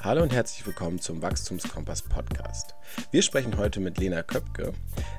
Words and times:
Hallo 0.00 0.22
und 0.22 0.32
herzlich 0.32 0.64
willkommen 0.64 1.00
zum 1.00 1.20
Wachstumskompass 1.22 2.02
Podcast. 2.02 2.76
Wir 3.10 3.20
sprechen 3.20 3.56
heute 3.56 3.80
mit 3.80 3.98
Lena 3.98 4.22
Köpke. 4.22 4.72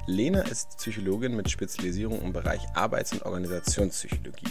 Lena 0.07 0.39
ist 0.43 0.77
Psychologin 0.77 1.35
mit 1.35 1.49
Spezialisierung 1.49 2.21
im 2.21 2.31
Bereich 2.31 2.61
Arbeits- 2.75 3.11
und 3.11 3.23
Organisationspsychologie. 3.23 4.47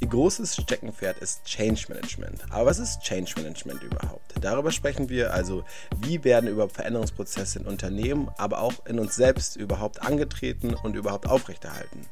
Ihr 0.00 0.08
großes 0.08 0.56
Steckenpferd 0.56 1.18
ist 1.18 1.44
Change 1.44 1.86
Management. 1.88 2.42
Aber 2.50 2.66
was 2.66 2.80
ist 2.80 3.00
Change 3.02 3.34
Management 3.36 3.84
überhaupt? 3.84 4.34
Darüber 4.40 4.72
sprechen 4.72 5.08
wir 5.08 5.32
also, 5.32 5.62
wie 6.00 6.24
werden 6.24 6.50
überhaupt 6.50 6.72
Veränderungsprozesse 6.72 7.60
in 7.60 7.66
Unternehmen, 7.66 8.28
aber 8.38 8.62
auch 8.62 8.84
in 8.86 8.98
uns 8.98 9.14
selbst 9.14 9.54
überhaupt 9.54 10.02
angetreten 10.02 10.74
und 10.74 10.96
überhaupt 10.96 11.28
aufrechterhalten. 11.28 12.08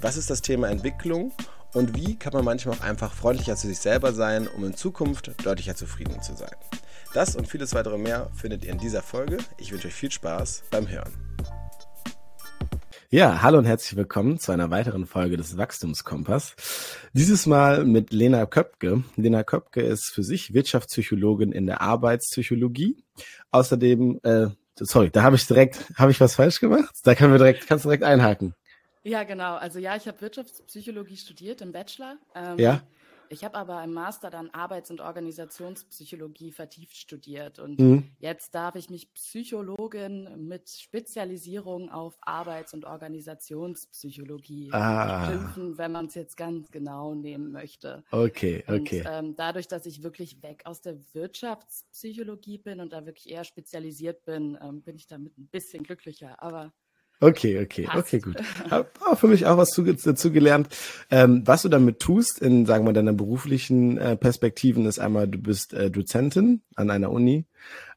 Was 0.00 0.16
ist 0.16 0.28
das 0.28 0.42
Thema 0.42 0.70
Entwicklung 0.70 1.32
und 1.72 1.94
wie 1.96 2.16
kann 2.16 2.32
man 2.32 2.44
manchmal 2.44 2.76
auch 2.76 2.80
einfach 2.80 3.12
freundlicher 3.12 3.54
zu 3.54 3.68
sich 3.68 3.78
selber 3.78 4.12
sein, 4.12 4.48
um 4.48 4.64
in 4.64 4.74
Zukunft 4.74 5.30
deutlicher 5.44 5.76
zufrieden 5.76 6.20
zu 6.20 6.34
sein? 6.34 6.56
Das 7.16 7.34
und 7.34 7.48
vieles 7.48 7.74
weitere 7.74 7.96
mehr 7.96 8.28
findet 8.34 8.62
ihr 8.62 8.72
in 8.72 8.76
dieser 8.76 9.00
Folge. 9.00 9.38
Ich 9.56 9.72
wünsche 9.72 9.88
euch 9.88 9.94
viel 9.94 10.10
Spaß 10.10 10.64
beim 10.70 10.86
Hören. 10.86 11.10
Ja, 13.08 13.40
hallo 13.40 13.56
und 13.56 13.64
herzlich 13.64 13.96
willkommen 13.96 14.38
zu 14.38 14.52
einer 14.52 14.70
weiteren 14.70 15.06
Folge 15.06 15.38
des 15.38 15.56
Wachstumskompass. 15.56 16.54
Dieses 17.14 17.46
Mal 17.46 17.86
mit 17.86 18.12
Lena 18.12 18.44
Köpke. 18.44 19.02
Lena 19.16 19.44
Köpke 19.44 19.80
ist 19.80 20.10
für 20.12 20.22
sich 20.22 20.52
Wirtschaftspsychologin 20.52 21.52
in 21.52 21.64
der 21.64 21.80
Arbeitspsychologie. 21.80 23.02
Außerdem, 23.50 24.20
äh, 24.22 24.48
sorry, 24.78 25.08
da 25.08 25.22
habe 25.22 25.36
ich 25.36 25.46
direkt, 25.46 25.90
habe 25.94 26.10
ich 26.10 26.20
was 26.20 26.34
falsch 26.34 26.60
gemacht? 26.60 26.94
Da 27.04 27.14
können 27.14 27.32
wir 27.32 27.38
direkt, 27.38 27.66
kannst 27.66 27.86
du 27.86 27.88
direkt 27.88 28.04
einhaken. 28.04 28.54
Ja, 29.04 29.24
genau. 29.24 29.54
Also 29.54 29.78
ja, 29.78 29.96
ich 29.96 30.06
habe 30.06 30.20
Wirtschaftspsychologie 30.20 31.16
studiert 31.16 31.62
im 31.62 31.72
Bachelor. 31.72 32.18
Ähm, 32.34 32.58
ja. 32.58 32.82
Ich 33.30 33.44
habe 33.44 33.56
aber 33.56 33.82
im 33.82 33.92
Master 33.92 34.30
dann 34.30 34.50
Arbeits- 34.50 34.90
und 34.90 35.00
Organisationspsychologie 35.00 36.52
vertieft 36.52 36.96
studiert 36.96 37.58
und 37.58 37.78
mhm. 37.78 38.10
jetzt 38.18 38.54
darf 38.54 38.74
ich 38.74 38.90
mich 38.90 39.12
Psychologin 39.14 40.46
mit 40.46 40.68
Spezialisierung 40.68 41.90
auf 41.90 42.16
Arbeits- 42.20 42.74
und 42.74 42.84
Organisationspsychologie 42.84 44.70
ah. 44.72 45.30
schimpfen, 45.30 45.78
wenn 45.78 45.92
man 45.92 46.06
es 46.06 46.14
jetzt 46.14 46.36
ganz 46.36 46.70
genau 46.70 47.14
nehmen 47.14 47.52
möchte. 47.52 48.04
Okay, 48.10 48.64
okay. 48.66 49.00
Und, 49.00 49.08
ähm, 49.10 49.36
dadurch, 49.36 49.68
dass 49.68 49.86
ich 49.86 50.02
wirklich 50.02 50.42
weg 50.42 50.62
aus 50.64 50.80
der 50.80 50.96
Wirtschaftspsychologie 51.14 52.58
bin 52.58 52.80
und 52.80 52.92
da 52.92 53.06
wirklich 53.06 53.30
eher 53.30 53.44
spezialisiert 53.44 54.24
bin, 54.24 54.58
ähm, 54.60 54.82
bin 54.82 54.96
ich 54.96 55.06
damit 55.06 55.36
ein 55.38 55.48
bisschen 55.48 55.82
glücklicher. 55.82 56.42
Aber 56.42 56.72
Okay, 57.20 57.62
okay, 57.62 57.84
Passt. 57.84 57.98
okay, 57.98 58.18
gut. 58.20 58.36
Hab 58.70 58.90
auch 59.06 59.18
für 59.18 59.28
mich 59.28 59.46
auch 59.46 59.56
was 59.56 59.70
dazu 59.70 60.30
gelernt. 60.32 60.68
Ähm, 61.10 61.42
was 61.46 61.62
du 61.62 61.68
damit 61.68 61.98
tust, 61.98 62.40
in, 62.40 62.66
sagen 62.66 62.84
wir, 62.84 62.92
deiner 62.92 63.14
beruflichen 63.14 63.96
äh, 63.96 64.16
Perspektiven, 64.16 64.84
ist 64.84 64.98
einmal, 64.98 65.26
du 65.26 65.38
bist 65.38 65.72
äh, 65.72 65.90
Dozentin 65.90 66.62
an 66.74 66.90
einer 66.90 67.10
Uni 67.10 67.46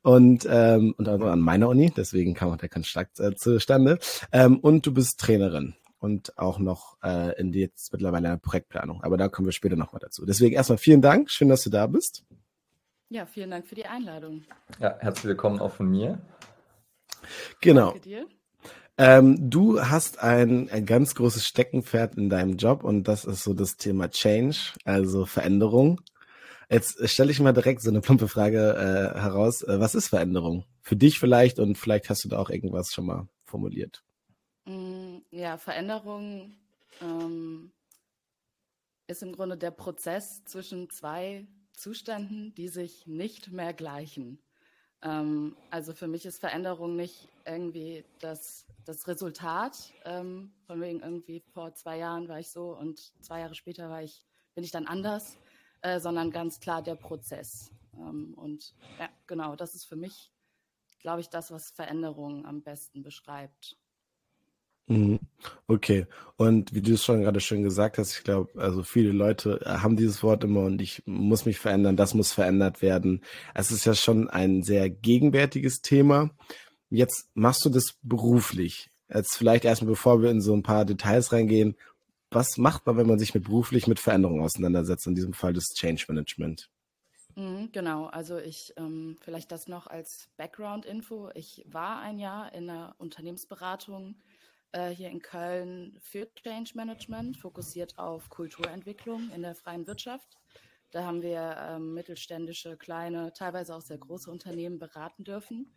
und, 0.01 0.47
ähm, 0.49 0.93
und 0.97 1.09
also 1.09 1.25
an 1.25 1.41
meiner 1.41 1.67
Uni, 1.67 1.91
deswegen 1.95 2.33
kam 2.33 2.51
auch 2.51 2.57
der 2.57 2.69
Kontakt 2.69 3.19
äh, 3.19 3.35
zustande. 3.35 3.99
Ähm, 4.31 4.59
und 4.59 4.85
du 4.85 4.93
bist 4.93 5.19
Trainerin 5.19 5.75
und 5.99 6.37
auch 6.37 6.59
noch 6.59 6.97
äh, 7.03 7.37
in 7.39 7.51
die 7.51 7.59
jetzt 7.59 7.91
mittlerweile 7.91 8.37
Projektplanung. 8.37 9.03
Aber 9.03 9.17
da 9.17 9.27
kommen 9.27 9.47
wir 9.47 9.51
später 9.51 9.75
nochmal 9.75 9.99
dazu. 9.99 10.25
Deswegen 10.25 10.55
erstmal 10.55 10.77
vielen 10.77 11.01
Dank, 11.01 11.29
schön, 11.29 11.49
dass 11.49 11.63
du 11.63 11.69
da 11.69 11.87
bist. 11.87 12.23
Ja, 13.09 13.25
vielen 13.25 13.51
Dank 13.51 13.67
für 13.67 13.75
die 13.75 13.85
Einladung. 13.85 14.43
Ja, 14.79 14.95
herzlich 14.99 15.25
willkommen 15.25 15.59
auch 15.59 15.73
von 15.73 15.89
mir. 15.89 16.19
Genau. 17.59 17.91
Danke 17.91 18.01
dir. 18.01 18.27
Ähm, 18.99 19.49
du 19.49 19.81
hast 19.81 20.19
ein, 20.19 20.69
ein 20.71 20.85
ganz 20.85 21.15
großes 21.15 21.47
Steckenpferd 21.47 22.17
in 22.17 22.29
deinem 22.29 22.57
Job 22.57 22.83
und 22.83 23.05
das 23.05 23.23
ist 23.23 23.45
so 23.45 23.53
das 23.53 23.77
Thema 23.77 24.09
Change, 24.09 24.73
also 24.83 25.25
Veränderung. 25.25 26.01
Jetzt 26.69 27.07
stelle 27.09 27.31
ich 27.31 27.39
mal 27.39 27.53
direkt 27.53 27.81
so 27.81 27.89
eine 27.89 28.01
plumpe 28.01 28.27
Frage 28.27 28.75
äh, 28.75 29.17
heraus. 29.17 29.63
Äh, 29.63 29.79
was 29.79 29.95
ist 29.95 30.09
Veränderung? 30.09 30.65
Für 30.81 30.97
dich 30.97 31.17
vielleicht 31.17 31.59
und 31.59 31.77
vielleicht 31.77 32.09
hast 32.09 32.25
du 32.25 32.27
da 32.27 32.39
auch 32.39 32.49
irgendwas 32.49 32.91
schon 32.91 33.05
mal 33.05 33.29
formuliert. 33.45 34.03
Mm, 34.65 35.19
ja, 35.31 35.57
Veränderung 35.57 36.57
ähm, 37.01 37.71
ist 39.07 39.23
im 39.23 39.31
Grunde 39.31 39.55
der 39.55 39.71
Prozess 39.71 40.43
zwischen 40.43 40.89
zwei 40.89 41.47
Zuständen, 41.71 42.53
die 42.55 42.67
sich 42.67 43.07
nicht 43.07 43.49
mehr 43.49 43.73
gleichen. 43.73 44.39
Ähm, 45.01 45.55
also 45.69 45.93
für 45.93 46.07
mich 46.07 46.25
ist 46.25 46.39
Veränderung 46.39 46.97
nicht 46.97 47.29
irgendwie 47.45 48.03
das, 48.19 48.65
das 48.89 49.07
Resultat, 49.07 49.93
ähm, 50.03 50.51
von 50.65 50.81
wegen 50.81 51.01
irgendwie 51.01 51.43
vor 51.53 51.75
zwei 51.75 51.99
Jahren 51.99 52.27
war 52.27 52.39
ich 52.39 52.49
so 52.49 52.75
und 52.75 52.99
zwei 53.21 53.41
Jahre 53.41 53.53
später 53.53 53.87
war 53.87 54.01
ich, 54.01 54.25
bin 54.55 54.63
ich 54.63 54.71
dann 54.71 54.87
anders, 54.87 55.37
äh, 55.83 55.99
sondern 55.99 56.31
ganz 56.31 56.59
klar 56.59 56.81
der 56.81 56.95
Prozess. 56.95 57.71
Ähm, 57.93 58.33
und 58.35 58.73
ja, 58.99 59.07
genau, 59.27 59.55
das 59.55 59.75
ist 59.75 59.85
für 59.85 59.95
mich, 59.95 60.31
glaube 61.01 61.21
ich, 61.21 61.29
das, 61.29 61.51
was 61.51 61.69
Veränderung 61.69 62.47
am 62.47 62.63
besten 62.63 63.03
beschreibt. 63.03 63.77
Mhm. 64.87 65.19
Okay. 65.67 66.07
Und 66.35 66.73
wie 66.73 66.81
du 66.81 66.93
es 66.93 67.05
schon 67.05 67.21
gerade 67.21 67.41
schön 67.41 67.61
gesagt 67.61 67.99
hast, 67.99 68.17
ich 68.17 68.23
glaube, 68.23 68.59
also 68.59 68.81
viele 68.81 69.11
Leute 69.11 69.61
äh, 69.63 69.69
haben 69.69 69.97
dieses 69.97 70.23
Wort 70.23 70.43
immer 70.43 70.61
und 70.61 70.81
ich 70.81 71.03
muss 71.05 71.45
mich 71.45 71.59
verändern, 71.59 71.95
das 71.95 72.15
muss 72.15 72.33
verändert 72.33 72.81
werden. 72.81 73.21
Es 73.53 73.69
ist 73.69 73.85
ja 73.85 73.93
schon 73.93 74.31
ein 74.31 74.63
sehr 74.63 74.89
gegenwärtiges 74.89 75.83
Thema. 75.83 76.31
Jetzt 76.89 77.29
machst 77.35 77.63
du 77.65 77.69
das 77.69 77.95
beruflich. 78.01 78.89
Jetzt 79.13 79.37
vielleicht 79.37 79.65
erstmal, 79.65 79.91
bevor 79.91 80.21
wir 80.21 80.29
in 80.29 80.41
so 80.41 80.53
ein 80.53 80.63
paar 80.63 80.85
Details 80.85 81.31
reingehen, 81.31 81.75
was 82.31 82.57
macht 82.57 82.85
man, 82.85 82.97
wenn 82.97 83.07
man 83.07 83.19
sich 83.19 83.33
mit 83.33 83.45
beruflich 83.45 83.87
mit 83.87 83.99
Veränderungen 83.99 84.43
auseinandersetzt, 84.43 85.07
in 85.07 85.15
diesem 85.15 85.33
Fall 85.33 85.53
das 85.53 85.65
Change 85.75 86.05
Management? 86.07 86.69
Mhm, 87.35 87.71
genau, 87.71 88.05
also 88.05 88.37
ich 88.37 88.73
ähm, 88.77 89.17
vielleicht 89.21 89.51
das 89.51 89.67
noch 89.67 89.87
als 89.87 90.29
Background-Info. 90.37 91.31
Ich 91.33 91.63
war 91.67 92.01
ein 92.01 92.19
Jahr 92.19 92.53
in 92.53 92.69
einer 92.69 92.95
Unternehmensberatung 92.97 94.15
äh, 94.71 94.89
hier 94.89 95.09
in 95.09 95.21
Köln 95.21 95.97
für 96.01 96.27
Change 96.35 96.71
Management, 96.75 97.37
fokussiert 97.37 97.97
auf 97.97 98.29
Kulturentwicklung 98.29 99.31
in 99.31 99.41
der 99.41 99.55
freien 99.55 99.87
Wirtschaft. 99.87 100.37
Da 100.91 101.03
haben 101.03 101.21
wir 101.21 101.55
ähm, 101.59 101.93
mittelständische, 101.93 102.75
kleine, 102.77 103.31
teilweise 103.33 103.75
auch 103.75 103.81
sehr 103.81 103.99
große 103.99 104.29
Unternehmen 104.29 104.79
beraten 104.79 105.23
dürfen 105.23 105.71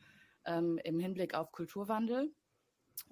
ähm, 0.46 0.78
im 0.84 0.98
Hinblick 0.98 1.34
auf 1.34 1.52
Kulturwandel. 1.52 2.32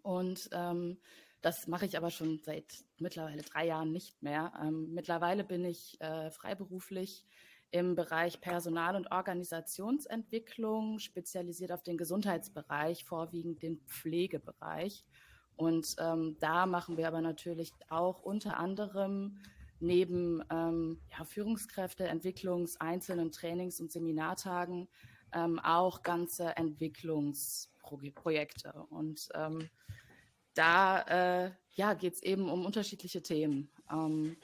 Und 0.02 0.48
ähm, 0.52 0.98
das 1.40 1.66
mache 1.66 1.86
ich 1.86 1.96
aber 1.96 2.10
schon 2.10 2.38
seit 2.38 2.84
mittlerweile 2.98 3.42
drei 3.42 3.66
Jahren 3.66 3.92
nicht 3.92 4.22
mehr. 4.22 4.52
Ähm, 4.62 4.92
mittlerweile 4.92 5.44
bin 5.44 5.64
ich 5.64 6.00
äh, 6.00 6.30
freiberuflich 6.30 7.24
im 7.70 7.94
Bereich 7.94 8.40
Personal- 8.40 8.96
und 8.96 9.12
Organisationsentwicklung, 9.12 10.98
spezialisiert 10.98 11.72
auf 11.72 11.82
den 11.82 11.96
Gesundheitsbereich, 11.96 13.04
vorwiegend 13.04 13.62
den 13.62 13.78
Pflegebereich. 13.86 15.04
Und 15.56 15.94
ähm, 15.98 16.36
da 16.40 16.66
machen 16.66 16.96
wir 16.96 17.06
aber 17.06 17.20
natürlich 17.20 17.72
auch 17.88 18.22
unter 18.22 18.56
anderem 18.56 19.38
neben 19.78 20.42
ähm, 20.50 21.00
ja, 21.10 21.24
Führungskräfte, 21.24 22.08
Entwicklungs-, 22.08 22.76
einzelnen 22.78 23.30
Trainings- 23.30 23.80
und 23.80 23.92
Seminartagen 23.92 24.88
ähm, 25.32 25.58
auch 25.58 26.02
ganze 26.02 26.56
Entwicklungsprojekte. 26.56 28.72
Und 28.90 29.28
ähm, 29.34 29.70
da 30.54 31.46
äh, 31.46 31.50
ja, 31.74 31.94
geht 31.94 32.14
es 32.14 32.22
eben 32.22 32.50
um 32.50 32.66
unterschiedliche 32.66 33.22
Themen. 33.22 33.70
Ähm, 33.90 34.36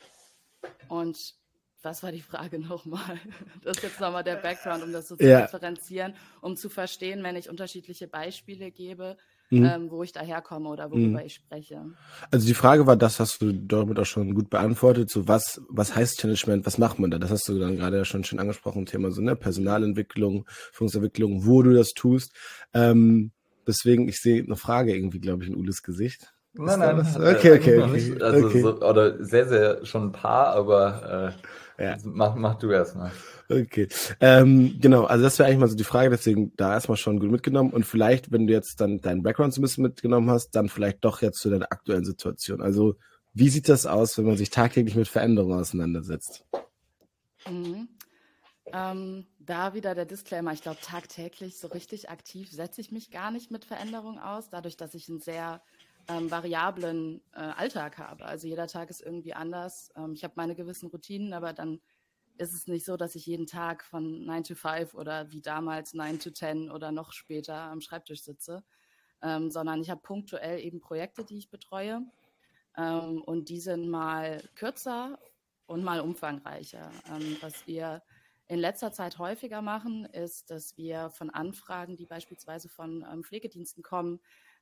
und 0.89 1.35
was 1.83 2.03
war 2.03 2.13
die 2.13 2.21
Frage 2.21 2.59
nochmal? 2.59 3.21
Das 3.63 3.79
ist 3.79 3.83
jetzt 3.83 4.01
nochmal 4.01 4.25
der 4.25 4.37
Background, 4.37 4.83
um 4.83 4.93
das 4.93 5.09
so 5.09 5.17
zu 5.17 5.27
ja. 5.27 5.43
differenzieren, 5.43 6.15
um 6.41 6.57
zu 6.57 6.69
verstehen, 6.69 7.23
wenn 7.23 7.37
ich 7.37 7.49
unterschiedliche 7.49 8.09
Beispiele 8.09 8.71
gebe, 8.71 9.17
mhm. 9.51 9.65
ähm, 9.65 9.91
wo 9.91 10.03
ich 10.03 10.13
daherkomme 10.13 10.69
oder 10.69 10.91
worüber 10.91 11.21
mhm. 11.21 11.27
ich 11.27 11.35
spreche. 11.35 11.85
Also 12.31 12.47
die 12.47 12.55
Frage 12.55 12.87
war, 12.87 12.97
das 12.97 13.21
hast 13.21 13.43
du 13.43 13.53
damit 13.53 13.99
auch 13.99 14.07
schon 14.07 14.35
gut 14.35 14.51
beantwortet. 14.51 15.11
So 15.11 15.29
was, 15.29 15.61
was 15.69 15.95
heißt 15.95 16.23
Management? 16.25 16.67
Was 16.67 16.79
macht 16.79 16.99
man 16.99 17.11
da? 17.11 17.19
Das 17.19 17.31
hast 17.31 17.49
du 17.49 17.59
dann 17.59 17.77
gerade 17.77 17.99
ja 17.99 18.05
schon 18.05 18.25
schön 18.25 18.39
angesprochen, 18.39 18.87
Thema 18.87 19.11
so 19.11 19.23
ne 19.23 19.37
Personalentwicklung, 19.37 20.45
Führungsentwicklung, 20.73 21.47
wo 21.47 21.63
du 21.63 21.73
das 21.73 21.91
tust. 21.91 22.35
Ähm, 22.75 23.33
deswegen, 23.67 24.09
ich 24.09 24.19
sehe 24.19 24.43
eine 24.43 24.57
Frage 24.57 24.95
irgendwie, 24.95 25.21
glaube 25.21 25.45
ich, 25.45 25.51
in 25.51 25.57
Ulis 25.57 25.83
Gesicht. 25.83 26.33
Nein, 26.59 26.79
nein, 26.79 27.01
okay, 27.01 27.59
okay, 27.59 27.83
okay. 27.83 28.23
Also 28.23 28.47
okay. 28.47 28.63
So, 28.63 28.81
oder 28.81 29.23
sehr, 29.23 29.47
sehr 29.47 29.85
schon 29.85 30.05
ein 30.05 30.13
paar, 30.13 30.55
aber 30.55 31.35
äh, 31.37 31.43
ja. 31.79 31.97
mach, 32.05 32.35
mach 32.35 32.55
du 32.57 32.71
erstmal. 32.71 33.13
Okay. 33.49 33.89
Ähm, 34.21 34.79
genau, 34.81 35.05
also 35.05 35.25
das 35.25 35.39
wäre 35.39 35.49
eigentlich 35.49 35.61
mal 35.61 35.69
so 35.69 35.77
die 35.77 35.85
Frage, 35.85 36.11
deswegen 36.11 36.53
da 36.57 36.73
erstmal 36.73 36.97
schon 36.97 37.21
gut 37.21 37.31
mitgenommen. 37.31 37.73
Und 37.73 37.85
vielleicht, 37.85 38.33
wenn 38.33 38.47
du 38.47 38.53
jetzt 38.53 38.81
dann 38.81 39.01
deinen 39.01 39.23
Background 39.23 39.55
so 39.55 39.61
ein 39.61 39.63
bisschen 39.63 39.83
mitgenommen 39.83 40.31
hast, 40.31 40.51
dann 40.51 40.69
vielleicht 40.69 41.05
doch 41.05 41.23
jetzt 41.23 41.41
zu 41.41 41.51
deiner 41.51 41.71
aktuellen 41.71 42.05
Situation. 42.05 42.61
Also, 42.61 42.97
wie 43.35 43.49
sieht 43.51 43.69
das 43.69 43.87
aus, 43.87 44.17
wenn 44.19 44.27
man 44.27 44.37
sich 44.37 44.51
tagtäglich 44.51 44.97
mit 44.97 45.09
Veränderungen 45.09 45.59
auseinandersetzt? 45.61 46.45
Mhm. 47.49 47.89
Ähm, 48.73 49.27
da 49.39 49.75
wieder 49.75 49.95
der 49.95 50.07
Disclaimer, 50.07 50.53
ich 50.53 50.63
glaube, 50.63 50.79
tagtäglich 50.83 51.59
so 51.59 51.69
richtig 51.69 52.11
aktiv 52.11 52.51
setze 52.51 52.81
ich 52.81 52.91
mich 52.91 53.11
gar 53.11 53.31
nicht 53.31 53.51
mit 53.51 53.65
Veränderungen 53.65 54.19
aus, 54.19 54.51
dadurch, 54.51 54.77
dass 54.77 54.95
ich 54.95 55.09
einen 55.09 55.21
sehr 55.21 55.63
ähm, 56.09 56.31
variablen 56.31 57.21
äh, 57.33 57.39
Alltag 57.39 57.99
habe. 57.99 58.25
Also 58.25 58.47
jeder 58.47 58.67
Tag 58.67 58.91
ist 58.91 59.01
irgendwie 59.01 59.35
anders. 59.35 59.93
Ähm, 59.97 60.13
ich 60.13 60.25
habe 60.25 60.35
meine 60.37 60.55
gewissen 60.55 60.89
Routinen, 60.89 61.33
aber 61.33 61.53
dann 61.53 61.81
ist 62.39 62.55
es 62.55 62.67
nicht 62.67 62.85
so, 62.85 62.97
dass 62.97 63.15
ich 63.15 63.27
jeden 63.27 63.47
Tag 63.47 63.85
von 63.85 64.25
9 64.25 64.45
to 64.45 64.55
5 64.55 64.95
oder 64.95 65.31
wie 65.31 65.41
damals 65.41 65.95
9 65.95 66.19
to 66.19 66.31
10 66.31 66.71
oder 66.71 66.93
noch 66.93 67.13
später 67.13 67.55
am 67.55 67.81
Schreibtisch 67.81 68.23
sitze, 68.23 68.63
ähm, 69.23 69.51
sondern 69.51 69.81
ich 69.81 69.91
habe 69.91 70.01
punktuell 70.03 70.61
eben 70.61 70.81
Projekte, 70.81 71.25
die 71.25 71.39
ich 71.39 71.51
betreue. 71.51 72.03
Ähm, 72.77 73.23
und 73.23 73.49
die 73.49 73.61
sind 73.61 73.89
mal 73.89 74.43
kürzer 74.55 75.19
und 75.67 75.83
mal 75.83 76.01
umfangreicher. 76.01 76.91
Ähm, 77.09 77.37
was 77.41 77.67
wir 77.67 78.03
in 78.49 78.59
letzter 78.59 78.93
Zeit 78.93 79.19
häufiger 79.19 79.63
machen, 79.63 80.05
ist, 80.07 80.51
dass 80.51 80.77
wir 80.77 81.11
von 81.11 81.31
Anfragen, 81.31 81.97
die 81.97 82.07
beispielsweise 82.07 82.69
von 82.69 83.05
ähm, 83.11 83.25
Pflegediensten 83.25 83.83
kommen, 83.83 84.21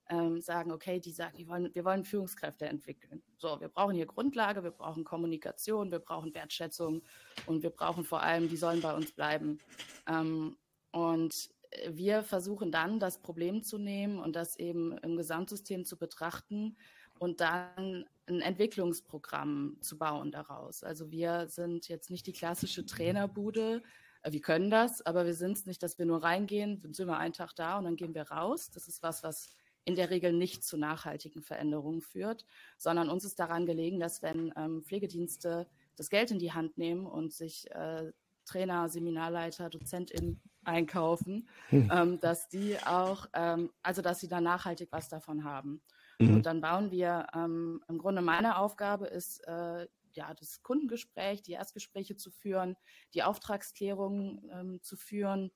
ähm, 0.09 0.41
sagen, 0.41 0.71
okay, 0.73 1.01
die 1.01 1.13
sagen, 1.13 1.37
die 1.37 1.49
wollen, 1.49 1.75
wir 1.75 1.85
wollen 1.85 2.05
Führungskräfte 2.05 2.67
entwickeln. 2.67 3.23
So, 3.39 3.61
wir 3.61 3.69
brauchen 3.69 3.95
hier 3.95 4.07
Grundlage, 4.07 4.63
wir 4.63 4.71
brauchen 4.71 5.05
Kommunikation, 5.05 5.91
wir 5.91 5.99
brauchen 5.99 6.35
Wertschätzung 6.35 7.03
und 7.47 7.63
wir 7.63 7.71
brauchen 7.71 8.05
vor 8.05 8.23
allem, 8.23 8.49
die 8.49 8.57
sollen 8.57 8.81
bei 8.81 8.95
uns 8.95 9.13
bleiben. 9.13 9.59
Ähm, 10.07 10.57
und 10.93 11.51
wir 11.89 12.23
versuchen 12.23 12.71
dann, 12.71 13.01
das 13.01 13.19
Problem 13.19 13.63
zu 13.63 13.79
nehmen 13.79 14.19
und 14.19 14.37
das 14.37 14.57
eben 14.57 14.97
im 14.99 15.17
Gesamtsystem 15.17 15.85
zu 15.85 15.97
betrachten 15.97 16.77
und 17.19 17.41
dann 17.41 18.05
ein 18.27 18.41
Entwicklungsprogramm 18.41 19.77
zu 19.81 19.99
bauen 19.99 20.31
daraus. 20.31 20.83
Also 20.83 21.11
wir 21.11 21.49
sind 21.49 21.89
jetzt 21.89 22.11
nicht 22.11 22.27
die 22.27 22.33
klassische 22.33 22.87
Trainerbude. 22.87 23.83
Äh, 24.23 24.33
wir 24.33 24.41
können 24.41 24.71
das, 24.71 25.03
aber 25.03 25.27
wir 25.27 25.35
sind 25.35 25.57
es 25.57 25.67
nicht, 25.67 25.83
dass 25.83 25.99
wir 25.99 26.07
nur 26.07 26.23
reingehen, 26.23 26.81
sind 26.81 26.99
immer 26.99 27.19
einen 27.19 27.35
Tag 27.35 27.55
da 27.55 27.79
und 27.79 27.85
dann 27.85 27.97
gehen 27.97 28.15
wir 28.15 28.31
raus. 28.31 28.71
Das 28.71 28.89
ist 28.89 29.03
was, 29.03 29.23
was 29.23 29.51
in 29.85 29.97
der 29.97 30.11
Regel 30.11 30.33
nicht 30.33 30.65
zu 30.65 30.77
nachhaltigen 30.77 31.43
Veränderungen 31.43 32.01
führt, 32.01 32.47
sondern 32.79 33.11
uns 33.11 33.25
ist 33.25 33.39
daran 33.39 33.67
gelegen, 33.67 34.01
dass 34.01 34.23
wenn 34.23 34.53
ähm, 34.57 34.83
Pflegedienste 34.83 35.69
das 35.97 36.11
Geld 36.11 36.31
in 36.31 36.39
die 36.39 36.53
Hand 36.53 36.79
nehmen 36.79 37.07
und 37.07 37.33
sich 37.33 37.71
äh, 37.71 38.13
Trainer, 38.45 38.89
Seminarleiter, 38.89 39.71
DozentInnen 39.71 40.41
einkaufen, 40.65 41.49
hm. 41.69 41.91
ähm, 41.93 42.21
dass 42.21 42.49
die 42.49 42.79
auch, 42.79 43.27
ähm, 43.35 43.71
also 43.83 44.03
dass 44.03 44.21
sie 44.21 44.29
dann 44.29 44.45
nachhaltig 44.45 44.89
was 44.91 45.09
davon 45.09 45.45
haben. 45.45 45.83
Mhm. 46.19 46.37
Und 46.37 46.47
dann 46.47 46.61
bauen 46.61 46.91
wir, 46.91 47.27
ähm, 47.35 47.83
im 47.89 47.99
Grunde 47.99 48.23
meine 48.23 48.59
Aufgabe 48.59 49.07
ist, 49.07 49.47
äh, 49.47 49.87
ja, 50.13 50.33
das 50.35 50.63
Kundengespräch, 50.63 51.43
die 51.43 51.53
Erstgespräche 51.53 52.17
zu 52.17 52.31
führen, 52.31 52.77
die 53.15 53.23
Auftragsklärung 53.23 54.49
ähm, 54.53 54.81
zu 54.83 54.97
führen, 54.97 55.51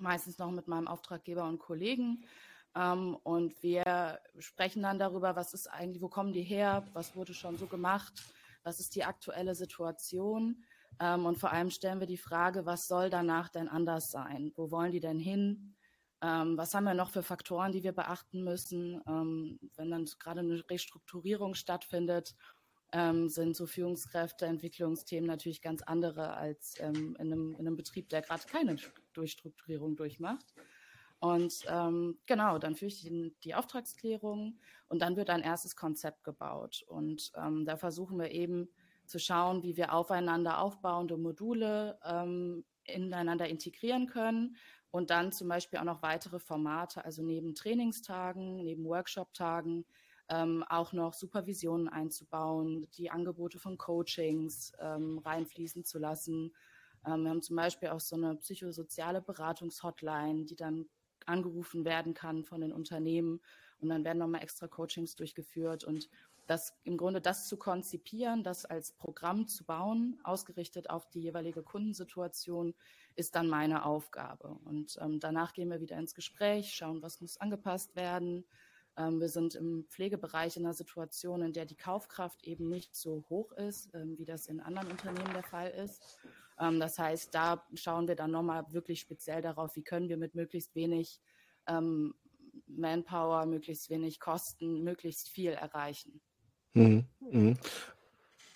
meistens 0.00 0.38
noch 0.38 0.50
mit 0.50 0.68
meinem 0.68 0.86
Auftraggeber 0.86 1.44
und 1.44 1.58
Kollegen. 1.58 2.24
Ähm, 2.76 3.16
und 3.22 3.62
wir 3.62 4.20
sprechen 4.38 4.82
dann 4.82 4.98
darüber, 4.98 5.34
was 5.34 5.54
ist 5.54 5.66
eigentlich, 5.68 6.02
wo 6.02 6.08
kommen 6.08 6.32
die 6.32 6.42
her, 6.42 6.84
was 6.92 7.16
wurde 7.16 7.34
schon 7.34 7.56
so 7.56 7.66
gemacht, 7.66 8.12
was 8.62 8.80
ist 8.80 8.94
die 8.94 9.04
aktuelle 9.04 9.54
Situation. 9.54 10.62
Ähm, 11.00 11.24
und 11.26 11.38
vor 11.38 11.52
allem 11.52 11.70
stellen 11.70 12.00
wir 12.00 12.06
die 12.06 12.18
Frage, 12.18 12.66
was 12.66 12.86
soll 12.86 13.10
danach 13.10 13.48
denn 13.48 13.68
anders 13.68 14.10
sein? 14.10 14.52
Wo 14.56 14.70
wollen 14.70 14.92
die 14.92 15.00
denn 15.00 15.18
hin? 15.18 15.74
Ähm, 16.22 16.56
was 16.56 16.74
haben 16.74 16.84
wir 16.84 16.94
noch 16.94 17.10
für 17.10 17.22
Faktoren, 17.22 17.72
die 17.72 17.82
wir 17.82 17.92
beachten 17.92 18.44
müssen? 18.44 19.02
Ähm, 19.06 19.58
wenn 19.76 19.90
dann 19.90 20.06
gerade 20.18 20.40
eine 20.40 20.62
Restrukturierung 20.68 21.54
stattfindet, 21.54 22.34
ähm, 22.92 23.28
sind 23.28 23.56
so 23.56 23.66
Führungskräfteentwicklungsthemen 23.66 25.26
natürlich 25.26 25.60
ganz 25.60 25.82
andere 25.82 26.34
als 26.34 26.74
ähm, 26.80 27.16
in 27.18 27.32
einem, 27.32 27.54
in, 27.54 27.66
einem, 27.66 27.76
Betrieb, 27.76 28.08
der 28.08 28.22
gerade 28.22 28.44
keine 28.46 28.76
Durchstrukturierung 29.12 29.96
durchmacht. 29.96 30.46
Und 31.18 31.64
ähm, 31.68 32.18
genau, 32.26 32.58
dann 32.58 32.76
führe 32.76 32.88
ich 32.88 33.10
die, 33.42 33.54
Auftragsklärung 33.54 34.58
und 34.88 35.00
dann 35.00 35.16
wird 35.16 35.30
ein 35.30 35.42
erstes 35.42 35.74
Konzept 35.74 36.24
gebaut. 36.24 36.84
Und 36.88 37.32
ähm, 37.36 37.64
da 37.64 37.76
versuchen 37.76 38.18
wir 38.18 38.30
eben 38.30 38.68
zu 39.06 39.18
schauen, 39.18 39.62
wie 39.62 39.76
wir 39.76 39.92
aufeinander 39.92 40.60
aufbauende 40.60 41.16
Module 41.16 41.98
ineinander 42.84 43.48
integrieren 43.48 44.06
können 44.06 44.56
und 44.90 45.10
dann 45.10 45.32
zum 45.32 45.48
Beispiel 45.48 45.78
auch 45.78 45.84
noch 45.84 46.02
weitere 46.02 46.38
Formate, 46.38 47.04
also 47.04 47.22
neben 47.22 47.54
Trainingstagen, 47.54 48.62
neben 48.64 48.84
Workshop-Tagen, 48.84 49.84
ähm, 50.28 50.64
auch 50.68 50.92
noch 50.92 51.12
Supervisionen 51.12 51.88
einzubauen, 51.88 52.88
die 52.96 53.10
Angebote 53.10 53.58
von 53.58 53.78
Coachings 53.78 54.72
ähm, 54.80 55.18
reinfließen 55.18 55.84
zu 55.84 55.98
lassen. 55.98 56.52
Ähm, 57.06 57.24
wir 57.24 57.30
haben 57.30 57.42
zum 57.42 57.56
Beispiel 57.56 57.90
auch 57.90 58.00
so 58.00 58.16
eine 58.16 58.36
psychosoziale 58.36 59.20
Beratungshotline, 59.20 60.46
die 60.46 60.56
dann 60.56 60.86
angerufen 61.26 61.84
werden 61.84 62.14
kann 62.14 62.44
von 62.44 62.60
den 62.60 62.72
Unternehmen 62.72 63.40
und 63.80 63.88
dann 63.88 64.04
werden 64.04 64.18
nochmal 64.18 64.42
extra 64.42 64.68
Coachings 64.68 65.16
durchgeführt 65.16 65.84
und 65.84 66.08
das 66.46 66.74
im 66.84 66.96
Grunde 66.96 67.20
das 67.20 67.48
zu 67.48 67.56
konzipieren, 67.56 68.42
das 68.42 68.64
als 68.64 68.92
Programm 68.92 69.48
zu 69.48 69.64
bauen, 69.64 70.18
ausgerichtet 70.22 70.90
auf 70.90 71.08
die 71.08 71.20
jeweilige 71.20 71.62
Kundensituation, 71.62 72.74
ist 73.16 73.34
dann 73.34 73.48
meine 73.48 73.84
Aufgabe. 73.84 74.48
Und 74.64 74.96
ähm, 75.00 75.18
danach 75.18 75.52
gehen 75.52 75.70
wir 75.70 75.80
wieder 75.80 75.98
ins 75.98 76.14
Gespräch, 76.14 76.72
schauen, 76.72 77.02
was 77.02 77.20
muss 77.20 77.36
angepasst 77.38 77.96
werden. 77.96 78.44
Ähm, 78.96 79.20
wir 79.20 79.28
sind 79.28 79.54
im 79.54 79.86
Pflegebereich 79.88 80.56
in 80.56 80.64
einer 80.64 80.74
Situation, 80.74 81.42
in 81.42 81.52
der 81.52 81.66
die 81.66 81.76
Kaufkraft 81.76 82.44
eben 82.44 82.68
nicht 82.68 82.94
so 82.94 83.24
hoch 83.28 83.52
ist, 83.52 83.92
ähm, 83.94 84.16
wie 84.18 84.24
das 84.24 84.46
in 84.46 84.60
anderen 84.60 84.90
Unternehmen 84.90 85.32
der 85.32 85.42
Fall 85.42 85.70
ist. 85.70 86.18
Ähm, 86.58 86.80
das 86.80 86.98
heißt, 86.98 87.34
da 87.34 87.64
schauen 87.74 88.08
wir 88.08 88.16
dann 88.16 88.30
nochmal 88.30 88.64
wirklich 88.72 89.00
speziell 89.00 89.42
darauf, 89.42 89.76
wie 89.76 89.82
können 89.82 90.08
wir 90.08 90.16
mit 90.16 90.34
möglichst 90.34 90.74
wenig 90.74 91.20
ähm, 91.66 92.14
Manpower, 92.66 93.46
möglichst 93.46 93.90
wenig 93.90 94.20
Kosten, 94.20 94.82
möglichst 94.82 95.28
viel 95.28 95.52
erreichen. 95.52 96.20
Mhm. 96.74 97.04
Mhm. 97.20 97.58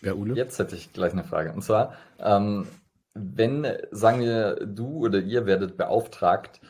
Ja, 0.02 0.14
Ule? 0.14 0.34
Jetzt 0.34 0.58
hätte 0.58 0.76
ich 0.76 0.92
gleich 0.92 1.12
eine 1.12 1.24
Frage. 1.24 1.52
Und 1.52 1.62
zwar, 1.62 1.94
ähm, 2.18 2.66
wenn, 3.14 3.66
sagen 3.90 4.20
wir, 4.20 4.66
du 4.66 5.04
oder 5.04 5.18
ihr 5.20 5.46
werdet 5.46 5.76
beauftragt, 5.76 6.60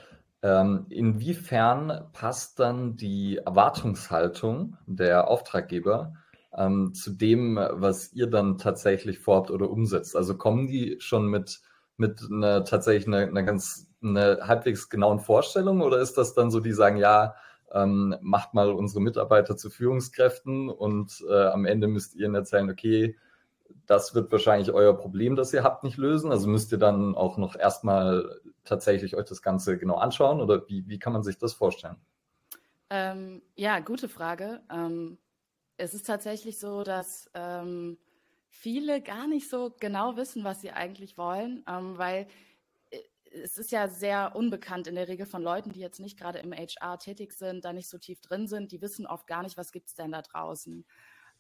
ähm, 0.43 0.87
inwiefern 0.89 2.09
passt 2.13 2.59
dann 2.61 2.97
die 2.97 3.37
Erwartungshaltung 3.37 4.77
der 4.87 5.29
Auftraggeber 5.29 6.15
ähm, 6.57 6.95
zu 6.95 7.11
dem, 7.11 7.57
was 7.57 8.13
ihr 8.13 8.27
dann 8.27 8.59
tatsächlich 8.59 9.19
vorhabt 9.19 9.51
oder 9.51 9.71
umsetzt? 9.71 10.17
Also 10.17 10.37
kommen 10.37 10.67
die 10.67 10.97
schon 11.01 11.27
mit, 11.27 11.61
mit 11.97 12.23
einer 12.31 12.65
tatsächlich 12.65 13.07
einer, 13.07 13.29
einer 13.29 13.43
ganz 13.43 13.87
einer 14.03 14.47
halbwegs 14.47 14.89
genauen 14.89 15.21
Vorstellung 15.21 15.83
oder 15.83 15.99
ist 16.01 16.15
das 16.15 16.35
dann 16.35 16.51
so, 16.51 16.61
die 16.61 16.73
sagen, 16.73 16.97
ja, 16.97 17.35
ähm, 17.73 18.17
macht 18.21 18.55
mal 18.55 18.71
unsere 18.71 19.01
Mitarbeiter 19.01 19.57
zu 19.57 19.71
Führungskräften 19.71 20.69
und 20.69 21.25
äh, 21.29 21.47
am 21.47 21.65
Ende 21.65 21.87
müsst 21.87 22.15
ihr 22.15 22.27
ihnen 22.27 22.35
erzählen, 22.35 22.71
okay, 22.71 23.17
das 23.87 24.15
wird 24.15 24.33
wahrscheinlich 24.33 24.73
euer 24.73 24.97
Problem, 24.97 25.37
das 25.37 25.53
ihr 25.53 25.63
habt, 25.63 25.85
nicht 25.85 25.97
lösen. 25.97 26.31
Also 26.33 26.49
müsst 26.49 26.73
ihr 26.73 26.79
dann 26.79 27.15
auch 27.15 27.37
noch 27.37 27.57
erstmal 27.57 28.41
tatsächlich 28.65 29.17
euch 29.17 29.27
das 29.27 29.43
Ganze 29.43 29.79
genau 29.79 29.97
anschauen 29.97 30.41
oder 30.41 30.69
wie, 30.69 30.89
wie 30.89 30.99
kann 30.99 31.13
man 31.13 31.23
sich 31.23 31.39
das 31.39 31.53
vorstellen? 31.53 31.97
Ähm, 32.91 33.43
ja, 33.55 33.79
gute 33.79 34.09
Frage. 34.09 34.61
Ähm, 34.73 35.19
es 35.81 35.95
ist 35.95 36.07
tatsächlich 36.07 36.59
so, 36.59 36.83
dass 36.85 37.31
ähm, 37.35 37.99
viele 38.49 39.01
gar 39.01 39.27
nicht 39.27 39.49
so 39.49 39.75
genau 39.81 40.17
wissen, 40.17 40.45
was 40.45 40.61
sie 40.61 40.71
eigentlich 40.71 41.17
wollen, 41.17 41.65
ähm, 41.67 41.97
weil 41.97 42.27
äh, 42.91 42.99
es 43.33 43.57
ist 43.57 43.73
ja 43.73 43.89
sehr 43.89 44.37
unbekannt 44.37 44.87
in 44.87 44.95
der 44.95 45.09
Regel 45.09 45.27
von 45.27 45.43
Leuten, 45.43 45.73
die 45.73 45.81
jetzt 45.81 46.01
nicht 46.01 46.19
gerade 46.19 46.39
im 46.41 46.53
HR 46.53 46.99
tätig 46.99 47.33
sind, 47.33 47.65
da 47.65 47.73
nicht 47.73 47.89
so 47.89 47.99
tief 47.99 48.21
drin 48.21 48.47
sind, 48.47 48.73
die 48.73 48.83
wissen 48.83 49.07
oft 49.07 49.27
gar 49.27 49.43
nicht, 49.43 49.57
was 49.57 49.73
gibt 49.73 49.89
es 49.89 49.95
denn 49.95 50.13
da 50.13 50.21
draußen. 50.21 50.85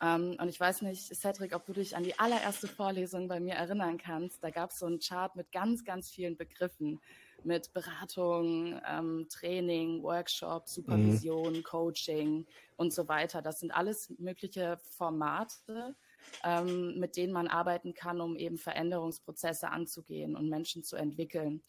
Ähm, 0.00 0.36
und 0.40 0.48
ich 0.48 0.58
weiß 0.58 0.82
nicht, 0.82 1.14
Cedric, 1.14 1.54
ob 1.54 1.66
du 1.66 1.74
dich 1.74 1.94
an 1.94 2.02
die 2.02 2.18
allererste 2.18 2.66
Vorlesung 2.68 3.28
bei 3.28 3.40
mir 3.40 3.54
erinnern 3.54 3.98
kannst. 3.98 4.42
Da 4.42 4.50
gab 4.50 4.70
es 4.70 4.78
so 4.78 4.86
einen 4.86 5.00
Chart 5.00 5.36
mit 5.36 5.52
ganz, 5.52 5.84
ganz 5.84 6.10
vielen 6.10 6.38
Begriffen. 6.38 7.00
Mit 7.44 7.72
Beratung, 7.72 8.80
ähm, 8.86 9.26
Training, 9.30 10.02
Workshop, 10.02 10.68
Supervision, 10.68 11.54
mhm. 11.54 11.62
Coaching 11.62 12.46
und 12.76 12.92
so 12.92 13.08
weiter. 13.08 13.42
Das 13.42 13.60
sind 13.60 13.70
alles 13.70 14.12
mögliche 14.18 14.78
Formate, 14.96 15.96
ähm, 16.44 16.98
mit 16.98 17.16
denen 17.16 17.32
man 17.32 17.48
arbeiten 17.48 17.94
kann, 17.94 18.20
um 18.20 18.36
eben 18.36 18.58
Veränderungsprozesse 18.58 19.70
anzugehen 19.70 20.36
und 20.36 20.48
Menschen 20.48 20.82
zu 20.82 20.96
entwickeln. 20.96 21.62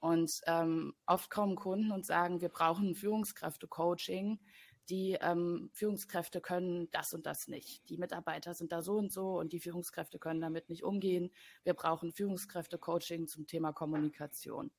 Und 0.00 0.40
ähm, 0.46 0.94
oft 1.06 1.30
kommen 1.30 1.54
Kunden 1.54 1.92
und 1.92 2.04
sagen, 2.04 2.40
wir 2.40 2.48
brauchen 2.48 2.94
Führungskräfte-Coaching 2.94 4.40
die 4.88 5.16
ähm, 5.20 5.70
Führungskräfte 5.72 6.40
können 6.40 6.90
das 6.90 7.14
und 7.14 7.26
das 7.26 7.48
nicht. 7.48 7.88
Die 7.88 7.96
Mitarbeiter 7.96 8.54
sind 8.54 8.72
da 8.72 8.82
so 8.82 8.94
und 8.94 9.12
so 9.12 9.38
und 9.38 9.52
die 9.52 9.60
Führungskräfte 9.60 10.18
können 10.18 10.40
damit 10.40 10.68
nicht 10.68 10.82
umgehen. 10.82 11.30
Wir 11.62 11.74
brauchen 11.74 12.12
Führungskräfte-Coaching 12.12 13.28
zum 13.28 13.46
Thema 13.46 13.72
Kommunikation. 13.72 14.70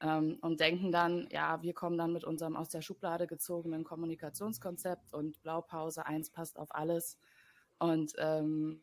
Ähm, 0.00 0.38
und 0.42 0.60
denken 0.60 0.92
dann, 0.92 1.26
ja, 1.30 1.62
wir 1.62 1.72
kommen 1.72 1.96
dann 1.96 2.12
mit 2.12 2.24
unserem 2.24 2.56
aus 2.56 2.68
der 2.68 2.82
Schublade 2.82 3.26
gezogenen 3.26 3.84
Kommunikationskonzept 3.84 5.12
und 5.12 5.40
Blaupause 5.42 6.04
1 6.04 6.30
passt 6.30 6.58
auf 6.58 6.74
alles. 6.74 7.18
Und 7.78 8.12
ähm, 8.18 8.82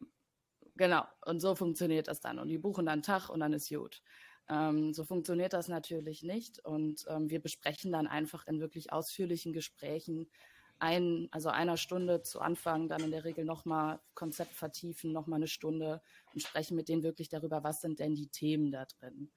genau, 0.75 1.03
und 1.25 1.39
so 1.39 1.55
funktioniert 1.55 2.08
das 2.08 2.20
dann. 2.20 2.39
Und 2.39 2.48
die 2.48 2.58
buchen 2.58 2.86
dann 2.86 3.03
Tag 3.03 3.29
und 3.29 3.39
dann 3.41 3.53
ist 3.53 3.70
gut. 3.70 4.01
Ähm, 4.50 4.93
so 4.93 5.03
funktioniert 5.03 5.53
das 5.53 5.67
natürlich 5.67 6.24
nicht. 6.24 6.60
Und 6.65 7.05
ähm, 7.08 7.29
wir 7.29 7.41
besprechen 7.41 7.91
dann 7.91 8.08
einfach 8.08 8.48
in 8.48 8.60
wirklich 8.60 8.91
ausführlichen 8.91 9.53
Gesprächen, 9.53 10.29
ein, 10.79 11.29
also 11.32 11.50
einer 11.50 11.77
Stunde 11.77 12.24
zu 12.24 12.41
Anfang 12.41 12.89
dann 12.89 13.03
in 13.03 13.12
der 13.12 13.24
Regel 13.24 13.46
nochmal 13.46 14.01
Konzept 14.15 14.53
vertiefen, 14.53 15.13
nochmal 15.13 15.38
eine 15.38 15.48
Stunde 15.48 16.01
und 16.34 16.41
sprechen 16.41 16.75
mit 16.75 16.89
denen 16.89 17.03
wirklich 17.03 17.29
darüber, 17.29 17.63
was 17.63 17.82
sind 17.82 18.00
denn 18.00 18.15
die 18.15 18.27
Themen 18.27 18.72
da 18.72 18.86
drin. 18.86 19.32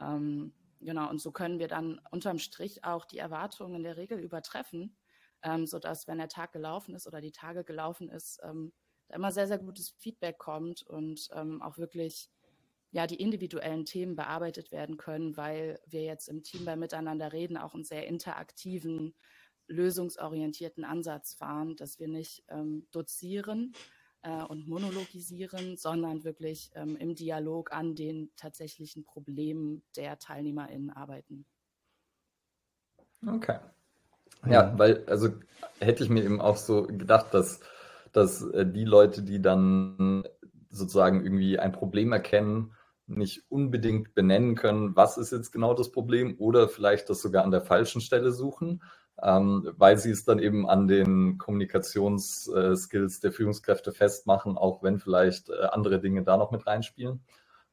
Ähm, 0.00 0.52
genau, 0.84 1.08
und 1.08 1.20
so 1.20 1.32
können 1.32 1.58
wir 1.58 1.68
dann 1.68 2.00
unterm 2.10 2.38
Strich 2.38 2.84
auch 2.84 3.04
die 3.04 3.18
Erwartungen 3.18 3.76
in 3.76 3.82
der 3.82 3.96
Regel 3.96 4.18
übertreffen, 4.18 4.96
ähm, 5.42 5.66
sodass, 5.66 6.06
wenn 6.06 6.18
der 6.18 6.28
Tag 6.28 6.52
gelaufen 6.52 6.94
ist 6.94 7.06
oder 7.06 7.20
die 7.20 7.32
Tage 7.32 7.64
gelaufen 7.64 8.08
ist, 8.08 8.40
ähm, 8.42 8.72
da 9.08 9.16
immer 9.16 9.32
sehr, 9.32 9.46
sehr 9.46 9.58
gutes 9.58 9.90
Feedback 9.98 10.38
kommt 10.38 10.82
und 10.82 11.28
ähm, 11.34 11.62
auch 11.62 11.78
wirklich 11.78 12.30
ja, 12.92 13.06
die 13.06 13.20
individuellen 13.20 13.86
Themen 13.86 14.16
bearbeitet 14.16 14.70
werden 14.70 14.98
können, 14.98 15.36
weil 15.36 15.80
wir 15.86 16.02
jetzt 16.02 16.28
im 16.28 16.42
Team 16.42 16.66
bei 16.66 16.76
Miteinander 16.76 17.32
reden 17.32 17.56
auch 17.56 17.74
einen 17.74 17.84
sehr 17.84 18.06
interaktiven, 18.06 19.14
lösungsorientierten 19.66 20.84
Ansatz 20.84 21.34
fahren, 21.34 21.74
dass 21.76 21.98
wir 21.98 22.08
nicht 22.08 22.44
ähm, 22.48 22.86
dozieren 22.90 23.72
äh, 24.22 24.42
und 24.44 24.68
monologisieren, 24.68 25.76
sondern 25.76 26.24
wirklich 26.24 26.70
ähm, 26.74 26.96
im 26.96 27.14
Dialog 27.14 27.72
an 27.72 27.94
den 27.94 28.30
tatsächlichen 28.36 29.04
Problemen 29.04 29.82
der 29.96 30.18
TeilnehmerInnen 30.18 30.90
arbeiten. 30.90 31.44
Okay. 33.26 33.58
Ja, 34.48 34.76
weil, 34.76 35.04
also 35.06 35.28
hätte 35.78 36.02
ich 36.02 36.10
mir 36.10 36.24
eben 36.24 36.40
auch 36.40 36.56
so 36.56 36.86
gedacht, 36.86 37.32
dass, 37.32 37.60
dass 38.12 38.42
äh, 38.42 38.66
die 38.66 38.84
Leute, 38.84 39.22
die 39.22 39.40
dann 39.40 40.24
sozusagen 40.70 41.24
irgendwie 41.24 41.58
ein 41.58 41.72
Problem 41.72 42.12
erkennen, 42.12 42.74
nicht 43.06 43.44
unbedingt 43.50 44.14
benennen 44.14 44.54
können, 44.54 44.96
was 44.96 45.18
ist 45.18 45.32
jetzt 45.32 45.52
genau 45.52 45.74
das 45.74 45.92
Problem 45.92 46.36
oder 46.38 46.68
vielleicht 46.68 47.10
das 47.10 47.20
sogar 47.20 47.44
an 47.44 47.50
der 47.50 47.60
falschen 47.60 48.00
Stelle 48.00 48.32
suchen, 48.32 48.82
ähm, 49.20 49.72
weil 49.76 49.98
sie 49.98 50.10
es 50.10 50.24
dann 50.24 50.38
eben 50.38 50.68
an 50.68 50.88
den 50.88 51.38
Kommunikationsskills 51.38 53.20
der 53.20 53.32
Führungskräfte 53.32 53.92
festmachen, 53.92 54.56
auch 54.56 54.82
wenn 54.82 54.98
vielleicht 54.98 55.50
äh, 55.50 55.66
andere 55.70 56.00
Dinge 56.00 56.22
da 56.22 56.36
noch 56.36 56.50
mit 56.50 56.66
reinspielen. 56.66 57.20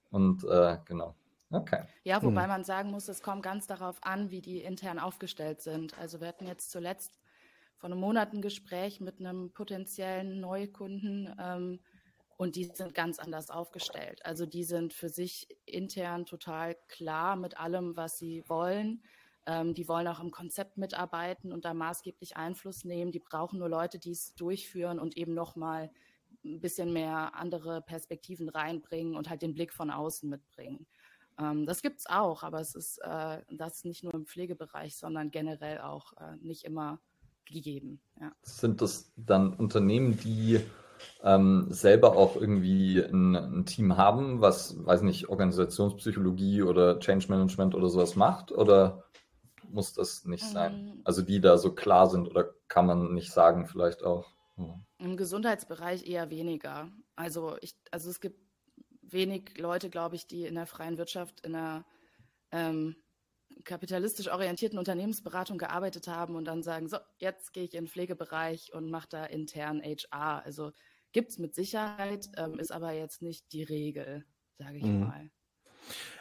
Und 0.09 0.43
äh, 0.43 0.77
genau. 0.85 1.15
Okay. 1.51 1.83
Ja, 2.03 2.21
wobei 2.21 2.43
hm. 2.43 2.49
man 2.49 2.63
sagen 2.63 2.91
muss, 2.91 3.07
es 3.07 3.23
kommt 3.23 3.43
ganz 3.43 3.65
darauf 3.67 3.97
an, 4.03 4.29
wie 4.29 4.41
die 4.41 4.61
intern 4.61 4.99
aufgestellt 4.99 5.61
sind. 5.61 5.97
Also 5.99 6.19
wir 6.21 6.27
hatten 6.27 6.45
jetzt 6.45 6.71
zuletzt 6.71 7.19
vor 7.77 7.89
einem 7.89 7.99
Monat 7.99 8.33
ein 8.33 8.41
Gespräch 8.41 8.99
mit 8.99 9.19
einem 9.19 9.51
potenziellen 9.51 10.39
Neukunden, 10.39 11.33
ähm, 11.39 11.79
und 12.39 12.55
die 12.55 12.63
sind 12.63 12.95
ganz 12.95 13.19
anders 13.19 13.49
aufgestellt. 13.49 14.25
Also 14.25 14.45
die 14.45 14.63
sind 14.63 14.93
für 14.93 15.09
sich 15.09 15.49
intern 15.65 16.25
total 16.25 16.77
klar 16.87 17.35
mit 17.35 17.59
allem, 17.59 17.97
was 17.97 18.17
sie 18.17 18.45
wollen. 18.47 19.03
Ähm, 19.49 19.73
die 19.73 19.87
wollen 19.87 20.07
auch 20.07 20.19
im 20.19 20.29
Konzept 20.29 20.77
mitarbeiten 20.77 21.51
und 21.51 21.65
da 21.65 21.73
maßgeblich 21.73 22.37
Einfluss 22.37 22.85
nehmen. 22.85 23.11
Die 23.11 23.19
brauchen 23.19 23.57
nur 23.57 23.69
Leute, 23.69 23.97
die 23.97 24.11
es 24.11 24.35
durchführen 24.35 24.99
und 24.99 25.17
eben 25.17 25.33
nochmal 25.33 25.89
ein 26.45 26.59
bisschen 26.59 26.93
mehr 26.93 27.33
andere 27.33 27.81
Perspektiven 27.81 28.47
reinbringen 28.47 29.15
und 29.15 29.27
halt 29.27 29.41
den 29.41 29.55
Blick 29.55 29.73
von 29.73 29.89
außen 29.89 30.29
mitbringen. 30.29 30.85
Ähm, 31.39 31.65
das 31.65 31.81
gibt 31.81 31.99
es 31.99 32.05
auch, 32.05 32.43
aber 32.43 32.59
es 32.59 32.75
ist 32.75 32.99
äh, 32.99 33.41
das 33.49 33.85
nicht 33.85 34.03
nur 34.03 34.13
im 34.13 34.27
Pflegebereich, 34.27 34.95
sondern 34.95 35.31
generell 35.31 35.79
auch 35.79 36.13
äh, 36.17 36.35
nicht 36.41 36.63
immer 36.63 36.99
gegeben. 37.45 37.99
Ja. 38.21 38.31
Sind 38.43 38.81
das 38.83 39.11
dann 39.15 39.53
Unternehmen, 39.53 40.19
die 40.19 40.59
ähm, 41.23 41.65
selber 41.69 42.15
auch 42.15 42.35
irgendwie 42.35 42.99
ein, 42.99 43.35
ein, 43.35 43.65
Team 43.65 43.97
haben, 43.97 44.41
was, 44.41 44.85
weiß 44.85 45.01
nicht, 45.01 45.29
Organisationspsychologie 45.29 46.61
oder 46.61 46.99
Change 46.99 47.27
Management 47.29 47.73
oder 47.73 47.89
sowas 47.89 48.15
macht? 48.15 48.51
Oder 48.51 49.05
muss 49.69 49.93
das 49.93 50.25
nicht 50.25 50.43
sein? 50.43 50.73
Ähm. 50.73 51.01
Also 51.03 51.21
die 51.21 51.39
da 51.41 51.57
so 51.57 51.73
klar 51.73 52.09
sind 52.09 52.27
oder 52.27 52.53
kann 52.67 52.85
man 52.85 53.13
nicht 53.13 53.31
sagen, 53.31 53.67
vielleicht 53.67 54.03
auch? 54.03 54.27
Hm. 54.55 54.85
Im 54.97 55.17
Gesundheitsbereich 55.17 56.07
eher 56.07 56.29
weniger. 56.29 56.91
Also 57.15 57.57
ich, 57.61 57.75
also 57.91 58.09
es 58.09 58.19
gibt 58.19 58.39
wenig 59.01 59.57
Leute, 59.57 59.89
glaube 59.89 60.15
ich, 60.15 60.27
die 60.27 60.45
in 60.45 60.55
der 60.55 60.65
freien 60.65 60.97
Wirtschaft 60.97 61.41
in 61.41 61.55
einer 61.55 61.85
ähm, 62.51 62.95
kapitalistisch 63.63 64.29
orientierten 64.29 64.79
Unternehmensberatung 64.79 65.57
gearbeitet 65.57 66.07
haben 66.07 66.35
und 66.35 66.45
dann 66.45 66.63
sagen, 66.63 66.87
so, 66.87 66.97
jetzt 67.17 67.53
gehe 67.53 67.63
ich 67.63 67.73
in 67.73 67.85
den 67.85 67.89
Pflegebereich 67.89 68.73
und 68.73 68.89
mache 68.89 69.07
da 69.09 69.25
intern 69.25 69.81
HR. 69.81 70.43
Also 70.45 70.71
gibt 71.11 71.31
es 71.31 71.39
mit 71.39 71.55
Sicherheit, 71.55 72.29
ähm, 72.37 72.59
ist 72.59 72.71
aber 72.71 72.91
jetzt 72.91 73.21
nicht 73.21 73.51
die 73.51 73.63
Regel, 73.63 74.25
sage 74.57 74.77
ich 74.77 74.83
mhm. 74.83 75.01
mal. 75.01 75.31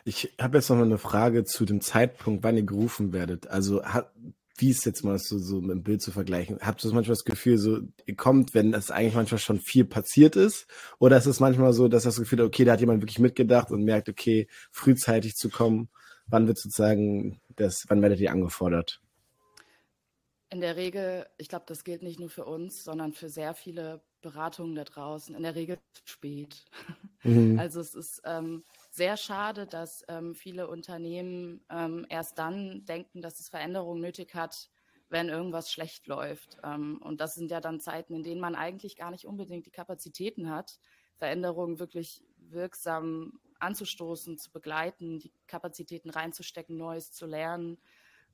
Ich 0.04 0.34
habe 0.40 0.58
jetzt 0.58 0.70
noch 0.70 0.76
mal 0.76 0.84
eine 0.84 0.98
Frage 0.98 1.44
zu 1.44 1.64
dem 1.64 1.80
Zeitpunkt, 1.80 2.42
wann 2.42 2.56
ihr 2.56 2.62
gerufen 2.62 3.12
werdet. 3.12 3.48
Also 3.48 3.84
hat, 3.84 4.12
wie 4.56 4.70
ist 4.70 4.86
jetzt 4.86 5.04
mal 5.04 5.18
so, 5.18 5.38
so 5.38 5.60
mit 5.60 5.70
dem 5.70 5.82
Bild 5.82 6.02
zu 6.02 6.10
vergleichen? 6.10 6.58
Habt 6.60 6.84
ihr 6.84 6.92
manchmal 6.92 7.14
das 7.14 7.24
Gefühl, 7.24 7.58
so 7.58 7.80
ihr 8.06 8.16
kommt, 8.16 8.54
wenn 8.54 8.72
das 8.72 8.90
eigentlich 8.90 9.14
manchmal 9.14 9.38
schon 9.38 9.60
viel 9.60 9.84
passiert 9.84 10.36
ist? 10.36 10.66
Oder 10.98 11.18
ist 11.18 11.26
es 11.26 11.40
manchmal 11.40 11.72
so, 11.72 11.88
dass 11.88 12.04
das 12.04 12.18
Gefühl, 12.18 12.40
okay, 12.40 12.64
da 12.64 12.72
hat 12.72 12.80
jemand 12.80 13.02
wirklich 13.02 13.18
mitgedacht 13.18 13.70
und 13.70 13.84
merkt, 13.84 14.08
okay, 14.08 14.48
frühzeitig 14.70 15.34
zu 15.34 15.50
kommen 15.50 15.88
wann 16.28 16.46
wird 16.46 16.58
sozusagen 16.58 17.40
das, 17.56 17.84
wann 17.88 18.02
werdet 18.02 18.20
ihr 18.20 18.30
angefordert? 18.30 19.00
In 20.50 20.60
der 20.60 20.76
Regel, 20.76 21.26
ich 21.36 21.48
glaube, 21.48 21.66
das 21.68 21.84
gilt 21.84 22.02
nicht 22.02 22.18
nur 22.18 22.30
für 22.30 22.46
uns, 22.46 22.82
sondern 22.82 23.12
für 23.12 23.28
sehr 23.28 23.54
viele 23.54 24.00
Beratungen 24.22 24.74
da 24.74 24.84
draußen. 24.84 25.34
In 25.34 25.42
der 25.42 25.54
Regel 25.54 25.78
spät. 26.04 26.64
Mhm. 27.22 27.58
Also 27.58 27.80
es 27.80 27.94
ist 27.94 28.22
ähm, 28.24 28.64
sehr 28.98 29.16
schade, 29.16 29.66
dass 29.66 30.04
ähm, 30.08 30.34
viele 30.34 30.68
Unternehmen 30.68 31.64
ähm, 31.70 32.04
erst 32.10 32.38
dann 32.38 32.84
denken, 32.84 33.22
dass 33.22 33.40
es 33.40 33.48
Veränderungen 33.48 34.02
nötig 34.02 34.34
hat, 34.34 34.68
wenn 35.08 35.28
irgendwas 35.28 35.72
schlecht 35.72 36.06
läuft. 36.08 36.58
Ähm, 36.62 37.00
und 37.02 37.20
das 37.20 37.34
sind 37.36 37.50
ja 37.50 37.60
dann 37.60 37.80
Zeiten, 37.80 38.12
in 38.12 38.24
denen 38.24 38.40
man 38.40 38.54
eigentlich 38.54 38.96
gar 38.96 39.10
nicht 39.10 39.24
unbedingt 39.24 39.66
die 39.66 39.70
Kapazitäten 39.70 40.50
hat, 40.50 40.80
Veränderungen 41.16 41.78
wirklich 41.78 42.22
wirksam 42.36 43.40
anzustoßen, 43.60 44.36
zu 44.36 44.50
begleiten, 44.50 45.18
die 45.20 45.32
Kapazitäten 45.46 46.10
reinzustecken, 46.10 46.76
Neues 46.76 47.12
zu 47.12 47.26
lernen 47.26 47.78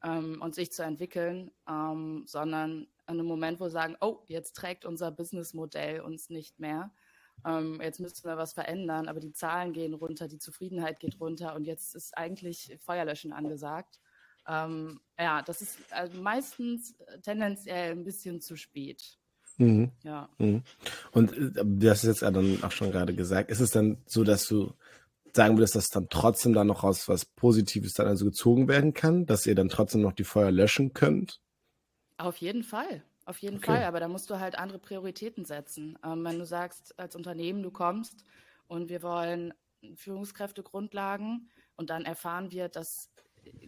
ähm, 0.03 0.41
und 0.41 0.55
sich 0.55 0.73
zu 0.73 0.83
entwickeln, 0.83 1.51
ähm, 1.69 2.25
sondern 2.27 2.83
in 2.83 2.89
einem 3.07 3.27
Moment, 3.27 3.61
wo 3.61 3.65
wir 3.65 3.71
sagen, 3.71 3.97
oh, 4.01 4.23
jetzt 4.27 4.57
trägt 4.57 4.87
unser 4.87 5.11
Businessmodell 5.11 6.01
uns 6.01 6.31
nicht 6.31 6.59
mehr. 6.59 6.91
Ähm, 7.45 7.81
jetzt 7.83 8.01
müssen 8.01 8.25
wir 8.25 8.37
was 8.37 8.53
verändern, 8.53 9.09
aber 9.09 9.21
die 9.21 9.33
Zahlen 9.33 9.73
gehen 9.73 9.95
runter, 9.95 10.29
die 10.29 10.39
Zufriedenheit 10.39 11.01
geht 11.01 11.21
runter 11.21 11.55
und 11.55 11.65
jetzt 11.65 11.95
ist 11.95 12.17
eigentlich 12.17 12.77
Feuerlöschen 12.81 13.33
angesagt. 13.33 14.01
Ähm, 14.47 15.01
ja, 15.19 15.43
das 15.43 15.63
ist 15.63 15.79
also 15.93 16.21
meistens 16.21 16.95
tendenziell 17.23 17.93
ein 17.93 18.05
bisschen 18.05 18.41
zu 18.41 18.57
spät. 18.57 19.19
Mhm. 19.59 19.93
Ja. 20.03 20.29
Mhm. 20.39 20.63
Und 21.13 21.33
äh, 21.33 21.65
du 21.65 21.91
hast 21.91 22.05
es 22.05 22.21
jetzt 22.21 22.23
dann 22.23 22.63
auch 22.63 22.73
schon 22.73 22.91
gerade 22.91 23.15
gesagt, 23.15 23.51
ist 23.51 23.61
es 23.61 23.71
dann 23.71 23.99
so, 24.07 24.25
dass 24.25 24.47
du 24.47 24.75
sagen 25.33 25.57
würdest, 25.57 25.77
dass 25.77 25.89
dann 25.89 26.09
trotzdem 26.11 26.53
dann 26.53 26.67
noch 26.67 26.85
aus 26.85 27.09
was 27.09 27.25
Positives 27.25 27.95
dann 27.95 28.07
also 28.07 28.25
gezogen 28.25 28.69
werden 28.69 28.95
kann, 28.95 29.27
dass 29.27 29.47
ihr 29.47 29.55
dann 29.55 29.69
trotzdem 29.69 30.01
noch 30.01 30.13
die 30.13 30.25
Feuer 30.25 30.51
löschen 30.51 30.93
könnt? 30.93 31.41
Auf 32.17 32.37
jeden 32.37 32.63
Fall. 32.63 33.03
Auf 33.27 33.39
jeden 33.39 33.57
okay. 33.57 33.67
Fall, 33.67 33.85
aber 33.85 34.01
da 34.01 34.09
musst 34.09 34.29
du 34.31 34.39
halt 34.39 34.59
andere 34.59 34.79
Prioritäten 34.79 35.45
setzen. 35.45 35.99
Ähm, 36.05 36.25
wenn 36.25 36.39
du 36.39 36.45
sagst, 36.45 36.99
als 36.99 37.17
Unternehmen, 37.17 37.63
du 37.63 37.71
kommst 37.71 38.25
und 38.67 38.89
wir 38.89 39.03
wollen 39.03 39.55
Führungskräftegrundlagen 39.97 41.49
und 41.77 41.91
dann 41.91 42.05
erfahren 42.05 42.51
wir, 42.51 42.69
dass 42.69 43.11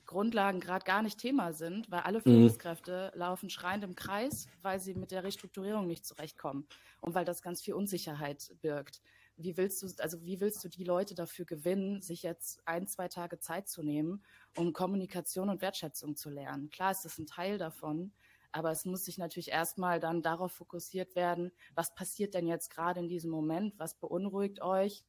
Grundlagen 0.04 0.60
gerade 0.60 0.84
gar 0.84 1.02
nicht 1.02 1.18
Thema 1.18 1.52
sind, 1.52 1.90
weil 1.90 2.00
alle 2.00 2.18
mhm. 2.18 2.22
Führungskräfte 2.22 3.12
mhm. 3.14 3.20
laufen 3.20 3.50
schreiend 3.50 3.84
im 3.84 3.94
Kreis, 3.94 4.46
weil 4.62 4.80
sie 4.80 4.94
mit 4.94 5.10
der 5.10 5.24
Restrukturierung 5.24 5.86
nicht 5.86 6.06
zurechtkommen 6.06 6.66
und 7.00 7.14
weil 7.14 7.24
das 7.24 7.42
ganz 7.42 7.62
viel 7.62 7.74
Unsicherheit 7.74 8.54
birgt 8.60 9.00
wie 9.36 9.56
willst 9.56 9.82
du, 9.82 10.02
also 10.02 10.24
wie 10.24 10.40
willst 10.40 10.64
du 10.64 10.68
die 10.68 10.84
Leute 10.84 11.14
dafür 11.14 11.44
gewinnen, 11.44 12.00
sich 12.00 12.22
jetzt 12.22 12.66
ein, 12.66 12.86
zwei 12.86 13.08
Tage 13.08 13.38
Zeit 13.38 13.68
zu 13.68 13.82
nehmen, 13.82 14.24
um 14.56 14.72
Kommunikation 14.72 15.50
und 15.50 15.60
Wertschätzung 15.60 16.16
zu 16.16 16.30
lernen? 16.30 16.70
Klar 16.70 16.92
ist 16.92 17.04
das 17.04 17.18
ein 17.18 17.26
Teil 17.26 17.58
davon, 17.58 18.12
aber 18.56 18.70
es 18.70 18.86
muss 18.86 19.04
sich 19.04 19.18
natürlich 19.18 19.50
erstmal 19.50 20.00
dann 20.00 20.22
darauf 20.22 20.52
fokussiert 20.52 21.14
werden, 21.14 21.52
was 21.74 21.94
passiert 21.94 22.32
denn 22.32 22.46
jetzt 22.46 22.70
gerade 22.70 23.00
in 23.00 23.08
diesem 23.08 23.30
Moment, 23.30 23.78
was 23.78 23.98
beunruhigt 23.98 24.62
euch, 24.62 25.04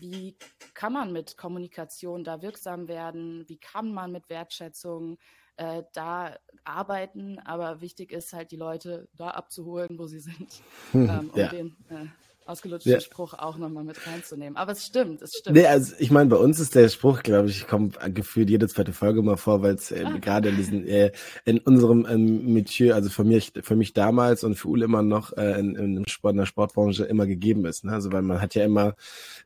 wie 0.00 0.36
kann 0.74 0.92
man 0.92 1.10
mit 1.10 1.38
Kommunikation 1.38 2.24
da 2.24 2.42
wirksam 2.42 2.86
werden, 2.86 3.48
wie 3.48 3.56
kann 3.56 3.94
man 3.94 4.12
mit 4.12 4.28
Wertschätzung 4.28 5.16
äh, 5.56 5.82
da 5.94 6.36
arbeiten, 6.64 7.38
aber 7.38 7.80
wichtig 7.80 8.12
ist 8.12 8.34
halt 8.34 8.50
die 8.50 8.56
Leute 8.56 9.08
da 9.14 9.30
abzuholen, 9.30 9.98
wo 9.98 10.06
sie 10.06 10.20
sind, 10.20 10.62
ähm, 10.92 11.30
um 11.32 11.40
ja. 11.40 11.48
den 11.48 11.76
äh, 11.88 12.06
ausgelutschten 12.46 12.92
ja. 12.92 13.00
Spruch 13.00 13.34
auch 13.34 13.56
nochmal 13.56 13.84
mit 13.84 14.06
reinzunehmen. 14.06 14.56
Aber 14.56 14.72
es 14.72 14.84
stimmt, 14.84 15.22
es 15.22 15.32
stimmt. 15.38 15.56
Nee, 15.56 15.66
also 15.66 15.94
ich 15.98 16.10
meine, 16.10 16.28
bei 16.30 16.36
uns 16.36 16.60
ist 16.60 16.74
der 16.74 16.88
Spruch, 16.88 17.22
glaube 17.22 17.48
ich, 17.48 17.66
kommt 17.66 17.98
gefühlt 18.14 18.50
jede 18.50 18.68
zweite 18.68 18.92
Folge 18.92 19.22
mal 19.22 19.36
vor, 19.36 19.62
weil 19.62 19.74
es 19.74 19.90
äh, 19.90 20.04
ah. 20.04 20.18
gerade 20.18 20.50
in 20.50 20.56
diesen, 20.56 20.86
äh, 20.86 21.12
in 21.44 21.58
unserem 21.58 22.06
ähm, 22.08 22.52
Metier, 22.52 22.94
also 22.94 23.08
für 23.08 23.24
mich, 23.24 23.52
für 23.62 23.76
mich 23.76 23.92
damals 23.92 24.44
und 24.44 24.56
für 24.56 24.68
Ule 24.68 24.84
immer 24.84 25.02
noch 25.02 25.36
äh, 25.36 25.58
in, 25.58 25.74
in, 25.76 26.08
Sport, 26.08 26.32
in 26.32 26.38
der 26.38 26.46
Sportbranche 26.46 27.04
immer 27.04 27.26
gegeben 27.26 27.64
ist. 27.64 27.84
Ne? 27.84 27.92
Also 27.92 28.12
weil 28.12 28.22
man 28.22 28.40
hat 28.40 28.54
ja 28.54 28.64
immer 28.64 28.94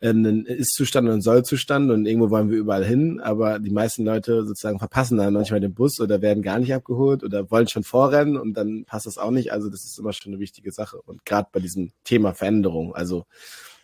äh, 0.00 0.08
einen 0.08 0.46
Ist-Zustand 0.46 1.06
und 1.06 1.12
einen 1.12 1.22
Soll-Zustand 1.22 1.90
und 1.90 2.06
irgendwo 2.06 2.30
wollen 2.30 2.50
wir 2.50 2.58
überall 2.58 2.84
hin, 2.84 3.20
aber 3.20 3.58
die 3.58 3.70
meisten 3.70 4.04
Leute 4.04 4.44
sozusagen 4.44 4.78
verpassen 4.78 5.18
dann 5.18 5.32
manchmal 5.32 5.60
den 5.60 5.74
Bus 5.74 6.00
oder 6.00 6.22
werden 6.22 6.42
gar 6.42 6.58
nicht 6.58 6.74
abgeholt 6.74 7.22
oder 7.22 7.50
wollen 7.50 7.68
schon 7.68 7.84
vorrennen 7.84 8.36
und 8.36 8.54
dann 8.54 8.84
passt 8.86 9.06
das 9.06 9.18
auch 9.18 9.30
nicht. 9.30 9.52
Also 9.52 9.68
das 9.68 9.84
ist 9.84 9.98
immer 9.98 10.12
schon 10.12 10.32
eine 10.32 10.40
wichtige 10.40 10.72
Sache. 10.72 11.00
Und 11.02 11.24
gerade 11.24 11.48
bei 11.52 11.60
diesem 11.60 11.92
Thema 12.04 12.34
Veränderung 12.34 12.87
Veränderung. 12.88 12.94
Also 12.94 13.26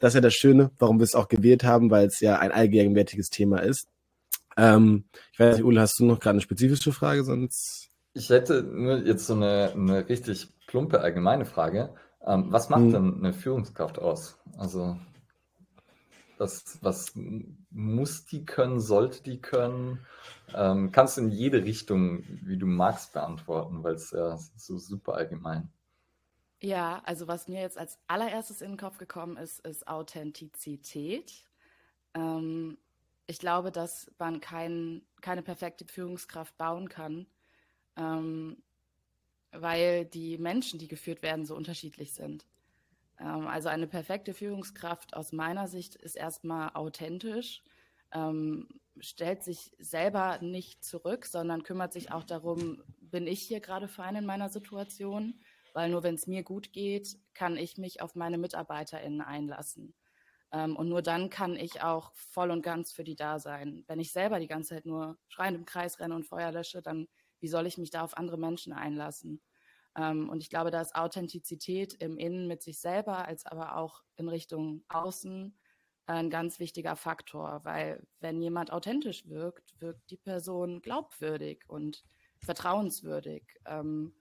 das 0.00 0.10
ist 0.10 0.14
ja 0.16 0.20
das 0.20 0.34
Schöne, 0.34 0.70
warum 0.78 0.98
wir 0.98 1.04
es 1.04 1.14
auch 1.14 1.28
gewählt 1.28 1.64
haben, 1.64 1.90
weil 1.90 2.06
es 2.06 2.20
ja 2.20 2.38
ein 2.38 2.52
allgegenwärtiges 2.52 3.30
Thema 3.30 3.58
ist. 3.58 3.88
Ähm, 4.56 5.04
ich 5.32 5.40
weiß 5.40 5.56
nicht, 5.56 5.64
Ule, 5.64 5.80
hast 5.80 5.98
du 5.98 6.04
noch 6.04 6.20
gerade 6.20 6.34
eine 6.34 6.40
spezifische 6.40 6.92
Frage? 6.92 7.24
Sonst. 7.24 7.90
Ich 8.12 8.30
hätte 8.30 8.62
nur 8.62 8.98
jetzt 8.98 9.26
so 9.26 9.34
eine, 9.34 9.72
eine 9.72 10.08
richtig 10.08 10.48
plumpe 10.66 11.00
allgemeine 11.00 11.44
Frage. 11.44 11.94
Ähm, 12.24 12.46
was 12.48 12.68
macht 12.68 12.82
hm. 12.82 12.92
denn 12.92 13.14
eine 13.18 13.32
Führungskraft 13.32 13.98
aus? 13.98 14.38
Also 14.56 14.96
was, 16.38 16.78
was 16.82 17.12
muss 17.70 18.26
die 18.26 18.44
können, 18.44 18.80
sollte 18.80 19.22
die 19.22 19.40
können? 19.40 20.00
Ähm, 20.54 20.92
kannst 20.92 21.16
du 21.16 21.22
in 21.22 21.30
jede 21.30 21.64
Richtung, 21.64 22.24
wie 22.28 22.56
du 22.56 22.66
magst, 22.66 23.12
beantworten, 23.12 23.82
weil 23.82 23.94
es 23.94 24.10
ja 24.10 24.38
so 24.56 24.78
super 24.78 25.14
allgemein. 25.14 25.68
Ja, 26.64 27.02
also 27.04 27.28
was 27.28 27.46
mir 27.46 27.60
jetzt 27.60 27.76
als 27.76 27.98
allererstes 28.06 28.62
in 28.62 28.70
den 28.70 28.76
Kopf 28.78 28.96
gekommen 28.96 29.36
ist, 29.36 29.58
ist 29.66 29.86
Authentizität. 29.86 31.44
Ähm, 32.14 32.78
ich 33.26 33.38
glaube, 33.38 33.70
dass 33.70 34.10
man 34.18 34.40
kein, 34.40 35.02
keine 35.20 35.42
perfekte 35.42 35.84
Führungskraft 35.84 36.56
bauen 36.56 36.88
kann, 36.88 37.26
ähm, 37.96 38.62
weil 39.52 40.06
die 40.06 40.38
Menschen, 40.38 40.78
die 40.78 40.88
geführt 40.88 41.22
werden, 41.22 41.44
so 41.44 41.54
unterschiedlich 41.54 42.14
sind. 42.14 42.46
Ähm, 43.20 43.46
also 43.46 43.68
eine 43.68 43.86
perfekte 43.86 44.34
Führungskraft 44.34 45.14
aus 45.14 45.32
meiner 45.32 45.68
Sicht 45.68 45.96
ist 45.96 46.16
erstmal 46.16 46.70
authentisch, 46.74 47.62
ähm, 48.12 48.68
stellt 49.00 49.42
sich 49.44 49.72
selber 49.78 50.38
nicht 50.40 50.82
zurück, 50.82 51.26
sondern 51.26 51.62
kümmert 51.62 51.92
sich 51.92 52.10
auch 52.12 52.24
darum, 52.24 52.82
bin 53.00 53.26
ich 53.26 53.42
hier 53.42 53.60
gerade 53.60 53.88
fein 53.88 54.16
in 54.16 54.26
meiner 54.26 54.48
Situation? 54.48 55.43
Weil 55.74 55.90
nur 55.90 56.02
wenn 56.02 56.14
es 56.14 56.26
mir 56.26 56.42
gut 56.42 56.72
geht, 56.72 57.18
kann 57.34 57.58
ich 57.58 57.76
mich 57.76 58.00
auf 58.00 58.14
meine 58.14 58.38
MitarbeiterInnen 58.38 59.20
einlassen. 59.20 59.94
Ähm, 60.52 60.76
und 60.76 60.88
nur 60.88 61.02
dann 61.02 61.28
kann 61.30 61.56
ich 61.56 61.82
auch 61.82 62.12
voll 62.14 62.50
und 62.50 62.62
ganz 62.62 62.92
für 62.92 63.04
die 63.04 63.16
da 63.16 63.38
sein. 63.38 63.84
Wenn 63.88 64.00
ich 64.00 64.12
selber 64.12 64.38
die 64.40 64.46
ganze 64.46 64.70
Zeit 64.70 64.86
nur 64.86 65.18
schreiend 65.28 65.58
im 65.58 65.66
Kreis 65.66 66.00
renne 66.00 66.14
und 66.14 66.24
Feuer 66.26 66.52
lösche, 66.52 66.80
dann 66.80 67.08
wie 67.40 67.48
soll 67.48 67.66
ich 67.66 67.76
mich 67.76 67.90
da 67.90 68.02
auf 68.02 68.16
andere 68.16 68.38
Menschen 68.38 68.72
einlassen? 68.72 69.42
Ähm, 69.96 70.30
und 70.30 70.42
ich 70.42 70.48
glaube, 70.48 70.70
da 70.70 70.80
ist 70.80 70.94
Authentizität 70.94 71.94
im 71.94 72.16
Innen 72.16 72.46
mit 72.46 72.62
sich 72.62 72.80
selber, 72.80 73.26
als 73.26 73.44
aber 73.44 73.76
auch 73.76 74.02
in 74.16 74.28
Richtung 74.28 74.84
Außen 74.88 75.58
ein 76.06 76.30
ganz 76.30 76.58
wichtiger 76.58 76.96
Faktor, 76.96 77.60
weil 77.64 78.06
wenn 78.20 78.40
jemand 78.40 78.72
authentisch 78.72 79.26
wirkt, 79.26 79.80
wirkt 79.80 80.10
die 80.10 80.18
Person 80.18 80.82
glaubwürdig 80.82 81.64
und 81.66 82.04
vertrauenswürdig. 82.38 83.42
Ähm, 83.66 84.14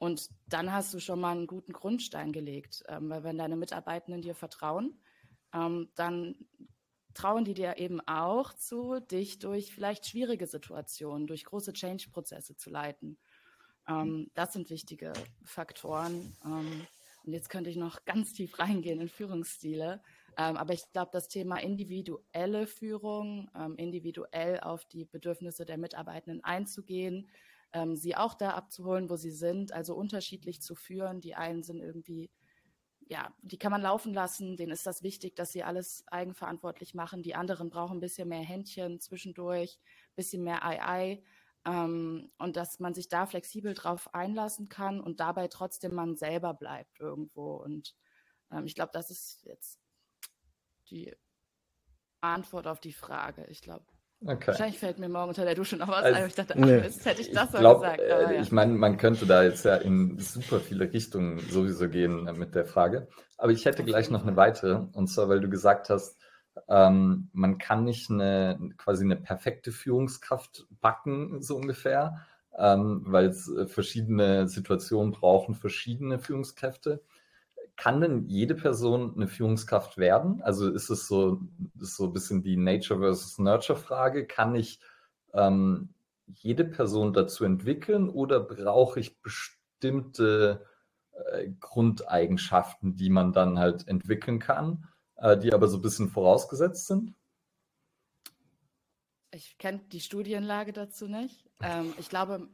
und 0.00 0.30
dann 0.48 0.72
hast 0.72 0.94
du 0.94 0.98
schon 0.98 1.20
mal 1.20 1.32
einen 1.32 1.46
guten 1.46 1.74
Grundstein 1.74 2.32
gelegt, 2.32 2.82
ähm, 2.88 3.10
weil 3.10 3.22
wenn 3.22 3.36
deine 3.36 3.54
Mitarbeitenden 3.54 4.22
dir 4.22 4.34
vertrauen, 4.34 4.98
ähm, 5.52 5.90
dann 5.94 6.36
trauen 7.12 7.44
die 7.44 7.52
dir 7.52 7.76
eben 7.76 8.00
auch 8.08 8.54
zu, 8.54 9.00
dich 9.00 9.40
durch 9.40 9.74
vielleicht 9.74 10.06
schwierige 10.06 10.46
Situationen, 10.46 11.26
durch 11.26 11.44
große 11.44 11.74
Change-Prozesse 11.74 12.56
zu 12.56 12.70
leiten. 12.70 13.18
Ähm, 13.86 14.30
das 14.32 14.54
sind 14.54 14.70
wichtige 14.70 15.12
Faktoren. 15.44 16.34
Ähm, 16.46 16.86
und 17.26 17.34
jetzt 17.34 17.50
könnte 17.50 17.68
ich 17.68 17.76
noch 17.76 18.06
ganz 18.06 18.32
tief 18.32 18.58
reingehen 18.58 19.02
in 19.02 19.08
Führungsstile. 19.10 20.02
Ähm, 20.38 20.56
aber 20.56 20.72
ich 20.72 20.90
glaube, 20.92 21.10
das 21.12 21.28
Thema 21.28 21.58
individuelle 21.58 22.66
Führung, 22.66 23.50
ähm, 23.54 23.76
individuell 23.76 24.60
auf 24.60 24.86
die 24.86 25.04
Bedürfnisse 25.04 25.66
der 25.66 25.76
Mitarbeitenden 25.76 26.42
einzugehen, 26.42 27.28
ähm, 27.72 27.96
sie 27.96 28.16
auch 28.16 28.34
da 28.34 28.50
abzuholen, 28.50 29.10
wo 29.10 29.16
sie 29.16 29.30
sind, 29.30 29.72
also 29.72 29.94
unterschiedlich 29.94 30.60
zu 30.60 30.74
führen. 30.74 31.20
Die 31.20 31.34
einen 31.34 31.62
sind 31.62 31.80
irgendwie, 31.80 32.30
ja, 33.08 33.32
die 33.42 33.58
kann 33.58 33.72
man 33.72 33.82
laufen 33.82 34.14
lassen, 34.14 34.56
denen 34.56 34.72
ist 34.72 34.86
das 34.86 35.02
wichtig, 35.02 35.36
dass 35.36 35.52
sie 35.52 35.62
alles 35.62 36.04
eigenverantwortlich 36.08 36.94
machen. 36.94 37.22
Die 37.22 37.34
anderen 37.34 37.70
brauchen 37.70 37.98
ein 37.98 38.00
bisschen 38.00 38.28
mehr 38.28 38.42
Händchen 38.42 39.00
zwischendurch, 39.00 39.78
ein 40.12 40.16
bisschen 40.16 40.42
mehr 40.44 40.64
Ei-Ei. 40.64 41.22
Ähm, 41.66 42.30
und 42.38 42.56
dass 42.56 42.80
man 42.80 42.94
sich 42.94 43.08
da 43.08 43.26
flexibel 43.26 43.74
drauf 43.74 44.14
einlassen 44.14 44.68
kann 44.68 45.00
und 45.00 45.20
dabei 45.20 45.48
trotzdem 45.48 45.94
man 45.94 46.16
selber 46.16 46.54
bleibt 46.54 46.98
irgendwo. 47.00 47.56
Und 47.56 47.94
ähm, 48.50 48.66
ich 48.66 48.74
glaube, 48.74 48.92
das 48.92 49.10
ist 49.10 49.44
jetzt 49.44 49.78
die 50.88 51.14
Antwort 52.20 52.66
auf 52.66 52.80
die 52.80 52.92
Frage. 52.92 53.46
Ich 53.46 53.60
glaube, 53.60 53.84
Okay. 54.22 54.48
Wahrscheinlich 54.48 54.78
fällt 54.78 54.98
mir 54.98 55.08
morgen 55.08 55.30
unter 55.30 55.44
der 55.44 55.54
Dusche 55.54 55.76
noch 55.76 55.88
was 55.88 56.04
also, 56.04 56.20
ein. 56.20 56.26
Ich 56.26 56.34
dachte, 56.34 56.54
ach, 56.54 56.60
nee. 56.60 56.76
jetzt 56.76 57.06
hätte 57.06 57.22
ich 57.22 57.30
das 57.32 57.54
ich 57.54 57.58
glaub, 57.58 57.80
gesagt. 57.80 58.00
Aber, 58.00 58.34
ja. 58.34 58.40
Ich 58.42 58.52
meine, 58.52 58.74
man 58.74 58.98
könnte 58.98 59.24
da 59.24 59.42
jetzt 59.42 59.64
ja 59.64 59.76
in 59.76 60.18
super 60.18 60.60
viele 60.60 60.92
Richtungen 60.92 61.38
sowieso 61.38 61.88
gehen 61.88 62.26
äh, 62.26 62.34
mit 62.34 62.54
der 62.54 62.66
Frage. 62.66 63.08
Aber 63.38 63.52
ich 63.52 63.64
hätte 63.64 63.82
gleich 63.82 64.10
noch 64.10 64.22
eine 64.22 64.36
weitere. 64.36 64.82
Und 64.92 65.08
zwar, 65.08 65.30
weil 65.30 65.40
du 65.40 65.48
gesagt 65.48 65.88
hast, 65.88 66.18
ähm, 66.68 67.30
man 67.32 67.56
kann 67.56 67.84
nicht 67.84 68.10
eine 68.10 68.58
quasi 68.76 69.04
eine 69.04 69.16
perfekte 69.16 69.72
Führungskraft 69.72 70.66
backen, 70.82 71.40
so 71.40 71.56
ungefähr, 71.56 72.26
ähm, 72.58 73.04
weil 73.06 73.26
es 73.26 73.48
äh, 73.48 73.66
verschiedene 73.66 74.48
Situationen 74.48 75.12
brauchen, 75.12 75.54
verschiedene 75.54 76.18
Führungskräfte 76.18 77.02
kann 77.80 78.02
denn 78.02 78.28
jede 78.28 78.54
Person 78.54 79.14
eine 79.16 79.26
Führungskraft 79.26 79.96
werden? 79.96 80.42
Also 80.42 80.70
ist 80.70 80.90
es 80.90 81.08
so, 81.08 81.40
ist 81.80 81.96
so 81.96 82.04
ein 82.04 82.12
bisschen 82.12 82.42
die 82.42 82.58
Nature 82.58 83.00
versus 83.00 83.38
Nurture 83.38 83.78
Frage. 83.78 84.26
Kann 84.26 84.54
ich 84.54 84.80
ähm, 85.32 85.88
jede 86.26 86.66
Person 86.66 87.14
dazu 87.14 87.42
entwickeln 87.44 88.10
oder 88.10 88.38
brauche 88.38 89.00
ich 89.00 89.22
bestimmte 89.22 90.66
äh, 91.32 91.48
Grundeigenschaften, 91.58 92.96
die 92.96 93.08
man 93.08 93.32
dann 93.32 93.58
halt 93.58 93.88
entwickeln 93.88 94.40
kann, 94.40 94.86
äh, 95.16 95.38
die 95.38 95.54
aber 95.54 95.66
so 95.66 95.78
ein 95.78 95.82
bisschen 95.82 96.10
vorausgesetzt 96.10 96.86
sind? 96.86 97.14
Ich 99.30 99.56
kenne 99.56 99.80
die 99.90 100.00
Studienlage 100.00 100.74
dazu 100.74 101.08
nicht. 101.08 101.48
Ähm, 101.62 101.94
ich 101.98 102.10
glaube, 102.10 102.46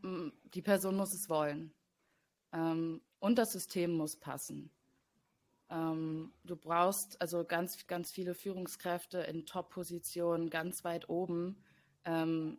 die 0.54 0.62
Person 0.62 0.94
muss 0.94 1.12
es 1.14 1.28
wollen. 1.28 1.74
Ähm, 2.52 3.00
und 3.18 3.38
das 3.38 3.50
System 3.50 3.90
muss 3.96 4.14
passen. 4.14 4.70
Ähm, 5.70 6.32
du 6.44 6.56
brauchst 6.56 7.20
also 7.20 7.44
ganz, 7.44 7.86
ganz 7.86 8.10
viele 8.10 8.34
Führungskräfte 8.34 9.18
in 9.18 9.46
Top-Positionen, 9.46 10.50
ganz 10.50 10.84
weit 10.84 11.08
oben, 11.08 11.56
ähm, 12.04 12.58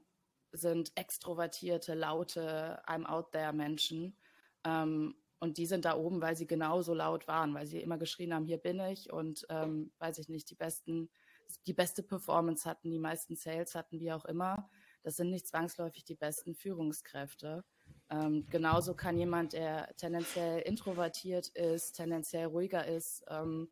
sind 0.51 0.91
extrovertierte, 0.95 1.93
laute, 1.93 2.81
I'm 2.85 3.05
out 3.05 3.31
there 3.31 3.53
Menschen. 3.53 4.17
Ähm, 4.63 5.15
und 5.39 5.57
die 5.57 5.67
sind 5.67 5.85
da 5.85 5.95
oben, 5.95 6.21
weil 6.21 6.35
sie 6.35 6.47
genauso 6.47 6.93
laut 6.93 7.27
waren, 7.27 7.53
weil 7.53 7.67
sie 7.67 7.79
immer 7.79 7.97
geschrien 7.97 8.33
haben, 8.33 8.45
hier 8.45 8.57
bin 8.57 8.79
ich 8.79 9.13
und 9.13 9.45
ähm, 9.49 9.91
weiß 9.99 10.17
ich 10.17 10.29
nicht, 10.29 10.49
die 10.49 10.55
besten, 10.55 11.09
die 11.67 11.73
beste 11.73 12.01
Performance 12.01 12.67
hatten, 12.67 12.89
die 12.89 12.99
meisten 12.99 13.35
Sales 13.35 13.75
hatten, 13.75 13.99
wie 13.99 14.11
auch 14.11 14.25
immer. 14.25 14.69
Das 15.03 15.15
sind 15.15 15.29
nicht 15.29 15.47
zwangsläufig 15.47 16.03
die 16.05 16.15
besten 16.15 16.55
Führungskräfte. 16.55 17.63
Ähm, 18.09 18.45
genauso 18.49 18.93
kann 18.93 19.17
jemand, 19.17 19.51
der 19.53 19.93
tendenziell 19.97 20.59
introvertiert 20.61 21.47
ist, 21.49 21.93
tendenziell 21.93 22.45
ruhiger 22.45 22.85
ist, 22.85 23.25
ähm, 23.27 23.69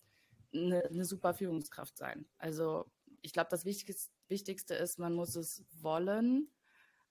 eine, 0.54 0.84
eine 0.86 1.06
super 1.06 1.34
Führungskraft 1.34 1.98
sein. 1.98 2.26
Also 2.38 2.86
ich 3.22 3.32
glaube, 3.34 3.48
das 3.50 3.66
Wichtigste, 3.66 4.76
ist, 4.76 5.00
man 5.00 5.14
muss 5.14 5.36
es 5.36 5.66
wollen. 5.82 6.50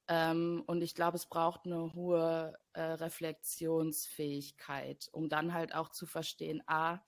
Ähm, 0.07 0.63
und 0.67 0.83
ich 0.83 0.95
glaube, 0.95 1.17
es 1.17 1.25
braucht 1.27 1.65
eine 1.65 1.95
hohe 1.95 2.59
äh, 2.75 2.83
Reflexionsfähigkeit, 2.83 5.09
um 5.13 5.31
dann 5.31 5.55
halt 5.55 5.75
auch 5.75 5.89
zu 5.89 6.05
verstehen, 6.07 6.63
ah, 6.67 6.99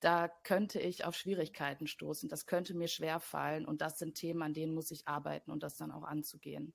da 0.00 0.28
könnte 0.28 0.78
ich 0.78 1.04
auf 1.04 1.16
Schwierigkeiten 1.16 1.86
stoßen, 1.86 2.28
das 2.28 2.46
könnte 2.46 2.74
mir 2.74 2.88
schwer 2.88 3.18
fallen 3.18 3.64
und 3.64 3.80
das 3.80 3.98
sind 3.98 4.14
Themen, 4.14 4.42
an 4.42 4.54
denen 4.54 4.74
muss 4.74 4.90
ich 4.90 5.08
arbeiten 5.08 5.50
und 5.50 5.62
das 5.62 5.76
dann 5.76 5.90
auch 5.90 6.04
anzugehen. 6.04 6.74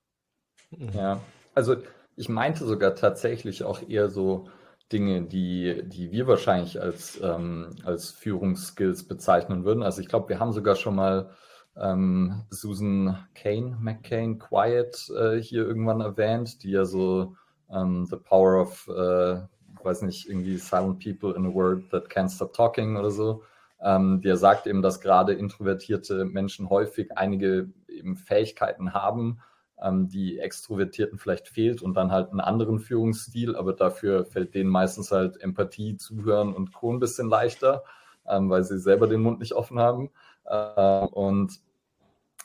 Ja, 0.72 1.22
also 1.54 1.78
ich 2.16 2.30
meinte 2.30 2.66
sogar 2.66 2.96
tatsächlich 2.96 3.64
auch 3.64 3.82
eher 3.88 4.10
so 4.10 4.48
Dinge, 4.92 5.24
die, 5.24 5.84
die 5.86 6.12
wir 6.12 6.28
wahrscheinlich 6.28 6.82
als, 6.82 7.20
ähm, 7.22 7.70
als 7.84 8.12
Führungsskills 8.12 9.08
bezeichnen 9.08 9.66
würden. 9.66 9.84
Also 9.84 10.02
ich 10.02 10.08
glaube, 10.08 10.30
wir 10.30 10.40
haben 10.40 10.52
sogar 10.52 10.76
schon 10.76 10.96
mal 10.96 11.32
ähm, 11.76 12.44
Susan 12.50 13.18
Kane, 13.34 13.78
McCain, 13.80 14.38
Quiet 14.38 15.10
äh, 15.18 15.38
hier 15.38 15.66
irgendwann 15.66 16.02
erwähnt, 16.02 16.64
die 16.64 16.72
ja 16.72 16.86
so 16.86 17.36
ähm, 17.72 18.06
The 18.06 18.18
Power 18.18 18.62
of, 18.62 18.88
äh, 18.88 19.42
weiß 19.84 20.04
nicht, 20.04 20.30
irgendwie 20.30 20.58
Silent 20.58 21.04
People 21.04 21.36
in 21.36 21.48
a 21.48 21.54
World 21.54 21.90
That 21.90 22.10
Can't 22.10 22.30
Stop 22.30 22.54
Talking 22.54 22.98
oder 22.98 23.10
so 23.10 23.44
ähm, 23.84 24.22
der 24.22 24.38
sagt 24.38 24.66
eben, 24.66 24.82
dass 24.82 25.02
gerade 25.02 25.34
introvertierte 25.34 26.26
Menschen 26.26 26.70
häufig 26.70 27.18
einige 27.18 27.70
eben 27.88 28.16
Fähigkeiten 28.16 28.94
haben, 28.94 29.40
ähm, 29.84 30.08
die 30.08 30.40
Extrovertierten 30.40 31.20
vielleicht 31.20 31.48
fehlt 31.48 31.82
und 31.82 31.94
dann 31.94 32.12
halt 32.12 32.32
einen 32.32 32.40
anderen 32.40 32.80
Führungsstil, 32.80 33.56
aber 33.56 33.74
dafür 33.74 34.26
fällt 34.26 34.56
denen 34.56 34.70
meistens 34.70 35.12
halt 35.12 35.40
Empathie, 35.42 35.98
Zuhören 35.98 36.54
und 36.54 36.74
Co. 36.74 36.94
ein 36.94 37.00
bisschen 37.00 37.30
leichter, 37.30 37.84
ähm, 38.28 38.50
weil 38.50 38.64
sie 38.64 38.80
selber 38.80 39.08
den 39.08 39.22
Mund 39.22 39.40
nicht 39.40 39.54
offen 39.54 39.80
haben. 39.80 40.10
Äh, 40.46 41.06
und 41.08 41.60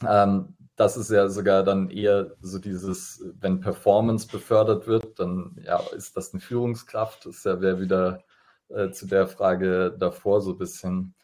ähm, 0.06 0.54
das 0.76 0.96
ist 0.96 1.10
ja 1.10 1.28
sogar 1.28 1.64
dann 1.64 1.90
eher 1.90 2.32
so 2.40 2.58
dieses, 2.58 3.24
wenn 3.40 3.60
Performance 3.60 4.28
befördert 4.28 4.86
wird, 4.86 5.18
dann 5.18 5.56
ja, 5.64 5.80
ist 5.96 6.16
das 6.16 6.32
eine 6.32 6.40
Führungskraft. 6.40 7.26
Das 7.26 7.36
ist 7.38 7.44
ja 7.44 7.60
wieder 7.80 8.22
äh, 8.68 8.90
zu 8.90 9.06
der 9.06 9.26
Frage 9.26 9.94
davor 9.98 10.40
so 10.40 10.52
ein 10.52 10.58
bisschen. 10.58 11.14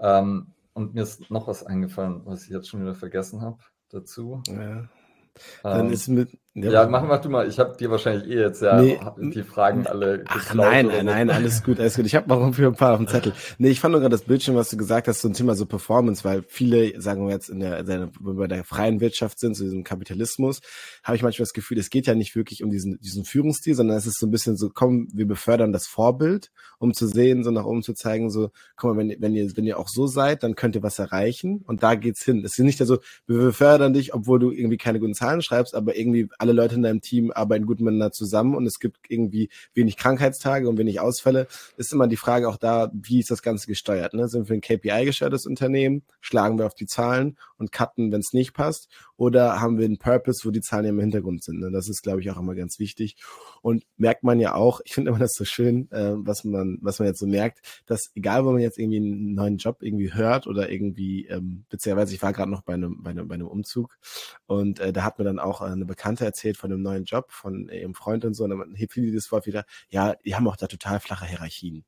Ähm, 0.00 0.52
und 0.74 0.94
mir 0.94 1.02
ist 1.02 1.30
noch 1.30 1.46
was 1.48 1.64
eingefallen, 1.64 2.22
was 2.24 2.44
ich 2.44 2.50
jetzt 2.50 2.68
schon 2.68 2.82
wieder 2.82 2.94
vergessen 2.94 3.42
habe 3.42 3.58
dazu. 3.90 4.42
Ja. 4.48 4.88
Dann 5.62 5.86
ähm, 5.86 5.92
ist 5.92 6.08
mit. 6.08 6.38
Ja, 6.54 6.86
mach, 6.86 7.02
mach 7.06 7.18
du 7.22 7.30
mal. 7.30 7.48
Ich 7.48 7.58
habe 7.58 7.78
dir 7.78 7.90
wahrscheinlich 7.90 8.28
eh 8.28 8.38
jetzt 8.38 8.60
ja 8.60 8.78
nee, 8.82 9.00
die 9.16 9.42
Fragen 9.42 9.86
alle 9.86 10.22
Ach, 10.26 10.52
Nein, 10.52 10.88
nein, 10.88 11.06
nein, 11.06 11.30
alles 11.30 11.62
gut, 11.62 11.80
alles 11.80 11.96
gut. 11.96 12.04
Ich 12.04 12.14
habe 12.14 12.28
noch 12.28 12.54
für 12.54 12.66
ein 12.66 12.74
paar 12.74 12.92
auf 12.92 12.98
dem 12.98 13.08
Zettel. 13.08 13.32
Nee, 13.56 13.70
ich 13.70 13.80
fand 13.80 13.92
nur 13.92 14.02
gerade 14.02 14.12
das 14.12 14.24
Bildschirm, 14.24 14.54
was 14.54 14.68
du 14.68 14.76
gesagt 14.76 15.08
hast, 15.08 15.22
so 15.22 15.28
ein 15.28 15.32
Thema 15.32 15.54
so 15.54 15.64
Performance, 15.64 16.24
weil 16.24 16.44
viele, 16.46 17.00
sagen 17.00 17.26
wir 17.26 17.32
jetzt, 17.32 17.48
in 17.48 17.60
der, 17.60 18.10
bei 18.20 18.46
der 18.48 18.64
freien 18.64 19.00
Wirtschaft 19.00 19.38
sind, 19.38 19.54
so 19.56 19.64
diesem 19.64 19.82
Kapitalismus, 19.82 20.60
habe 21.02 21.16
ich 21.16 21.22
manchmal 21.22 21.44
das 21.44 21.54
Gefühl, 21.54 21.78
es 21.78 21.88
geht 21.88 22.06
ja 22.06 22.14
nicht 22.14 22.36
wirklich 22.36 22.62
um 22.62 22.70
diesen, 22.70 22.98
diesen 23.00 23.24
Führungsstil, 23.24 23.74
sondern 23.74 23.96
es 23.96 24.06
ist 24.06 24.18
so 24.18 24.26
ein 24.26 24.30
bisschen 24.30 24.58
so, 24.58 24.68
komm, 24.68 25.08
wir 25.14 25.26
befördern 25.26 25.72
das 25.72 25.86
Vorbild, 25.86 26.50
um 26.78 26.92
zu 26.92 27.06
sehen, 27.06 27.44
so 27.44 27.50
nach 27.50 27.64
oben 27.64 27.82
zu 27.82 27.94
zeigen, 27.94 28.30
so, 28.30 28.50
guck 28.76 28.94
mal, 28.94 28.98
wenn, 28.98 29.16
wenn 29.22 29.34
ihr, 29.34 29.50
wenn 29.56 29.64
ihr 29.64 29.78
auch 29.78 29.88
so 29.88 30.06
seid, 30.06 30.42
dann 30.42 30.54
könnt 30.54 30.76
ihr 30.76 30.82
was 30.82 30.98
erreichen 30.98 31.62
und 31.66 31.82
da 31.82 31.94
geht's 31.94 32.22
hin. 32.22 32.44
Es 32.44 32.58
ist 32.58 32.64
nicht 32.64 32.78
so, 32.78 32.98
wir 33.26 33.38
befördern 33.38 33.94
dich, 33.94 34.12
obwohl 34.12 34.38
du 34.38 34.50
irgendwie 34.50 34.76
keine 34.76 35.00
guten 35.00 35.14
Zahlen 35.14 35.40
schreibst, 35.40 35.74
aber 35.74 35.96
irgendwie 35.96 36.28
alle 36.42 36.52
Leute 36.52 36.74
in 36.74 36.82
deinem 36.82 37.00
Team 37.00 37.30
arbeiten 37.30 37.66
gut 37.66 37.80
miteinander 37.80 38.10
zusammen 38.10 38.56
und 38.56 38.66
es 38.66 38.80
gibt 38.80 38.98
irgendwie 39.08 39.48
wenig 39.74 39.96
Krankheitstage 39.96 40.68
und 40.68 40.76
wenig 40.76 40.98
Ausfälle, 40.98 41.46
ist 41.76 41.92
immer 41.92 42.08
die 42.08 42.16
Frage 42.16 42.48
auch 42.48 42.56
da, 42.56 42.90
wie 42.92 43.20
ist 43.20 43.30
das 43.30 43.42
Ganze 43.42 43.68
gesteuert? 43.68 44.12
Ne? 44.12 44.26
Sind 44.26 44.48
wir 44.48 44.54
ein 44.54 44.60
KPI-gesteuertes 44.60 45.46
Unternehmen? 45.46 46.02
Schlagen 46.20 46.58
wir 46.58 46.66
auf 46.66 46.74
die 46.74 46.86
Zahlen 46.86 47.38
und 47.58 47.70
cutten, 47.70 48.10
wenn 48.10 48.20
es 48.20 48.32
nicht 48.32 48.54
passt? 48.54 48.88
Oder 49.22 49.60
haben 49.60 49.78
wir 49.78 49.84
einen 49.84 49.98
Purpose, 49.98 50.44
wo 50.44 50.50
die 50.50 50.62
Zahlen 50.62 50.84
im 50.84 50.98
Hintergrund 50.98 51.44
sind? 51.44 51.60
Ne? 51.60 51.70
Das 51.70 51.88
ist, 51.88 52.02
glaube 52.02 52.20
ich, 52.20 52.28
auch 52.32 52.38
immer 52.38 52.56
ganz 52.56 52.80
wichtig. 52.80 53.14
Und 53.60 53.84
merkt 53.96 54.24
man 54.24 54.40
ja 54.40 54.56
auch, 54.56 54.80
ich 54.84 54.94
finde 54.94 55.10
immer 55.10 55.20
das 55.20 55.34
so 55.34 55.44
schön, 55.44 55.88
äh, 55.92 56.14
was 56.16 56.42
man, 56.42 56.78
was 56.82 56.98
man 56.98 57.06
jetzt 57.06 57.20
so 57.20 57.28
merkt, 57.28 57.60
dass 57.86 58.10
egal, 58.16 58.44
wo 58.44 58.50
man 58.50 58.60
jetzt 58.60 58.80
irgendwie 58.80 58.96
einen 58.96 59.34
neuen 59.34 59.58
Job 59.58 59.76
irgendwie 59.80 60.12
hört 60.12 60.48
oder 60.48 60.72
irgendwie, 60.72 61.26
ähm, 61.26 61.66
beziehungsweise 61.68 62.16
ich 62.16 62.20
war 62.20 62.32
gerade 62.32 62.50
noch 62.50 62.62
bei 62.62 62.74
einem, 62.74 63.00
bei 63.00 63.10
einem, 63.10 63.28
bei 63.28 63.36
einem 63.36 63.46
Umzug 63.46 63.96
und 64.46 64.80
äh, 64.80 64.92
da 64.92 65.04
hat 65.04 65.20
mir 65.20 65.24
dann 65.24 65.38
auch 65.38 65.60
eine 65.60 65.84
Bekannte 65.84 66.24
erzählt 66.24 66.56
von 66.56 66.72
einem 66.72 66.82
neuen 66.82 67.04
Job, 67.04 67.30
von 67.30 67.68
ihrem 67.68 67.94
Freund 67.94 68.24
und 68.24 68.34
so, 68.34 68.42
und 68.42 68.50
dann 68.50 68.74
hebt 68.74 68.92
viele 68.92 69.14
das 69.14 69.30
Wort 69.30 69.46
wieder, 69.46 69.66
ja, 69.88 70.16
die 70.24 70.34
haben 70.34 70.48
auch 70.48 70.56
da 70.56 70.66
total 70.66 70.98
flache 70.98 71.26
Hierarchien. 71.26 71.84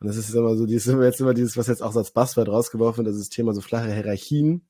Und 0.00 0.08
das 0.08 0.16
ist 0.16 0.34
immer 0.34 0.56
so, 0.56 0.66
dieses, 0.66 0.92
jetzt 0.92 1.20
immer 1.20 1.34
dieses, 1.34 1.56
was 1.56 1.68
jetzt 1.68 1.84
auch 1.84 1.94
als 1.94 2.10
Buzzword 2.10 2.48
rausgeworfen 2.48 3.04
wird, 3.04 3.14
das 3.14 3.20
ist 3.20 3.30
das 3.30 3.36
Thema 3.36 3.54
so 3.54 3.60
flache 3.60 3.92
Hierarchien 3.92 4.66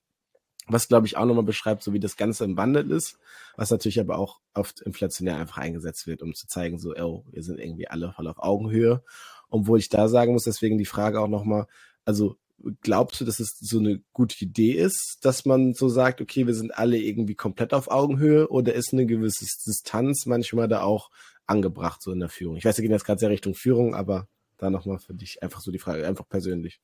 was 0.66 0.88
glaube 0.88 1.06
ich 1.06 1.16
auch 1.16 1.26
nochmal 1.26 1.44
beschreibt, 1.44 1.82
so 1.82 1.92
wie 1.92 2.00
das 2.00 2.16
Ganze 2.16 2.44
im 2.44 2.56
Wandel 2.56 2.90
ist, 2.90 3.18
was 3.56 3.70
natürlich 3.70 4.00
aber 4.00 4.18
auch 4.18 4.40
oft 4.54 4.80
inflationär 4.80 5.36
einfach 5.36 5.58
eingesetzt 5.58 6.06
wird, 6.06 6.22
um 6.22 6.34
zu 6.34 6.46
zeigen, 6.46 6.78
so, 6.78 6.94
oh, 6.96 7.24
wir 7.30 7.42
sind 7.42 7.58
irgendwie 7.58 7.88
alle 7.88 8.12
voll 8.12 8.28
auf 8.28 8.38
Augenhöhe. 8.38 9.02
Obwohl 9.50 9.78
ich 9.78 9.88
da 9.88 10.08
sagen 10.08 10.32
muss, 10.32 10.44
deswegen 10.44 10.78
die 10.78 10.86
Frage 10.86 11.20
auch 11.20 11.28
nochmal, 11.28 11.66
also 12.04 12.36
glaubst 12.80 13.20
du, 13.20 13.24
dass 13.24 13.40
es 13.40 13.58
so 13.58 13.78
eine 13.78 14.00
gute 14.12 14.42
Idee 14.42 14.72
ist, 14.72 15.18
dass 15.22 15.44
man 15.44 15.74
so 15.74 15.88
sagt, 15.88 16.20
okay, 16.20 16.46
wir 16.46 16.54
sind 16.54 16.76
alle 16.76 16.98
irgendwie 16.98 17.34
komplett 17.34 17.74
auf 17.74 17.90
Augenhöhe 17.90 18.48
oder 18.48 18.74
ist 18.74 18.92
eine 18.92 19.06
gewisse 19.06 19.44
Distanz 19.66 20.24
manchmal 20.26 20.68
da 20.68 20.82
auch 20.82 21.10
angebracht, 21.46 22.02
so 22.02 22.10
in 22.10 22.20
der 22.20 22.30
Führung? 22.30 22.56
Ich 22.56 22.64
weiß, 22.64 22.78
wir 22.78 22.82
gehen 22.82 22.92
jetzt 22.92 23.04
gerade 23.04 23.20
sehr 23.20 23.30
Richtung 23.30 23.54
Führung, 23.54 23.94
aber 23.94 24.28
da 24.56 24.70
nochmal 24.70 24.98
für 24.98 25.14
dich 25.14 25.42
einfach 25.42 25.60
so 25.60 25.70
die 25.70 25.78
Frage, 25.78 26.06
einfach 26.06 26.28
persönlich. 26.28 26.80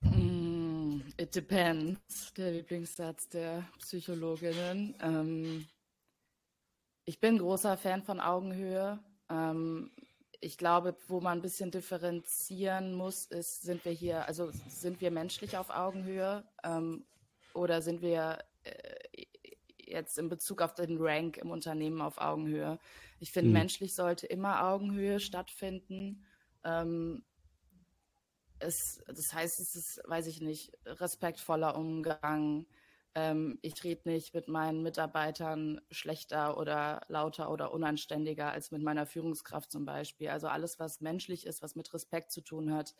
Mhm 0.00 0.45
It 1.18 1.34
depends, 1.34 2.34
der 2.34 2.52
Lieblingssatz 2.52 3.28
der 3.30 3.64
Psychologinnen. 3.78 4.94
Ähm, 5.00 5.66
ich 7.06 7.20
bin 7.20 7.38
großer 7.38 7.78
Fan 7.78 8.02
von 8.02 8.20
Augenhöhe. 8.20 8.98
Ähm, 9.30 9.90
ich 10.42 10.58
glaube, 10.58 10.94
wo 11.08 11.20
man 11.20 11.38
ein 11.38 11.42
bisschen 11.42 11.70
differenzieren 11.70 12.94
muss, 12.94 13.24
ist, 13.26 13.62
sind 13.62 13.82
wir 13.86 13.92
hier, 13.92 14.26
also 14.26 14.50
sind 14.68 15.00
wir 15.00 15.10
menschlich 15.10 15.56
auf 15.56 15.70
Augenhöhe 15.70 16.44
ähm, 16.62 17.06
oder 17.54 17.80
sind 17.80 18.02
wir 18.02 18.38
äh, 18.64 19.24
jetzt 19.78 20.18
in 20.18 20.28
Bezug 20.28 20.60
auf 20.60 20.74
den 20.74 20.98
Rank 21.00 21.38
im 21.38 21.50
Unternehmen 21.50 22.02
auf 22.02 22.18
Augenhöhe? 22.18 22.78
Ich 23.20 23.32
finde, 23.32 23.48
mhm. 23.48 23.54
menschlich 23.54 23.94
sollte 23.94 24.26
immer 24.26 24.68
Augenhöhe 24.68 25.18
stattfinden. 25.20 26.26
Ähm, 26.62 27.24
es, 28.58 29.02
das 29.06 29.32
heißt, 29.32 29.60
es 29.60 29.74
ist, 29.74 30.00
weiß 30.06 30.26
ich 30.26 30.40
nicht, 30.40 30.72
respektvoller 30.84 31.76
Umgang. 31.76 32.66
Ähm, 33.14 33.58
ich 33.62 33.82
rede 33.84 34.08
nicht 34.08 34.34
mit 34.34 34.48
meinen 34.48 34.82
Mitarbeitern 34.82 35.80
schlechter 35.90 36.56
oder 36.58 37.02
lauter 37.08 37.50
oder 37.50 37.72
unanständiger 37.72 38.52
als 38.52 38.70
mit 38.70 38.82
meiner 38.82 39.06
Führungskraft 39.06 39.70
zum 39.70 39.84
Beispiel. 39.84 40.28
Also 40.28 40.48
alles, 40.48 40.78
was 40.78 41.00
menschlich 41.00 41.46
ist, 41.46 41.62
was 41.62 41.76
mit 41.76 41.92
Respekt 41.92 42.32
zu 42.32 42.40
tun 42.40 42.72
hat, 42.72 42.94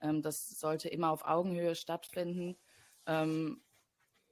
ähm, 0.00 0.22
das 0.22 0.48
sollte 0.58 0.88
immer 0.88 1.10
auf 1.10 1.24
Augenhöhe 1.24 1.74
stattfinden. 1.74 2.56
Ähm, 3.06 3.62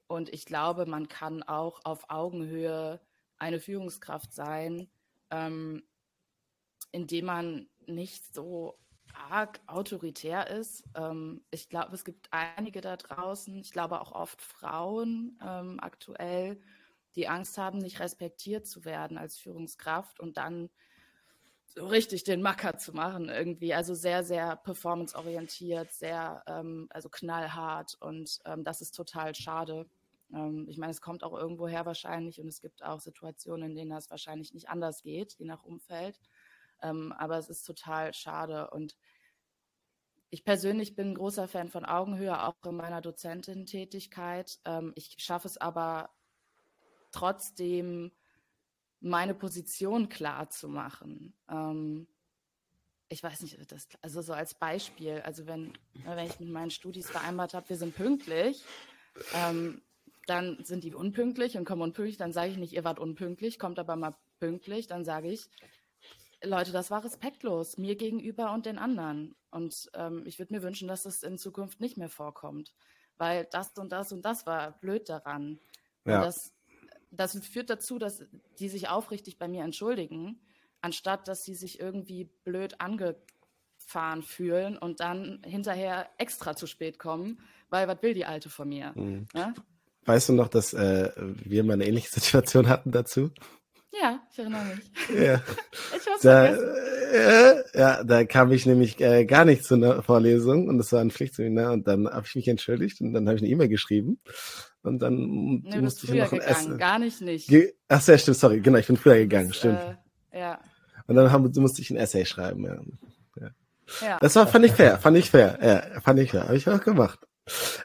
und 0.07 0.33
ich 0.33 0.45
glaube, 0.45 0.87
man 0.87 1.09
kann 1.09 1.43
auch 1.43 1.85
auf 1.85 2.09
Augenhöhe 2.09 3.01
eine 3.37 3.61
Führungskraft 3.61 4.33
sein, 4.33 4.91
ähm, 5.31 5.83
indem 6.93 7.27
man 7.27 7.69
nicht 7.87 8.35
so 8.35 8.79
arg 9.19 9.61
autoritär 9.67 10.49
ist. 10.49 10.85
Ähm, 10.95 11.43
ich 11.51 11.69
glaube, 11.69 11.95
es 11.95 12.05
gibt 12.05 12.29
einige 12.33 12.81
da 12.81 12.97
draußen, 12.97 13.57
ich 13.59 13.73
glaube 13.73 14.01
auch 14.01 14.13
oft 14.13 14.41
Frauen 14.43 15.39
ähm, 15.45 15.79
aktuell, 15.81 16.61
die 17.17 17.29
Angst 17.29 17.59
haben, 17.59 17.79
nicht 17.79 18.01
respektiert 18.01 18.67
zu 18.67 18.85
werden 18.85 19.19
als 19.19 19.39
Führungskraft 19.39 20.21
und 20.21 20.37
dann 20.37 20.71
so 21.67 21.87
richtig 21.87 22.25
den 22.25 22.43
Macker 22.43 22.79
zu 22.79 22.93
machen 22.93 23.29
irgendwie. 23.29 23.75
Also 23.75 23.95
sehr, 23.95 24.25
sehr 24.25 24.57
performanceorientiert, 24.57 25.93
sehr, 25.93 26.43
ähm, 26.47 26.87
also 26.91 27.09
knallhart 27.09 27.97
und 28.01 28.39
ähm, 28.47 28.65
das 28.65 28.81
ist 28.81 28.93
total 28.93 29.35
schade. 29.35 29.87
Ähm, 30.33 30.67
ich 30.69 30.79
meine, 30.79 30.93
es 30.93 31.01
kommt 31.01 31.23
auch 31.25 31.37
irgendwo 31.37 31.69
her 31.69 31.87
wahrscheinlich 31.87 32.41
und 32.41 32.49
es 32.49 32.61
gibt 32.61 32.83
auch 32.83 33.01
Situationen, 33.01 33.71
in 33.71 33.77
denen 33.77 33.91
das 33.91 34.11
wahrscheinlich 34.11 34.55
nicht 34.55 34.69
anders 34.69 35.03
geht, 35.03 35.35
je 35.35 35.47
nach 35.47 35.63
Umfeld. 35.63 36.19
Ähm, 36.83 37.13
aber 37.13 37.39
es 37.39 37.49
ist 37.49 37.65
total 37.65 38.15
schade. 38.15 38.71
Und 38.71 38.97
ich 40.31 40.45
persönlich 40.45 40.95
bin 40.95 41.11
ein 41.11 41.15
großer 41.15 41.49
Fan 41.49 41.69
von 41.69 41.85
Augenhöhe, 41.85 42.43
auch 42.43 42.55
in 42.67 42.77
meiner 42.77 43.01
Dozentin-Tätigkeit. 43.01 44.59
Ähm, 44.65 44.93
ich 44.95 45.17
schaffe 45.19 45.49
es 45.49 45.57
aber 45.57 46.11
trotzdem, 47.13 48.13
meine 49.01 49.35
Position 49.35 50.09
klar 50.09 50.51
zu 50.51 50.69
machen. 50.69 51.35
Ähm, 51.49 52.09
ich 53.09 53.23
weiß 53.23 53.41
nicht, 53.43 53.59
das, 53.73 53.89
also 54.03 54.21
so 54.21 54.33
als 54.33 54.55
Beispiel, 54.55 55.23
also 55.25 55.47
wenn, 55.47 55.73
wenn 56.05 56.27
ich 56.27 56.41
mit 56.41 56.51
meinen 56.51 56.71
Studis 56.71 57.09
vereinbart 57.09 57.55
habe, 57.55 57.69
wir 57.71 57.77
sind 57.77 57.95
pünktlich, 57.95 58.63
ähm, 59.35 59.81
dann 60.27 60.63
sind 60.63 60.85
die 60.85 60.95
unpünktlich 60.95 61.57
und 61.57 61.65
kommen 61.65 61.83
unpünktlich, 61.83 62.19
dann 62.19 62.35
sage 62.35 62.51
ich 62.51 62.59
nicht, 62.59 62.75
ihr 62.75 62.85
wart 62.85 62.99
unpünktlich, 62.99 63.59
kommt 63.59 63.79
aber 63.79 63.97
mal 63.97 64.15
pünktlich, 64.41 64.87
dann 64.87 65.05
sage 65.05 65.31
ich, 65.31 65.49
Leute, 66.43 66.73
das 66.73 66.91
war 66.91 67.05
respektlos 67.05 67.79
mir 67.79 67.97
gegenüber 67.97 68.53
und 68.53 68.67
den 68.67 68.79
anderen. 68.79 69.35
Und 69.51 69.91
ähm, 69.95 70.23
ich 70.27 70.39
würde 70.39 70.55
mir 70.55 70.63
wünschen, 70.63 70.89
dass 70.89 71.03
das 71.03 71.23
in 71.23 71.39
Zukunft 71.39 71.81
nicht 71.81 71.97
mehr 71.97 72.09
vorkommt, 72.09 72.75
weil 73.17 73.47
das 73.51 73.73
und 73.77 73.91
das 73.93 74.13
und 74.13 74.25
das 74.25 74.47
war 74.47 74.73
blöd 74.73 75.09
daran. 75.09 75.59
Ja. 76.05 76.23
das, 76.23 76.53
das 77.11 77.39
führt 77.47 77.71
dazu, 77.71 77.99
dass 77.99 78.25
die 78.59 78.69
sich 78.69 78.89
aufrichtig 78.89 79.39
bei 79.39 79.49
mir 79.49 79.65
entschuldigen, 79.65 80.41
anstatt 80.81 81.29
dass 81.29 81.45
sie 81.45 81.55
sich 81.55 81.81
irgendwie 81.81 82.25
blöd 82.45 82.81
angefahren 82.81 84.23
fühlen 84.23 84.79
und 84.79 85.01
dann 85.01 85.43
hinterher 85.45 86.09
extra 86.19 86.55
zu 86.55 86.67
spät 86.67 86.99
kommen, 86.99 87.41
weil 87.69 87.89
was 87.89 88.03
will 88.03 88.15
die 88.15 88.27
Alte 88.27 88.49
von 88.49 88.69
mir? 88.69 88.93
Mhm. 88.95 89.27
Ja? 89.35 89.55
Weißt 90.05 90.31
du 90.31 90.33
noch, 90.33 90.49
dass 90.49 90.73
äh, 90.73 91.11
wir 91.17 91.65
mal 91.65 91.75
eine 91.75 91.87
ähnliche 91.87 92.09
Situation 92.21 92.69
hatten 92.69 92.93
dazu? 92.93 93.31
Ja, 94.39 94.45
ich 94.45 94.53
erinnere 94.53 94.65
mich. 94.65 95.25
Ja. 95.25 95.43
ich 95.97 96.07
hab's 96.07 96.23
da, 96.23 96.47
äh, 96.47 97.65
ja, 97.75 98.05
da 98.05 98.25
kam 98.25 98.53
ich 98.53 98.67
nämlich 98.67 99.01
äh, 99.01 99.25
gar 99.25 99.45
nicht 99.45 99.65
zu 99.65 99.75
einer 99.75 100.03
Vorlesung 100.03 100.69
und 100.69 100.79
das 100.79 100.93
war 100.93 101.01
ein 101.01 101.11
Pflichtseminar 101.11 101.73
und 101.73 101.87
dann 101.87 102.09
habe 102.09 102.27
ich 102.27 102.35
mich 102.35 102.49
entschuldigt 102.49 103.01
und 103.01 103.13
dann 103.13 103.27
habe 103.27 103.37
ich 103.37 103.43
eine 103.43 103.51
E-Mail 103.51 103.69
geschrieben 103.69 104.21
und 104.83 105.01
dann 105.01 105.63
nee, 105.65 105.81
musste 105.81 106.07
ich 106.07 106.13
noch 106.13 106.33
ein 106.33 106.39
gegangen, 106.39 106.57
Essen. 106.57 106.79
Gar 106.79 106.99
nicht 106.99 107.21
nicht. 107.21 107.49
Ge 107.49 107.75
Ach 107.89 108.01
sehr 108.01 108.19
stimmt, 108.19 108.37
sorry, 108.37 108.61
genau, 108.61 108.79
ich 108.79 108.87
bin 108.87 108.97
früher 108.97 109.17
gegangen, 109.17 109.49
das, 109.49 109.57
stimmt. 109.57 109.81
Äh, 110.31 110.41
ja. 110.41 110.61
Und 111.07 111.17
dann 111.17 111.33
haben, 111.33 111.51
musste 111.57 111.83
ich 111.83 111.91
ein 111.91 111.97
Essay 111.97 112.25
schreiben, 112.25 112.65
ja. 112.65 112.81
ja. 113.41 113.51
Ja. 114.03 114.19
Das 114.21 114.37
war, 114.37 114.47
fand 114.47 114.67
ich 114.67 114.73
fair, 114.73 114.99
fand 114.99 115.17
ich 115.17 115.31
fair, 115.31 115.59
ja, 115.63 116.01
fand 116.01 116.21
ich 116.21 116.31
fair, 116.31 116.45
habe 116.45 116.57
ich 116.57 116.69
auch 116.69 116.83
gemacht. 116.83 117.28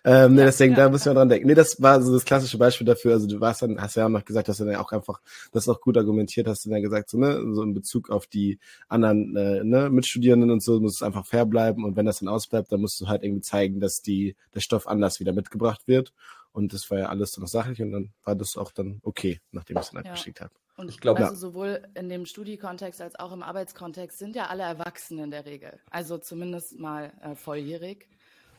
Ähm, 0.04 0.36
nee, 0.36 0.44
deswegen, 0.44 0.74
ja. 0.74 0.86
da 0.86 0.90
müssen 0.90 1.06
wir 1.06 1.14
dran 1.14 1.30
denken. 1.30 1.48
Nee, 1.48 1.54
das 1.54 1.82
war 1.82 2.02
so 2.02 2.14
das 2.14 2.26
klassische 2.26 2.58
Beispiel 2.58 2.86
dafür. 2.86 3.14
Also 3.14 3.28
du 3.28 3.40
warst 3.40 3.62
dann, 3.62 3.82
hast 3.82 3.96
ja 3.96 4.06
auch 4.06 4.10
noch 4.10 4.26
gesagt, 4.26 4.48
dass 4.48 4.58
du 4.58 4.66
dann 4.66 4.76
auch 4.76 4.92
einfach, 4.92 5.22
das 5.52 5.68
auch 5.70 5.82
gut 5.82 5.98
argumentiert 5.98 6.48
hast, 6.48 6.66
du 6.66 6.70
dann 6.70 6.82
gesagt, 6.82 7.10
so, 7.10 7.18
ne, 7.18 7.42
so 7.54 7.64
in 7.64 7.74
Bezug 7.74 8.10
auf 8.10 8.28
die 8.28 8.60
anderen 8.88 9.36
äh, 9.36 9.64
ne, 9.64 9.90
Mitstudierenden 9.90 10.52
und 10.52 10.62
so, 10.62 10.80
muss 10.80 10.96
es 10.96 11.04
einfach 11.04 11.26
fair 11.26 11.46
bleiben. 11.46 11.86
Und 11.86 11.96
wenn 11.96 12.06
das 12.06 12.20
dann 12.20 12.30
ausbleibt, 12.30 12.72
dann 12.72 12.82
musst 12.82 13.00
du 13.02 13.08
halt 13.08 13.24
irgendwie 13.24 13.42
zeigen, 13.42 13.80
dass 13.80 14.02
die, 14.02 14.36
der 14.54 14.60
Stoff 14.60 14.88
anders 14.88 15.20
wieder 15.20 15.34
mitgebracht 15.34 15.88
wird. 15.88 16.14
Und 16.54 16.72
das 16.72 16.90
war 16.92 17.00
ja 17.00 17.06
alles 17.08 17.38
noch 17.38 17.48
sachlich 17.48 17.82
und 17.82 17.92
dann 17.92 18.14
war 18.24 18.36
das 18.36 18.58
auch 18.58 18.72
dann 18.72 19.00
okay, 19.02 19.42
nachdem 19.52 19.78
ich 19.78 19.84
es 19.84 19.90
dann 19.90 19.98
halt 19.98 20.06
ja. 20.06 20.12
geschickt 20.14 20.40
habe. 20.40 20.52
Und 20.76 20.90
ich 20.90 21.00
glaube, 21.00 21.24
also 21.24 21.36
sowohl 21.36 21.82
in 21.94 22.10
dem 22.10 22.26
Studiekontext 22.26 23.02
als 23.02 23.20
auch 23.20 23.32
im 23.32 23.44
Arbeitskontext 23.44 24.18
sind 24.18 24.36
ja 24.36 24.48
alle 24.48 24.64
erwachsen 24.64 25.20
in 25.20 25.30
der 25.30 25.46
Regel. 25.46 25.80
Also 25.90 26.18
zumindest 26.18 26.80
mal 26.80 27.12
äh, 27.22 27.36
volljährig. 27.36 28.08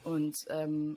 Und 0.05 0.45
ähm, 0.51 0.97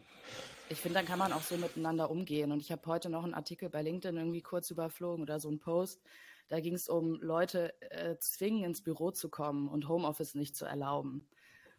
ich 0.69 0.79
finde, 0.79 0.99
dann 0.99 1.05
kann 1.05 1.19
man 1.19 1.33
auch 1.33 1.41
so 1.41 1.57
miteinander 1.57 2.11
umgehen. 2.11 2.51
Und 2.51 2.59
ich 2.59 2.71
habe 2.71 2.85
heute 2.85 3.09
noch 3.09 3.23
einen 3.23 3.33
Artikel 3.33 3.69
bei 3.69 3.81
LinkedIn 3.81 4.17
irgendwie 4.17 4.41
kurz 4.41 4.69
überflogen 4.69 5.23
oder 5.23 5.39
so 5.39 5.47
einen 5.47 5.59
Post. 5.59 6.01
Da 6.49 6.59
ging 6.59 6.75
es 6.75 6.87
um 6.87 7.19
Leute 7.21 7.73
äh, 7.91 8.17
zwingen, 8.19 8.63
ins 8.63 8.81
Büro 8.81 9.11
zu 9.11 9.29
kommen 9.29 9.67
und 9.67 9.87
Homeoffice 9.87 10.35
nicht 10.35 10.55
zu 10.55 10.65
erlauben. 10.65 11.27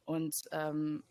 Und 0.05 0.43
ähm, 0.53 1.05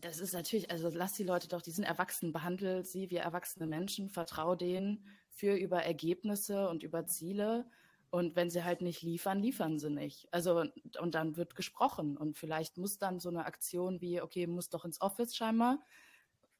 das 0.00 0.18
ist 0.18 0.32
natürlich, 0.32 0.70
also 0.70 0.88
lass 0.92 1.14
die 1.14 1.24
Leute 1.24 1.48
doch, 1.48 1.62
die 1.62 1.70
sind 1.70 1.84
erwachsen, 1.84 2.32
behandelt 2.32 2.86
sie 2.86 3.10
wie 3.10 3.16
erwachsene 3.16 3.66
Menschen, 3.66 4.08
vertrau 4.08 4.54
denen 4.54 5.04
für 5.28 5.54
über 5.56 5.82
Ergebnisse 5.82 6.68
und 6.68 6.82
über 6.82 7.06
Ziele 7.06 7.66
und 8.14 8.36
wenn 8.36 8.48
sie 8.48 8.62
halt 8.62 8.80
nicht 8.80 9.02
liefern, 9.02 9.40
liefern 9.40 9.80
sie 9.80 9.90
nicht. 9.90 10.28
Also, 10.30 10.62
und 11.00 11.16
dann 11.16 11.36
wird 11.36 11.56
gesprochen. 11.56 12.16
Und 12.16 12.38
vielleicht 12.38 12.78
muss 12.78 12.96
dann 12.96 13.18
so 13.18 13.28
eine 13.28 13.44
Aktion 13.44 14.00
wie, 14.00 14.20
okay, 14.20 14.46
muss 14.46 14.68
doch 14.68 14.84
ins 14.84 15.00
Office 15.00 15.34
scheinbar, 15.34 15.80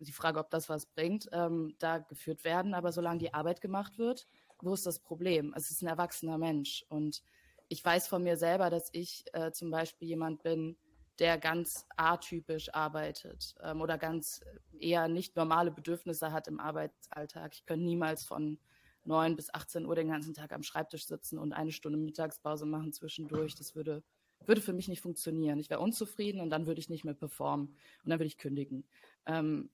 die 0.00 0.10
Frage, 0.10 0.40
ob 0.40 0.50
das 0.50 0.68
was 0.68 0.86
bringt, 0.86 1.28
ähm, 1.30 1.76
da 1.78 1.98
geführt 1.98 2.42
werden. 2.42 2.74
Aber 2.74 2.90
solange 2.90 3.20
die 3.20 3.34
Arbeit 3.34 3.60
gemacht 3.60 3.98
wird, 3.98 4.26
wo 4.62 4.74
ist 4.74 4.84
das 4.84 4.98
Problem? 4.98 5.54
Also, 5.54 5.66
es 5.66 5.70
ist 5.70 5.82
ein 5.82 5.86
erwachsener 5.86 6.38
Mensch. 6.38 6.84
Und 6.88 7.22
ich 7.68 7.84
weiß 7.84 8.08
von 8.08 8.24
mir 8.24 8.36
selber, 8.36 8.68
dass 8.68 8.88
ich 8.90 9.24
äh, 9.32 9.52
zum 9.52 9.70
Beispiel 9.70 10.08
jemand 10.08 10.42
bin, 10.42 10.76
der 11.20 11.38
ganz 11.38 11.86
atypisch 11.96 12.74
arbeitet 12.74 13.54
ähm, 13.62 13.80
oder 13.80 13.96
ganz 13.96 14.40
eher 14.80 15.06
nicht 15.06 15.36
normale 15.36 15.70
Bedürfnisse 15.70 16.32
hat 16.32 16.48
im 16.48 16.58
Arbeitsalltag. 16.58 17.54
Ich 17.54 17.64
könnte 17.64 17.84
niemals 17.84 18.24
von 18.24 18.58
9 19.04 19.36
bis 19.36 19.52
18 19.52 19.86
Uhr 19.86 19.94
den 19.94 20.08
ganzen 20.08 20.34
Tag 20.34 20.52
am 20.52 20.62
Schreibtisch 20.62 21.06
sitzen 21.06 21.38
und 21.38 21.52
eine 21.52 21.72
Stunde 21.72 21.98
Mittagspause 21.98 22.66
machen 22.66 22.92
zwischendurch. 22.92 23.54
Das 23.54 23.74
würde, 23.74 24.02
würde 24.46 24.60
für 24.60 24.72
mich 24.72 24.88
nicht 24.88 25.00
funktionieren. 25.00 25.58
Ich 25.58 25.70
wäre 25.70 25.80
unzufrieden 25.80 26.40
und 26.40 26.50
dann 26.50 26.66
würde 26.66 26.80
ich 26.80 26.88
nicht 26.88 27.04
mehr 27.04 27.14
performen 27.14 27.68
und 27.68 28.10
dann 28.10 28.18
würde 28.18 28.26
ich 28.26 28.38
kündigen. 28.38 28.84
Ähm, 29.26 29.70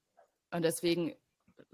und 0.53 0.63
deswegen, 0.63 1.15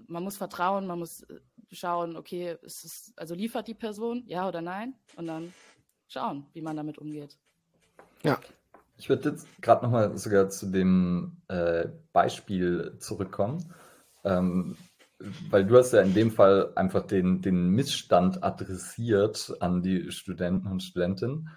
man 0.07 0.23
muss 0.23 0.37
vertrauen, 0.37 0.87
man 0.87 0.99
muss 0.99 1.23
äh, 1.23 1.39
schauen, 1.71 2.15
okay, 2.15 2.57
ist 2.61 2.83
es, 2.83 3.13
also 3.15 3.33
liefert 3.33 3.67
die 3.67 3.73
Person, 3.73 4.23
ja 4.27 4.47
oder 4.47 4.61
nein? 4.61 4.93
Und 5.15 5.27
dann 5.27 5.53
schauen, 6.07 6.45
wie 6.53 6.61
man 6.61 6.77
damit 6.77 6.97
umgeht. 6.97 7.37
Ja. 8.23 8.39
Ich 8.99 9.09
würde 9.09 9.29
jetzt 9.29 9.47
gerade 9.61 9.85
nochmal 9.85 10.17
sogar 10.17 10.49
zu 10.49 10.65
dem 10.71 11.37
äh, 11.49 11.87
Beispiel 12.13 12.97
zurückkommen. 12.99 13.71
Ähm, 14.23 14.75
weil 15.49 15.65
du 15.65 15.77
hast 15.77 15.93
ja 15.93 16.01
in 16.01 16.13
dem 16.13 16.31
Fall 16.31 16.71
einfach 16.75 17.05
den, 17.05 17.41
den 17.41 17.69
Missstand 17.69 18.43
adressiert 18.43 19.55
an 19.59 19.81
die 19.81 20.11
Studenten 20.11 20.67
und 20.67 20.83
Studentinnen. 20.83 21.49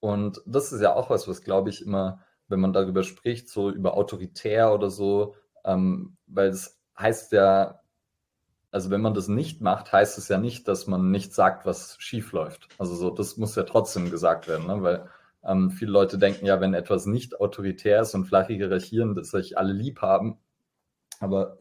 Und 0.00 0.42
das 0.46 0.72
ist 0.72 0.82
ja 0.82 0.94
auch 0.94 1.10
was, 1.10 1.26
was 1.26 1.42
glaube 1.42 1.70
ich 1.70 1.84
immer, 1.84 2.20
wenn 2.48 2.60
man 2.60 2.72
darüber 2.72 3.02
spricht, 3.02 3.48
so 3.48 3.70
über 3.70 3.96
autoritär 3.96 4.72
oder 4.72 4.90
so, 4.90 5.34
ähm, 5.64 6.16
weil 6.26 6.48
es 6.48 6.78
heißt 6.98 7.32
ja, 7.32 7.80
also 8.70 8.90
wenn 8.90 9.00
man 9.00 9.14
das 9.14 9.28
nicht 9.28 9.62
macht, 9.62 9.92
heißt 9.92 10.18
es 10.18 10.28
ja 10.28 10.38
nicht, 10.38 10.68
dass 10.68 10.86
man 10.86 11.10
nicht 11.10 11.34
sagt, 11.34 11.64
was 11.64 11.96
schief 11.98 12.32
läuft. 12.32 12.68
Also 12.78 12.94
so, 12.94 13.10
das 13.10 13.36
muss 13.38 13.56
ja 13.56 13.62
trotzdem 13.62 14.10
gesagt 14.10 14.48
werden, 14.48 14.66
ne? 14.66 14.82
weil 14.82 15.08
ähm, 15.42 15.70
viele 15.70 15.92
Leute 15.92 16.18
denken 16.18 16.44
ja, 16.44 16.60
wenn 16.60 16.74
etwas 16.74 17.06
nicht 17.06 17.40
autoritär 17.40 18.02
ist 18.02 18.14
und 18.14 18.26
flache 18.26 18.52
Hierarchien, 18.52 19.14
dass 19.14 19.30
sich 19.30 19.56
alle 19.56 19.72
lieb 19.72 20.02
haben. 20.02 20.38
Aber 21.20 21.58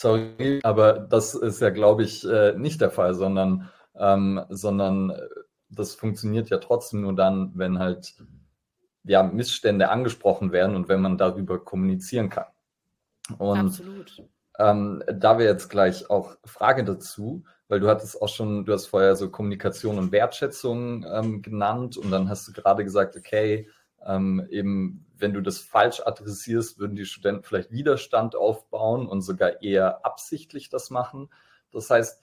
Sorry, 0.00 0.60
aber 0.62 0.94
das 0.94 1.34
ist 1.34 1.60
ja, 1.60 1.68
glaube 1.68 2.04
ich, 2.04 2.26
äh, 2.26 2.54
nicht 2.56 2.80
der 2.80 2.90
Fall, 2.90 3.14
sondern, 3.14 3.68
ähm, 3.94 4.42
sondern 4.48 5.10
äh, 5.10 5.28
das 5.68 5.94
funktioniert 5.94 6.48
ja 6.48 6.56
trotzdem 6.56 7.02
nur 7.02 7.14
dann, 7.14 7.52
wenn 7.54 7.78
halt 7.78 8.14
ja, 9.04 9.22
Missstände 9.22 9.90
angesprochen 9.90 10.52
werden 10.52 10.74
und 10.74 10.88
wenn 10.88 11.02
man 11.02 11.18
darüber 11.18 11.62
kommunizieren 11.62 12.30
kann. 12.30 12.46
Und 13.36 13.58
Absolut. 13.58 14.24
Ähm, 14.58 15.02
da 15.06 15.38
wäre 15.38 15.52
jetzt 15.52 15.68
gleich 15.68 16.08
auch 16.08 16.34
Frage 16.46 16.82
dazu, 16.82 17.44
weil 17.68 17.80
du 17.80 17.88
hattest 17.88 18.22
auch 18.22 18.28
schon, 18.30 18.64
du 18.64 18.72
hast 18.72 18.86
vorher 18.86 19.16
so 19.16 19.30
Kommunikation 19.30 19.98
und 19.98 20.12
Wertschätzung 20.12 21.04
ähm, 21.12 21.42
genannt 21.42 21.98
und 21.98 22.10
dann 22.10 22.30
hast 22.30 22.48
du 22.48 22.52
gerade 22.52 22.84
gesagt, 22.84 23.16
okay, 23.18 23.68
ähm, 24.06 24.46
eben 24.48 25.04
wenn 25.20 25.32
du 25.32 25.40
das 25.40 25.58
falsch 25.58 26.00
adressierst, 26.04 26.78
würden 26.78 26.96
die 26.96 27.04
Studenten 27.04 27.44
vielleicht 27.44 27.70
Widerstand 27.70 28.36
aufbauen 28.36 29.06
und 29.06 29.22
sogar 29.22 29.62
eher 29.62 30.04
absichtlich 30.04 30.68
das 30.68 30.90
machen. 30.90 31.30
Das 31.70 31.90
heißt, 31.90 32.22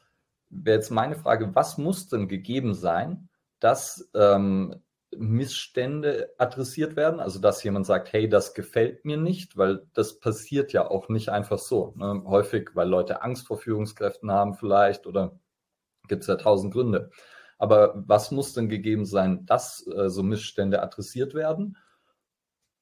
wäre 0.50 0.78
jetzt 0.78 0.92
meine 0.92 1.16
Frage, 1.16 1.56
was 1.56 1.78
muss 1.78 2.08
denn 2.10 2.28
gegeben 2.28 2.74
sein, 2.74 3.30
dass 3.60 4.10
ähm, 4.14 4.76
Missstände 5.16 6.34
adressiert 6.38 6.96
werden? 6.96 7.20
Also, 7.20 7.40
dass 7.40 7.64
jemand 7.64 7.86
sagt, 7.86 8.12
hey, 8.14 8.28
das 8.30 8.54
gefällt 8.54 9.06
mir 9.06 9.18
nicht, 9.18 9.58
weil 9.58 9.88
das 9.94 10.20
passiert 10.20 10.74
ja 10.74 10.90
auch 10.90 11.10
nicht 11.10 11.30
einfach 11.30 11.60
so. 11.60 11.94
Ne? 11.96 12.24
Häufig, 12.26 12.72
weil 12.76 12.88
Leute 12.88 13.22
Angst 13.22 13.48
vor 13.48 13.58
Führungskräften 13.58 14.32
haben 14.32 14.54
vielleicht 14.56 15.08
oder 15.08 15.40
gibt 16.08 16.22
es 16.22 16.28
ja 16.28 16.36
tausend 16.36 16.74
Gründe. 16.74 17.10
Aber 17.58 18.04
was 18.08 18.32
muss 18.32 18.54
denn 18.54 18.70
gegeben 18.70 19.06
sein, 19.06 19.46
dass 19.46 19.86
äh, 19.88 20.10
so 20.10 20.24
Missstände 20.24 20.82
adressiert 20.82 21.34
werden? 21.34 21.78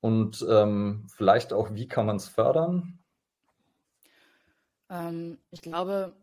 Und 0.05 0.45
ähm, 0.47 1.07
vielleicht 1.07 1.51
auch, 1.51 1.73
wie 1.73 1.87
kann 1.87 2.05
man 2.05 2.17
es 2.17 2.27
fördern? 2.27 2.99
Ähm, 4.87 5.39
ich 5.49 5.63
glaube, 5.63 6.15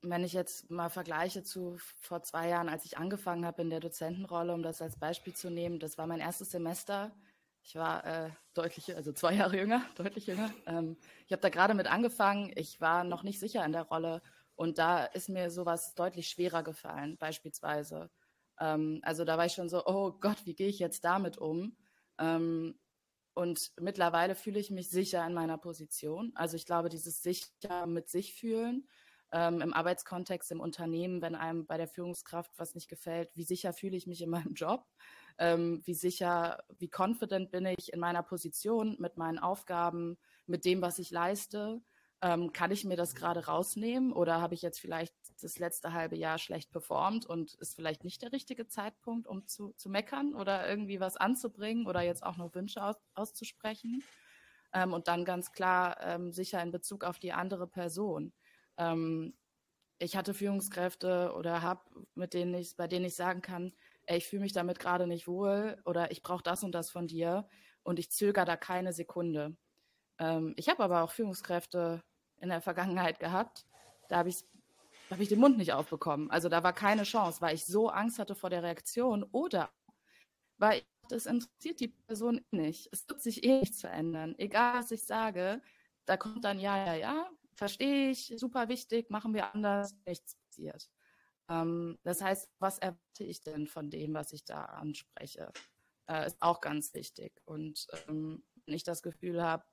wenn 0.00 0.24
ich 0.24 0.32
jetzt 0.32 0.70
mal 0.70 0.88
vergleiche 0.88 1.42
zu 1.42 1.76
vor 2.00 2.22
zwei 2.22 2.48
Jahren, 2.48 2.70
als 2.70 2.86
ich 2.86 2.96
angefangen 2.96 3.44
habe 3.44 3.60
in 3.60 3.68
der 3.68 3.80
Dozentenrolle, 3.80 4.54
um 4.54 4.62
das 4.62 4.80
als 4.80 4.98
Beispiel 4.98 5.34
zu 5.34 5.50
nehmen, 5.50 5.78
das 5.78 5.98
war 5.98 6.06
mein 6.06 6.20
erstes 6.20 6.50
Semester. 6.50 7.14
Ich 7.62 7.74
war 7.74 8.06
äh, 8.06 8.30
deutlich, 8.54 8.96
also 8.96 9.12
zwei 9.12 9.34
Jahre 9.34 9.58
jünger, 9.58 9.82
deutlich 9.96 10.26
jünger. 10.26 10.50
Ähm, 10.64 10.96
ich 11.26 11.32
habe 11.32 11.42
da 11.42 11.50
gerade 11.50 11.74
mit 11.74 11.92
angefangen. 11.92 12.50
Ich 12.56 12.80
war 12.80 13.04
noch 13.04 13.22
nicht 13.22 13.38
sicher 13.38 13.62
in 13.66 13.72
der 13.72 13.82
Rolle 13.82 14.22
und 14.54 14.78
da 14.78 15.04
ist 15.04 15.28
mir 15.28 15.50
sowas 15.50 15.94
deutlich 15.94 16.30
schwerer 16.30 16.62
gefallen, 16.62 17.18
beispielsweise. 17.18 18.08
Ähm, 18.58 19.00
also 19.02 19.26
da 19.26 19.36
war 19.36 19.44
ich 19.44 19.52
schon 19.52 19.68
so, 19.68 19.84
oh 19.84 20.12
Gott, 20.12 20.46
wie 20.46 20.54
gehe 20.54 20.68
ich 20.68 20.78
jetzt 20.78 21.04
damit 21.04 21.36
um? 21.36 21.76
Ähm, 22.18 22.78
und 23.34 23.72
mittlerweile 23.80 24.36
fühle 24.36 24.60
ich 24.60 24.70
mich 24.70 24.90
sicher 24.90 25.26
in 25.26 25.34
meiner 25.34 25.58
Position. 25.58 26.32
Also 26.36 26.56
ich 26.56 26.66
glaube, 26.66 26.88
dieses 26.88 27.22
sicher 27.22 27.86
mit 27.86 28.08
sich 28.08 28.34
fühlen 28.34 28.86
ähm, 29.32 29.60
im 29.60 29.74
Arbeitskontext, 29.74 30.52
im 30.52 30.60
Unternehmen, 30.60 31.20
wenn 31.20 31.34
einem 31.34 31.66
bei 31.66 31.76
der 31.76 31.88
Führungskraft 31.88 32.52
was 32.56 32.76
nicht 32.76 32.88
gefällt, 32.88 33.30
wie 33.34 33.42
sicher 33.42 33.72
fühle 33.72 33.96
ich 33.96 34.06
mich 34.06 34.22
in 34.22 34.30
meinem 34.30 34.54
Job? 34.54 34.86
Ähm, 35.36 35.82
wie 35.84 35.94
sicher, 35.94 36.62
wie 36.78 36.88
confident 36.88 37.50
bin 37.50 37.66
ich 37.66 37.92
in 37.92 37.98
meiner 37.98 38.22
Position, 38.22 38.96
mit 39.00 39.16
meinen 39.16 39.40
Aufgaben, 39.40 40.16
mit 40.46 40.64
dem, 40.64 40.80
was 40.80 41.00
ich 41.00 41.10
leiste? 41.10 41.82
Ähm, 42.22 42.52
kann 42.52 42.70
ich 42.70 42.84
mir 42.84 42.96
das 42.96 43.16
gerade 43.16 43.46
rausnehmen 43.46 44.12
oder 44.12 44.40
habe 44.40 44.54
ich 44.54 44.62
jetzt 44.62 44.78
vielleicht 44.78 45.14
das 45.44 45.58
letzte 45.58 45.92
halbe 45.92 46.16
Jahr 46.16 46.38
schlecht 46.38 46.70
performt 46.70 47.26
und 47.26 47.54
ist 47.54 47.76
vielleicht 47.76 48.02
nicht 48.02 48.22
der 48.22 48.32
richtige 48.32 48.66
Zeitpunkt, 48.66 49.26
um 49.28 49.46
zu, 49.46 49.74
zu 49.76 49.90
meckern 49.90 50.34
oder 50.34 50.66
irgendwie 50.68 51.00
was 51.00 51.16
anzubringen 51.16 51.86
oder 51.86 52.00
jetzt 52.00 52.24
auch 52.24 52.38
noch 52.38 52.54
Wünsche 52.54 52.82
aus, 52.82 52.96
auszusprechen? 53.14 54.02
Ähm, 54.72 54.92
und 54.92 55.06
dann 55.06 55.24
ganz 55.24 55.52
klar 55.52 56.00
ähm, 56.00 56.32
sicher 56.32 56.62
in 56.62 56.70
Bezug 56.72 57.04
auf 57.04 57.18
die 57.18 57.32
andere 57.32 57.66
Person. 57.66 58.32
Ähm, 58.78 59.34
ich 59.98 60.16
hatte 60.16 60.34
Führungskräfte 60.34 61.32
oder 61.36 61.62
habe, 61.62 61.82
mit 62.14 62.34
denen 62.34 62.54
ich, 62.54 62.76
bei 62.76 62.88
denen 62.88 63.04
ich 63.04 63.14
sagen 63.14 63.42
kann, 63.42 63.72
ey, 64.06 64.18
ich 64.18 64.26
fühle 64.26 64.42
mich 64.42 64.52
damit 64.52 64.78
gerade 64.78 65.06
nicht 65.06 65.28
wohl 65.28 65.80
oder 65.84 66.10
ich 66.10 66.22
brauche 66.22 66.42
das 66.42 66.64
und 66.64 66.72
das 66.72 66.90
von 66.90 67.06
dir 67.06 67.46
und 67.82 67.98
ich 67.98 68.10
zögere 68.10 68.46
da 68.46 68.56
keine 68.56 68.94
Sekunde. 68.94 69.56
Ähm, 70.18 70.54
ich 70.56 70.70
habe 70.70 70.82
aber 70.82 71.02
auch 71.02 71.10
Führungskräfte 71.12 72.02
in 72.40 72.48
der 72.48 72.62
Vergangenheit 72.62 73.20
gehabt, 73.20 73.66
da 74.08 74.16
habe 74.18 74.28
ich 74.30 74.44
habe 75.10 75.22
ich 75.22 75.28
den 75.28 75.40
Mund 75.40 75.58
nicht 75.58 75.72
aufbekommen. 75.72 76.30
Also 76.30 76.48
da 76.48 76.62
war 76.62 76.72
keine 76.72 77.04
Chance, 77.04 77.40
weil 77.40 77.54
ich 77.54 77.66
so 77.66 77.88
Angst 77.88 78.18
hatte 78.18 78.34
vor 78.34 78.50
der 78.50 78.62
Reaktion 78.62 79.24
oder 79.24 79.70
weil 80.58 80.82
das 81.08 81.26
interessiert 81.26 81.80
die 81.80 81.88
Person 81.88 82.44
nicht. 82.50 82.88
Es 82.92 83.08
wird 83.08 83.20
sich 83.20 83.44
eh 83.44 83.60
nichts 83.60 83.80
verändern. 83.80 84.34
Egal, 84.38 84.78
was 84.78 84.90
ich 84.90 85.04
sage, 85.04 85.60
da 86.06 86.16
kommt 86.16 86.44
dann 86.44 86.58
ja, 86.58 86.86
ja, 86.86 86.94
ja, 86.94 87.30
verstehe 87.54 88.10
ich, 88.10 88.34
super 88.36 88.68
wichtig, 88.68 89.10
machen 89.10 89.34
wir 89.34 89.54
anders, 89.54 89.94
nichts 90.06 90.36
passiert. 90.36 90.90
Ähm, 91.50 91.98
das 92.04 92.22
heißt, 92.22 92.48
was 92.58 92.78
erwarte 92.78 93.24
ich 93.24 93.42
denn 93.42 93.66
von 93.66 93.90
dem, 93.90 94.14
was 94.14 94.32
ich 94.32 94.44
da 94.44 94.64
anspreche? 94.64 95.52
äh, 96.08 96.26
ist 96.26 96.40
auch 96.40 96.60
ganz 96.60 96.94
wichtig. 96.94 97.40
Und 97.44 97.86
ähm, 98.08 98.44
wenn 98.66 98.74
ich 98.74 98.84
das 98.84 99.02
Gefühl 99.02 99.42
habe, 99.42 99.64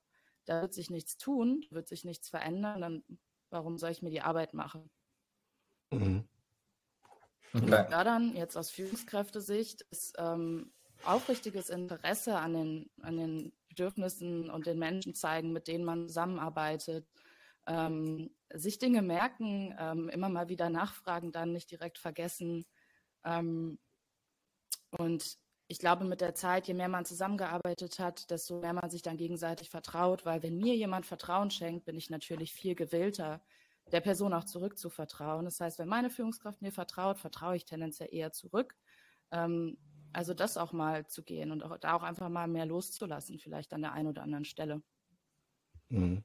da 0.46 0.62
wird 0.62 0.74
sich 0.74 0.89
nichts 0.89 1.17
tun, 1.17 1.65
wird 1.70 1.88
sich 1.88 2.04
nichts 2.04 2.30
verändern, 2.30 2.82
dann 2.82 3.04
warum 3.50 3.78
soll 3.78 3.91
ich 3.91 4.02
mir 4.02 4.10
die 4.10 4.22
Arbeit 4.22 4.54
machen? 4.54 4.89
Mhm. 5.92 6.26
Okay. 7.54 7.66
Und 7.66 7.70
fördern, 7.70 8.36
jetzt 8.36 8.56
aus 8.56 8.72
Führungskräftesicht, 8.72 9.82
ist 9.92 10.16
ähm, 10.18 10.72
aufrichtiges 11.04 11.70
Interesse 11.70 12.38
an 12.38 12.54
den, 12.54 12.90
an 13.02 13.18
den 13.18 13.54
Bedürfnissen 13.68 14.50
und 14.50 14.66
den 14.68 14.80
Menschen 14.80 15.14
zeigen, 15.16 15.52
mit 15.52 15.68
denen 15.68 15.84
man 15.84 16.08
zusammenarbeitet, 16.08 17.08
ähm, 17.68 18.32
sich 18.54 18.80
Dinge 18.80 19.02
merken, 19.02 19.76
ähm, 19.80 20.10
immer 20.10 20.30
mal 20.30 20.50
wieder 20.50 20.70
nachfragen, 20.70 21.32
dann 21.32 21.52
nicht 21.52 21.70
direkt 21.72 21.98
vergessen. 21.98 22.66
Ähm, 23.24 23.80
und 24.98 25.38
ich 25.68 25.80
glaube, 25.80 26.04
mit 26.04 26.22
der 26.22 26.36
Zeit, 26.36 26.68
je 26.68 26.74
mehr 26.74 26.90
man 26.90 27.06
zusammengearbeitet 27.06 28.00
hat, 28.00 28.30
desto 28.30 28.60
mehr 28.60 28.74
man 28.74 28.90
sich 28.90 29.02
dann 29.02 29.16
gegenseitig 29.18 29.70
vertraut, 29.70 30.26
weil 30.26 30.44
wenn 30.44 30.58
mir 30.58 30.76
jemand 30.76 31.06
Vertrauen 31.06 31.50
schenkt, 31.50 31.86
bin 31.86 31.98
ich 31.98 32.10
natürlich 32.10 32.52
viel 32.52 32.76
gewillter, 32.76 33.42
der 33.91 34.02
Person 34.02 34.34
auch 34.34 34.46
zurückzuvertrauen. 34.46 35.46
Das 35.46 35.60
heißt, 35.60 35.80
wenn 35.80 35.88
meine 35.88 36.10
Führungskraft 36.10 36.62
mir 36.62 36.72
vertraut, 36.72 37.20
vertraue 37.20 37.56
ich 37.56 37.65
tendenziell 37.65 38.10
eher 38.12 38.32
zurück. 38.32 38.76
Ähm, 39.32 39.78
also 40.13 40.34
das 40.34 40.58
auch 40.58 40.74
mal 40.74 41.08
zu 41.08 41.24
gehen 41.24 41.52
und 41.52 41.63
auch, 41.63 41.78
da 41.78 41.94
auch 41.94 42.04
einfach 42.04 42.30
mal 42.30 42.48
mehr 42.48 42.65
loszulassen, 42.65 43.39
vielleicht 43.39 43.74
an 43.74 43.82
der 43.82 43.94
einen 43.94 44.08
oder 44.10 44.24
anderen 44.24 44.46
Stelle. 44.46 44.82
Mhm. 45.89 46.24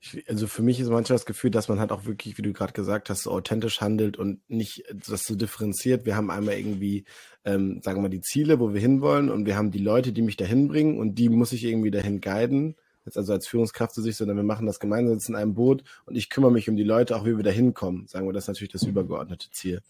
Ich, 0.00 0.28
also 0.28 0.46
für 0.46 0.62
mich 0.62 0.80
ist 0.80 0.88
manchmal 0.88 1.16
das 1.16 1.26
Gefühl, 1.26 1.50
dass 1.50 1.68
man 1.68 1.78
halt 1.78 1.92
auch 1.92 2.04
wirklich, 2.04 2.36
wie 2.36 2.42
du 2.42 2.52
gerade 2.52 2.72
gesagt 2.72 3.10
hast, 3.10 3.24
so 3.24 3.30
authentisch 3.30 3.80
handelt 3.80 4.16
und 4.16 4.40
nicht 4.48 4.84
das 4.92 5.24
so 5.24 5.34
differenziert. 5.34 6.04
Wir 6.04 6.16
haben 6.16 6.30
einmal 6.30 6.54
irgendwie, 6.54 7.04
ähm, 7.44 7.80
sagen 7.82 7.98
wir 7.98 8.02
mal, 8.02 8.08
die 8.08 8.20
Ziele, 8.20 8.60
wo 8.60 8.72
wir 8.72 8.80
hinwollen 8.80 9.30
und 9.30 9.46
wir 9.46 9.56
haben 9.56 9.70
die 9.70 9.78
Leute, 9.78 10.12
die 10.12 10.22
mich 10.22 10.36
dahin 10.36 10.68
bringen 10.68 10.98
und 10.98 11.14
die 11.16 11.28
muss 11.28 11.52
ich 11.52 11.64
irgendwie 11.64 11.90
dahin 11.90 12.20
guiden. 12.20 12.76
Jetzt 13.08 13.16
also 13.16 13.32
als 13.32 13.48
Führungskraft 13.48 13.94
zu 13.94 14.02
sich, 14.02 14.16
sondern 14.16 14.36
wir 14.36 14.44
machen 14.44 14.66
das 14.66 14.80
gemeinsam, 14.80 15.18
sitzen 15.18 15.32
in 15.32 15.38
einem 15.38 15.54
Boot 15.54 15.82
und 16.04 16.14
ich 16.14 16.28
kümmere 16.28 16.52
mich 16.52 16.68
um 16.68 16.76
die 16.76 16.84
Leute, 16.84 17.16
auch 17.16 17.24
wie 17.24 17.36
wir 17.36 17.42
da 17.42 17.50
hinkommen. 17.50 18.06
Sagen 18.06 18.26
wir, 18.26 18.34
das 18.34 18.44
ist 18.44 18.48
natürlich 18.48 18.72
das 18.72 18.82
übergeordnete 18.82 19.50
Ziel. 19.50 19.80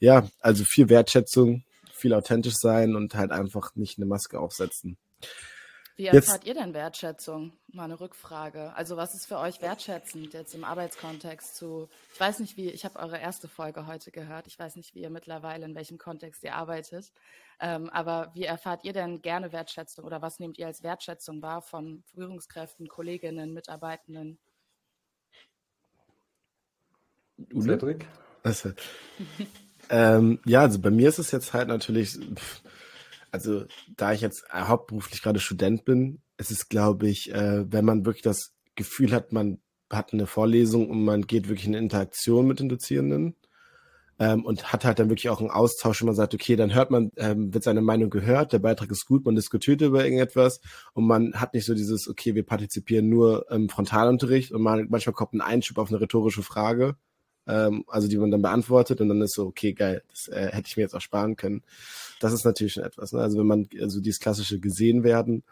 Ja, 0.00 0.28
also 0.40 0.64
viel 0.64 0.88
Wertschätzung, 0.88 1.62
viel 1.92 2.12
authentisch 2.12 2.56
sein 2.56 2.96
und 2.96 3.14
halt 3.14 3.30
einfach 3.30 3.76
nicht 3.76 3.98
eine 3.98 4.06
Maske 4.06 4.40
aufsetzen. 4.40 4.96
Wie 5.96 6.06
erfahrt 6.06 6.44
jetzt, 6.44 6.46
ihr 6.46 6.54
denn 6.54 6.74
Wertschätzung? 6.74 7.52
Mal 7.68 7.84
eine 7.84 8.00
Rückfrage. 8.00 8.74
Also 8.74 8.96
was 8.96 9.14
ist 9.14 9.26
für 9.26 9.38
euch 9.38 9.62
wertschätzend 9.62 10.34
jetzt 10.34 10.54
im 10.54 10.64
Arbeitskontext 10.64 11.54
zu, 11.54 11.88
ich 12.12 12.18
weiß 12.18 12.40
nicht 12.40 12.56
wie, 12.56 12.68
ich 12.68 12.84
habe 12.84 12.98
eure 12.98 13.18
erste 13.18 13.46
Folge 13.46 13.86
heute 13.86 14.10
gehört, 14.10 14.48
ich 14.48 14.58
weiß 14.58 14.74
nicht, 14.74 14.96
wie 14.96 15.02
ihr 15.02 15.10
mittlerweile, 15.10 15.64
in 15.64 15.76
welchem 15.76 15.98
Kontext 15.98 16.42
ihr 16.42 16.56
arbeitet, 16.56 17.12
ähm, 17.60 17.90
aber 17.90 18.32
wie 18.34 18.44
erfahrt 18.44 18.84
ihr 18.84 18.92
denn 18.92 19.22
gerne 19.22 19.52
Wertschätzung 19.52 20.04
oder 20.04 20.20
was 20.20 20.40
nehmt 20.40 20.58
ihr 20.58 20.66
als 20.66 20.82
Wertschätzung 20.82 21.42
wahr 21.42 21.62
von 21.62 22.02
Führungskräften, 22.12 22.88
Kolleginnen, 22.88 23.54
Mitarbeitenden? 23.54 24.38
Cedric? 27.60 28.06
Also, 28.42 28.72
ähm, 29.90 30.40
ja, 30.44 30.62
also 30.62 30.80
bei 30.80 30.90
mir 30.90 31.08
ist 31.08 31.18
es 31.18 31.30
jetzt 31.30 31.52
halt 31.52 31.68
natürlich, 31.68 32.18
also 33.34 33.64
da 33.96 34.12
ich 34.12 34.20
jetzt 34.20 34.44
hauptberuflich 34.52 35.20
gerade 35.20 35.40
Student 35.40 35.84
bin, 35.84 36.22
ist 36.36 36.52
es, 36.52 36.68
glaube 36.68 37.08
ich, 37.08 37.34
äh, 37.34 37.70
wenn 37.70 37.84
man 37.84 38.06
wirklich 38.06 38.22
das 38.22 38.54
Gefühl 38.76 39.12
hat, 39.12 39.32
man 39.32 39.58
hat 39.90 40.12
eine 40.12 40.28
Vorlesung 40.28 40.88
und 40.88 41.04
man 41.04 41.26
geht 41.26 41.48
wirklich 41.48 41.66
in 41.66 41.74
Interaktion 41.74 42.46
mit 42.46 42.60
den 42.60 42.68
Dozierenden 42.68 43.34
ähm, 44.20 44.44
und 44.44 44.72
hat 44.72 44.84
halt 44.84 45.00
dann 45.00 45.08
wirklich 45.08 45.30
auch 45.30 45.40
einen 45.40 45.50
Austausch, 45.50 46.00
wenn 46.00 46.06
man 46.06 46.14
sagt, 46.14 46.32
okay, 46.32 46.54
dann 46.54 46.74
hört 46.74 46.92
man, 46.92 47.10
ähm, 47.16 47.52
wird 47.52 47.64
seine 47.64 47.82
Meinung 47.82 48.08
gehört, 48.08 48.52
der 48.52 48.60
Beitrag 48.60 48.92
ist 48.92 49.04
gut, 49.04 49.24
man 49.24 49.34
diskutiert 49.34 49.80
über 49.80 50.04
irgendetwas 50.04 50.60
und 50.92 51.04
man 51.04 51.34
hat 51.34 51.54
nicht 51.54 51.66
so 51.66 51.74
dieses, 51.74 52.08
okay, 52.08 52.36
wir 52.36 52.46
partizipieren 52.46 53.08
nur 53.08 53.50
im 53.50 53.68
Frontalunterricht 53.68 54.52
und 54.52 54.62
man, 54.62 54.86
manchmal 54.90 55.14
kommt 55.14 55.34
ein 55.34 55.40
Einschub 55.40 55.78
auf 55.78 55.88
eine 55.90 56.00
rhetorische 56.00 56.44
Frage 56.44 56.94
ähm, 57.46 57.84
also 57.88 58.08
die 58.08 58.18
man 58.18 58.30
dann 58.30 58.42
beantwortet 58.42 59.00
und 59.00 59.08
dann 59.08 59.22
ist 59.22 59.34
so, 59.34 59.46
okay, 59.46 59.72
geil, 59.72 60.02
das 60.10 60.28
äh, 60.28 60.50
hätte 60.52 60.68
ich 60.68 60.76
mir 60.76 60.82
jetzt 60.82 60.94
auch 60.94 61.00
sparen 61.00 61.36
können. 61.36 61.62
Das 62.20 62.32
ist 62.32 62.44
natürlich 62.44 62.74
schon 62.74 62.84
etwas. 62.84 63.12
Ne? 63.12 63.20
Also 63.20 63.38
wenn 63.38 63.46
man 63.46 63.68
also 63.80 64.00
dieses 64.00 64.20
klassische 64.20 64.58
gesehen 64.58 65.04
werden 65.04 65.44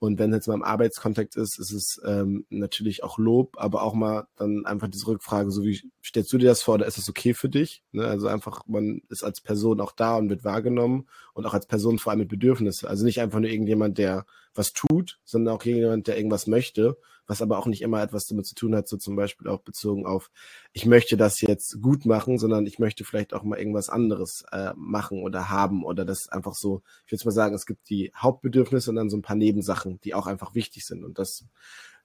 und 0.00 0.18
wenn 0.18 0.30
es 0.30 0.36
jetzt 0.36 0.48
mal 0.48 0.54
im 0.54 0.62
Arbeitskontext 0.62 1.36
ist, 1.36 1.58
ist 1.58 1.72
es 1.72 2.00
ähm, 2.04 2.44
natürlich 2.50 3.02
auch 3.02 3.18
Lob, 3.18 3.56
aber 3.58 3.82
auch 3.82 3.94
mal 3.94 4.28
dann 4.36 4.64
einfach 4.64 4.88
diese 4.88 5.08
Rückfrage, 5.08 5.50
so 5.50 5.64
wie 5.64 5.80
stellst 6.04 6.32
du 6.32 6.38
dir 6.38 6.48
das 6.48 6.62
vor 6.62 6.74
oder 6.74 6.86
ist 6.86 6.98
das 6.98 7.08
okay 7.08 7.34
für 7.34 7.48
dich? 7.48 7.82
Ne? 7.90 8.04
Also 8.04 8.28
einfach, 8.28 8.62
man 8.66 9.02
ist 9.08 9.24
als 9.24 9.40
Person 9.40 9.80
auch 9.80 9.92
da 9.92 10.16
und 10.16 10.30
wird 10.30 10.44
wahrgenommen 10.44 11.08
und 11.34 11.46
auch 11.46 11.54
als 11.54 11.66
Person 11.66 11.98
vor 11.98 12.12
allem 12.12 12.20
mit 12.20 12.28
Bedürfnissen. 12.28 12.88
Also 12.88 13.04
nicht 13.04 13.20
einfach 13.20 13.40
nur 13.40 13.50
irgendjemand, 13.50 13.98
der 13.98 14.24
was 14.54 14.72
tut, 14.72 15.18
sondern 15.24 15.54
auch 15.54 15.64
irgendjemand, 15.64 16.06
der 16.06 16.16
irgendwas 16.16 16.46
möchte 16.46 16.96
was 17.28 17.42
aber 17.42 17.58
auch 17.58 17.66
nicht 17.66 17.82
immer 17.82 18.02
etwas 18.02 18.26
damit 18.26 18.46
zu 18.46 18.54
tun 18.54 18.74
hat, 18.74 18.88
so 18.88 18.96
zum 18.96 19.14
Beispiel 19.14 19.46
auch 19.48 19.60
bezogen 19.60 20.06
auf, 20.06 20.30
ich 20.72 20.86
möchte 20.86 21.16
das 21.16 21.40
jetzt 21.40 21.80
gut 21.80 22.06
machen, 22.06 22.38
sondern 22.38 22.66
ich 22.66 22.78
möchte 22.78 23.04
vielleicht 23.04 23.34
auch 23.34 23.44
mal 23.44 23.58
irgendwas 23.58 23.90
anderes 23.90 24.44
äh, 24.50 24.72
machen 24.74 25.22
oder 25.22 25.50
haben 25.50 25.84
oder 25.84 26.04
das 26.04 26.28
einfach 26.28 26.54
so, 26.54 26.82
ich 27.06 27.12
würde 27.12 27.26
mal 27.26 27.32
sagen, 27.32 27.54
es 27.54 27.66
gibt 27.66 27.88
die 27.90 28.10
Hauptbedürfnisse 28.16 28.90
und 28.90 28.96
dann 28.96 29.10
so 29.10 29.16
ein 29.16 29.22
paar 29.22 29.36
Nebensachen, 29.36 30.00
die 30.00 30.14
auch 30.14 30.26
einfach 30.26 30.54
wichtig 30.54 30.86
sind 30.86 31.04
und 31.04 31.18
das 31.18 31.44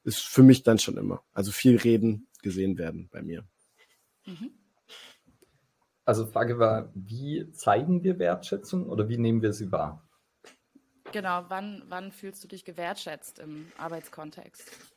ist 0.04 0.20
für 0.20 0.44
mich 0.44 0.64
dann 0.64 0.78
schon 0.78 0.98
immer. 0.98 1.24
Also 1.34 1.52
viel 1.52 1.78
reden, 1.78 2.28
gesehen 2.42 2.78
werden 2.78 3.10
bei 3.10 3.22
mir. 3.22 3.46
Mhm. 4.26 4.52
Also 6.06 6.26
Frage 6.26 6.60
war, 6.60 6.92
wie 6.94 7.50
zeigen 7.52 8.04
wir 8.04 8.20
Wertschätzung 8.20 8.90
oder 8.90 9.08
wie 9.08 9.18
nehmen 9.18 9.42
wir 9.42 9.54
sie 9.54 9.72
wahr? 9.72 10.06
Genau, 11.14 11.46
wann, 11.48 11.84
wann 11.88 12.12
fühlst 12.12 12.44
du 12.44 12.48
dich 12.48 12.66
gewertschätzt 12.66 13.40
im 13.40 13.72
Arbeitskontext? 13.78 14.92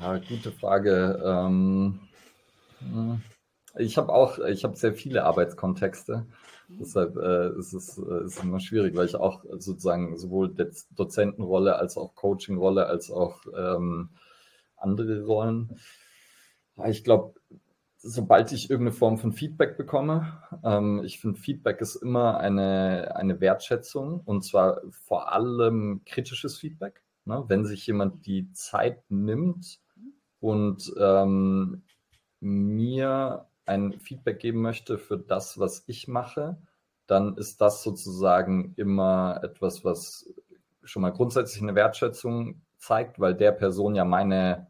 Ah, 0.00 0.18
gute 0.18 0.52
Frage. 0.52 1.20
Ähm, 1.24 2.00
hm, 2.80 3.22
ich 3.76 3.96
habe 3.96 4.12
auch, 4.12 4.38
ich 4.38 4.64
habe 4.64 4.76
sehr 4.76 4.94
viele 4.94 5.24
Arbeitskontexte. 5.24 6.26
Mhm. 6.68 6.78
Deshalb 6.78 7.16
äh, 7.16 7.58
ist 7.58 7.72
es 7.72 7.98
äh, 7.98 8.24
ist 8.24 8.42
immer 8.42 8.60
schwierig, 8.60 8.94
weil 8.96 9.06
ich 9.06 9.16
auch 9.16 9.44
sozusagen 9.44 10.16
sowohl 10.16 10.54
Dozentenrolle 10.90 11.76
als 11.76 11.96
auch 11.96 12.14
Coachingrolle 12.14 12.86
als 12.86 13.10
auch 13.10 13.40
ähm, 13.56 14.10
andere 14.76 15.24
Rollen. 15.24 15.78
Ich 16.86 17.04
glaube, 17.04 17.34
sobald 17.98 18.52
ich 18.52 18.70
irgendeine 18.70 18.96
Form 18.96 19.18
von 19.18 19.32
Feedback 19.32 19.76
bekomme, 19.76 20.42
ähm, 20.64 21.02
ich 21.04 21.20
finde, 21.20 21.40
Feedback 21.40 21.80
ist 21.80 21.96
immer 21.96 22.38
eine, 22.38 23.16
eine 23.16 23.40
Wertschätzung 23.40 24.20
und 24.24 24.42
zwar 24.42 24.82
vor 24.90 25.32
allem 25.32 26.02
kritisches 26.04 26.58
Feedback. 26.58 27.03
Ne? 27.24 27.44
Wenn 27.48 27.64
sich 27.64 27.86
jemand 27.86 28.26
die 28.26 28.52
Zeit 28.52 29.02
nimmt 29.10 29.80
und 30.40 30.92
ähm, 30.98 31.82
mir 32.40 33.46
ein 33.66 33.98
Feedback 33.98 34.40
geben 34.40 34.60
möchte 34.60 34.98
für 34.98 35.18
das, 35.18 35.58
was 35.58 35.84
ich 35.86 36.08
mache, 36.08 36.58
dann 37.06 37.36
ist 37.36 37.60
das 37.60 37.82
sozusagen 37.82 38.74
immer 38.76 39.40
etwas, 39.42 39.84
was 39.84 40.32
schon 40.82 41.02
mal 41.02 41.12
grundsätzlich 41.12 41.62
eine 41.62 41.74
Wertschätzung 41.74 42.62
zeigt, 42.76 43.18
weil 43.18 43.34
der 43.34 43.52
Person 43.52 43.94
ja 43.94 44.04
meine 44.04 44.66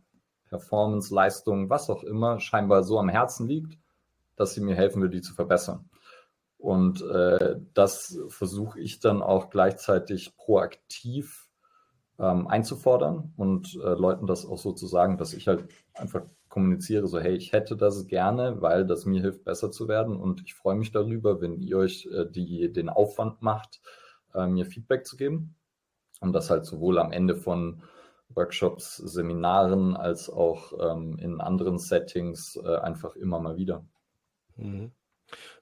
Performance, 0.48 1.12
Leistung, 1.12 1.70
was 1.70 1.90
auch 1.90 2.04
immer, 2.04 2.38
scheinbar 2.38 2.84
so 2.84 2.98
am 2.98 3.08
Herzen 3.08 3.48
liegt, 3.48 3.78
dass 4.36 4.54
sie 4.54 4.60
mir 4.60 4.76
helfen 4.76 5.02
will, 5.02 5.10
die 5.10 5.20
zu 5.20 5.34
verbessern. 5.34 5.88
Und 6.58 7.02
äh, 7.02 7.56
das 7.74 8.18
versuche 8.28 8.80
ich 8.80 9.00
dann 9.00 9.22
auch 9.22 9.50
gleichzeitig 9.50 10.36
proaktiv 10.36 11.48
ähm, 12.18 12.46
einzufordern 12.46 13.32
und 13.36 13.74
äh, 13.74 13.94
Leuten 13.94 14.26
das 14.26 14.46
auch 14.46 14.58
so 14.58 14.72
zu 14.72 14.86
sagen, 14.86 15.18
dass 15.18 15.34
ich 15.34 15.48
halt 15.48 15.68
einfach 15.94 16.22
kommuniziere, 16.48 17.08
so 17.08 17.18
hey, 17.18 17.34
ich 17.34 17.52
hätte 17.52 17.76
das 17.76 18.06
gerne, 18.06 18.62
weil 18.62 18.86
das 18.86 19.06
mir 19.06 19.20
hilft, 19.20 19.44
besser 19.44 19.72
zu 19.72 19.88
werden 19.88 20.16
und 20.16 20.42
ich 20.42 20.54
freue 20.54 20.76
mich 20.76 20.92
darüber, 20.92 21.40
wenn 21.40 21.60
ihr 21.60 21.78
euch 21.78 22.08
äh, 22.12 22.26
die, 22.30 22.72
den 22.72 22.88
Aufwand 22.88 23.42
macht, 23.42 23.80
äh, 24.34 24.46
mir 24.46 24.64
Feedback 24.64 25.06
zu 25.06 25.16
geben 25.16 25.56
und 26.20 26.32
das 26.32 26.50
halt 26.50 26.64
sowohl 26.64 26.98
am 26.98 27.10
Ende 27.10 27.34
von 27.34 27.82
Workshops, 28.28 28.96
Seminaren 28.96 29.96
als 29.96 30.30
auch 30.30 30.72
ähm, 30.78 31.18
in 31.18 31.40
anderen 31.40 31.78
Settings 31.78 32.56
äh, 32.64 32.76
einfach 32.76 33.16
immer 33.16 33.40
mal 33.40 33.56
wieder. 33.56 33.84
Mhm. 34.56 34.92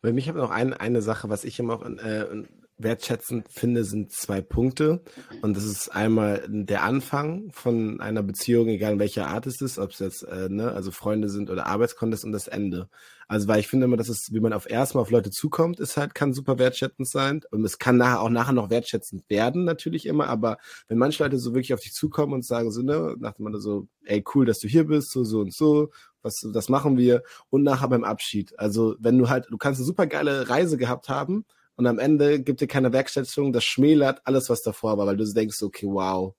Bei 0.02 0.12
mich 0.12 0.28
habe 0.28 0.38
noch 0.38 0.50
ein, 0.50 0.74
eine 0.74 1.02
Sache, 1.02 1.28
was 1.30 1.44
ich 1.44 1.58
immer 1.58 1.74
auch 1.74 1.82
äh, 1.82 2.44
wertschätzend 2.78 3.48
finde, 3.50 3.84
sind 3.84 4.12
zwei 4.12 4.40
Punkte. 4.40 5.02
Und 5.40 5.56
das 5.56 5.64
ist 5.64 5.88
einmal 5.88 6.44
der 6.48 6.82
Anfang 6.82 7.50
von 7.52 8.00
einer 8.00 8.22
Beziehung, 8.22 8.68
egal 8.68 8.98
welcher 8.98 9.28
Art 9.28 9.46
es 9.46 9.60
ist, 9.60 9.78
ob 9.78 9.90
es 9.90 9.98
jetzt, 9.98 10.22
äh, 10.22 10.48
ne, 10.48 10.72
also 10.72 10.90
Freunde 10.90 11.28
sind 11.28 11.50
oder 11.50 11.66
Arbeitskontest 11.66 12.24
und 12.24 12.32
das 12.32 12.48
Ende. 12.48 12.88
Also, 13.28 13.48
weil 13.48 13.60
ich 13.60 13.68
finde 13.68 13.86
immer, 13.86 13.96
dass 13.96 14.08
es, 14.08 14.32
wie 14.32 14.40
man 14.40 14.52
auf 14.52 14.68
erstmal 14.68 15.02
auf 15.02 15.10
Leute 15.10 15.30
zukommt, 15.30 15.80
ist 15.80 15.96
halt, 15.96 16.14
kann 16.14 16.34
super 16.34 16.58
wertschätzend 16.58 17.08
sein. 17.08 17.40
Und 17.50 17.64
es 17.64 17.78
kann 17.78 17.96
nachher 17.96 18.20
auch 18.20 18.28
nachher 18.28 18.52
noch 18.52 18.68
wertschätzend 18.68 19.24
werden, 19.30 19.64
natürlich 19.64 20.06
immer. 20.06 20.28
Aber 20.28 20.58
wenn 20.88 20.98
manche 20.98 21.22
Leute 21.22 21.38
so 21.38 21.54
wirklich 21.54 21.72
auf 21.72 21.80
dich 21.80 21.94
zukommen 21.94 22.34
und 22.34 22.44
sagen 22.44 22.70
so, 22.70 22.82
ne, 22.82 23.14
nach 23.18 23.32
dem 23.34 23.52
so, 23.60 23.86
ey, 24.04 24.22
cool, 24.34 24.44
dass 24.44 24.58
du 24.58 24.68
hier 24.68 24.86
bist, 24.86 25.12
so, 25.12 25.24
so 25.24 25.40
und 25.40 25.54
so, 25.54 25.90
was, 26.22 26.46
das 26.52 26.68
machen 26.68 26.98
wir. 26.98 27.22
Und 27.48 27.62
nachher 27.62 27.88
beim 27.88 28.04
Abschied. 28.04 28.58
Also, 28.58 28.96
wenn 28.98 29.18
du 29.18 29.28
halt, 29.28 29.46
du 29.50 29.56
kannst 29.56 29.80
eine 29.80 29.86
super 29.86 30.06
geile 30.06 30.50
Reise 30.50 30.76
gehabt 30.76 31.08
haben, 31.08 31.46
und 31.76 31.86
am 31.86 31.98
Ende 31.98 32.42
gibt 32.42 32.60
dir 32.60 32.66
keine 32.66 32.92
Werkstattung, 32.92 33.52
das 33.52 33.64
schmälert 33.64 34.20
alles, 34.24 34.50
was 34.50 34.62
davor 34.62 34.98
war, 34.98 35.06
weil 35.06 35.16
du 35.16 35.24
denkst, 35.24 35.62
okay, 35.62 35.86
wow, 35.86 36.34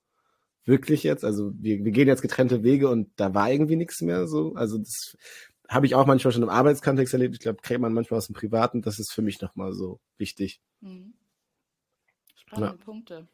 wirklich 0.66 1.04
jetzt? 1.04 1.26
Also 1.26 1.52
wir, 1.56 1.84
wir 1.84 1.92
gehen 1.92 2.08
jetzt 2.08 2.22
getrennte 2.22 2.64
Wege 2.64 2.90
und 2.90 3.10
da 3.16 3.34
war 3.34 3.52
irgendwie 3.52 3.76
nichts 3.76 4.02
mehr 4.02 4.28
so. 4.28 4.54
Also 4.56 4.78
das 4.78 5.18
habe 5.68 5.86
ich 5.86 5.96
auch 5.96 6.06
manchmal 6.06 6.32
schon 6.32 6.44
im 6.44 6.50
Arbeitskontext 6.50 7.14
erlebt. 7.14 7.36
Ich 7.36 7.42
glaube, 7.42 7.62
kriegt 7.62 7.80
man 7.80 7.94
manchmal 7.94 8.20
aus 8.20 8.28
dem 8.28 8.36
Privaten. 8.36 8.82
Das 8.82 9.00
ist 9.00 9.12
für 9.12 9.22
mich 9.22 9.42
nochmal 9.42 9.74
so 9.74 10.00
wichtig. 10.18 10.62
Mhm. 10.82 11.14
Spannende 12.36 12.78
ja. 12.78 12.86
Punkte. 12.86 13.28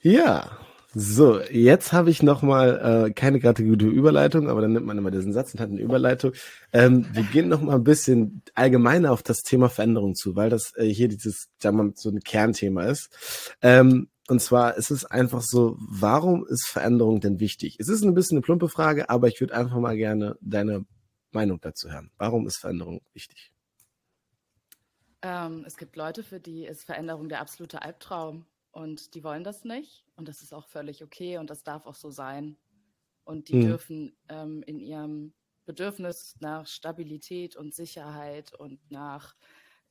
Ja, 0.00 0.58
so, 0.94 1.40
jetzt 1.42 1.92
habe 1.92 2.08
ich 2.08 2.22
nochmal 2.22 3.08
äh, 3.08 3.12
keine 3.12 3.40
gerade 3.40 3.62
gute 3.62 3.86
Überleitung, 3.86 4.48
aber 4.48 4.62
dann 4.62 4.72
nimmt 4.72 4.86
man 4.86 4.96
immer 4.96 5.10
diesen 5.10 5.34
Satz 5.34 5.52
und 5.52 5.60
hat 5.60 5.68
eine 5.68 5.82
Überleitung. 5.82 6.32
Ähm, 6.72 7.06
wir 7.12 7.24
gehen 7.24 7.48
nochmal 7.48 7.76
ein 7.76 7.84
bisschen 7.84 8.42
allgemeiner 8.54 9.12
auf 9.12 9.22
das 9.22 9.42
Thema 9.42 9.68
Veränderung 9.68 10.14
zu, 10.14 10.34
weil 10.34 10.48
das 10.48 10.74
äh, 10.76 10.86
hier 10.86 11.08
dieses, 11.08 11.50
sagen 11.58 11.76
wir 11.76 11.84
mal, 11.84 11.92
so 11.94 12.08
ein 12.08 12.20
Kernthema 12.20 12.84
ist. 12.84 13.10
Ähm, 13.60 14.08
und 14.28 14.40
zwar 14.40 14.76
ist 14.76 14.90
es 14.90 15.04
einfach 15.04 15.42
so, 15.42 15.76
warum 15.78 16.46
ist 16.46 16.66
Veränderung 16.66 17.20
denn 17.20 17.38
wichtig? 17.38 17.76
Es 17.78 17.88
ist 17.88 18.02
ein 18.02 18.14
bisschen 18.14 18.38
eine 18.38 18.42
plumpe 18.42 18.70
Frage, 18.70 19.10
aber 19.10 19.28
ich 19.28 19.40
würde 19.40 19.54
einfach 19.54 19.78
mal 19.78 19.96
gerne 19.96 20.38
deine 20.40 20.86
Meinung 21.32 21.60
dazu 21.60 21.90
hören. 21.90 22.10
Warum 22.16 22.46
ist 22.46 22.56
Veränderung 22.56 23.02
wichtig? 23.12 23.52
Ähm, 25.20 25.64
es 25.66 25.76
gibt 25.76 25.96
Leute, 25.96 26.22
für 26.22 26.40
die 26.40 26.64
ist 26.64 26.84
Veränderung 26.84 27.28
der 27.28 27.42
absolute 27.42 27.82
Albtraum 27.82 28.46
und 28.70 29.14
die 29.14 29.22
wollen 29.22 29.44
das 29.44 29.64
nicht 29.64 30.07
und 30.18 30.28
das 30.28 30.42
ist 30.42 30.52
auch 30.52 30.66
völlig 30.66 31.02
okay 31.02 31.38
und 31.38 31.48
das 31.48 31.62
darf 31.62 31.86
auch 31.86 31.94
so 31.94 32.10
sein. 32.10 32.58
Und 33.24 33.48
die 33.48 33.54
hm. 33.54 33.66
dürfen 33.66 34.16
ähm, 34.28 34.62
in 34.66 34.80
ihrem 34.80 35.32
Bedürfnis 35.64 36.36
nach 36.40 36.66
Stabilität 36.66 37.56
und 37.56 37.74
Sicherheit 37.74 38.52
und 38.54 38.90
nach 38.90 39.36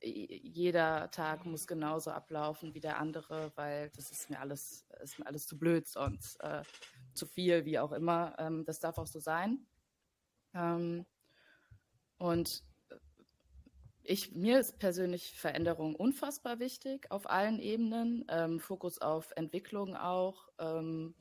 jeder 0.00 1.10
Tag 1.10 1.44
muss 1.44 1.66
genauso 1.66 2.10
ablaufen 2.10 2.74
wie 2.74 2.80
der 2.80 2.98
andere, 2.98 3.52
weil 3.56 3.90
das 3.96 4.12
ist 4.12 4.30
mir 4.30 4.38
alles, 4.38 4.86
ist 5.02 5.18
mir 5.18 5.26
alles 5.26 5.46
zu 5.46 5.58
blöd 5.58 5.88
und 5.96 6.20
äh, 6.40 6.62
zu 7.14 7.26
viel, 7.26 7.64
wie 7.64 7.78
auch 7.78 7.92
immer. 7.92 8.36
Ähm, 8.38 8.64
das 8.64 8.78
darf 8.78 8.98
auch 8.98 9.06
so 9.06 9.18
sein. 9.18 9.66
Ähm, 10.54 11.04
und 12.18 12.64
ich, 14.08 14.32
mir 14.32 14.58
ist 14.58 14.78
persönlich 14.78 15.38
Veränderung 15.38 15.94
unfassbar 15.94 16.58
wichtig 16.60 17.10
auf 17.10 17.28
allen 17.28 17.58
Ebenen, 17.58 18.24
ähm, 18.30 18.58
Fokus 18.58 19.00
auf 19.00 19.32
Entwicklung 19.36 19.96
auch. 19.96 20.48
Ähm, 20.58 21.14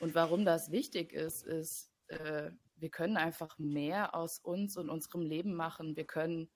und 0.00 0.14
warum 0.14 0.46
das 0.46 0.70
wichtig 0.70 1.12
ist, 1.12 1.44
ist, 1.46 1.92
äh, 2.08 2.50
wir 2.76 2.88
können 2.88 3.18
einfach 3.18 3.58
mehr 3.58 4.14
aus 4.14 4.38
uns 4.38 4.78
und 4.78 4.88
unserem 4.88 5.20
Leben 5.20 5.54
machen. 5.54 5.96
Wir 5.96 6.06
können 6.06 6.48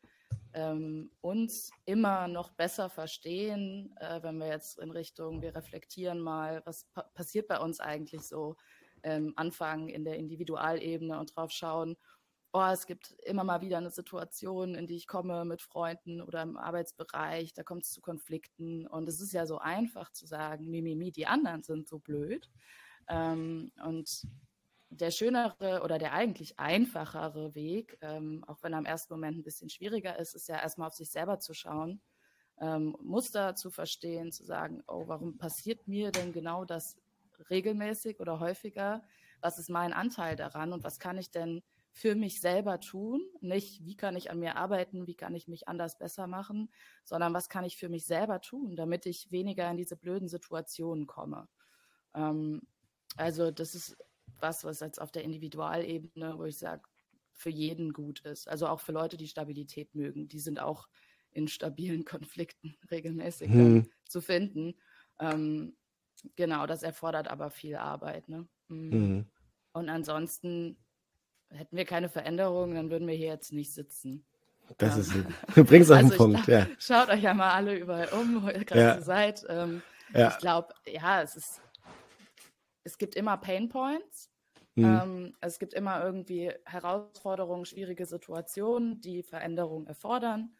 ähm, 0.54 1.10
uns 1.20 1.70
immer 1.84 2.28
noch 2.28 2.52
besser 2.52 2.88
verstehen, 2.88 3.94
äh, 4.00 4.22
wenn 4.22 4.38
wir 4.38 4.46
jetzt 4.46 4.78
in 4.78 4.90
Richtung, 4.90 5.42
wir 5.42 5.54
reflektieren 5.54 6.18
mal, 6.18 6.62
was 6.64 6.84
pa 6.94 7.02
passiert 7.02 7.46
bei 7.46 7.60
uns 7.60 7.80
eigentlich 7.80 8.22
so, 8.22 8.56
ähm, 9.02 9.34
anfangen 9.36 9.88
in 9.88 10.04
der 10.04 10.16
Individualebene 10.16 11.18
und 11.18 11.36
drauf 11.36 11.50
schauen, 11.50 11.96
oh, 12.54 12.70
es 12.72 12.86
gibt 12.86 13.10
immer 13.24 13.42
mal 13.42 13.60
wieder 13.62 13.78
eine 13.78 13.90
Situation, 13.90 14.76
in 14.76 14.86
die 14.86 14.94
ich 14.94 15.08
komme 15.08 15.44
mit 15.44 15.60
Freunden 15.60 16.22
oder 16.22 16.40
im 16.42 16.56
Arbeitsbereich, 16.56 17.52
da 17.52 17.64
kommt 17.64 17.82
es 17.82 17.90
zu 17.90 18.00
Konflikten 18.00 18.86
und 18.86 19.08
es 19.08 19.20
ist 19.20 19.32
ja 19.32 19.44
so 19.44 19.58
einfach 19.58 20.12
zu 20.12 20.24
sagen, 20.24 20.70
Mimimi, 20.70 21.10
die 21.10 21.26
anderen 21.26 21.64
sind 21.64 21.88
so 21.88 21.98
blöd. 21.98 22.48
Ähm, 23.08 23.72
und 23.84 24.28
der 24.88 25.10
schönere 25.10 25.82
oder 25.82 25.98
der 25.98 26.12
eigentlich 26.12 26.60
einfachere 26.60 27.56
Weg, 27.56 27.98
ähm, 28.00 28.44
auch 28.46 28.62
wenn 28.62 28.72
er 28.72 28.78
im 28.78 28.86
ersten 28.86 29.12
Moment 29.12 29.38
ein 29.38 29.42
bisschen 29.42 29.68
schwieriger 29.68 30.16
ist, 30.20 30.36
ist 30.36 30.48
ja 30.48 30.56
erstmal 30.56 30.86
auf 30.86 30.94
sich 30.94 31.10
selber 31.10 31.40
zu 31.40 31.54
schauen, 31.54 32.00
ähm, 32.60 32.96
Muster 33.02 33.56
zu 33.56 33.72
verstehen, 33.72 34.30
zu 34.30 34.44
sagen, 34.44 34.84
oh, 34.86 35.08
warum 35.08 35.38
passiert 35.38 35.88
mir 35.88 36.12
denn 36.12 36.32
genau 36.32 36.64
das 36.64 36.96
regelmäßig 37.50 38.20
oder 38.20 38.38
häufiger? 38.38 39.02
Was 39.40 39.58
ist 39.58 39.70
mein 39.70 39.92
Anteil 39.92 40.36
daran 40.36 40.72
und 40.72 40.84
was 40.84 41.00
kann 41.00 41.18
ich 41.18 41.32
denn 41.32 41.64
für 41.96 42.16
mich 42.16 42.40
selber 42.40 42.80
tun? 42.80 43.24
Nicht, 43.40 43.84
wie 43.86 43.96
kann 43.96 44.16
ich 44.16 44.28
an 44.28 44.40
mir 44.40 44.56
arbeiten, 44.56 45.06
wie 45.06 45.14
kann 45.14 45.36
ich 45.36 45.46
mich 45.46 45.68
anders 45.68 45.96
besser 45.96 46.26
machen, 46.26 46.68
sondern 47.04 47.32
was 47.32 47.48
kann 47.48 47.64
ich 47.64 47.76
für 47.76 47.88
mich 47.88 48.04
selber 48.04 48.40
tun, 48.40 48.74
damit 48.74 49.06
ich 49.06 49.30
weniger 49.30 49.70
in 49.70 49.76
diese 49.76 49.96
blöden 49.96 50.28
Situationen 50.28 51.06
komme. 51.06 51.48
Ähm, 52.12 52.62
also 53.16 53.52
das 53.52 53.76
ist 53.76 53.96
was, 54.40 54.64
was 54.64 54.80
jetzt 54.80 55.00
auf 55.00 55.12
der 55.12 55.22
Individualebene, 55.22 56.36
wo 56.36 56.44
ich 56.44 56.58
sage, 56.58 56.82
für 57.32 57.50
jeden 57.50 57.92
gut 57.92 58.20
ist. 58.22 58.48
Also 58.48 58.66
auch 58.66 58.80
für 58.80 58.92
Leute, 58.92 59.16
die 59.16 59.28
Stabilität 59.28 59.94
mögen. 59.94 60.26
Die 60.26 60.40
sind 60.40 60.58
auch 60.58 60.88
in 61.30 61.46
stabilen 61.46 62.04
Konflikten 62.04 62.76
regelmäßig 62.90 63.52
hm. 63.52 63.88
zu 64.08 64.20
finden. 64.20 64.74
Ähm, 65.20 65.76
genau, 66.34 66.66
das 66.66 66.82
erfordert 66.82 67.28
aber 67.28 67.50
viel 67.50 67.76
Arbeit. 67.76 68.28
Ne? 68.28 68.48
Mhm. 68.66 68.92
Hm. 68.92 69.30
Und 69.72 69.88
ansonsten 69.88 70.76
hätten 71.54 71.76
wir 71.76 71.84
keine 71.84 72.08
Veränderungen, 72.08 72.74
dann 72.74 72.90
würden 72.90 73.08
wir 73.08 73.14
hier 73.14 73.28
jetzt 73.28 73.52
nicht 73.52 73.72
sitzen. 73.72 74.24
Das 74.78 74.94
ähm, 74.94 75.00
ist 75.00 75.14
ein, 75.14 75.34
du 75.54 75.64
bringst 75.64 75.90
auf 75.90 75.98
den 75.98 76.06
also 76.06 76.16
Punkt, 76.16 76.46
ja. 76.46 76.66
Schaut 76.78 77.08
euch 77.08 77.22
ja 77.22 77.34
mal 77.34 77.50
alle 77.52 77.76
überall 77.76 78.08
um, 78.08 78.42
wo 78.42 78.48
ihr 78.48 78.64
gerade 78.64 78.80
ja. 78.80 79.00
seid. 79.00 79.44
Ähm, 79.48 79.82
ja. 80.12 80.28
Ich 80.28 80.38
glaube, 80.38 80.74
ja, 80.86 81.22
es 81.22 81.36
ist, 81.36 81.60
es 82.84 82.98
gibt 82.98 83.14
immer 83.14 83.36
Pain 83.36 83.68
Points 83.68 84.30
Mhm. 84.76 84.84
Ähm, 84.84 85.36
es 85.40 85.58
gibt 85.58 85.74
immer 85.74 86.02
irgendwie 86.04 86.52
Herausforderungen, 86.64 87.64
schwierige 87.64 88.06
Situationen, 88.06 89.00
die 89.00 89.22
Veränderungen 89.22 89.86
erfordern. 89.86 90.56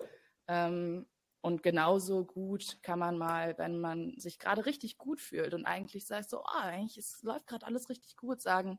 Ähm, 0.47 1.07
und 1.41 1.63
genauso 1.63 2.25
gut 2.25 2.79
kann 2.83 2.99
man 2.99 3.19
mal, 3.19 3.59
wenn 3.59 3.79
man 3.79 4.19
sich 4.19 4.39
gerade 4.39 4.65
richtig 4.67 4.97
gut 4.99 5.21
fühlt 5.21 5.53
und 5.53 5.67
eigentlich 5.67 6.07
sagt 6.07 6.31
so, 6.31 6.41
oh, 6.41 6.63
eigentlich 6.63 6.97
es 6.97 7.23
läuft 7.23 7.47
gerade 7.47 7.67
alles 7.67 7.91
richtig 7.91 8.17
gut, 8.17 8.41
sagen, 8.41 8.79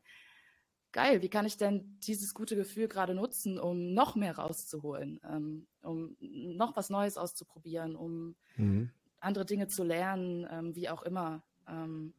geil, 0.96 1.20
wie 1.20 1.28
kann 1.28 1.44
ich 1.44 1.58
denn 1.58 1.98
dieses 2.00 2.32
gute 2.32 2.56
Gefühl 2.56 2.88
gerade 2.88 3.14
nutzen, 3.14 3.60
um 3.60 3.92
noch 3.92 4.16
mehr 4.16 4.38
rauszuholen, 4.38 5.20
ähm, 5.30 5.66
um 5.82 6.16
noch 6.18 6.74
was 6.74 6.88
Neues 6.88 7.18
auszuprobieren, 7.18 7.94
um 7.96 8.34
mhm. 8.56 8.90
andere 9.20 9.44
Dinge 9.44 9.68
zu 9.68 9.84
lernen, 9.84 10.48
ähm, 10.50 10.74
wie 10.74 10.88
auch 10.88 11.02
immer. 11.02 11.42
Ähm, 11.68 12.14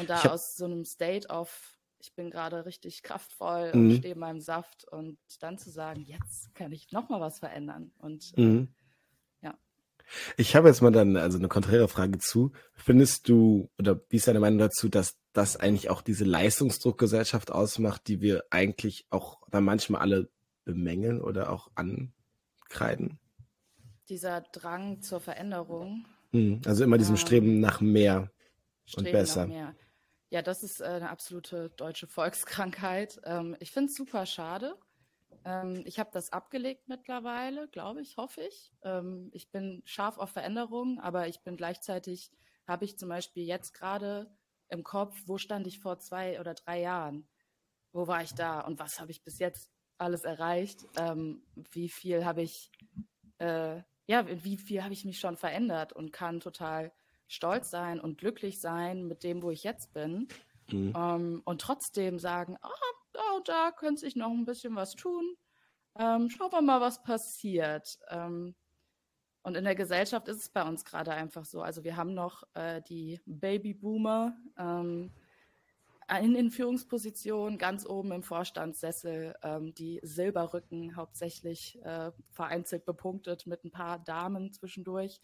und 0.00 0.10
da 0.10 0.20
aus 0.32 0.56
so 0.56 0.64
einem 0.64 0.84
State 0.84 1.28
of 1.28 1.78
ich 2.00 2.12
bin 2.14 2.32
gerade 2.32 2.66
richtig 2.66 3.04
kraftvoll 3.04 3.70
mhm. 3.72 3.90
und 3.90 3.96
stehe 3.98 4.14
in 4.14 4.18
meinem 4.18 4.40
Saft 4.40 4.84
und 4.88 5.18
dann 5.40 5.56
zu 5.56 5.70
sagen, 5.70 6.00
jetzt 6.00 6.52
kann 6.56 6.72
ich 6.72 6.90
noch 6.90 7.08
mal 7.08 7.20
was 7.20 7.38
verändern 7.38 7.92
und 7.98 8.32
äh, 8.36 8.40
mhm. 8.40 8.74
Ja. 10.04 10.34
Ich 10.36 10.56
habe 10.56 10.68
jetzt 10.68 10.82
mal 10.82 10.90
dann 10.90 11.16
also 11.16 11.38
eine 11.38 11.48
konträre 11.48 11.88
Frage 11.88 12.18
zu. 12.18 12.52
Findest 12.74 13.28
du 13.28 13.70
oder 13.78 14.00
wie 14.08 14.16
ist 14.16 14.28
deine 14.28 14.40
Meinung 14.40 14.58
dazu, 14.58 14.88
dass 14.88 15.18
das 15.32 15.56
eigentlich 15.56 15.90
auch 15.90 16.02
diese 16.02 16.24
Leistungsdruckgesellschaft 16.24 17.50
ausmacht, 17.50 18.06
die 18.08 18.20
wir 18.20 18.44
eigentlich 18.50 19.06
auch 19.10 19.40
dann 19.50 19.64
manchmal 19.64 20.00
alle 20.00 20.28
bemängeln 20.64 21.20
oder 21.20 21.50
auch 21.50 21.70
ankreiden? 21.74 23.18
Dieser 24.08 24.40
Drang 24.40 25.00
zur 25.00 25.20
Veränderung. 25.20 26.06
Mhm. 26.32 26.60
Also 26.66 26.84
immer 26.84 26.98
diesem 26.98 27.14
ähm, 27.14 27.20
Streben 27.20 27.60
nach 27.60 27.80
mehr 27.80 28.30
Streben 28.84 29.06
und 29.06 29.12
besser. 29.12 29.46
Mehr. 29.46 29.74
Ja, 30.30 30.42
das 30.42 30.62
ist 30.62 30.80
äh, 30.80 30.84
eine 30.84 31.10
absolute 31.10 31.70
deutsche 31.76 32.06
Volkskrankheit. 32.06 33.20
Ähm, 33.24 33.56
ich 33.60 33.70
finde 33.70 33.90
es 33.90 33.96
super 33.96 34.26
schade. 34.26 34.74
Ähm, 35.44 35.82
ich 35.86 35.98
habe 35.98 36.10
das 36.12 36.32
abgelegt 36.32 36.88
mittlerweile, 36.88 37.68
glaube 37.68 38.00
ich, 38.00 38.16
hoffe 38.16 38.42
ich. 38.42 38.72
Ähm, 38.82 39.30
ich 39.32 39.50
bin 39.50 39.82
scharf 39.84 40.18
auf 40.18 40.30
Veränderungen, 40.30 40.98
aber 40.98 41.28
ich 41.28 41.40
bin 41.40 41.56
gleichzeitig, 41.56 42.30
habe 42.66 42.84
ich 42.84 42.98
zum 42.98 43.08
Beispiel 43.08 43.44
jetzt 43.44 43.74
gerade 43.74 44.30
im 44.68 44.84
Kopf, 44.84 45.16
wo 45.26 45.38
stand 45.38 45.66
ich 45.66 45.80
vor 45.80 45.98
zwei 45.98 46.40
oder 46.40 46.54
drei 46.54 46.80
Jahren? 46.80 47.28
Wo 47.92 48.06
war 48.06 48.22
ich 48.22 48.34
da 48.34 48.60
und 48.60 48.78
was 48.78 49.00
habe 49.00 49.10
ich 49.10 49.22
bis 49.22 49.38
jetzt 49.38 49.70
alles 49.98 50.24
erreicht? 50.24 50.84
Ähm, 50.96 51.42
wie 51.54 51.88
viel 51.88 52.24
habe 52.24 52.42
ich, 52.42 52.70
äh, 53.38 53.82
ja, 54.06 54.26
wie 54.44 54.56
viel 54.56 54.82
habe 54.82 54.94
ich 54.94 55.04
mich 55.04 55.20
schon 55.20 55.36
verändert 55.36 55.92
und 55.92 56.12
kann 56.12 56.40
total 56.40 56.92
stolz 57.26 57.70
sein 57.70 58.00
und 58.00 58.18
glücklich 58.18 58.60
sein 58.60 59.06
mit 59.06 59.24
dem, 59.24 59.42
wo 59.42 59.50
ich 59.50 59.62
jetzt 59.64 59.92
bin. 59.92 60.28
Mhm. 60.70 60.92
Ähm, 60.96 61.42
und 61.44 61.60
trotzdem 61.60 62.18
sagen, 62.18 62.56
ah, 62.62 62.70
da 63.12 63.36
und 63.36 63.48
da 63.48 63.70
könnte 63.70 64.00
sich 64.00 64.16
noch 64.16 64.30
ein 64.30 64.44
bisschen 64.44 64.76
was 64.76 64.94
tun. 64.94 65.36
Ähm, 65.98 66.30
schauen 66.30 66.52
wir 66.52 66.62
mal, 66.62 66.80
was 66.80 67.02
passiert. 67.02 67.98
Ähm, 68.08 68.54
und 69.42 69.56
in 69.56 69.64
der 69.64 69.74
Gesellschaft 69.74 70.28
ist 70.28 70.38
es 70.38 70.48
bei 70.48 70.62
uns 70.62 70.84
gerade 70.84 71.12
einfach 71.12 71.44
so. 71.44 71.62
Also 71.62 71.84
wir 71.84 71.96
haben 71.96 72.14
noch 72.14 72.44
äh, 72.54 72.80
die 72.82 73.20
Babyboomer 73.26 74.36
ähm, 74.56 75.12
in, 76.20 76.34
in 76.34 76.50
Führungspositionen, 76.50 77.58
ganz 77.58 77.86
oben 77.86 78.12
im 78.12 78.22
Vorstandssessel, 78.22 79.34
ähm, 79.42 79.74
die 79.74 80.00
Silberrücken 80.02 80.96
hauptsächlich 80.96 81.80
äh, 81.84 82.12
vereinzelt 82.30 82.84
bepunktet 82.84 83.46
mit 83.46 83.64
ein 83.64 83.70
paar 83.70 83.98
Damen 83.98 84.52
zwischendurch. 84.52 85.20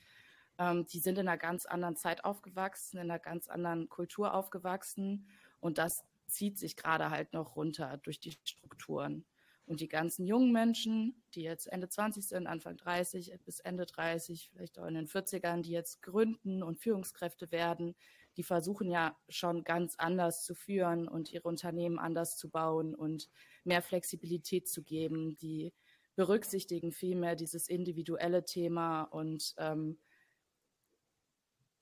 Ähm, 0.58 0.86
die 0.86 0.98
sind 0.98 1.18
in 1.18 1.28
einer 1.28 1.38
ganz 1.38 1.66
anderen 1.66 1.96
Zeit 1.96 2.24
aufgewachsen, 2.24 2.98
in 2.98 3.10
einer 3.10 3.20
ganz 3.20 3.48
anderen 3.48 3.88
Kultur 3.88 4.34
aufgewachsen 4.34 5.28
und 5.60 5.78
das 5.78 6.04
zieht 6.28 6.58
sich 6.58 6.76
gerade 6.76 7.10
halt 7.10 7.32
noch 7.32 7.56
runter 7.56 7.98
durch 7.98 8.20
die 8.20 8.32
Strukturen. 8.44 9.24
Und 9.66 9.80
die 9.80 9.88
ganzen 9.88 10.24
jungen 10.26 10.50
Menschen, 10.50 11.22
die 11.34 11.42
jetzt 11.42 11.66
Ende 11.66 11.90
20 11.90 12.26
sind, 12.26 12.46
Anfang 12.46 12.78
30 12.78 13.34
bis 13.44 13.60
Ende 13.60 13.84
30, 13.84 14.48
vielleicht 14.50 14.78
auch 14.78 14.86
in 14.86 14.94
den 14.94 15.06
40ern, 15.06 15.60
die 15.60 15.72
jetzt 15.72 16.00
gründen 16.00 16.62
und 16.62 16.78
Führungskräfte 16.80 17.50
werden, 17.52 17.94
die 18.38 18.44
versuchen 18.44 18.88
ja 18.88 19.18
schon 19.28 19.64
ganz 19.64 19.96
anders 19.98 20.44
zu 20.44 20.54
führen 20.54 21.06
und 21.06 21.32
ihre 21.32 21.48
Unternehmen 21.48 21.98
anders 21.98 22.38
zu 22.38 22.48
bauen 22.50 22.94
und 22.94 23.28
mehr 23.64 23.82
Flexibilität 23.82 24.68
zu 24.68 24.82
geben. 24.84 25.36
Die 25.36 25.74
berücksichtigen 26.14 26.90
vielmehr 26.90 27.36
dieses 27.36 27.68
individuelle 27.68 28.44
Thema 28.44 29.02
und 29.02 29.54
ähm, 29.58 29.98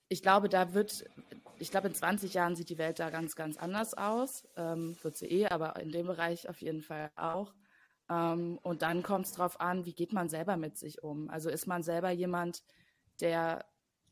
ich 0.09 0.21
glaube, 0.21 0.49
da 0.49 0.73
wird, 0.73 1.05
ich 1.59 1.71
glaube, 1.71 1.87
in 1.87 1.95
20 1.95 2.33
Jahren 2.33 2.55
sieht 2.55 2.69
die 2.69 2.77
Welt 2.77 2.99
da 2.99 3.09
ganz, 3.09 3.35
ganz 3.35 3.57
anders 3.57 3.93
aus. 3.93 4.47
Ähm, 4.55 4.95
wird 5.01 5.17
sie 5.17 5.27
eh, 5.27 5.47
aber 5.47 5.79
in 5.79 5.91
dem 5.91 6.07
Bereich 6.07 6.47
auf 6.49 6.61
jeden 6.61 6.81
Fall 6.81 7.11
auch. 7.15 7.53
Ähm, 8.09 8.57
und 8.63 8.81
dann 8.81 9.03
kommt 9.03 9.25
es 9.25 9.33
darauf 9.33 9.59
an, 9.59 9.85
wie 9.85 9.93
geht 9.93 10.13
man 10.13 10.29
selber 10.29 10.57
mit 10.57 10.77
sich 10.77 11.03
um? 11.03 11.29
Also 11.29 11.49
ist 11.49 11.67
man 11.67 11.83
selber 11.83 12.11
jemand, 12.11 12.63
der 13.19 13.65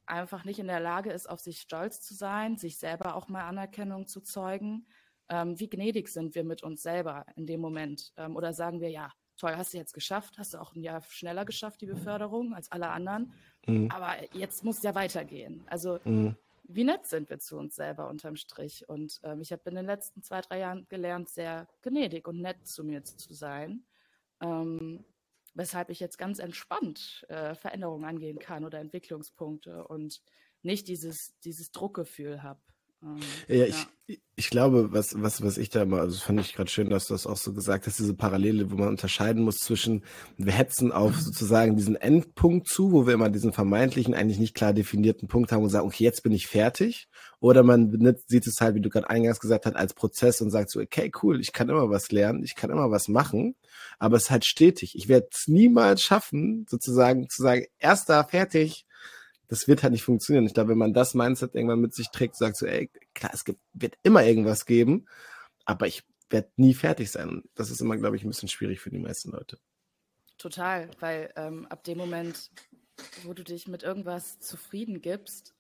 einfach 0.06 0.46
nicht 0.46 0.60
in 0.60 0.68
der 0.68 0.80
Lage 0.80 1.12
ist, 1.12 1.30
auf 1.30 1.39
sich 1.39 1.62
stolz 1.62 2.02
zu 2.02 2.14
sein, 2.14 2.58
sich 2.58 2.78
selber 2.78 3.16
auch 3.16 3.28
mal 3.28 3.48
Anerkennung 3.48 4.08
zu 4.08 4.22
zeugen? 4.22 4.88
Ähm, 5.30 5.60
wie 5.60 5.70
gnädig 5.70 6.10
sind 6.10 6.36
wir 6.36 6.43
mit 6.43 6.62
uns 6.62 6.84
selber 6.84 7.26
in 7.36 7.48
dem 7.48 7.62
Moment? 7.62 8.14
Ähm, 8.18 8.36
oder 8.36 8.54
sagen 8.54 8.82
wir, 8.82 8.89
ja, 8.89 9.12
toll, 9.38 9.55
hast 9.55 9.73
du 9.73 9.77
jetzt 9.77 9.93
geschafft, 9.93 10.38
hast 10.38 10.53
du 10.53 10.61
auch 10.61 10.75
ein 10.75 10.81
Jahr 10.81 11.01
schneller 11.01 11.45
geschafft, 11.45 11.81
die 11.81 11.86
Beförderung 11.86 12.53
als 12.53 12.71
alle 12.71 12.89
anderen. 12.89 13.33
Mhm. 13.67 13.89
Aber 13.91 14.15
jetzt 14.33 14.63
muss 14.63 14.77
es 14.77 14.83
ja 14.83 14.95
weitergehen. 14.95 15.63
Also 15.67 15.99
mhm. 16.03 16.36
wie 16.63 16.83
nett 16.83 17.05
sind 17.05 17.29
wir 17.29 17.39
zu 17.39 17.57
uns 17.57 17.75
selber 17.75 18.09
unterm 18.09 18.36
Strich? 18.36 18.88
Und 18.88 19.19
ähm, 19.23 19.41
ich 19.41 19.51
habe 19.51 19.69
in 19.69 19.75
den 19.75 19.86
letzten 19.86 20.21
zwei, 20.23 20.41
drei 20.41 20.59
Jahren 20.59 20.88
gelernt, 20.89 21.29
sehr 21.29 21.67
gnädig 21.81 22.27
und 22.27 22.41
nett 22.41 22.67
zu 22.67 22.83
mir 22.83 23.03
zu 23.03 23.33
sein. 23.33 23.86
Ähm, 24.41 25.05
weshalb 25.55 25.89
ich 25.89 25.99
jetzt 25.99 26.17
ganz 26.17 26.39
entspannt 26.39 27.25
äh, 27.29 27.55
Veränderungen 27.55 28.05
angehen 28.05 28.39
kann 28.39 28.65
oder 28.65 28.79
Entwicklungspunkte 28.79 29.88
und 29.88 30.21
nicht 30.61 30.88
dieses, 30.88 31.39
dieses 31.39 31.71
Druckgefühl 31.71 32.43
habe. 32.43 32.59
Ähm, 33.06 33.20
ja, 33.47 33.56
ja, 33.56 33.66
ich, 34.08 34.22
ich 34.36 34.49
glaube, 34.49 34.91
was, 34.91 35.20
was, 35.22 35.41
was 35.43 35.58
ich 35.58 35.70
da 35.70 35.84
immer, 35.84 36.01
also 36.01 36.20
fand 36.20 36.39
ich 36.39 36.53
gerade 36.53 36.70
schön, 36.70 36.89
dass 36.89 37.08
du 37.08 37.14
das 37.14 37.26
auch 37.26 37.38
so 37.38 37.53
gesagt 37.53 37.88
hast, 37.88 37.99
diese 37.99 38.14
Parallele, 38.14 38.70
wo 38.70 38.76
man 38.76 38.89
unterscheiden 38.89 39.43
muss 39.43 39.58
zwischen, 39.58 40.03
wir 40.38 40.53
hetzen 40.53 40.91
auf 40.91 41.20
sozusagen 41.20 41.76
diesen 41.76 41.95
Endpunkt 41.95 42.68
zu, 42.68 42.91
wo 42.91 43.08
wir 43.08 43.14
immer 43.14 43.30
diesen 43.30 43.53
vermeintlichen, 43.53 44.14
eigentlich 44.14 44.39
nicht 44.39 44.53
klar 44.53 44.74
definierten 44.74 45.28
Punkt 45.28 45.51
haben 45.51 45.64
und 45.64 45.70
sagen, 45.70 45.88
okay, 45.88 46.03
jetzt 46.03 46.22
bin 46.22 46.34
ich 46.34 46.47
fertig. 46.47 47.08
Oder 47.39 47.64
man 47.64 48.18
sieht 48.28 48.47
es 48.47 48.60
halt, 48.60 48.76
wie 48.76 48.82
du 48.82 48.89
gerade 48.89 49.10
eingangs 49.10 49.39
gesagt 49.39 49.66
hast, 49.66 49.76
als 49.76 49.93
Prozess 49.93 50.41
und 50.41 50.51
sagt 50.51 50.70
so, 50.70 50.80
okay, 50.80 51.12
cool, 51.22 51.39
ich 51.39 51.53
kann 51.53 51.70
immer 51.70 51.89
was 51.89 52.12
lernen, 52.12 52.43
ich 52.43 52.56
kann 52.56 52.70
immer 52.70 52.91
was 52.91 53.08
machen, 53.08 53.56
aber 53.99 54.18
es 54.18 54.24
ist 54.24 54.32
halt 54.32 54.45
stetig. 54.45 54.95
Ich 54.95 55.08
werde 55.08 55.28
es 55.32 55.47
niemals 55.47 56.01
schaffen, 56.01 56.66
sozusagen 56.70 57.30
zu 57.30 57.41
sagen, 57.41 57.66
erster, 57.80 58.24
fertig, 58.26 58.84
das 59.48 59.68
wird 59.68 59.84
halt 59.84 59.93
nicht 59.93 60.04
funktionieren. 60.04 60.46
Ich 60.46 60.54
glaube, 60.54 60.72
wenn 60.72 60.78
man 60.78 60.93
das 60.93 61.14
Mindset 61.14 61.56
irgendwann 61.56 61.82
mit 61.82 61.93
sich 61.93 62.10
trägt, 62.10 62.36
sagt 62.36 62.58
so, 62.58 62.66
ey, 62.66 62.89
klar, 63.14 63.32
es 63.34 63.46
gibt, 63.46 63.60
wird 63.74 63.98
immer 64.04 64.24
irgendwas 64.24 64.66
geben, 64.66 65.08
aber 65.66 65.88
ich 65.88 66.04
werde 66.30 66.50
nie 66.56 66.74
fertig 66.74 67.12
sein. 67.12 67.43
Das 67.56 67.70
ist 67.70 67.82
immer, 67.82 67.98
glaube 67.98 68.16
ich, 68.16 68.24
ein 68.24 68.30
bisschen 68.30 68.50
schwierig 68.50 68.80
für 68.80 68.89
die 68.89 69.00
meisten 69.00 69.32
Leute. 69.32 69.60
Total, 70.38 70.89
weil 71.00 71.32
ähm, 71.36 71.66
ab 71.68 71.84
dem 71.84 71.98
Moment, 71.98 72.52
wo 73.24 73.34
du 73.34 73.43
dich 73.43 73.68
mit 73.68 73.84
irgendwas 73.84 74.39
zufrieden 74.39 75.02
gibst, 75.02 75.54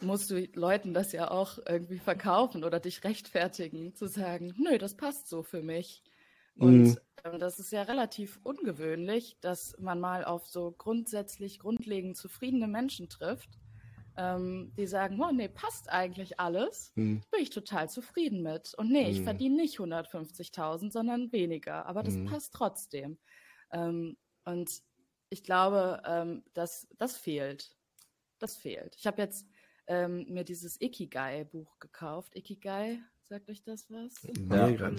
musst 0.00 0.30
du 0.30 0.46
Leuten 0.54 0.94
das 0.94 1.12
ja 1.12 1.30
auch 1.30 1.58
irgendwie 1.66 1.98
verkaufen 1.98 2.64
oder 2.64 2.80
dich 2.80 3.04
rechtfertigen, 3.04 3.94
zu 3.94 4.06
sagen, 4.06 4.54
nö, 4.56 4.78
das 4.78 4.96
passt 4.96 5.28
so 5.28 5.42
für 5.42 5.62
mich. 5.62 6.02
Und 6.58 6.82
mhm. 6.82 6.96
ähm, 7.24 7.38
das 7.38 7.58
ist 7.58 7.72
ja 7.72 7.82
relativ 7.82 8.38
ungewöhnlich, 8.42 9.38
dass 9.40 9.76
man 9.78 10.00
mal 10.00 10.24
auf 10.24 10.46
so 10.46 10.72
grundsätzlich 10.72 11.60
grundlegend 11.60 12.16
zufriedene 12.16 12.66
Menschen 12.66 13.08
trifft, 13.08 13.58
ähm, 14.16 14.72
die 14.76 14.86
sagen, 14.86 15.20
oh 15.22 15.30
nee, 15.30 15.48
passt 15.48 15.88
eigentlich 15.88 16.40
alles, 16.40 16.92
mhm. 16.96 17.22
bin 17.30 17.40
ich 17.40 17.50
total 17.50 17.88
zufrieden 17.88 18.42
mit. 18.42 18.74
Und 18.74 18.90
nee, 18.90 19.08
ich 19.08 19.20
mhm. 19.20 19.24
verdiene 19.24 19.56
nicht 19.56 19.78
150.000, 19.78 20.90
sondern 20.90 21.32
weniger, 21.32 21.86
aber 21.86 22.02
das 22.02 22.14
mhm. 22.14 22.26
passt 22.26 22.52
trotzdem. 22.52 23.18
Ähm, 23.70 24.16
und 24.44 24.70
ich 25.30 25.44
glaube, 25.44 26.02
ähm, 26.04 26.42
dass 26.54 26.88
das 26.98 27.16
fehlt. 27.16 27.76
Das 28.40 28.56
fehlt. 28.56 28.96
Ich 28.96 29.06
habe 29.06 29.22
jetzt 29.22 29.46
ähm, 29.86 30.26
mir 30.28 30.44
dieses 30.44 30.80
Ikigai-Buch 30.80 31.78
gekauft. 31.78 32.36
Ikigai, 32.36 33.00
sagt 33.22 33.48
euch 33.48 33.62
das 33.62 33.90
was? 33.90 34.14
Ja, 34.50 34.68
ja. 34.68 34.90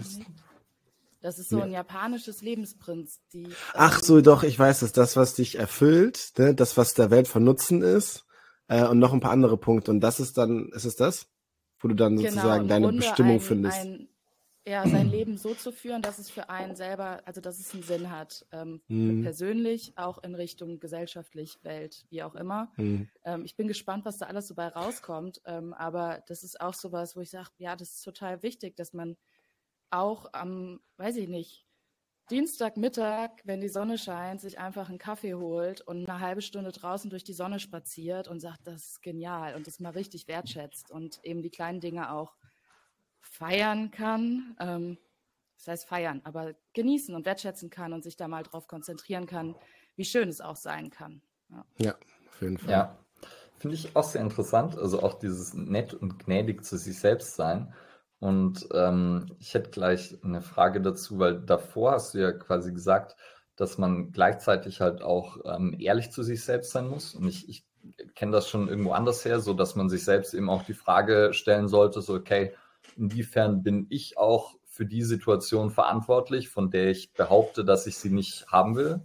Das 1.22 1.38
ist 1.38 1.49
so 1.49 1.57
ja. 1.57 1.65
ein 1.65 1.72
japanisches 1.72 2.41
Lebensprinzip. 2.41 3.55
Ach 3.74 4.01
so, 4.01 4.22
doch, 4.22 4.43
ich 4.43 4.57
weiß 4.57 4.84
es. 4.84 4.93
Das, 4.93 5.17
was 5.17 5.34
dich 5.34 5.57
erfüllt, 5.57 6.32
ne? 6.38 6.55
das, 6.55 6.78
was 6.78 6.93
der 6.93 7.11
Welt 7.11 7.28
von 7.28 7.43
Nutzen 7.43 7.82
ist 7.82 8.26
äh, 8.67 8.86
und 8.86 8.99
noch 8.99 9.11
ein 9.11 9.20
paar 9.20 9.32
andere 9.32 9.57
Punkte. 9.57 9.91
Und 9.91 9.99
das 9.99 10.20
ist 10.20 10.38
dann, 10.38 10.70
ist 10.70 10.86
es 10.86 10.95
das? 10.95 11.28
Wo 11.80 11.89
du 11.89 11.95
dann 11.95 12.15
genau, 12.15 12.30
sozusagen 12.30 12.67
deine 12.67 12.86
Grunde 12.88 13.01
Bestimmung 13.01 13.36
ein, 13.36 13.39
findest. 13.41 13.80
Ein, 13.80 14.09
ja, 14.65 14.88
sein 14.88 15.09
Leben 15.11 15.38
so 15.38 15.53
zu 15.53 15.74
führen, 15.74 16.01
dass 16.01 16.20
es 16.20 16.30
für 16.30 16.49
einen 16.49 16.78
selber, 16.78 17.22
also 17.26 17.41
dass 17.41 17.59
es 17.59 17.74
einen 17.74 17.84
Sinn 17.84 18.11
hat. 18.11 18.45
Ähm, 18.53 18.82
mhm. 18.88 19.24
Persönlich, 19.24 19.93
auch 19.97 20.24
in 20.24 20.36
Richtung 20.36 20.80
gesellschaftlich, 20.80 21.59
Welt, 21.63 22.05
wie 22.09 22.24
auch 22.24 22.36
immer. 22.36 22.72
Mhm. 22.78 23.09
Ähm, 23.26 23.43
ich 23.43 23.57
bin 23.57 23.67
gespannt, 23.67 24.05
was 24.05 24.20
da 24.20 24.28
alles 24.28 24.47
so 24.47 24.55
bei 24.55 24.67
rauskommt. 24.67 25.41
Ähm, 25.45 25.74
aber 25.74 26.24
das 26.28 26.43
ist 26.43 26.61
auch 26.61 26.74
sowas, 26.74 27.17
wo 27.17 27.22
ich 27.22 27.30
sage, 27.30 27.49
ja, 27.57 27.76
das 27.76 27.95
ist 27.95 28.03
total 28.03 28.41
wichtig, 28.41 28.78
dass 28.78 28.93
man 28.93 29.17
auch 29.92 30.28
am, 30.34 30.80
weiß 30.98 31.18
ich 31.18 31.28
nicht, 31.28 31.66
Dienstagmittag, 32.30 33.32
wenn 33.44 33.60
die 33.60 33.70
Sonne 33.70 33.98
scheint, 33.98 34.40
sich 34.40 34.60
einfach 34.60 34.90
einen 34.90 35.00
Kaffee 35.00 35.34
holt 35.34 35.82
und 35.82 36.08
eine 36.08 36.20
halbe 36.20 36.44
Stunde 36.44 36.72
draußen 36.72 37.10
durch 37.10 37.24
die 37.24 37.34
Sonne 37.34 37.60
spaziert 37.60 38.28
und 38.28 38.40
sagt, 38.40 38.68
das 38.68 38.90
ist 38.90 39.02
genial 39.02 39.56
und 39.56 39.66
das 39.66 39.80
mal 39.80 39.92
richtig 39.92 40.28
wertschätzt 40.28 40.92
und 40.92 41.20
eben 41.24 41.42
die 41.42 41.50
kleinen 41.50 41.80
Dinge 41.80 42.12
auch 42.12 42.36
feiern 43.20 43.90
kann. 43.90 44.56
Ähm, 44.60 45.00
das 45.58 45.68
heißt 45.68 45.88
feiern, 45.88 46.22
aber 46.24 46.54
genießen 46.74 47.16
und 47.16 47.26
wertschätzen 47.26 47.70
kann 47.70 47.94
und 47.94 48.04
sich 48.04 48.16
da 48.16 48.28
mal 48.28 48.44
drauf 48.44 48.68
konzentrieren 48.68 49.26
kann, 49.26 49.56
wie 49.96 50.06
schön 50.06 50.30
es 50.30 50.40
auch 50.40 50.56
sein 50.56 50.92
kann. 50.92 51.22
Ja, 51.50 51.66
ja 51.80 51.96
auf 52.30 52.42
jeden 52.42 52.58
Fall. 52.58 52.72
Ja, 52.72 53.00
finde 53.58 53.76
ich 53.76 53.96
auch 53.96 54.04
sehr 54.04 54.22
interessant. 54.22 54.78
Also 54.78 55.02
auch 55.02 55.16
dieses 55.16 55.54
nett 55.56 55.94
und 55.96 56.24
gnädig 56.24 56.64
zu 56.64 56.78
sich 56.78 56.98
selbst 57.00 57.36
sein. 57.36 57.74
Und 58.20 58.67
ähm, 58.74 59.28
ich 59.39 59.53
hätte 59.53 59.70
gleich 59.70 60.17
eine 60.24 60.41
Frage 60.41 60.82
dazu, 60.82 61.20
weil 61.20 61.39
davor 61.39 61.93
hast 61.93 62.13
du 62.13 62.20
ja 62.20 62.32
quasi 62.32 62.74
gesagt, 62.74 63.15
dass 63.55 63.78
man 63.78 64.11
gleichzeitig 64.11 64.82
halt 64.82 65.01
auch 65.01 65.38
ähm, 65.45 65.76
ehrlich 65.80 66.11
zu 66.11 66.24
sich 66.24 66.43
selbst 66.43 66.72
sein 66.72 66.88
muss. 66.88 67.15
Und 67.15 67.28
ich, 67.28 67.47
ich 67.47 67.65
kenne 68.15 68.32
das 68.32 68.49
schon 68.49 68.67
irgendwo 68.67 68.91
anders 68.91 69.24
her, 69.26 69.39
so 69.39 69.53
dass 69.53 69.76
man 69.76 69.89
sich 69.89 70.03
selbst 70.03 70.34
eben 70.34 70.49
auch 70.49 70.63
die 70.63 70.74
Frage 70.74 71.34
stellen 71.34 71.67
sollte, 71.67 72.01
so 72.01 72.13
okay, 72.13 72.53
inwiefern 72.95 73.63
bin 73.63 73.88
ich 73.89 74.17
auch 74.17 74.55
für 74.65 74.86
die 74.86 75.03
Situation 75.03 75.72
verantwortlich, 75.72 76.49
von 76.49 76.72
der 76.72 76.91
ich 76.91 77.13
behaupte, 77.13 77.65
dass 77.65 77.88
ich 77.88 77.97
sie 77.97 78.11
nicht 78.11 78.47
haben 78.47 78.76
will. 78.76 79.01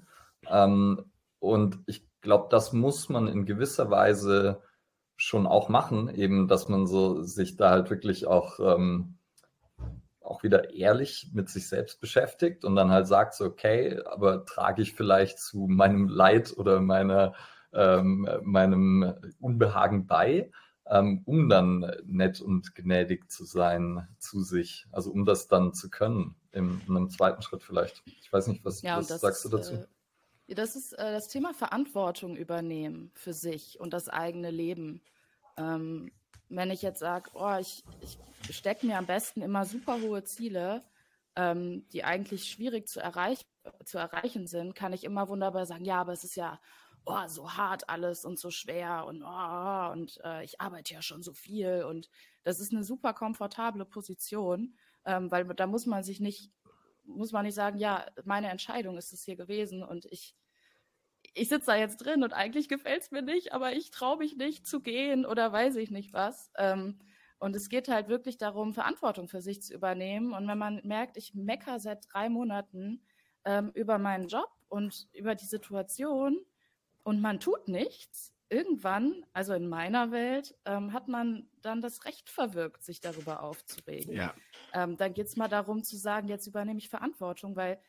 Ähm, 0.49 1.11
und 1.39 1.79
ich 1.87 2.07
glaube, 2.21 2.47
das 2.51 2.73
muss 2.73 3.09
man 3.09 3.29
in 3.29 3.45
gewisser 3.45 3.91
Weise 3.91 4.63
schon 5.17 5.47
auch 5.47 5.69
machen, 5.69 6.09
eben, 6.15 6.49
dass 6.49 6.69
man 6.69 6.87
so 6.87 7.23
sich 7.23 7.57
da 7.57 7.71
halt 7.71 7.91
wirklich 7.91 8.27
auch, 8.27 8.59
ähm, 8.61 9.19
auch 10.21 10.43
wieder 10.43 10.75
ehrlich 10.75 11.31
mit 11.33 11.49
sich 11.49 11.69
selbst 11.69 12.01
beschäftigt 12.01 12.65
und 12.65 12.77
dann 12.77 12.91
halt 12.91 13.07
sagt 13.07 13.35
so, 13.35 13.45
okay, 13.45 14.01
aber 14.07 14.45
trage 14.45 14.83
ich 14.83 14.95
vielleicht 14.95 15.39
zu 15.39 15.67
meinem 15.69 16.09
Leid 16.09 16.55
oder 16.57 16.81
meiner, 16.81 17.35
ähm, 17.73 18.29
meinem 18.43 19.15
Unbehagen 19.41 20.07
bei, 20.07 20.51
ähm, 20.87 21.23
um 21.25 21.49
dann 21.49 21.91
nett 22.05 22.41
und 22.41 22.75
gnädig 22.75 23.31
zu 23.31 23.45
sein 23.45 24.09
zu 24.19 24.41
sich, 24.43 24.87
also 24.93 25.11
um 25.11 25.25
das 25.25 25.49
dann 25.49 25.75
zu 25.75 25.91
können, 25.91 26.37
in, 26.53 26.81
in 26.87 26.97
einem 26.97 27.11
zweiten 27.11 27.43
Schritt 27.43 27.63
vielleicht. 27.63 28.03
Ich 28.07 28.33
weiß 28.33 28.49
nicht, 28.49 28.65
was, 28.65 28.83
ja, 28.83 28.99
was 28.99 29.09
sagst 29.09 29.45
du 29.45 29.49
dazu? 29.51 29.75
Äh 29.75 29.87
das 30.49 30.77
ist 30.77 30.93
äh, 30.93 31.13
das 31.13 31.29
Thema 31.29 31.55
Verantwortung 31.55 32.37
übernehmen 32.37 33.11
für 33.15 33.33
sich 33.33 33.81
und 33.81 33.93
das 33.93 34.09
eigene 34.09 34.51
Leben. 34.51 35.03
Ähm, 35.57 36.13
wenn 36.49 36.71
ich 36.71 36.83
jetzt 36.83 37.01
sage, 37.01 37.31
oh, 37.35 37.57
ich, 37.59 37.83
ich 38.03 38.19
stecke 38.57 38.87
mir 38.87 38.99
am 38.99 39.07
besten 39.07 39.41
immer 39.41 39.65
super 39.65 40.01
hohe 40.01 40.25
Ziele, 40.25 40.85
ähm, 41.37 41.89
die 41.93 42.05
eigentlich 42.05 42.51
schwierig 42.51 42.89
zu, 42.89 43.01
erreich 43.01 43.47
zu 43.85 43.99
erreichen 43.99 44.47
sind, 44.47 44.75
kann 44.75 44.93
ich 44.93 45.05
immer 45.05 45.29
wunderbar 45.29 45.67
sagen, 45.67 45.85
ja, 45.85 46.01
aber 46.01 46.13
es 46.13 46.25
ist 46.25 46.37
ja 46.37 46.61
oh, 47.07 47.27
so 47.29 47.53
hart 47.53 47.89
alles 47.89 48.25
und 48.25 48.39
so 48.39 48.51
schwer 48.51 49.05
und, 49.07 49.23
oh, 49.23 49.93
und 49.93 50.21
äh, 50.25 50.45
ich 50.45 50.61
arbeite 50.61 50.95
ja 50.95 51.03
schon 51.03 51.23
so 51.23 51.33
viel 51.33 51.85
und 51.85 52.09
das 52.43 52.61
ist 52.61 52.73
eine 52.73 52.85
super 52.85 53.13
komfortable 53.15 53.85
Position, 53.85 54.77
ähm, 55.05 55.31
weil 55.31 55.45
da 55.45 55.67
muss 55.67 55.87
man 55.87 56.03
sich 56.03 56.21
nicht 56.21 56.51
muss 57.05 57.33
man 57.33 57.45
nicht 57.45 57.55
sagen, 57.55 57.79
ja, 57.79 58.07
meine 58.25 58.49
Entscheidung 58.51 58.97
ist 58.99 59.13
es 59.13 59.25
hier 59.25 59.37
gewesen 59.37 59.83
und 59.83 60.07
ich, 60.07 60.35
ich 61.35 61.49
sitze 61.49 61.67
da 61.67 61.77
jetzt 61.77 61.99
drin 61.99 62.23
und 62.23 62.33
eigentlich 62.33 62.69
gefällt 62.69 63.03
es 63.03 63.11
mir 63.11 63.23
nicht, 63.23 63.53
aber 63.53 63.73
ich 63.73 63.91
traue 63.91 64.19
mich 64.19 64.37
nicht 64.37 64.67
zu 64.67 64.81
gehen 64.81 65.27
oder 65.27 65.53
weiß 65.53 65.77
ich 65.77 65.91
nicht 65.91 66.13
was. 66.13 66.51
Ähm, 66.57 66.99
Und 67.39 67.57
es 67.57 67.69
geht 67.69 67.89
halt 67.89 68.09
wirklich 68.09 68.39
darum, 68.39 68.73
Verantwortung 68.73 69.29
für 69.29 69.43
sich 69.43 69.61
zu 69.61 69.75
übernehmen. 69.75 70.33
Und 70.33 70.49
wenn 70.49 70.57
man 70.59 70.81
merkt, 70.85 71.17
ich 71.19 71.35
mecker 71.35 71.79
seit 71.79 72.07
drei 72.11 72.29
Monaten 72.31 73.03
ähm, 73.45 73.71
über 73.75 73.99
meinen 73.99 74.29
Job 74.29 74.49
und 74.69 75.09
über 75.13 75.35
die 75.35 75.45
Situation 75.45 76.39
und 77.03 77.21
man 77.21 77.41
tut 77.41 77.69
nichts, 77.69 78.34
irgendwann, 78.55 79.27
also 79.33 79.53
in 79.53 79.69
meiner 79.69 80.13
Welt, 80.13 80.55
ähm, 80.65 80.93
hat 80.93 81.09
man 81.09 81.49
dann 81.61 81.81
das 81.81 82.05
Recht 82.05 82.31
verwirkt, 82.31 82.85
sich 82.85 83.01
darüber 83.01 83.43
aufzuregen. 83.43 84.15
Ja. 84.15 84.33
Ähm, 84.73 84.97
dann 84.97 85.13
geht 85.13 85.27
es 85.27 85.37
mal 85.37 85.49
darum 85.49 85.83
zu 85.83 85.97
sagen, 85.97 86.29
jetzt 86.29 86.47
übernehme 86.47 86.79
ich 86.79 86.89
Verantwortung, 86.89 87.57
weil 87.57 87.81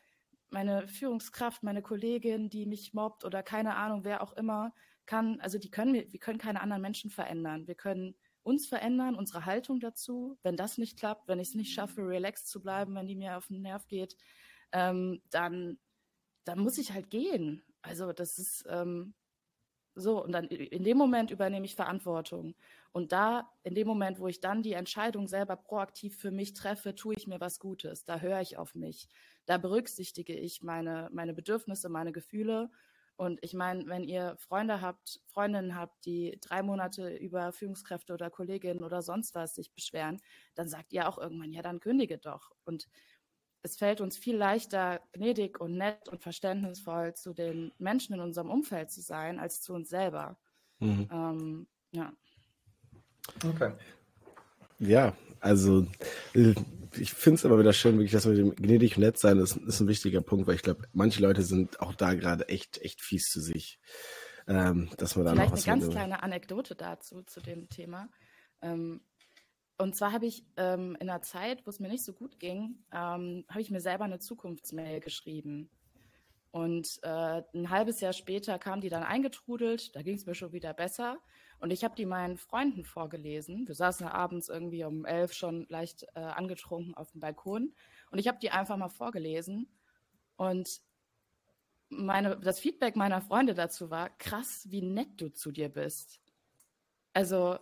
meine 0.49 0.87
Führungskraft, 0.87 1.61
meine 1.61 1.83
Kollegin, 1.83 2.49
die 2.49 2.65
mich 2.65 2.93
mobbt 2.93 3.25
oder 3.25 3.43
keine 3.43 3.75
Ahnung, 3.75 4.03
wer 4.03 4.23
auch 4.23 4.33
immer, 4.33 4.73
kann, 5.05 5.39
also 5.39 5.59
die 5.59 5.69
können 5.69 5.93
wir, 5.93 6.11
wir 6.11 6.19
können 6.19 6.39
keine 6.39 6.61
anderen 6.61 6.81
Menschen 6.81 7.11
verändern. 7.11 7.67
Wir 7.67 7.75
können 7.75 8.15
uns 8.41 8.65
verändern, 8.67 9.15
unsere 9.15 9.45
Haltung 9.45 9.79
dazu. 9.79 10.37
Wenn 10.41 10.57
das 10.57 10.79
nicht 10.79 10.97
klappt, 10.97 11.27
wenn 11.27 11.39
ich 11.39 11.49
es 11.49 11.55
nicht 11.55 11.73
schaffe, 11.73 12.01
relaxed 12.01 12.47
zu 12.47 12.59
bleiben, 12.59 12.95
wenn 12.95 13.07
die 13.07 13.15
mir 13.15 13.37
auf 13.37 13.47
den 13.47 13.61
Nerv 13.61 13.87
geht, 13.87 14.17
ähm, 14.71 15.21
dann, 15.29 15.77
dann 16.43 16.59
muss 16.59 16.79
ich 16.79 16.91
halt 16.91 17.11
gehen. 17.11 17.63
Also 17.81 18.13
das 18.13 18.39
ist, 18.39 18.65
ähm, 18.67 19.13
so, 19.95 20.23
und 20.23 20.33
dann 20.33 20.45
in 20.45 20.83
dem 20.83 20.97
Moment 20.97 21.31
übernehme 21.31 21.65
ich 21.65 21.75
Verantwortung. 21.75 22.55
Und 22.91 23.13
da, 23.13 23.49
in 23.63 23.75
dem 23.75 23.87
Moment, 23.87 24.19
wo 24.19 24.27
ich 24.27 24.41
dann 24.41 24.61
die 24.61 24.73
Entscheidung 24.73 25.27
selber 25.27 25.55
proaktiv 25.55 26.17
für 26.17 26.31
mich 26.31 26.53
treffe, 26.53 26.95
tue 26.95 27.15
ich 27.15 27.27
mir 27.27 27.39
was 27.39 27.59
Gutes. 27.59 28.03
Da 28.03 28.19
höre 28.19 28.41
ich 28.41 28.57
auf 28.57 28.75
mich. 28.75 29.07
Da 29.45 29.57
berücksichtige 29.57 30.33
ich 30.33 30.61
meine, 30.63 31.09
meine 31.13 31.33
Bedürfnisse, 31.33 31.87
meine 31.87 32.11
Gefühle. 32.11 32.69
Und 33.17 33.39
ich 33.41 33.53
meine, 33.53 33.87
wenn 33.87 34.03
ihr 34.03 34.35
Freunde 34.37 34.81
habt, 34.81 35.21
Freundinnen 35.27 35.75
habt, 35.75 36.05
die 36.05 36.37
drei 36.41 36.61
Monate 36.61 37.15
über 37.15 37.53
Führungskräfte 37.53 38.13
oder 38.13 38.29
Kolleginnen 38.29 38.83
oder 38.83 39.01
sonst 39.01 39.35
was 39.35 39.55
sich 39.55 39.71
beschweren, 39.73 40.21
dann 40.53 40.67
sagt 40.67 40.91
ihr 40.91 41.07
auch 41.07 41.17
irgendwann, 41.17 41.53
ja, 41.53 41.61
dann 41.61 41.79
kündige 41.79 42.17
doch. 42.17 42.51
Und 42.65 42.89
es 43.65 43.77
fällt 43.77 43.99
uns 43.99 44.15
viel 44.15 44.37
leichter, 44.37 45.01
gnädig 45.11 45.59
und 45.59 45.75
nett 45.75 46.07
und 46.07 46.21
verständnisvoll 46.21 47.15
zu 47.15 47.33
den 47.33 47.73
Menschen 47.79 48.13
in 48.13 48.21
unserem 48.21 48.51
Umfeld 48.51 48.91
zu 48.91 49.01
sein, 49.01 49.39
als 49.39 49.61
zu 49.61 49.73
uns 49.73 49.89
selber. 49.89 50.37
Mhm. 50.79 51.09
Ähm, 51.11 51.67
ja. 51.91 52.13
Okay. 53.43 53.71
Ja, 54.77 55.15
also 55.39 55.87
äh, 56.35 56.53
ich 56.95 57.11
finde 57.11 57.39
es 57.39 57.45
aber 57.45 57.57
wieder 57.57 57.73
schön, 57.73 57.95
wirklich, 57.95 58.11
dass 58.11 58.27
wir 58.27 58.35
dem 58.35 58.55
gnädig 58.55 58.97
und 58.97 59.01
nett 59.01 59.17
sein 59.17 59.39
ist, 59.39 59.57
ist 59.57 59.79
ein 59.79 59.87
wichtiger 59.87 60.21
Punkt, 60.21 60.45
weil 60.45 60.55
ich 60.55 60.61
glaube, 60.61 60.83
manche 60.93 61.21
Leute 61.21 61.41
sind 61.41 61.79
auch 61.79 61.95
da 61.95 62.13
gerade 62.13 62.47
echt, 62.47 62.77
echt 62.83 63.01
fies 63.01 63.23
zu 63.31 63.41
sich. 63.41 63.79
Ähm, 64.47 64.91
dass 64.97 65.15
man 65.15 65.25
da 65.25 65.31
Vielleicht 65.31 65.55
noch 65.55 65.67
eine 65.67 65.81
ganz 65.81 65.91
kleine 65.91 66.21
Anekdote 66.21 66.75
dazu, 66.75 67.23
zu 67.23 67.41
dem 67.41 67.67
Thema. 67.67 68.09
Ähm, 68.61 69.01
und 69.77 69.95
zwar 69.95 70.13
habe 70.13 70.25
ich 70.25 70.45
ähm, 70.57 70.95
in 70.99 71.09
einer 71.09 71.21
Zeit, 71.21 71.65
wo 71.65 71.69
es 71.69 71.79
mir 71.79 71.89
nicht 71.89 72.03
so 72.03 72.13
gut 72.13 72.39
ging, 72.39 72.83
ähm, 72.91 73.45
habe 73.49 73.61
ich 73.61 73.71
mir 73.71 73.81
selber 73.81 74.05
eine 74.05 74.19
Zukunftsmail 74.19 75.01
geschrieben. 75.01 75.69
Und 76.51 76.99
äh, 77.03 77.41
ein 77.53 77.69
halbes 77.69 77.99
Jahr 77.99 78.13
später 78.13 78.57
kam 78.57 78.79
die 78.79 78.87
dann 78.87 79.03
eingetrudelt, 79.03 79.93
da 79.93 80.01
ging 80.01 80.15
es 80.15 80.25
mir 80.25 80.35
schon 80.35 80.53
wieder 80.53 80.73
besser. 80.73 81.17
Und 81.59 81.71
ich 81.71 81.83
habe 81.83 81.95
die 81.95 82.05
meinen 82.05 82.37
Freunden 82.37 82.85
vorgelesen. 82.85 83.67
Wir 83.67 83.75
saßen 83.75 84.07
abends 84.07 84.47
irgendwie 84.47 84.85
um 84.85 85.03
elf 85.05 85.33
schon 85.33 85.65
leicht 85.67 86.03
äh, 86.15 86.19
angetrunken 86.19 86.95
auf 86.95 87.11
dem 87.11 87.19
Balkon. 87.19 87.73
Und 88.09 88.19
ich 88.19 88.29
habe 88.29 88.39
die 88.41 88.51
einfach 88.51 88.77
mal 88.77 88.87
vorgelesen. 88.87 89.67
Und 90.37 90.79
meine, 91.89 92.37
das 92.37 92.59
Feedback 92.59 92.95
meiner 92.95 93.21
Freunde 93.21 93.53
dazu 93.53 93.89
war, 93.89 94.09
krass, 94.17 94.65
wie 94.69 94.81
nett 94.81 95.09
du 95.17 95.33
zu 95.33 95.51
dir 95.51 95.67
bist. 95.67 96.21
Also 97.11 97.57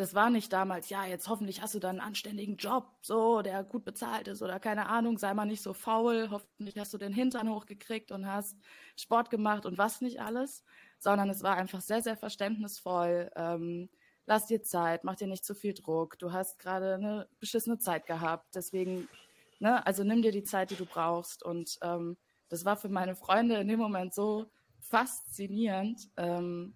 es 0.00 0.14
war 0.14 0.30
nicht 0.30 0.52
damals, 0.52 0.88
ja, 0.88 1.04
jetzt 1.04 1.28
hoffentlich 1.28 1.62
hast 1.62 1.74
du 1.74 1.78
dann 1.78 2.00
einen 2.00 2.08
anständigen 2.08 2.56
Job, 2.56 2.88
so, 3.02 3.42
der 3.42 3.62
gut 3.64 3.84
bezahlt 3.84 4.28
ist 4.28 4.42
oder 4.42 4.58
keine 4.58 4.88
Ahnung, 4.88 5.18
sei 5.18 5.34
mal 5.34 5.44
nicht 5.44 5.62
so 5.62 5.74
faul, 5.74 6.28
hoffentlich 6.30 6.78
hast 6.78 6.92
du 6.94 6.98
den 6.98 7.12
Hintern 7.12 7.50
hochgekriegt 7.50 8.10
und 8.10 8.26
hast 8.26 8.56
Sport 8.96 9.30
gemacht 9.30 9.66
und 9.66 9.78
was 9.78 10.00
nicht 10.00 10.20
alles, 10.20 10.64
sondern 10.98 11.30
es 11.30 11.42
war 11.42 11.56
einfach 11.56 11.80
sehr, 11.80 12.02
sehr 12.02 12.16
verständnisvoll. 12.16 13.30
Ähm, 13.36 13.90
lass 14.26 14.46
dir 14.46 14.62
Zeit, 14.62 15.04
mach 15.04 15.16
dir 15.16 15.28
nicht 15.28 15.44
zu 15.44 15.54
viel 15.54 15.74
Druck, 15.74 16.18
du 16.18 16.32
hast 16.32 16.58
gerade 16.58 16.94
eine 16.94 17.28
beschissene 17.38 17.78
Zeit 17.78 18.06
gehabt, 18.06 18.54
deswegen, 18.54 19.08
ne, 19.58 19.86
also 19.86 20.02
nimm 20.04 20.22
dir 20.22 20.32
die 20.32 20.44
Zeit, 20.44 20.70
die 20.70 20.76
du 20.76 20.86
brauchst 20.86 21.42
und 21.42 21.78
ähm, 21.82 22.16
das 22.48 22.64
war 22.64 22.76
für 22.76 22.88
meine 22.88 23.14
Freunde 23.14 23.56
in 23.56 23.68
dem 23.68 23.78
Moment 23.78 24.14
so 24.14 24.50
faszinierend, 24.80 26.08
ähm, 26.16 26.74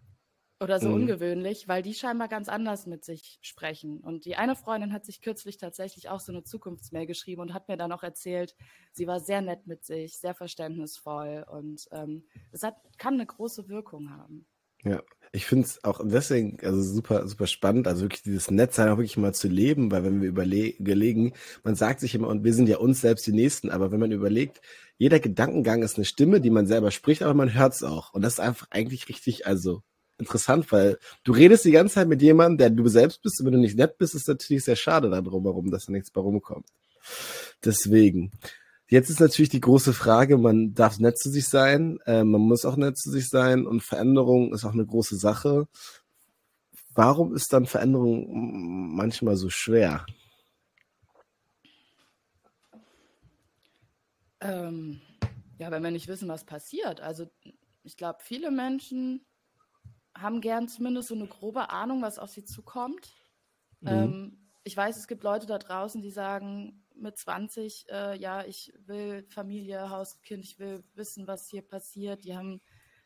oder 0.60 0.80
so 0.80 0.88
mhm. 0.88 0.94
ungewöhnlich, 0.94 1.68
weil 1.68 1.82
die 1.82 1.94
scheinbar 1.94 2.28
ganz 2.28 2.48
anders 2.48 2.86
mit 2.86 3.04
sich 3.04 3.38
sprechen. 3.42 4.00
Und 4.00 4.24
die 4.24 4.36
eine 4.36 4.56
Freundin 4.56 4.92
hat 4.92 5.04
sich 5.04 5.20
kürzlich 5.20 5.58
tatsächlich 5.58 6.08
auch 6.08 6.20
so 6.20 6.32
eine 6.32 6.44
Zukunftsmail 6.44 7.06
geschrieben 7.06 7.42
und 7.42 7.54
hat 7.54 7.68
mir 7.68 7.76
dann 7.76 7.92
auch 7.92 8.02
erzählt, 8.02 8.54
sie 8.92 9.06
war 9.06 9.20
sehr 9.20 9.42
nett 9.42 9.66
mit 9.66 9.84
sich, 9.84 10.18
sehr 10.18 10.34
verständnisvoll 10.34 11.44
und 11.50 11.88
ähm, 11.92 12.24
das 12.52 12.62
hat, 12.62 12.76
kann 12.98 13.14
eine 13.14 13.26
große 13.26 13.68
Wirkung 13.68 14.10
haben. 14.10 14.46
Ja, 14.84 15.02
ich 15.32 15.46
finde 15.46 15.64
es 15.64 15.82
auch 15.82 16.00
deswegen 16.04 16.58
also 16.62 16.82
super, 16.82 17.26
super 17.26 17.46
spannend, 17.46 17.88
also 17.88 18.02
wirklich 18.02 18.22
dieses 18.22 18.50
Netzsein 18.50 18.88
auch 18.90 18.98
wirklich 18.98 19.16
mal 19.16 19.32
zu 19.32 19.48
leben, 19.48 19.90
weil 19.90 20.04
wenn 20.04 20.20
wir 20.20 20.28
überlegen, 20.28 21.32
man 21.62 21.74
sagt 21.74 22.00
sich 22.00 22.14
immer, 22.14 22.28
und 22.28 22.44
wir 22.44 22.52
sind 22.52 22.68
ja 22.68 22.76
uns 22.76 23.00
selbst 23.00 23.26
die 23.26 23.32
Nächsten, 23.32 23.70
aber 23.70 23.90
wenn 23.92 24.00
man 24.00 24.12
überlegt, 24.12 24.60
jeder 24.98 25.20
Gedankengang 25.20 25.82
ist 25.82 25.96
eine 25.96 26.04
Stimme, 26.04 26.40
die 26.40 26.50
man 26.50 26.66
selber 26.66 26.90
spricht, 26.90 27.22
aber 27.22 27.34
man 27.34 27.54
hört 27.54 27.72
es 27.72 27.82
auch. 27.82 28.12
Und 28.12 28.22
das 28.22 28.34
ist 28.34 28.40
einfach 28.40 28.66
eigentlich 28.70 29.08
richtig, 29.08 29.46
also 29.46 29.82
interessant, 30.18 30.70
weil 30.72 30.98
du 31.24 31.32
redest 31.32 31.64
die 31.64 31.70
ganze 31.70 31.94
Zeit 31.94 32.08
mit 32.08 32.22
jemandem, 32.22 32.58
der 32.58 32.70
du 32.70 32.86
selbst 32.88 33.22
bist, 33.22 33.40
und 33.40 33.46
wenn 33.46 33.54
du 33.54 33.58
nicht 33.58 33.76
nett 33.76 33.98
bist, 33.98 34.14
ist 34.14 34.28
natürlich 34.28 34.64
sehr 34.64 34.76
schade 34.76 35.10
darum, 35.10 35.44
warum, 35.44 35.70
dass 35.70 35.86
da 35.86 35.92
nichts 35.92 36.10
bei 36.10 36.20
rumkommt. 36.20 36.66
Deswegen. 37.64 38.32
Jetzt 38.86 39.08
ist 39.08 39.20
natürlich 39.20 39.48
die 39.48 39.60
große 39.60 39.94
Frage, 39.94 40.36
man 40.36 40.74
darf 40.74 40.98
nett 40.98 41.18
zu 41.18 41.30
sich 41.30 41.48
sein, 41.48 41.98
äh, 42.04 42.22
man 42.22 42.42
muss 42.42 42.64
auch 42.64 42.76
nett 42.76 42.98
zu 42.98 43.10
sich 43.10 43.28
sein 43.28 43.66
und 43.66 43.82
Veränderung 43.82 44.52
ist 44.52 44.64
auch 44.64 44.74
eine 44.74 44.84
große 44.84 45.16
Sache. 45.16 45.66
Warum 46.94 47.34
ist 47.34 47.52
dann 47.52 47.66
Veränderung 47.66 48.94
manchmal 48.94 49.36
so 49.36 49.48
schwer? 49.48 50.04
Ähm, 54.40 55.00
ja, 55.58 55.70
wenn 55.70 55.82
wir 55.82 55.90
nicht 55.90 56.06
wissen, 56.08 56.28
was 56.28 56.44
passiert. 56.44 57.00
Also 57.00 57.26
ich 57.82 57.96
glaube, 57.96 58.18
viele 58.22 58.50
Menschen 58.50 59.24
haben 60.16 60.40
gern 60.40 60.68
zumindest 60.68 61.08
so 61.08 61.14
eine 61.14 61.26
grobe 61.26 61.70
Ahnung, 61.70 62.02
was 62.02 62.18
auf 62.18 62.30
sie 62.30 62.44
zukommt. 62.44 63.14
Mhm. 63.80 63.88
Ähm, 63.88 64.38
ich 64.64 64.76
weiß, 64.76 64.96
es 64.96 65.08
gibt 65.08 65.24
Leute 65.24 65.46
da 65.46 65.58
draußen, 65.58 66.00
die 66.00 66.10
sagen 66.10 66.84
mit 66.94 67.18
20, 67.18 67.86
äh, 67.90 68.16
ja, 68.16 68.44
ich 68.44 68.72
will 68.86 69.26
Familie, 69.28 69.90
Haus, 69.90 70.20
Kind, 70.22 70.44
ich 70.44 70.58
will 70.58 70.84
wissen, 70.94 71.26
was 71.26 71.48
hier 71.48 71.62
passiert. 71.62 72.24
Die 72.24 72.36
haben 72.36 72.60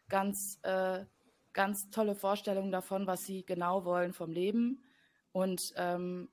ganz, 0.08 0.58
äh, 0.62 1.04
ganz 1.52 1.90
tolle 1.90 2.14
Vorstellungen 2.14 2.70
davon, 2.70 3.06
was 3.06 3.24
sie 3.24 3.44
genau 3.44 3.84
wollen 3.84 4.12
vom 4.12 4.30
Leben. 4.30 4.84
Und 5.32 5.72
ähm, 5.76 6.28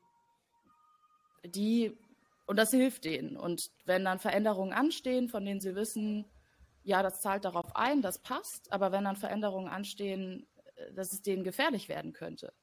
die, 1.46 1.98
und 2.46 2.58
das 2.58 2.72
hilft 2.72 3.06
denen. 3.06 3.38
Und 3.38 3.72
wenn 3.86 4.06
dann 4.06 4.20
Veränderungen 4.20 4.74
anstehen, 4.74 5.30
von 5.30 5.46
denen 5.46 5.62
sie 5.62 5.76
wissen, 5.76 6.26
ja, 6.84 7.02
das 7.02 7.22
zahlt 7.22 7.46
darauf 7.46 7.76
ein, 7.76 8.02
das 8.04 8.20
passt, 8.20 8.72
aber 8.72 8.92
wenn 8.92 9.06
dann 9.06 9.16
Veränderungen 9.16 9.68
anstehen, 9.68 10.46
dass 10.96 11.14
es 11.14 11.22
denen 11.22 11.44
gefährlich 11.44 11.90
werden 11.90 12.14
könnte, 12.14 12.54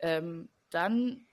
ähm, 0.00 0.48
dann 0.70 1.26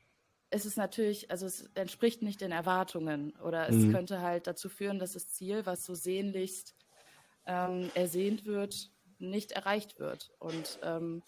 ist 0.52 0.66
es 0.66 0.76
natürlich, 0.76 1.32
also 1.32 1.46
es 1.46 1.70
entspricht 1.76 2.22
nicht 2.22 2.42
den 2.42 2.52
Erwartungen 2.52 3.34
oder 3.38 3.70
es 3.70 3.76
mhm. 3.76 3.94
könnte 3.94 4.22
halt 4.22 4.48
dazu 4.48 4.70
führen, 4.70 5.00
dass 5.00 5.14
das 5.14 5.30
Ziel, 5.30 5.66
was 5.66 5.86
so 5.86 5.96
sehnlichst 5.96 6.76
ähm, 7.46 7.90
ersehnt 7.96 8.46
wird, 8.46 8.92
nicht 9.18 9.54
erreicht 9.54 10.00
wird. 10.00 10.32
Und 10.40 10.80
ähm, 10.84 11.24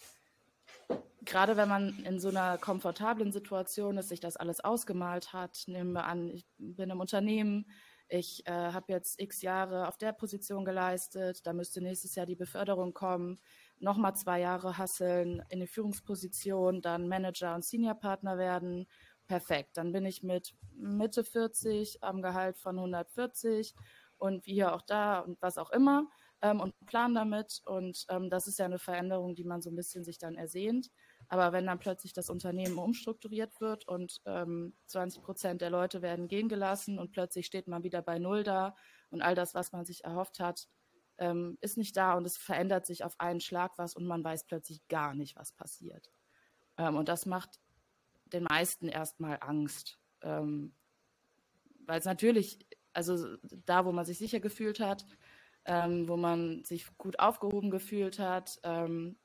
gerade 1.24 1.56
wenn 1.58 1.70
man 1.70 2.00
in 2.04 2.20
so 2.20 2.30
einer 2.30 2.58
komfortablen 2.58 3.32
Situation 3.32 3.98
ist, 3.98 4.10
sich 4.10 4.20
das 4.20 4.36
alles 4.36 4.60
ausgemalt 4.60 5.32
hat, 5.32 5.64
nehmen 5.68 5.94
wir 5.94 6.06
an, 6.06 6.30
ich 6.30 6.46
bin 6.58 6.90
im 6.90 7.00
Unternehmen, 7.00 7.66
ich 8.10 8.46
äh, 8.46 8.52
habe 8.52 8.92
jetzt 8.92 9.20
x 9.22 9.42
Jahre 9.42 9.88
auf 9.88 9.98
der 9.98 10.12
Position 10.12 10.66
geleistet, 10.66 11.48
da 11.48 11.54
müsste 11.54 11.82
nächstes 11.82 12.16
Jahr 12.16 12.26
die 12.26 12.36
Beförderung 12.36 12.94
kommen, 12.94 13.40
nochmal 13.84 14.16
zwei 14.16 14.40
Jahre 14.40 14.78
hasseln, 14.78 15.44
in 15.50 15.60
die 15.60 15.68
Führungsposition, 15.68 16.82
dann 16.82 17.08
Manager 17.08 17.54
und 17.54 17.66
Seniorpartner 17.66 18.38
werden. 18.38 18.88
Perfekt. 19.28 19.78
Dann 19.78 19.92
bin 19.92 20.06
ich 20.06 20.24
mit 20.24 20.56
Mitte 20.76 21.24
40 21.24 22.04
am 22.04 22.22
Gehalt 22.22 22.58
von 22.58 22.78
140 22.78 23.76
und 24.18 24.46
wie 24.46 24.54
hier 24.54 24.74
auch 24.74 24.82
da 24.82 25.20
und 25.20 25.42
was 25.42 25.58
auch 25.58 25.70
immer 25.72 26.08
ähm, 26.42 26.62
und 26.62 26.74
plan 26.86 27.14
damit. 27.14 27.62
Und 27.66 28.06
ähm, 28.10 28.30
das 28.30 28.48
ist 28.48 28.60
ja 28.60 28.66
eine 28.66 28.80
Veränderung, 28.80 29.36
die 29.36 29.44
man 29.44 29.62
so 29.62 29.70
ein 29.70 29.76
bisschen 29.76 30.04
sich 30.04 30.18
dann 30.18 30.36
ersehnt. 30.36 30.90
Aber 31.28 31.52
wenn 31.52 31.66
dann 31.66 31.80
plötzlich 31.80 32.14
das 32.14 32.30
Unternehmen 32.30 32.78
umstrukturiert 32.78 33.60
wird 33.60 33.88
und 33.88 34.22
ähm, 34.26 34.76
20 34.88 35.24
Prozent 35.24 35.62
der 35.62 35.70
Leute 35.70 36.02
werden 36.02 36.28
gehen 36.28 36.50
gelassen 36.50 37.00
und 37.00 37.12
plötzlich 37.12 37.46
steht 37.46 37.68
man 37.68 37.84
wieder 37.84 38.02
bei 38.02 38.20
Null 38.20 38.44
da 38.44 38.76
und 39.10 39.22
all 39.22 39.36
das, 39.36 39.56
was 39.56 39.72
man 39.72 39.86
sich 39.86 40.04
erhofft 40.04 40.40
hat, 40.40 40.68
ähm, 41.18 41.58
ist 41.62 41.78
nicht 41.78 41.96
da 41.96 42.14
und 42.14 42.26
es 42.26 42.38
verändert 42.38 42.86
sich 42.86 43.04
auf 43.04 43.20
einen 43.20 43.40
Schlag 43.40 43.78
was 43.78 43.96
und 43.96 44.06
man 44.06 44.24
weiß 44.24 44.46
plötzlich 44.46 44.88
gar 44.88 45.14
nicht, 45.14 45.36
was 45.36 45.52
passiert. 45.52 46.12
Ähm, 46.78 46.96
und 46.96 47.10
das 47.10 47.26
macht 47.26 47.60
den 48.26 48.44
meisten 48.44 48.88
erstmal 48.88 49.38
Angst. 49.42 50.00
Ähm, 50.22 50.74
Weil 51.86 52.00
es 52.00 52.06
natürlich, 52.06 52.66
also 52.94 53.38
da, 53.66 53.86
wo 53.86 53.92
man 53.92 54.06
sich 54.06 54.18
sicher 54.18 54.40
gefühlt 54.40 54.80
hat, 54.80 55.06
ähm, 55.66 56.08
wo 56.08 56.18
man 56.18 56.64
sich 56.64 56.86
gut 56.98 57.20
aufgehoben 57.20 57.70
gefühlt 57.70 58.20
hat, 58.20 58.60
ähm, 58.64 59.18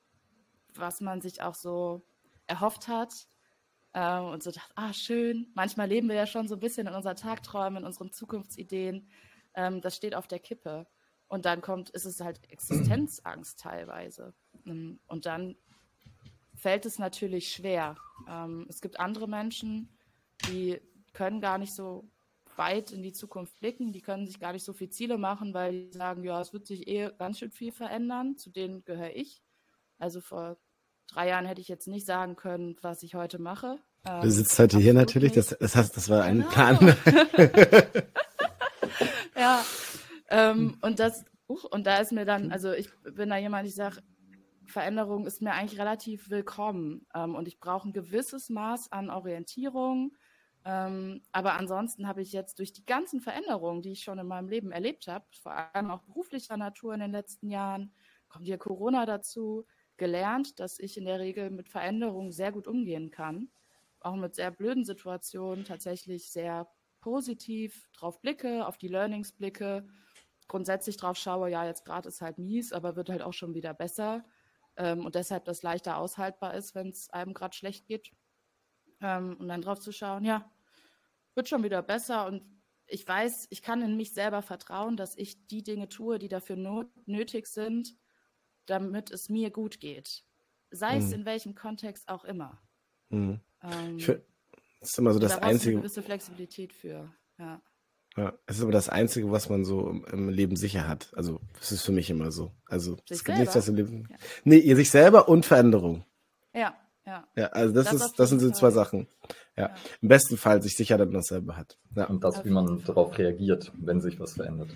was 0.74 1.00
man 1.00 1.20
sich 1.20 1.42
auch 1.42 1.54
so 1.54 2.06
erhofft 2.46 2.88
hat 2.88 3.28
äh, 3.92 4.18
und 4.18 4.42
so 4.42 4.50
dachte, 4.50 4.72
ah, 4.76 4.92
schön. 4.92 5.50
Manchmal 5.54 5.88
leben 5.88 6.08
wir 6.08 6.16
ja 6.16 6.26
schon 6.26 6.48
so 6.48 6.54
ein 6.56 6.60
bisschen 6.60 6.86
in 6.86 6.94
unseren 6.94 7.16
Tagträumen, 7.16 7.78
in 7.82 7.86
unseren 7.86 8.12
Zukunftsideen. 8.12 9.08
Ähm, 9.54 9.80
das 9.80 9.96
steht 9.96 10.14
auf 10.14 10.28
der 10.28 10.38
Kippe. 10.38 10.86
Und 11.28 11.44
dann 11.44 11.60
kommt, 11.60 11.90
ist 11.90 12.06
es 12.06 12.20
halt 12.20 12.40
Existenzangst 12.50 13.60
teilweise. 13.60 14.34
Ähm, 14.66 14.98
und 15.06 15.26
dann 15.26 15.56
fällt 16.54 16.86
es 16.86 16.98
natürlich 16.98 17.52
schwer. 17.52 17.96
Ähm, 18.28 18.66
es 18.68 18.80
gibt 18.80 18.98
andere 18.98 19.28
Menschen, 19.28 19.88
die 20.48 20.80
können 21.12 21.40
gar 21.40 21.58
nicht 21.58 21.74
so 21.74 22.10
weit 22.56 22.90
in 22.90 23.02
die 23.02 23.12
Zukunft 23.12 23.58
blicken, 23.60 23.92
die 23.92 24.00
können 24.00 24.26
sich 24.26 24.40
gar 24.40 24.52
nicht 24.52 24.64
so 24.64 24.72
viele 24.72 24.90
Ziele 24.90 25.18
machen, 25.18 25.54
weil 25.54 25.72
die 25.72 25.92
sagen, 25.96 26.24
ja, 26.24 26.40
es 26.40 26.52
wird 26.52 26.66
sich 26.66 26.88
eh 26.88 27.10
ganz 27.16 27.38
schön 27.38 27.52
viel 27.52 27.72
verändern. 27.72 28.36
Zu 28.36 28.50
denen 28.50 28.84
gehöre 28.84 29.14
ich. 29.14 29.42
Also 29.98 30.20
vor 30.20 30.56
drei 31.06 31.28
Jahren 31.28 31.46
hätte 31.46 31.60
ich 31.60 31.68
jetzt 31.68 31.88
nicht 31.88 32.06
sagen 32.06 32.36
können, 32.36 32.76
was 32.82 33.02
ich 33.02 33.14
heute 33.14 33.38
mache. 33.38 33.78
Ähm, 34.04 34.22
du 34.22 34.30
sitzt 34.30 34.58
heute 34.58 34.78
hier 34.78 34.94
natürlich, 34.94 35.32
das, 35.32 35.56
das, 35.58 35.76
heißt, 35.76 35.96
das 35.96 36.08
war 36.08 36.22
ein 36.24 36.38
genau. 36.40 36.50
Plan. 36.50 36.78
ja, 39.36 39.64
ähm, 40.28 40.78
und 40.82 40.98
das, 40.98 41.24
uh, 41.48 41.58
und 41.70 41.86
da 41.86 41.98
ist 41.98 42.12
mir 42.12 42.24
dann, 42.24 42.52
also 42.52 42.72
ich 42.72 42.90
bin 43.02 43.30
da 43.30 43.36
jemand, 43.36 43.66
ich 43.66 43.74
sage, 43.74 44.02
Veränderung 44.66 45.26
ist 45.26 45.40
mir 45.42 45.52
eigentlich 45.52 45.80
relativ 45.80 46.30
willkommen 46.30 47.06
ähm, 47.14 47.34
und 47.34 47.48
ich 47.48 47.58
brauche 47.58 47.88
ein 47.88 47.92
gewisses 47.92 48.50
Maß 48.50 48.92
an 48.92 49.10
Orientierung. 49.10 50.16
Ähm, 50.64 51.22
aber 51.32 51.54
ansonsten 51.54 52.06
habe 52.06 52.20
ich 52.20 52.32
jetzt 52.32 52.58
durch 52.58 52.72
die 52.72 52.84
ganzen 52.84 53.20
Veränderungen, 53.20 53.80
die 53.80 53.92
ich 53.92 54.02
schon 54.02 54.18
in 54.18 54.26
meinem 54.26 54.48
Leben 54.48 54.70
erlebt 54.70 55.06
habe, 55.06 55.24
vor 55.40 55.52
allem 55.74 55.90
auch 55.90 56.02
beruflicher 56.02 56.56
Natur 56.56 56.92
in 56.94 57.00
den 57.00 57.12
letzten 57.12 57.48
Jahren, 57.48 57.92
kommt 58.28 58.44
hier 58.44 58.58
Corona 58.58 59.06
dazu, 59.06 59.64
gelernt, 59.96 60.60
dass 60.60 60.78
ich 60.78 60.96
in 60.98 61.06
der 61.06 61.20
Regel 61.20 61.50
mit 61.50 61.68
Veränderungen 61.68 62.32
sehr 62.32 62.52
gut 62.52 62.66
umgehen 62.66 63.10
kann. 63.10 63.50
Auch 64.00 64.14
mit 64.14 64.34
sehr 64.34 64.50
blöden 64.50 64.84
Situationen 64.84 65.64
tatsächlich 65.64 66.30
sehr 66.30 66.68
positiv 67.00 67.88
drauf 67.92 68.20
blicke, 68.20 68.66
auf 68.66 68.78
die 68.78 68.88
Learnings 68.88 69.32
blicke, 69.32 69.88
grundsätzlich 70.48 70.96
drauf 70.96 71.16
schaue, 71.16 71.50
ja, 71.50 71.64
jetzt 71.64 71.84
gerade 71.84 72.08
ist 72.08 72.20
halt 72.20 72.38
mies, 72.38 72.72
aber 72.72 72.96
wird 72.96 73.10
halt 73.10 73.22
auch 73.22 73.32
schon 73.32 73.54
wieder 73.54 73.74
besser. 73.74 74.24
Ähm, 74.76 75.04
und 75.04 75.14
deshalb 75.14 75.44
das 75.44 75.62
leichter 75.62 75.98
aushaltbar 75.98 76.54
ist, 76.54 76.74
wenn 76.74 76.88
es 76.88 77.10
einem 77.10 77.34
gerade 77.34 77.54
schlecht 77.54 77.86
geht. 77.86 78.10
Ähm, 79.00 79.36
und 79.38 79.48
dann 79.48 79.62
drauf 79.62 79.80
zu 79.80 79.92
schauen, 79.92 80.24
ja, 80.24 80.50
wird 81.34 81.48
schon 81.48 81.62
wieder 81.62 81.82
besser. 81.82 82.26
Und 82.26 82.42
ich 82.86 83.06
weiß, 83.06 83.48
ich 83.50 83.62
kann 83.62 83.82
in 83.82 83.96
mich 83.96 84.12
selber 84.12 84.42
vertrauen, 84.42 84.96
dass 84.96 85.16
ich 85.16 85.46
die 85.46 85.62
Dinge 85.62 85.88
tue, 85.88 86.18
die 86.18 86.28
dafür 86.28 86.56
not 86.56 86.88
nötig 87.06 87.46
sind, 87.46 87.96
damit 88.66 89.10
es 89.10 89.28
mir 89.28 89.50
gut 89.50 89.80
geht. 89.80 90.24
Sei 90.70 90.98
mhm. 90.98 91.04
es 91.04 91.12
in 91.12 91.24
welchem 91.24 91.54
Kontext 91.54 92.08
auch 92.08 92.24
immer. 92.24 92.60
Mhm. 93.10 93.40
Ähm, 93.62 93.98
find, 93.98 94.22
das 94.80 94.90
ist 94.90 94.98
immer 94.98 95.12
so 95.12 95.18
das 95.18 95.32
da 95.32 95.38
Einzige. 95.38 95.72
Eine 95.72 95.80
gewisse 95.80 96.02
Flexibilität 96.02 96.72
für, 96.72 97.12
ja. 97.38 97.60
Ja, 98.18 98.32
es 98.46 98.56
ist 98.56 98.62
aber 98.62 98.72
das 98.72 98.88
Einzige, 98.88 99.30
was 99.30 99.48
man 99.48 99.64
so 99.64 99.90
im 100.12 100.28
Leben 100.28 100.56
sicher 100.56 100.88
hat. 100.88 101.12
Also, 101.14 101.40
es 101.60 101.70
ist 101.70 101.82
für 101.82 101.92
mich 101.92 102.10
immer 102.10 102.32
so. 102.32 102.50
Also, 102.66 102.96
sich 102.96 103.02
es 103.10 103.18
gibt 103.18 103.26
selber? 103.26 103.40
nichts, 103.40 103.54
was 103.54 103.68
im 103.68 103.76
Leben. 103.76 104.08
Ja. 104.10 104.16
Nee, 104.44 104.74
sich 104.74 104.90
selber 104.90 105.28
und 105.28 105.46
Veränderung. 105.46 106.04
Ja, 106.52 106.74
ja. 107.06 107.28
Ja, 107.36 107.46
also 107.46 107.72
das, 107.72 107.84
das 107.84 107.94
ist, 107.94 108.18
das 108.18 108.28
sind 108.28 108.40
so 108.40 108.50
zwei 108.50 108.70
Sachen. 108.70 109.06
Ja. 109.56 109.68
ja. 109.68 109.74
Im 110.02 110.08
besten 110.08 110.36
Fall 110.36 110.62
sich 110.62 110.76
sicher 110.76 110.98
dann 110.98 111.10
noch 111.10 111.22
selber 111.22 111.56
hat. 111.56 111.78
Ja. 111.94 112.06
Und 112.06 112.24
das, 112.24 112.44
wie 112.44 112.50
man 112.50 112.82
darauf 112.84 113.16
reagiert, 113.16 113.72
wenn 113.80 114.00
sich 114.00 114.18
was 114.18 114.34
verändert. 114.34 114.70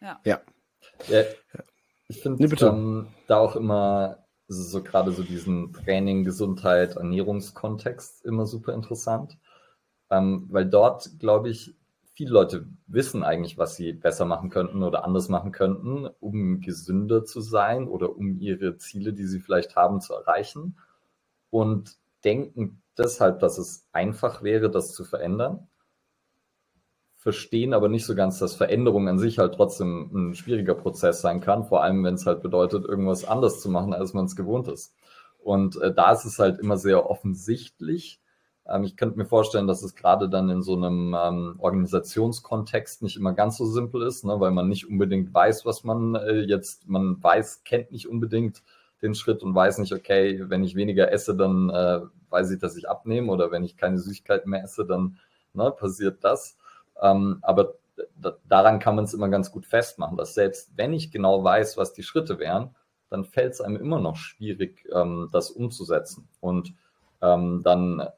Ja. 0.00 0.20
Ja. 0.24 0.40
ja. 1.08 1.24
Ich 2.08 2.20
finde 2.22 2.44
nee, 2.44 2.54
ähm, 2.64 3.08
da 3.26 3.38
auch 3.38 3.56
immer 3.56 4.24
so 4.48 4.82
gerade 4.82 5.12
so 5.12 5.22
diesen 5.22 5.72
Training, 5.72 6.24
Gesundheit, 6.24 6.96
Ernährungskontext 6.96 8.24
immer 8.24 8.46
super 8.46 8.74
interessant. 8.74 9.38
Ähm, 10.10 10.46
weil 10.50 10.68
dort, 10.68 11.18
glaube 11.20 11.50
ich, 11.50 11.76
viele 12.20 12.32
Leute 12.32 12.66
wissen 12.86 13.22
eigentlich, 13.22 13.56
was 13.56 13.76
sie 13.76 13.94
besser 13.94 14.26
machen 14.26 14.50
könnten 14.50 14.82
oder 14.82 15.04
anders 15.06 15.30
machen 15.30 15.52
könnten, 15.52 16.06
um 16.20 16.60
gesünder 16.60 17.24
zu 17.24 17.40
sein 17.40 17.88
oder 17.88 18.14
um 18.14 18.38
ihre 18.38 18.76
Ziele, 18.76 19.14
die 19.14 19.24
sie 19.24 19.40
vielleicht 19.40 19.74
haben, 19.74 20.02
zu 20.02 20.12
erreichen. 20.12 20.76
Und 21.48 21.96
denken 22.22 22.82
deshalb, 22.98 23.38
dass 23.38 23.56
es 23.56 23.86
einfach 23.92 24.42
wäre, 24.42 24.70
das 24.70 24.92
zu 24.92 25.04
verändern 25.04 25.66
verstehen 27.16 27.74
aber 27.74 27.88
nicht 27.88 28.06
so 28.06 28.14
ganz, 28.14 28.38
dass 28.38 28.54
Veränderung 28.54 29.06
an 29.08 29.18
sich 29.18 29.38
halt 29.38 29.54
trotzdem 29.54 30.10
ein 30.12 30.34
schwieriger 30.34 30.74
Prozess 30.74 31.20
sein 31.20 31.40
kann, 31.40 31.64
vor 31.64 31.82
allem 31.82 32.02
wenn 32.02 32.14
es 32.14 32.24
halt 32.26 32.42
bedeutet, 32.42 32.86
irgendwas 32.86 33.24
anders 33.26 33.60
zu 33.60 33.68
machen, 33.70 33.92
als 33.92 34.14
man 34.14 34.24
es 34.24 34.36
gewohnt 34.36 34.68
ist. 34.68 34.94
Und 35.38 35.80
äh, 35.80 35.92
da 35.92 36.12
ist 36.12 36.24
es 36.24 36.38
halt 36.38 36.60
immer 36.60 36.78
sehr 36.78 37.08
offensichtlich. 37.10 38.20
Ähm, 38.70 38.84
ich 38.84 38.96
könnte 38.96 39.18
mir 39.18 39.24
vorstellen, 39.24 39.66
dass 39.66 39.82
es 39.82 39.94
gerade 39.94 40.28
dann 40.28 40.48
in 40.48 40.62
so 40.62 40.76
einem 40.76 41.16
ähm, 41.18 41.56
Organisationskontext 41.58 43.02
nicht 43.02 43.16
immer 43.16 43.32
ganz 43.32 43.56
so 43.56 43.66
simpel 43.66 44.02
ist, 44.02 44.24
ne, 44.24 44.38
weil 44.38 44.52
man 44.52 44.68
nicht 44.68 44.88
unbedingt 44.88 45.34
weiß, 45.34 45.66
was 45.66 45.84
man 45.84 46.14
äh, 46.14 46.40
jetzt, 46.40 46.88
man 46.88 47.22
weiß, 47.22 47.64
kennt 47.64 47.92
nicht 47.92 48.08
unbedingt 48.08 48.62
den 49.02 49.14
Schritt 49.14 49.42
und 49.42 49.54
weiß 49.54 49.78
nicht, 49.78 49.92
okay, 49.92 50.44
wenn 50.48 50.62
ich 50.62 50.74
weniger 50.76 51.10
esse, 51.10 51.34
dann 51.34 51.70
äh, 51.70 52.00
weiß 52.28 52.50
ich, 52.52 52.60
dass 52.60 52.76
ich 52.76 52.88
abnehme 52.88 53.32
oder 53.32 53.50
wenn 53.50 53.64
ich 53.64 53.76
keine 53.76 53.98
Süßigkeiten 53.98 54.50
mehr 54.50 54.62
esse, 54.62 54.86
dann 54.86 55.18
ne, 55.52 55.70
passiert 55.70 56.22
das. 56.22 56.56
Ähm, 57.00 57.38
aber 57.42 57.74
daran 58.48 58.78
kann 58.78 58.96
man 58.96 59.04
es 59.04 59.14
immer 59.14 59.28
ganz 59.28 59.50
gut 59.50 59.66
festmachen, 59.66 60.16
dass 60.16 60.34
selbst 60.34 60.70
wenn 60.76 60.92
ich 60.92 61.10
genau 61.10 61.42
weiß, 61.42 61.76
was 61.76 61.92
die 61.92 62.02
Schritte 62.02 62.38
wären, 62.38 62.74
dann 63.08 63.24
fällt 63.24 63.54
es 63.54 63.60
einem 63.60 63.76
immer 63.76 64.00
noch 64.00 64.16
schwierig, 64.16 64.86
ähm, 64.94 65.28
das 65.32 65.50
umzusetzen 65.50 66.28
und 66.40 66.72
ähm, 67.22 67.62
dann 67.64 68.08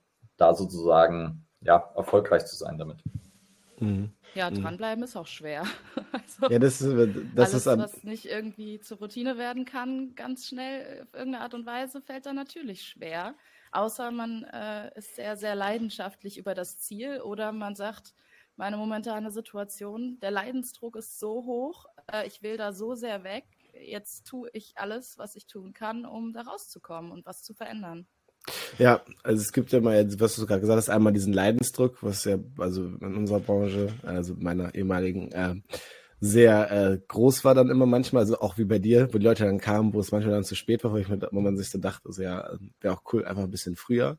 da 0.42 0.54
sozusagen 0.54 1.46
ja, 1.60 1.92
erfolgreich 1.94 2.44
zu 2.46 2.56
sein 2.56 2.76
damit. 2.76 2.98
Mhm. 3.78 4.12
Ja, 4.34 4.50
mhm. 4.50 4.62
dranbleiben 4.62 5.04
ist 5.04 5.16
auch 5.16 5.26
schwer. 5.26 5.64
Also 6.12 6.50
ja, 6.50 6.58
das 6.58 6.80
ist, 6.80 7.16
das 7.34 7.54
alles, 7.54 7.66
ist 7.66 7.78
was 7.78 8.04
nicht 8.04 8.26
irgendwie 8.26 8.80
zur 8.80 8.98
Routine 8.98 9.38
werden 9.38 9.64
kann, 9.64 10.14
ganz 10.14 10.46
schnell 10.46 11.02
auf 11.02 11.14
irgendeine 11.14 11.40
Art 11.42 11.54
und 11.54 11.64
Weise, 11.64 12.02
fällt 12.02 12.26
dann 12.26 12.36
natürlich 12.36 12.82
schwer. 12.82 13.34
Außer 13.70 14.10
man 14.10 14.44
äh, 14.44 14.90
ist 14.98 15.16
sehr, 15.16 15.36
sehr 15.36 15.54
leidenschaftlich 15.54 16.36
über 16.36 16.54
das 16.54 16.78
Ziel 16.78 17.20
oder 17.22 17.52
man 17.52 17.74
sagt, 17.74 18.14
meine 18.56 18.76
momentane 18.76 19.30
Situation. 19.30 20.18
Der 20.20 20.30
Leidensdruck 20.30 20.96
ist 20.96 21.18
so 21.18 21.44
hoch, 21.44 21.86
äh, 22.12 22.26
ich 22.26 22.42
will 22.42 22.56
da 22.56 22.72
so 22.72 22.94
sehr 22.94 23.24
weg. 23.24 23.44
Jetzt 23.74 24.26
tue 24.26 24.50
ich 24.52 24.76
alles, 24.76 25.16
was 25.18 25.34
ich 25.34 25.46
tun 25.46 25.72
kann, 25.72 26.04
um 26.04 26.32
da 26.32 26.42
rauszukommen 26.42 27.10
und 27.10 27.24
was 27.24 27.42
zu 27.42 27.54
verändern. 27.54 28.06
Ja, 28.78 29.02
also 29.22 29.40
es 29.40 29.52
gibt 29.52 29.72
ja 29.72 29.80
mal, 29.80 30.06
was 30.18 30.36
du 30.36 30.46
gerade 30.46 30.60
gesagt 30.60 30.78
hast, 30.78 30.88
einmal 30.88 31.12
diesen 31.12 31.32
Leidensdruck, 31.32 32.02
was 32.02 32.24
ja 32.24 32.38
also 32.58 32.84
in 32.84 33.16
unserer 33.16 33.40
Branche, 33.40 33.88
also 34.02 34.34
meiner 34.38 34.74
ehemaligen, 34.74 35.30
äh, 35.32 35.54
sehr 36.24 36.70
äh, 36.70 37.00
groß 37.08 37.44
war 37.44 37.52
dann 37.56 37.68
immer 37.68 37.84
manchmal, 37.84 38.22
also 38.22 38.38
auch 38.38 38.56
wie 38.56 38.64
bei 38.64 38.78
dir, 38.78 39.08
wo 39.12 39.18
die 39.18 39.24
Leute 39.24 39.44
dann 39.44 39.58
kamen, 39.58 39.92
wo 39.92 39.98
es 39.98 40.12
manchmal 40.12 40.32
dann 40.32 40.44
zu 40.44 40.54
spät 40.54 40.84
war, 40.84 40.92
wo, 40.92 40.96
ich 40.96 41.08
mir, 41.08 41.18
wo 41.32 41.40
man 41.40 41.56
sich 41.56 41.68
so 41.68 41.78
dachte, 41.78 42.06
also 42.06 42.22
ja, 42.22 42.48
wäre 42.80 42.94
auch 42.94 43.02
cool, 43.12 43.24
einfach 43.24 43.42
ein 43.42 43.50
bisschen 43.50 43.74
früher. 43.74 44.18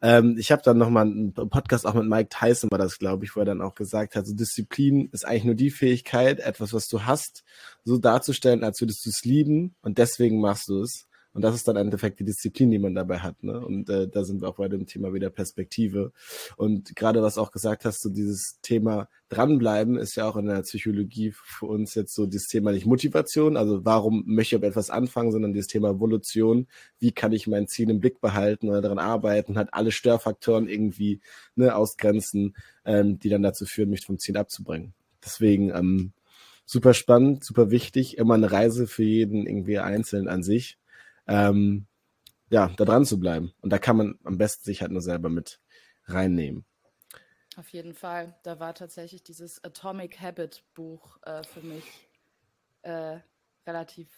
Ähm, 0.00 0.36
ich 0.38 0.52
habe 0.52 0.62
dann 0.64 0.78
nochmal 0.78 1.06
einen 1.06 1.34
Podcast 1.34 1.86
auch 1.86 1.94
mit 1.94 2.06
Mike 2.06 2.28
Tyson 2.28 2.70
war 2.70 2.78
das, 2.78 3.00
glaube 3.00 3.24
ich, 3.24 3.34
wo 3.34 3.40
er 3.40 3.46
dann 3.46 3.62
auch 3.62 3.74
gesagt 3.74 4.14
hat, 4.14 4.28
so 4.28 4.32
Disziplin 4.32 5.08
ist 5.10 5.26
eigentlich 5.26 5.44
nur 5.44 5.56
die 5.56 5.72
Fähigkeit, 5.72 6.38
etwas, 6.38 6.72
was 6.72 6.86
du 6.86 7.02
hast, 7.02 7.42
so 7.82 7.98
darzustellen, 7.98 8.62
als 8.62 8.80
würdest 8.80 9.04
du 9.04 9.10
es 9.10 9.24
lieben 9.24 9.74
und 9.82 9.98
deswegen 9.98 10.40
machst 10.40 10.68
du 10.68 10.82
es. 10.82 11.08
Und 11.34 11.42
das 11.42 11.56
ist 11.56 11.66
dann 11.66 11.74
im 11.76 11.82
Endeffekt 11.82 12.20
die 12.20 12.24
Disziplin, 12.24 12.70
die 12.70 12.78
man 12.78 12.94
dabei 12.94 13.18
hat. 13.18 13.42
Ne? 13.42 13.60
Und 13.60 13.90
äh, 13.90 14.08
da 14.08 14.22
sind 14.22 14.40
wir 14.40 14.48
auch 14.48 14.54
bei 14.54 14.68
dem 14.68 14.86
Thema 14.86 15.12
wieder 15.12 15.30
Perspektive. 15.30 16.12
Und 16.56 16.94
gerade 16.94 17.22
was 17.22 17.38
auch 17.38 17.50
gesagt 17.50 17.84
hast, 17.84 18.02
so 18.02 18.08
dieses 18.08 18.60
Thema 18.62 19.08
dranbleiben 19.30 19.98
ist 19.98 20.14
ja 20.14 20.28
auch 20.28 20.36
in 20.36 20.46
der 20.46 20.62
Psychologie 20.62 21.32
für 21.34 21.66
uns 21.66 21.96
jetzt 21.96 22.14
so 22.14 22.26
das 22.26 22.46
Thema 22.46 22.70
nicht 22.70 22.86
Motivation, 22.86 23.56
also 23.56 23.84
warum 23.84 24.22
möchte 24.26 24.54
ich 24.54 24.62
etwas 24.62 24.90
anfangen, 24.90 25.32
sondern 25.32 25.52
dieses 25.52 25.66
Thema 25.66 25.90
Evolution. 25.90 26.68
Wie 27.00 27.10
kann 27.10 27.32
ich 27.32 27.48
mein 27.48 27.66
Ziel 27.66 27.90
im 27.90 27.98
Blick 27.98 28.20
behalten 28.20 28.68
oder 28.68 28.80
daran 28.80 29.00
arbeiten, 29.00 29.58
hat 29.58 29.74
alle 29.74 29.90
Störfaktoren 29.90 30.68
irgendwie 30.68 31.20
ne, 31.56 31.74
ausgrenzen, 31.74 32.54
ähm, 32.84 33.18
die 33.18 33.28
dann 33.28 33.42
dazu 33.42 33.66
führen, 33.66 33.90
mich 33.90 34.06
vom 34.06 34.20
Ziel 34.20 34.36
abzubringen. 34.36 34.94
Deswegen 35.24 35.70
ähm, 35.70 36.12
super 36.64 36.94
spannend, 36.94 37.42
super 37.42 37.72
wichtig, 37.72 38.18
immer 38.18 38.34
eine 38.34 38.52
Reise 38.52 38.86
für 38.86 39.02
jeden 39.02 39.48
irgendwie 39.48 39.80
einzeln 39.80 40.28
an 40.28 40.44
sich 40.44 40.78
ähm, 41.26 41.86
ja, 42.50 42.68
da 42.76 42.84
dran 42.84 43.04
zu 43.04 43.18
bleiben. 43.18 43.52
Und 43.60 43.70
da 43.70 43.78
kann 43.78 43.96
man 43.96 44.18
am 44.24 44.38
besten 44.38 44.64
sich 44.64 44.82
halt 44.82 44.92
nur 44.92 45.02
selber 45.02 45.28
mit 45.28 45.60
reinnehmen. 46.06 46.64
Auf 47.56 47.68
jeden 47.70 47.94
Fall. 47.94 48.38
Da 48.42 48.58
war 48.58 48.74
tatsächlich 48.74 49.22
dieses 49.22 49.62
Atomic 49.62 50.20
Habit 50.20 50.64
Buch 50.74 51.18
äh, 51.22 51.42
für 51.44 51.60
mich 51.60 51.84
äh, 52.82 53.18
relativ 53.66 54.08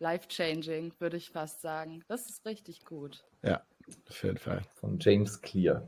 life-changing, 0.00 0.94
würde 0.98 1.16
ich 1.16 1.30
fast 1.30 1.60
sagen. 1.60 2.02
Das 2.08 2.28
ist 2.28 2.44
richtig 2.46 2.84
gut. 2.84 3.24
Ja, 3.42 3.64
Auf 4.08 4.22
jeden 4.24 4.38
Fall. 4.38 4.62
Von 4.74 4.98
James 4.98 5.40
Clear. 5.40 5.86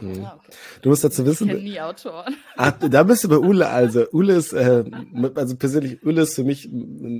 Mhm. 0.00 0.24
Ah, 0.24 0.36
okay. 0.36 0.52
Du 0.82 0.90
musst 0.90 1.04
dazu 1.04 1.24
wissen. 1.24 1.48
Ich 1.48 1.54
kenne 1.54 1.64
nie 1.64 1.80
Autoren. 1.80 2.36
Ach, 2.56 2.72
da 2.90 3.02
bist 3.02 3.24
du 3.24 3.28
bei 3.28 3.38
Ule. 3.38 3.68
Also 3.68 4.06
Ule 4.12 4.34
ist, 4.34 4.52
äh, 4.52 4.84
also 5.34 5.56
persönlich, 5.56 6.04
Ule 6.04 6.22
ist 6.22 6.34
für 6.34 6.44
mich, 6.44 6.68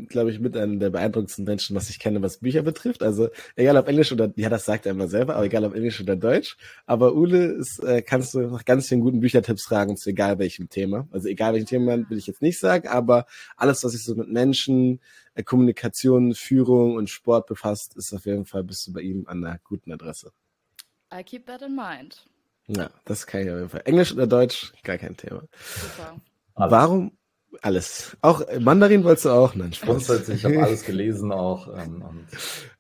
glaube 0.09 0.31
ich, 0.31 0.41
mit 0.41 0.57
einer 0.57 0.77
der 0.77 0.91
beeindruckendsten 0.91 1.45
Menschen, 1.45 1.75
was 1.75 1.91
ich 1.91 1.99
kenne, 1.99 2.23
was 2.23 2.39
Bücher 2.39 2.63
betrifft. 2.63 3.03
Also 3.03 3.29
egal 3.57 3.77
ob 3.77 3.89
Englisch 3.89 4.13
oder, 4.13 4.33
ja, 4.37 4.49
das 4.49 4.65
sagt 4.65 4.87
er 4.87 4.93
immer 4.93 5.09
selber, 5.09 5.37
aber 5.37 5.47
egal 5.47 5.65
ob 5.65 5.75
Englisch 5.75 6.01
oder 6.01 6.17
Deutsch. 6.17 6.57
Aber 6.87 7.15
Ule 7.15 7.47
ist, 7.47 7.83
äh, 7.83 8.03
kannst 8.03 8.35
du 8.35 8.41
nach 8.41 8.65
ganz 8.65 8.89
vielen 8.89 9.01
guten 9.01 9.21
Büchertipps 9.21 9.65
fragen 9.65 9.97
zu 9.97 10.11
egal 10.11 10.39
welchem 10.39 10.69
Thema. 10.69 11.09
Also 11.11 11.29
egal 11.29 11.55
welchem 11.55 11.67
Thema 11.67 12.11
will 12.11 12.19
ich 12.19 12.27
jetzt 12.27 12.43
nicht 12.43 12.59
sagen, 12.59 12.89
aber 12.89 13.27
alles, 13.57 13.83
was 13.85 13.93
sich 13.93 14.05
so 14.05 14.15
mit 14.15 14.29
Menschen, 14.29 15.01
äh, 15.35 15.43
Kommunikation, 15.43 16.35
Führung 16.35 16.97
und 16.97 17.11
Sport 17.11 17.47
befasst, 17.47 17.97
ist 17.97 18.13
auf 18.13 18.27
jeden 18.27 18.47
Fall 18.47 18.65
bist 18.65 18.87
du 18.87 18.93
bei 18.93 19.01
ihm 19.01 19.25
an 19.27 19.45
einer 19.45 19.59
guten 19.65 19.93
Adresse. 19.93 20.33
I 21.13 21.23
keep 21.23 21.47
that 21.47 21.63
in 21.63 21.77
mind. 21.77 22.27
Ja, 22.69 22.91
das 23.05 23.27
kann 23.27 23.43
ich 23.43 23.51
auf 23.51 23.57
jeden 23.57 23.69
Fall. 23.69 23.83
Englisch 23.85 24.13
oder 24.13 24.27
Deutsch, 24.27 24.73
gar 24.83 24.99
kein 24.99 25.17
Thema. 25.17 25.43
Super. 25.57 26.17
Warum 26.55 27.13
alles? 27.63 28.17
Auch 28.21 28.43
Mandarin 28.61 29.05
wolltest 29.05 29.27
du 29.27 29.31
auch? 29.31 29.55
Nein, 29.55 29.73
Grundsätzlich, 29.81 30.39
ich 30.39 30.45
habe 30.45 30.63
alles 30.63 30.85
gelesen 30.85 31.33
auch. 31.33 31.69
Ähm, 31.77 32.03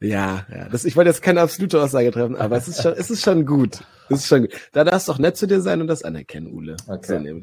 ja, 0.01 0.47
ja. 0.53 0.68
Das, 0.68 0.84
ich 0.84 0.97
wollte 0.97 1.11
jetzt 1.11 1.22
keine 1.22 1.41
absolute 1.41 1.80
Aussage 1.80 2.11
treffen, 2.11 2.37
aber 2.37 2.57
es 2.57 2.68
ist 2.68 2.82
schon, 2.82 2.93
es 2.93 3.11
ist 3.11 3.22
schon 3.22 3.47
gut. 3.47 3.84
Es 4.09 4.20
ist 4.20 4.28
schon 4.28 4.43
gut. 4.43 4.53
Da 4.72 4.84
darfst 4.84 5.09
du 5.09 5.12
auch 5.12 5.18
nett 5.18 5.37
zu 5.37 5.47
dir 5.47 5.61
sein 5.61 5.80
und 5.80 5.87
das 5.87 6.03
anerkennen, 6.03 6.53
Ule. 6.53 6.76
Okay. 6.87 7.18
So 7.18 7.41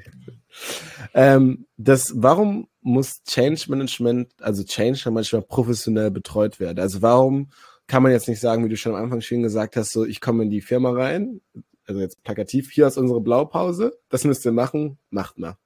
ähm, 1.13 1.65
das, 1.77 2.13
warum 2.15 2.67
muss 2.81 3.23
Change 3.23 3.65
Management, 3.69 4.31
also 4.39 4.63
Change 4.63 5.09
manchmal 5.11 5.41
professionell 5.41 6.11
betreut 6.11 6.59
werden? 6.59 6.79
Also 6.79 7.01
warum 7.01 7.49
kann 7.87 8.03
man 8.03 8.11
jetzt 8.11 8.27
nicht 8.27 8.39
sagen, 8.39 8.63
wie 8.63 8.69
du 8.69 8.77
schon 8.77 8.95
am 8.95 9.03
Anfang 9.03 9.21
schön 9.21 9.43
gesagt 9.43 9.75
hast, 9.75 9.91
so 9.91 10.05
ich 10.05 10.21
komme 10.21 10.43
in 10.43 10.49
die 10.49 10.61
Firma 10.61 10.91
rein, 10.91 11.41
also 11.85 11.99
jetzt 11.99 12.23
plakativ, 12.23 12.71
hier 12.71 12.87
ist 12.87 12.97
unsere 12.97 13.21
Blaupause, 13.21 13.99
das 14.09 14.23
müsst 14.23 14.45
ihr 14.45 14.51
machen, 14.51 14.97
macht 15.09 15.37
mal. 15.37 15.57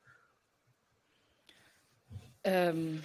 Ähm, 2.44 3.02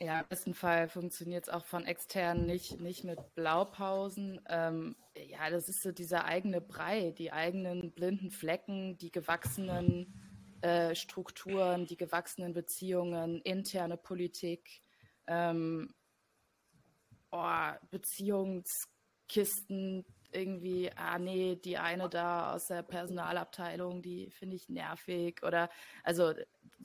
ja, 0.00 0.20
im 0.20 0.28
besten 0.28 0.54
Fall 0.54 0.88
funktioniert 0.88 1.44
es 1.44 1.50
auch 1.50 1.66
von 1.66 1.84
extern 1.84 2.46
nicht, 2.46 2.80
nicht 2.80 3.04
mit 3.04 3.34
Blaupausen. 3.34 4.40
Ähm, 4.48 4.96
ja, 5.14 5.50
das 5.50 5.68
ist 5.68 5.82
so 5.82 5.92
dieser 5.92 6.24
eigene 6.24 6.62
Brei, 6.62 7.10
die 7.10 7.32
eigenen 7.32 7.92
blinden 7.92 8.30
Flecken, 8.30 8.96
die 8.96 9.10
gewachsenen 9.10 10.14
äh, 10.62 10.94
Strukturen, 10.94 11.84
die 11.84 11.98
gewachsenen 11.98 12.54
Beziehungen, 12.54 13.42
interne 13.42 13.98
Politik, 13.98 14.80
ähm, 15.26 15.92
oh, 17.30 17.72
Beziehungskisten, 17.90 20.06
irgendwie, 20.32 20.90
ah 20.96 21.18
nee, 21.18 21.56
die 21.56 21.78
eine 21.78 22.08
da 22.08 22.54
aus 22.54 22.66
der 22.66 22.82
Personalabteilung, 22.82 24.02
die 24.02 24.30
finde 24.30 24.56
ich 24.56 24.68
nervig 24.68 25.42
oder 25.42 25.70
also 26.02 26.34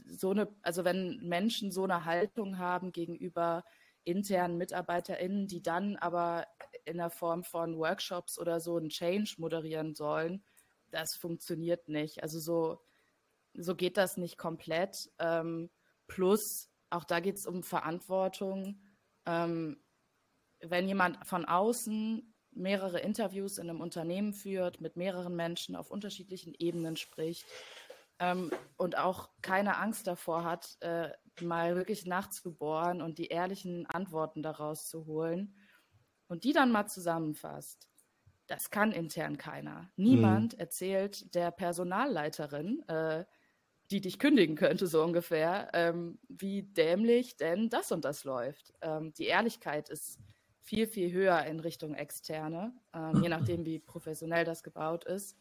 so 0.06 0.32
eine, 0.32 0.48
also 0.62 0.84
wenn 0.84 1.20
Menschen 1.22 1.72
so 1.72 1.84
eine 1.84 2.06
Haltung 2.06 2.58
haben 2.58 2.92
gegenüber 2.92 3.64
internen 4.04 4.58
MitarbeiterInnen, 4.58 5.48
die 5.48 5.62
dann 5.62 5.96
aber 5.98 6.48
in 6.86 6.98
der 6.98 7.10
Form 7.10 7.44
von 7.44 7.78
Workshops 7.78 8.38
oder 8.40 8.60
so 8.60 8.78
einen 8.78 8.90
Change 8.90 9.36
moderieren 9.38 9.96
sollen, 9.96 10.44
das 10.92 11.16
funktioniert 11.16 11.90
nicht. 11.90 12.24
Also 12.24 12.40
so, 12.40 12.82
so 13.54 13.76
geht 13.76 13.98
das 13.98 14.18
nicht 14.18 14.38
komplett. 14.38 15.10
Ähm, 15.20 15.70
plus, 16.08 16.70
auch 16.90 17.04
da 17.04 17.20
geht 17.20 17.38
es 17.38 17.46
um 17.46 17.64
Verantwortung. 17.64 18.80
Ähm, 19.26 19.82
wenn 20.62 20.88
jemand 20.88 21.26
von 21.26 21.46
außen 21.46 22.35
mehrere 22.56 23.00
Interviews 23.00 23.58
in 23.58 23.70
einem 23.70 23.82
Unternehmen 23.82 24.34
führt, 24.34 24.82
mit 24.82 24.96
mehreren 24.96 25.36
Menschen 25.36 25.76
auf 25.76 25.92
unterschiedlichen 25.92 26.54
Ebenen 26.58 26.96
spricht 26.96 27.46
ähm, 28.20 28.52
und 28.78 28.98
auch 28.98 29.30
keine 29.42 29.78
Angst 29.78 30.08
davor 30.08 30.44
hat, 30.44 30.78
äh, 30.82 31.10
mal 31.42 31.76
wirklich 31.76 32.06
nachzubohren 32.06 33.02
und 33.02 33.18
die 33.18 33.28
ehrlichen 33.28 33.86
Antworten 33.88 34.42
daraus 34.42 34.88
zu 34.88 35.06
holen 35.06 35.56
und 36.28 36.44
die 36.44 36.54
dann 36.54 36.72
mal 36.72 36.88
zusammenfasst. 36.88 37.90
Das 38.48 38.70
kann 38.70 38.92
intern 38.92 39.38
keiner. 39.38 39.90
Niemand 39.96 40.54
mhm. 40.54 40.60
erzählt 40.60 41.34
der 41.34 41.52
Personalleiterin, 41.52 42.88
äh, 42.88 43.26
die 43.92 44.02
dich 44.02 44.18
kündigen 44.18 44.56
könnte, 44.56 44.88
so 44.88 45.04
ungefähr, 45.04 45.70
ähm, 45.74 46.20
wie 46.28 46.64
dämlich 46.64 47.38
denn 47.38 47.70
das 47.70 47.92
und 47.92 48.06
das 48.06 48.24
läuft. 48.24 48.74
Ähm, 48.82 49.14
die 49.14 49.26
Ehrlichkeit 49.26 49.90
ist 49.90 50.20
viel, 50.66 50.88
viel 50.88 51.12
höher 51.12 51.46
in 51.46 51.60
Richtung 51.60 51.94
Externe, 51.94 52.74
ähm, 52.94 53.22
je 53.22 53.30
nachdem, 53.30 53.66
wie 53.66 53.80
professionell 53.80 54.46
das 54.46 54.64
gebaut 54.64 55.06
ist. 55.06 55.38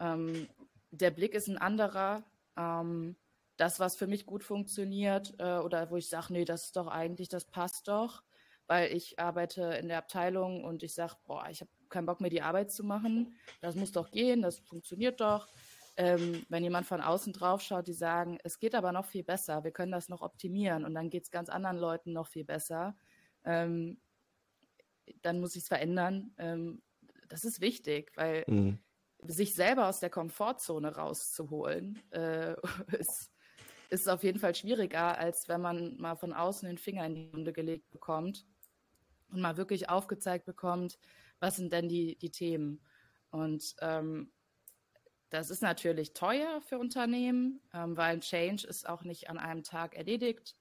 Ähm, 0.00 0.48
der 0.90 1.12
Blick 1.12 1.34
ist 1.34 1.48
ein 1.48 1.58
anderer. 1.58 2.24
Ähm, 2.56 3.14
das, 3.56 3.78
was 3.78 3.94
für 3.94 4.08
mich 4.08 4.26
gut 4.26 4.42
funktioniert 4.42 5.34
äh, 5.38 5.58
oder 5.58 5.90
wo 5.92 5.96
ich 5.96 6.08
sage, 6.08 6.32
nee, 6.32 6.44
das 6.44 6.64
ist 6.64 6.76
doch 6.76 6.88
eigentlich, 6.88 7.28
das 7.28 7.44
passt 7.44 7.86
doch, 7.86 8.24
weil 8.66 8.92
ich 8.92 9.20
arbeite 9.20 9.62
in 9.80 9.86
der 9.86 9.98
Abteilung 9.98 10.64
und 10.64 10.82
ich 10.82 10.92
sage, 10.92 11.14
boah, 11.24 11.46
ich 11.48 11.60
habe 11.60 11.70
keinen 11.88 12.06
Bock 12.06 12.20
mehr, 12.20 12.30
die 12.30 12.42
Arbeit 12.42 12.72
zu 12.72 12.82
machen. 12.82 13.36
Das 13.60 13.76
muss 13.76 13.92
doch 13.92 14.10
gehen, 14.10 14.42
das 14.42 14.58
funktioniert 14.58 15.20
doch. 15.20 15.46
Ähm, 15.96 16.44
wenn 16.48 16.64
jemand 16.64 16.86
von 16.86 17.00
außen 17.00 17.32
drauf 17.32 17.60
schaut, 17.60 17.86
die 17.86 17.92
sagen, 17.92 18.38
es 18.42 18.58
geht 18.58 18.74
aber 18.74 18.90
noch 18.90 19.04
viel 19.04 19.22
besser, 19.22 19.62
wir 19.62 19.70
können 19.70 19.92
das 19.92 20.08
noch 20.08 20.22
optimieren 20.22 20.84
und 20.84 20.94
dann 20.94 21.08
geht 21.10 21.22
es 21.22 21.30
ganz 21.30 21.48
anderen 21.48 21.78
Leuten 21.78 22.12
noch 22.12 22.26
viel 22.26 22.44
besser. 22.44 22.96
Ähm, 23.44 23.98
dann 25.22 25.40
muss 25.40 25.56
ich 25.56 25.62
es 25.62 25.68
verändern. 25.68 26.32
Ähm, 26.38 26.82
das 27.28 27.44
ist 27.44 27.60
wichtig, 27.60 28.12
weil 28.16 28.44
mhm. 28.46 28.78
sich 29.22 29.54
selber 29.54 29.88
aus 29.88 30.00
der 30.00 30.10
Komfortzone 30.10 30.94
rauszuholen, 30.94 32.00
äh, 32.10 32.54
ist, 32.98 33.32
ist 33.90 34.08
auf 34.08 34.22
jeden 34.22 34.38
Fall 34.38 34.54
schwieriger, 34.54 35.18
als 35.18 35.48
wenn 35.48 35.60
man 35.60 35.96
mal 35.98 36.16
von 36.16 36.32
außen 36.32 36.68
den 36.68 36.78
Finger 36.78 37.06
in 37.06 37.14
die 37.14 37.32
Wunde 37.32 37.52
gelegt 37.52 37.90
bekommt 37.90 38.46
und 39.30 39.40
mal 39.40 39.56
wirklich 39.56 39.88
aufgezeigt 39.88 40.44
bekommt, 40.44 40.98
was 41.40 41.56
sind 41.56 41.72
denn 41.72 41.88
die, 41.88 42.16
die 42.16 42.30
Themen. 42.30 42.80
Und 43.30 43.74
ähm, 43.80 44.32
das 45.30 45.50
ist 45.50 45.62
natürlich 45.62 46.12
teuer 46.12 46.60
für 46.60 46.78
Unternehmen, 46.78 47.60
ähm, 47.72 47.96
weil 47.96 48.14
ein 48.14 48.20
Change 48.20 48.66
ist 48.66 48.88
auch 48.88 49.02
nicht 49.02 49.28
an 49.28 49.38
einem 49.38 49.64
Tag 49.64 49.96
erledigt. 49.96 50.56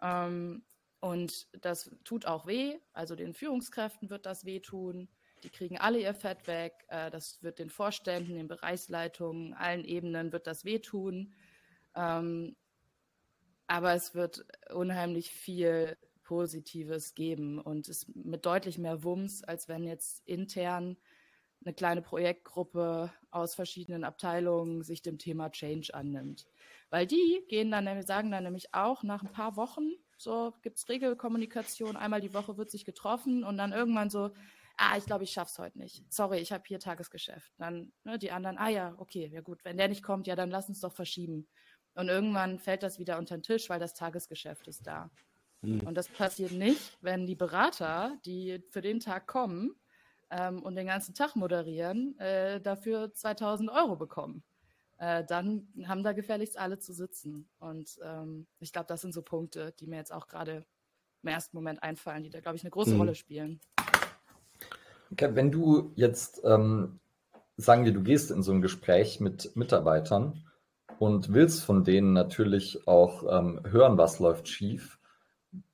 Ähm, 0.00 0.64
und 1.00 1.46
das 1.62 1.90
tut 2.04 2.26
auch 2.26 2.46
weh. 2.46 2.78
Also 2.92 3.14
den 3.14 3.34
Führungskräften 3.34 4.10
wird 4.10 4.26
das 4.26 4.44
wehtun. 4.44 5.08
Die 5.42 5.50
kriegen 5.50 5.78
alle 5.78 6.00
ihr 6.00 6.14
Fett 6.14 6.46
weg. 6.46 6.84
Äh, 6.88 7.10
das 7.10 7.42
wird 7.42 7.58
den 7.58 7.70
Vorständen, 7.70 8.34
den 8.34 8.48
Bereichsleitungen, 8.48 9.54
allen 9.54 9.84
Ebenen 9.84 10.32
wird 10.32 10.46
das 10.46 10.64
wehtun. 10.64 11.34
Ähm, 11.94 12.56
aber 13.66 13.94
es 13.94 14.14
wird 14.14 14.46
unheimlich 14.72 15.30
viel 15.30 15.96
Positives 16.22 17.14
geben 17.14 17.60
und 17.60 17.88
es 17.88 18.06
mit 18.14 18.46
deutlich 18.46 18.78
mehr 18.78 19.04
Wumms, 19.04 19.44
als 19.44 19.68
wenn 19.68 19.84
jetzt 19.84 20.26
intern 20.26 20.96
eine 21.64 21.74
kleine 21.74 22.02
Projektgruppe 22.02 23.12
aus 23.30 23.54
verschiedenen 23.54 24.04
Abteilungen 24.04 24.82
sich 24.82 25.02
dem 25.02 25.18
Thema 25.18 25.50
Change 25.50 25.94
annimmt. 25.94 26.46
Weil 26.90 27.06
die 27.06 27.44
gehen 27.48 27.70
dann, 27.70 28.02
sagen 28.02 28.30
dann 28.30 28.44
nämlich 28.44 28.74
auch 28.74 29.02
nach 29.02 29.22
ein 29.22 29.32
paar 29.32 29.56
Wochen, 29.56 29.88
so 30.16 30.54
gibt 30.62 30.78
es 30.78 30.88
Regelkommunikation, 30.88 31.96
einmal 31.96 32.20
die 32.20 32.34
Woche 32.34 32.56
wird 32.56 32.70
sich 32.70 32.84
getroffen 32.84 33.44
und 33.44 33.58
dann 33.58 33.72
irgendwann 33.72 34.10
so, 34.10 34.30
ah, 34.76 34.96
ich 34.96 35.04
glaube, 35.04 35.24
ich 35.24 35.30
schaff's 35.30 35.58
heute 35.58 35.78
nicht. 35.78 36.04
Sorry, 36.12 36.38
ich 36.38 36.52
habe 36.52 36.64
hier 36.66 36.78
Tagesgeschäft. 36.78 37.52
Dann 37.58 37.92
ne, 38.04 38.18
die 38.18 38.30
anderen, 38.30 38.58
ah 38.58 38.68
ja, 38.68 38.94
okay, 38.98 39.28
ja 39.32 39.40
gut, 39.40 39.64
wenn 39.64 39.76
der 39.76 39.88
nicht 39.88 40.02
kommt, 40.02 40.26
ja, 40.26 40.36
dann 40.36 40.50
lass 40.50 40.68
uns 40.68 40.80
doch 40.80 40.92
verschieben. 40.92 41.46
Und 41.94 42.08
irgendwann 42.08 42.58
fällt 42.58 42.82
das 42.82 42.98
wieder 42.98 43.18
unter 43.18 43.36
den 43.36 43.42
Tisch, 43.42 43.70
weil 43.70 43.80
das 43.80 43.94
Tagesgeschäft 43.94 44.68
ist 44.68 44.86
da. 44.86 45.10
Mhm. 45.62 45.80
Und 45.80 45.94
das 45.94 46.08
passiert 46.08 46.52
nicht, 46.52 46.98
wenn 47.00 47.26
die 47.26 47.36
Berater, 47.36 48.18
die 48.26 48.62
für 48.70 48.82
den 48.82 49.00
Tag 49.00 49.26
kommen 49.26 49.74
ähm, 50.30 50.62
und 50.62 50.76
den 50.76 50.86
ganzen 50.86 51.14
Tag 51.14 51.36
moderieren, 51.36 52.18
äh, 52.18 52.60
dafür 52.60 53.12
2000 53.12 53.70
Euro 53.70 53.96
bekommen 53.96 54.44
äh, 54.98 55.24
dann 55.24 55.68
haben 55.86 56.02
da 56.02 56.12
gefälligst 56.12 56.58
alle 56.58 56.78
zu 56.78 56.92
sitzen. 56.92 57.48
Und 57.58 57.98
ähm, 58.02 58.46
ich 58.60 58.72
glaube, 58.72 58.86
das 58.88 59.02
sind 59.02 59.12
so 59.12 59.22
Punkte, 59.22 59.72
die 59.78 59.86
mir 59.86 59.96
jetzt 59.96 60.12
auch 60.12 60.26
gerade 60.26 60.64
im 61.22 61.28
ersten 61.28 61.56
Moment 61.56 61.82
einfallen, 61.82 62.22
die 62.22 62.30
da, 62.30 62.40
glaube 62.40 62.56
ich, 62.56 62.62
eine 62.62 62.70
große 62.70 62.94
mhm. 62.94 63.00
Rolle 63.00 63.14
spielen. 63.14 63.60
Okay, 65.12 65.34
wenn 65.34 65.50
du 65.50 65.92
jetzt, 65.96 66.42
ähm, 66.44 67.00
sagen 67.56 67.84
wir, 67.84 67.92
du 67.92 68.02
gehst 68.02 68.30
in 68.30 68.42
so 68.42 68.52
ein 68.52 68.62
Gespräch 68.62 69.20
mit 69.20 69.54
Mitarbeitern 69.54 70.44
und 70.98 71.32
willst 71.32 71.64
von 71.64 71.84
denen 71.84 72.12
natürlich 72.12 72.86
auch 72.88 73.24
ähm, 73.28 73.60
hören, 73.64 73.98
was 73.98 74.18
läuft 74.18 74.48
schief, 74.48 74.98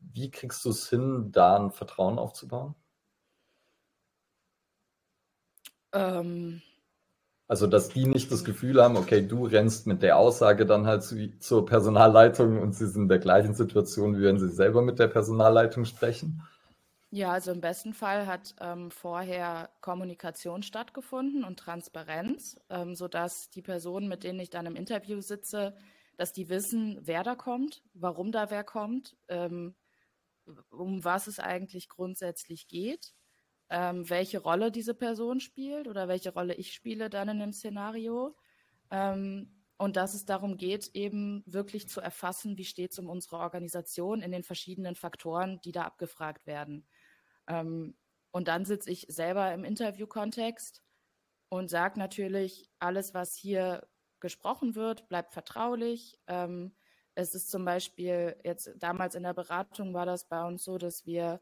wie 0.01 0.31
kriegst 0.31 0.65
du 0.65 0.71
es 0.71 0.89
hin, 0.89 1.31
da 1.33 1.57
ein 1.57 1.71
Vertrauen 1.71 2.19
aufzubauen? 2.19 2.75
Ähm, 5.93 6.63
also, 7.49 7.67
dass 7.67 7.89
die 7.89 8.07
nicht 8.07 8.33
das 8.33 8.45
Gefühl 8.45 8.83
haben, 8.83 8.97
okay, 8.97 9.27
du 9.27 9.45
rennst 9.47 9.87
mit 9.87 10.03
der 10.03 10.17
Aussage 10.17 10.65
dann 10.65 10.87
halt 10.87 11.03
zu, 11.03 11.39
zur 11.39 11.67
Personalleitung 11.67 12.61
und 12.61 12.75
sie 12.75 12.87
sind 12.87 13.03
in 13.03 13.09
der 13.09 13.19
gleichen 13.19 13.55
Situation, 13.55 14.19
wie 14.19 14.23
wenn 14.23 14.39
sie 14.39 14.49
selber 14.49 14.83
mit 14.83 14.99
der 14.99 15.09
Personalleitung 15.09 15.85
sprechen? 15.85 16.43
Ja, 17.11 17.33
also 17.33 17.53
im 17.53 17.61
besten 17.61 17.93
Fall 17.93 18.27
hat 18.27 18.55
ähm, 18.59 18.91
vorher 18.91 19.69
Kommunikation 19.83 20.63
stattgefunden 20.63 21.45
und 21.45 21.59
Transparenz, 21.59 22.59
ähm, 22.71 22.95
sodass 22.95 23.51
die 23.51 23.61
Personen, 23.61 24.09
mit 24.09 24.25
denen 24.25 24.41
ich 24.41 24.49
dann 24.49 24.65
im 24.65 24.77
Interview 24.77 25.21
sitze, 25.21 25.77
dass 26.17 26.33
die 26.33 26.49
wissen, 26.49 26.99
wer 27.03 27.23
da 27.23 27.35
kommt, 27.35 27.83
warum 27.93 28.33
da 28.33 28.51
wer 28.51 28.65
kommt, 28.65 29.15
ähm, 29.29 29.75
um 30.71 31.05
was 31.05 31.27
es 31.27 31.39
eigentlich 31.39 31.91
grundsätzlich 31.91 32.67
geht, 32.67 33.13
ähm, 33.73 34.09
welche 34.11 34.39
Rolle 34.39 34.71
diese 34.71 34.95
Person 34.95 35.41
spielt 35.41 35.89
oder 35.89 36.07
welche 36.07 36.35
Rolle 36.35 36.55
ich 36.55 36.75
spiele 36.75 37.09
dann 37.09 37.31
in 37.31 37.39
dem 37.39 37.53
Szenario. 37.55 38.37
Ähm, 38.91 39.51
und 39.79 39.97
dass 39.97 40.13
es 40.13 40.27
darum 40.27 40.59
geht, 40.59 40.91
eben 40.93 41.43
wirklich 41.47 41.89
zu 41.89 42.03
erfassen, 42.03 42.59
wie 42.59 42.67
steht 42.67 42.93
es 42.93 42.99
um 42.99 43.09
unsere 43.09 43.39
Organisation 43.39 44.21
in 44.21 44.31
den 44.31 44.43
verschiedenen 44.45 44.95
Faktoren, 44.95 45.59
die 45.65 45.73
da 45.73 45.85
abgefragt 45.85 46.47
werden. 46.47 46.87
Ähm, 47.49 47.97
und 48.31 48.47
dann 48.47 48.67
sitze 48.67 48.91
ich 48.91 49.07
selber 49.09 49.53
im 49.55 49.65
Interviewkontext 49.65 50.83
und 51.49 51.71
sage 51.71 51.99
natürlich, 51.99 52.71
alles, 52.79 53.15
was 53.15 53.35
hier 53.35 53.89
gesprochen 54.21 54.75
wird, 54.75 55.09
bleibt 55.09 55.33
vertraulich. 55.33 56.21
Ähm, 56.27 56.75
es 57.15 57.35
ist 57.35 57.51
zum 57.51 57.65
Beispiel 57.65 58.37
jetzt 58.45 58.71
damals 58.77 59.15
in 59.15 59.23
der 59.23 59.35
Beratung 59.35 59.95
war 59.95 60.07
das 60.07 60.29
bei 60.29 60.45
uns 60.45 60.63
so, 60.63 60.77
dass 60.77 61.07
wir 61.07 61.41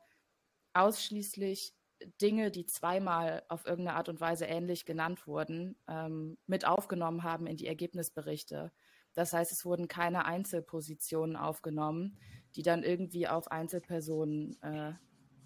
ausschließlich 0.75 1.75
Dinge, 2.21 2.51
die 2.51 2.67
zweimal 2.67 3.43
auf 3.49 3.67
irgendeine 3.67 3.97
Art 3.97 4.09
und 4.09 4.21
Weise 4.21 4.47
ähnlich 4.47 4.85
genannt 4.85 5.27
wurden, 5.27 5.77
ähm, 5.89 6.39
mit 6.47 6.67
aufgenommen 6.67 7.23
haben 7.23 7.47
in 7.47 7.57
die 7.57 7.67
Ergebnisberichte. 7.67 8.73
Das 9.15 9.33
heißt, 9.33 9.53
es 9.53 9.65
wurden 9.65 9.89
keine 9.89 10.25
Einzelpositionen 10.25 11.37
aufgenommen, 11.37 12.19
die 12.55 12.63
dann 12.63 12.83
irgendwie 12.83 13.29
auf 13.29 13.51
Einzelpersonen 13.51 14.61
äh, 14.63 14.93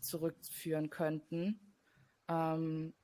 zurückführen 0.01 0.91
könnten. 0.91 1.75
Ähm, 2.29 2.95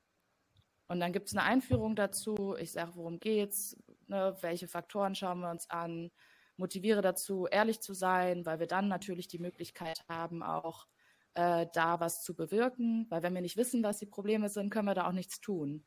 und 0.88 1.00
dann 1.00 1.12
gibt 1.12 1.28
es 1.28 1.36
eine 1.36 1.44
Einführung 1.44 1.96
dazu. 1.96 2.56
Ich 2.58 2.72
sage, 2.72 2.92
worum 2.94 3.20
geht's, 3.20 3.76
ne, 4.08 4.36
welche 4.40 4.68
Faktoren 4.68 5.14
schauen 5.14 5.40
wir 5.40 5.50
uns 5.50 5.70
an, 5.70 6.10
motiviere 6.56 7.00
dazu, 7.00 7.46
ehrlich 7.46 7.80
zu 7.80 7.94
sein, 7.94 8.44
weil 8.44 8.60
wir 8.60 8.66
dann 8.66 8.88
natürlich 8.88 9.28
die 9.28 9.38
Möglichkeit 9.38 10.04
haben, 10.08 10.42
auch 10.42 10.86
äh, 11.34 11.66
da 11.72 12.00
was 12.00 12.22
zu 12.22 12.34
bewirken, 12.34 13.06
weil 13.08 13.22
wenn 13.22 13.34
wir 13.34 13.40
nicht 13.40 13.56
wissen, 13.56 13.82
was 13.82 13.98
die 13.98 14.06
Probleme 14.06 14.48
sind, 14.48 14.70
können 14.70 14.88
wir 14.88 14.94
da 14.94 15.06
auch 15.08 15.12
nichts 15.12 15.40
tun. 15.40 15.84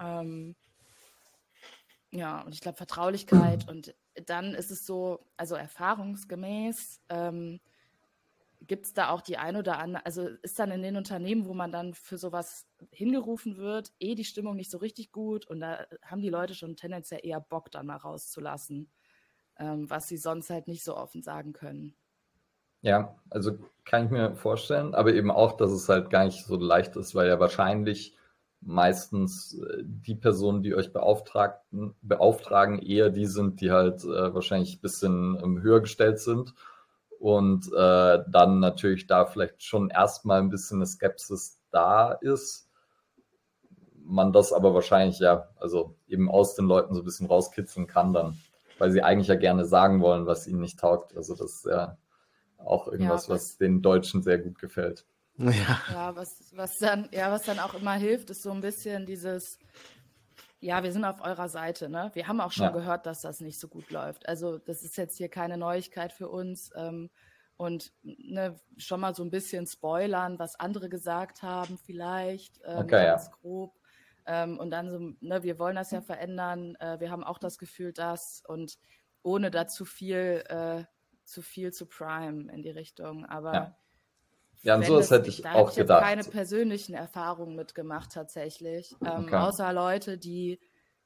Ähm, 0.00 0.56
ja, 2.10 2.42
und 2.42 2.54
ich 2.54 2.60
glaube, 2.60 2.76
Vertraulichkeit 2.76 3.68
und 3.68 3.94
dann 4.26 4.54
ist 4.54 4.70
es 4.70 4.84
so, 4.84 5.26
also 5.36 5.54
erfahrungsgemäß 5.54 7.00
ähm, 7.08 7.60
gibt 8.60 8.86
es 8.86 8.92
da 8.92 9.08
auch 9.10 9.22
die 9.22 9.38
ein 9.38 9.56
oder 9.56 9.78
andere, 9.78 10.04
also 10.04 10.28
ist 10.42 10.58
dann 10.58 10.70
in 10.70 10.82
den 10.82 10.96
Unternehmen, 10.96 11.46
wo 11.46 11.54
man 11.54 11.72
dann 11.72 11.94
für 11.94 12.18
sowas 12.18 12.66
hingerufen 12.90 13.56
wird, 13.56 13.92
eh 13.98 14.14
die 14.14 14.24
Stimmung 14.24 14.56
nicht 14.56 14.70
so 14.70 14.78
richtig 14.78 15.10
gut 15.10 15.46
und 15.46 15.60
da 15.60 15.86
haben 16.02 16.20
die 16.20 16.28
Leute 16.28 16.54
schon 16.54 16.76
tendenziell 16.76 17.20
eher 17.22 17.40
Bock, 17.40 17.70
dann 17.70 17.86
mal 17.86 17.96
rauszulassen, 17.96 18.92
ähm, 19.58 19.88
was 19.88 20.08
sie 20.08 20.18
sonst 20.18 20.50
halt 20.50 20.68
nicht 20.68 20.84
so 20.84 20.96
offen 20.96 21.22
sagen 21.22 21.54
können. 21.54 21.96
Ja, 22.82 23.14
also 23.30 23.52
kann 23.84 24.04
ich 24.06 24.10
mir 24.10 24.34
vorstellen, 24.36 24.94
aber 24.94 25.12
eben 25.14 25.30
auch, 25.30 25.56
dass 25.56 25.70
es 25.72 25.88
halt 25.88 26.10
gar 26.10 26.24
nicht 26.24 26.44
so 26.44 26.56
leicht 26.56 26.96
ist, 26.96 27.14
weil 27.14 27.28
ja 27.28 27.40
wahrscheinlich 27.40 28.16
meistens 28.60 29.58
äh, 29.58 29.82
die 29.84 30.14
Personen, 30.14 30.62
die 30.62 30.74
euch 30.74 30.92
beauftragten, 30.92 31.94
beauftragen, 32.02 32.78
eher 32.80 33.10
die 33.10 33.26
sind, 33.26 33.60
die 33.60 33.70
halt 33.72 34.04
äh, 34.04 34.34
wahrscheinlich 34.34 34.76
ein 34.76 34.80
bisschen 34.80 35.38
ähm, 35.42 35.62
höher 35.62 35.80
gestellt 35.80 36.20
sind 36.20 36.54
und 37.18 37.66
äh, 37.72 38.18
dann 38.28 38.60
natürlich 38.60 39.06
da 39.06 39.26
vielleicht 39.26 39.62
schon 39.62 39.90
erstmal 39.90 40.40
ein 40.40 40.50
bisschen 40.50 40.78
eine 40.78 40.86
Skepsis 40.86 41.60
da 41.70 42.12
ist. 42.12 42.68
Man 44.04 44.32
das 44.32 44.52
aber 44.52 44.74
wahrscheinlich 44.74 45.18
ja, 45.20 45.48
also 45.58 45.94
eben 46.08 46.30
aus 46.30 46.54
den 46.54 46.66
Leuten 46.66 46.94
so 46.94 47.00
ein 47.00 47.04
bisschen 47.04 47.26
rauskitzeln 47.28 47.86
kann 47.86 48.12
dann, 48.12 48.38
weil 48.78 48.90
sie 48.90 49.02
eigentlich 49.02 49.28
ja 49.28 49.36
gerne 49.36 49.64
sagen 49.64 50.00
wollen, 50.02 50.26
was 50.26 50.46
ihnen 50.46 50.60
nicht 50.60 50.78
taugt. 50.80 51.16
Also 51.16 51.34
das 51.34 51.52
ist 51.56 51.66
ja 51.66 51.96
auch 52.64 52.88
irgendwas, 52.88 53.26
ja, 53.26 53.34
was 53.34 53.56
den 53.58 53.82
Deutschen 53.82 54.22
sehr 54.22 54.38
gut 54.38 54.58
gefällt. 54.58 55.06
Ja, 55.36 55.80
ja 55.90 56.16
was, 56.16 56.52
was, 56.54 56.78
dann, 56.78 57.08
ja, 57.12 57.30
was 57.30 57.44
dann 57.44 57.58
auch 57.58 57.74
immer 57.74 57.94
hilft, 57.94 58.30
ist 58.30 58.42
so 58.42 58.50
ein 58.50 58.60
bisschen 58.60 59.06
dieses, 59.06 59.58
ja, 60.60 60.82
wir 60.82 60.92
sind 60.92 61.04
auf 61.04 61.20
eurer 61.20 61.48
Seite. 61.48 61.88
Ne? 61.88 62.10
Wir 62.14 62.28
haben 62.28 62.40
auch 62.40 62.52
schon 62.52 62.66
ja. 62.66 62.70
gehört, 62.70 63.06
dass 63.06 63.22
das 63.22 63.40
nicht 63.40 63.58
so 63.58 63.68
gut 63.68 63.90
läuft. 63.90 64.28
Also 64.28 64.58
das 64.58 64.82
ist 64.82 64.96
jetzt 64.96 65.16
hier 65.16 65.28
keine 65.28 65.56
Neuigkeit 65.56 66.12
für 66.12 66.28
uns. 66.28 66.70
Ähm, 66.76 67.10
und 67.56 67.92
ne, 68.02 68.56
schon 68.76 69.00
mal 69.00 69.14
so 69.14 69.22
ein 69.22 69.30
bisschen 69.30 69.66
spoilern, 69.66 70.38
was 70.38 70.58
andere 70.58 70.88
gesagt 70.88 71.42
haben 71.42 71.78
vielleicht, 71.78 72.60
ähm, 72.64 72.78
okay, 72.78 73.06
ganz 73.06 73.26
ja. 73.26 73.32
grob. 73.40 73.78
Ähm, 74.26 74.58
und 74.58 74.70
dann 74.70 74.90
so, 74.90 74.98
ne, 75.20 75.42
wir 75.42 75.58
wollen 75.58 75.76
das 75.76 75.90
ja 75.90 76.00
verändern. 76.00 76.76
Äh, 76.76 77.00
wir 77.00 77.10
haben 77.10 77.24
auch 77.24 77.38
das 77.38 77.58
Gefühl, 77.58 77.92
dass 77.92 78.42
und 78.46 78.78
ohne 79.22 79.50
da 79.50 79.66
zu 79.66 79.84
viel 79.84 80.44
äh, 80.48 80.84
zu 81.32 81.42
viel 81.42 81.72
zu 81.72 81.86
Prime 81.86 82.52
in 82.52 82.62
die 82.62 82.70
Richtung. 82.70 83.24
Aber 83.24 83.52
ja, 83.52 83.76
ja 84.62 84.76
und 84.76 84.86
so 84.86 84.98
das, 84.98 85.10
hätte 85.10 85.28
ich 85.28 85.44
auch 85.46 85.70
ich 85.70 85.76
gedacht. 85.76 86.02
keine 86.02 86.24
persönlichen 86.24 86.94
Erfahrungen 86.94 87.56
mitgemacht 87.56 88.12
tatsächlich. 88.12 88.94
Ähm, 89.04 89.24
okay. 89.24 89.36
Außer 89.36 89.72
Leute, 89.72 90.18
die 90.18 90.60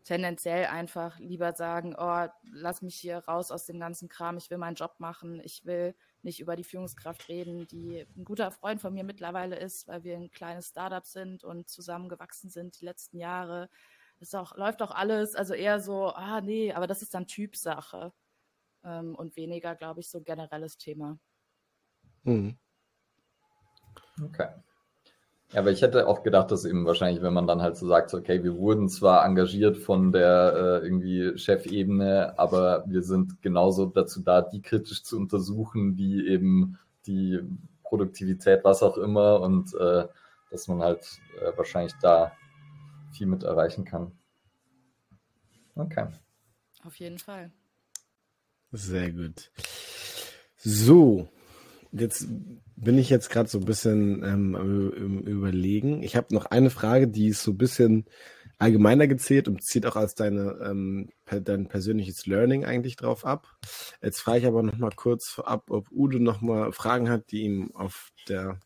tendenziell 0.04 0.66
einfach 0.66 1.18
lieber 1.18 1.52
sagen, 1.52 1.94
oh, 1.98 2.26
lass 2.52 2.82
mich 2.82 2.96
hier 2.96 3.18
raus 3.18 3.50
aus 3.50 3.66
dem 3.66 3.80
ganzen 3.80 4.08
Kram, 4.08 4.36
ich 4.36 4.50
will 4.50 4.58
meinen 4.58 4.76
Job 4.76 4.94
machen, 4.98 5.40
ich 5.42 5.64
will 5.64 5.94
nicht 6.22 6.40
über 6.40 6.54
die 6.54 6.64
Führungskraft 6.64 7.28
reden, 7.28 7.66
die 7.66 8.06
ein 8.16 8.24
guter 8.24 8.50
Freund 8.50 8.80
von 8.80 8.94
mir 8.94 9.04
mittlerweile 9.04 9.56
ist, 9.56 9.88
weil 9.88 10.04
wir 10.04 10.16
ein 10.16 10.30
kleines 10.30 10.68
Startup 10.68 11.04
sind 11.04 11.42
und 11.42 11.68
zusammengewachsen 11.68 12.50
sind 12.50 12.80
die 12.80 12.84
letzten 12.84 13.18
Jahre. 13.18 13.68
Es 14.20 14.32
läuft 14.32 14.80
auch 14.80 14.92
alles, 14.92 15.34
also 15.34 15.54
eher 15.54 15.80
so, 15.80 16.08
ah 16.08 16.40
nee, 16.40 16.72
aber 16.72 16.86
das 16.86 17.02
ist 17.02 17.12
dann 17.12 17.26
Typsache 17.26 18.12
ähm, 18.86 19.14
und 19.14 19.36
weniger, 19.36 19.74
glaube 19.74 20.00
ich, 20.00 20.08
so 20.08 20.20
generelles 20.20 20.78
Thema. 20.78 21.18
Mhm. 22.22 22.56
Okay. 24.22 24.48
Ja, 25.52 25.60
aber 25.60 25.70
ich 25.70 25.82
hätte 25.82 26.08
auch 26.08 26.22
gedacht, 26.22 26.50
dass 26.50 26.64
eben 26.64 26.86
wahrscheinlich, 26.86 27.22
wenn 27.22 27.32
man 27.32 27.46
dann 27.46 27.62
halt 27.62 27.76
so 27.76 27.86
sagt, 27.86 28.12
okay, 28.14 28.42
wir 28.42 28.56
wurden 28.56 28.88
zwar 28.88 29.24
engagiert 29.24 29.76
von 29.76 30.10
der 30.10 30.80
äh, 30.82 30.84
irgendwie 30.84 31.38
Chefebene, 31.38 32.36
aber 32.36 32.84
wir 32.88 33.02
sind 33.02 33.42
genauso 33.42 33.86
dazu 33.86 34.22
da, 34.22 34.42
die 34.42 34.60
kritisch 34.60 35.04
zu 35.04 35.16
untersuchen, 35.16 35.96
wie 35.96 36.26
eben 36.26 36.78
die 37.06 37.40
Produktivität, 37.84 38.64
was 38.64 38.82
auch 38.82 38.98
immer, 38.98 39.40
und 39.40 39.72
äh, 39.74 40.08
dass 40.50 40.66
man 40.66 40.82
halt 40.82 41.20
äh, 41.40 41.56
wahrscheinlich 41.56 41.94
da 42.02 42.32
viel 43.12 43.26
mit 43.26 43.44
erreichen 43.44 43.84
kann. 43.84 44.10
Okay. 45.76 46.08
Auf 46.84 46.96
jeden 46.96 47.18
Fall. 47.18 47.52
Sehr 48.76 49.10
gut. 49.10 49.50
So, 50.58 51.28
jetzt 51.92 52.28
bin 52.76 52.98
ich 52.98 53.08
jetzt 53.08 53.30
gerade 53.30 53.48
so 53.48 53.58
ein 53.58 53.64
bisschen 53.64 54.22
ähm, 54.22 55.22
überlegen. 55.22 56.02
Ich 56.02 56.14
habe 56.14 56.34
noch 56.34 56.44
eine 56.44 56.68
Frage, 56.68 57.08
die 57.08 57.28
ist 57.28 57.42
so 57.42 57.52
ein 57.52 57.56
bisschen 57.56 58.04
allgemeiner 58.58 59.06
gezählt 59.06 59.48
und 59.48 59.64
zieht 59.64 59.86
auch 59.86 59.96
als 59.96 60.14
deine, 60.14 60.58
ähm, 60.62 61.08
dein 61.24 61.68
persönliches 61.68 62.26
Learning 62.26 62.66
eigentlich 62.66 62.96
drauf 62.96 63.24
ab. 63.24 63.46
Jetzt 64.02 64.20
frage 64.20 64.40
ich 64.40 64.46
aber 64.46 64.62
noch 64.62 64.76
mal 64.76 64.92
kurz 64.94 65.40
ab, 65.42 65.70
ob 65.70 65.90
Udo 65.90 66.18
noch 66.18 66.42
mal 66.42 66.70
Fragen 66.72 67.08
hat, 67.08 67.30
die 67.30 67.44
ihm 67.44 67.70
auf 67.74 68.10
der 68.28 68.60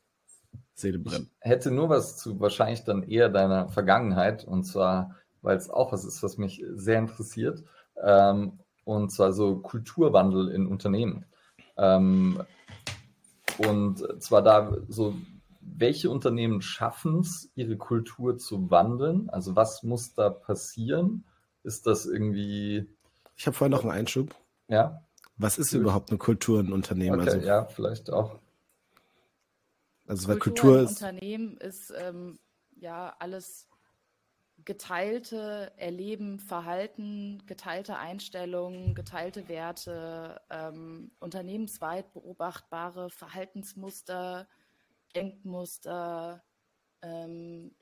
Seele 0.74 0.98
brennen. 0.98 1.30
Ich 1.44 1.50
hätte 1.50 1.70
nur 1.70 1.88
was 1.88 2.16
zu 2.16 2.40
wahrscheinlich 2.40 2.82
dann 2.82 3.04
eher 3.04 3.28
deiner 3.28 3.68
Vergangenheit 3.68 4.44
und 4.44 4.64
zwar, 4.64 5.14
weil 5.40 5.56
es 5.56 5.70
auch 5.70 5.92
was 5.92 6.04
ist, 6.04 6.20
was 6.24 6.36
mich 6.36 6.64
sehr 6.74 6.98
interessiert. 6.98 7.62
Ähm, 8.02 8.58
und 8.96 9.10
zwar 9.10 9.32
so 9.32 9.56
Kulturwandel 9.56 10.48
in 10.48 10.66
Unternehmen. 10.66 11.24
Ähm, 11.76 12.42
und 13.58 14.22
zwar 14.22 14.42
da 14.42 14.76
so, 14.88 15.14
welche 15.60 16.10
Unternehmen 16.10 16.60
schaffen 16.60 17.20
es, 17.20 17.50
ihre 17.54 17.76
Kultur 17.76 18.38
zu 18.38 18.70
wandeln? 18.70 19.30
Also 19.30 19.56
was 19.56 19.82
muss 19.82 20.14
da 20.14 20.30
passieren? 20.30 21.24
Ist 21.62 21.86
das 21.86 22.06
irgendwie. 22.06 22.88
Ich 23.36 23.46
habe 23.46 23.56
vorher 23.56 23.74
noch 23.74 23.84
einen 23.84 23.92
Einschub. 23.92 24.34
Ja. 24.68 25.04
Was 25.36 25.58
ist 25.58 25.72
überhaupt 25.72 26.10
eine 26.10 26.18
Kultur 26.18 26.60
in 26.60 26.72
Unternehmen? 26.72 27.20
Okay, 27.20 27.30
also, 27.30 27.46
ja, 27.46 27.64
vielleicht 27.66 28.10
auch. 28.10 28.38
Also 30.06 30.28
weil 30.28 30.38
Kultur, 30.38 30.72
Kultur 30.72 30.82
ist. 30.82 31.02
Unternehmen 31.02 31.56
ist 31.58 31.92
ähm, 31.96 32.38
ja 32.76 33.14
alles 33.18 33.69
geteilte 34.64 35.72
Erleben, 35.76 36.38
Verhalten, 36.38 37.42
geteilte 37.46 37.96
Einstellungen, 37.96 38.94
geteilte 38.94 39.48
Werte, 39.48 40.40
ähm, 40.50 41.10
unternehmensweit 41.20 42.12
beobachtbare 42.12 43.10
Verhaltensmuster, 43.10 44.48
Denkmuster, 45.14 46.42
ähm, 47.02 47.74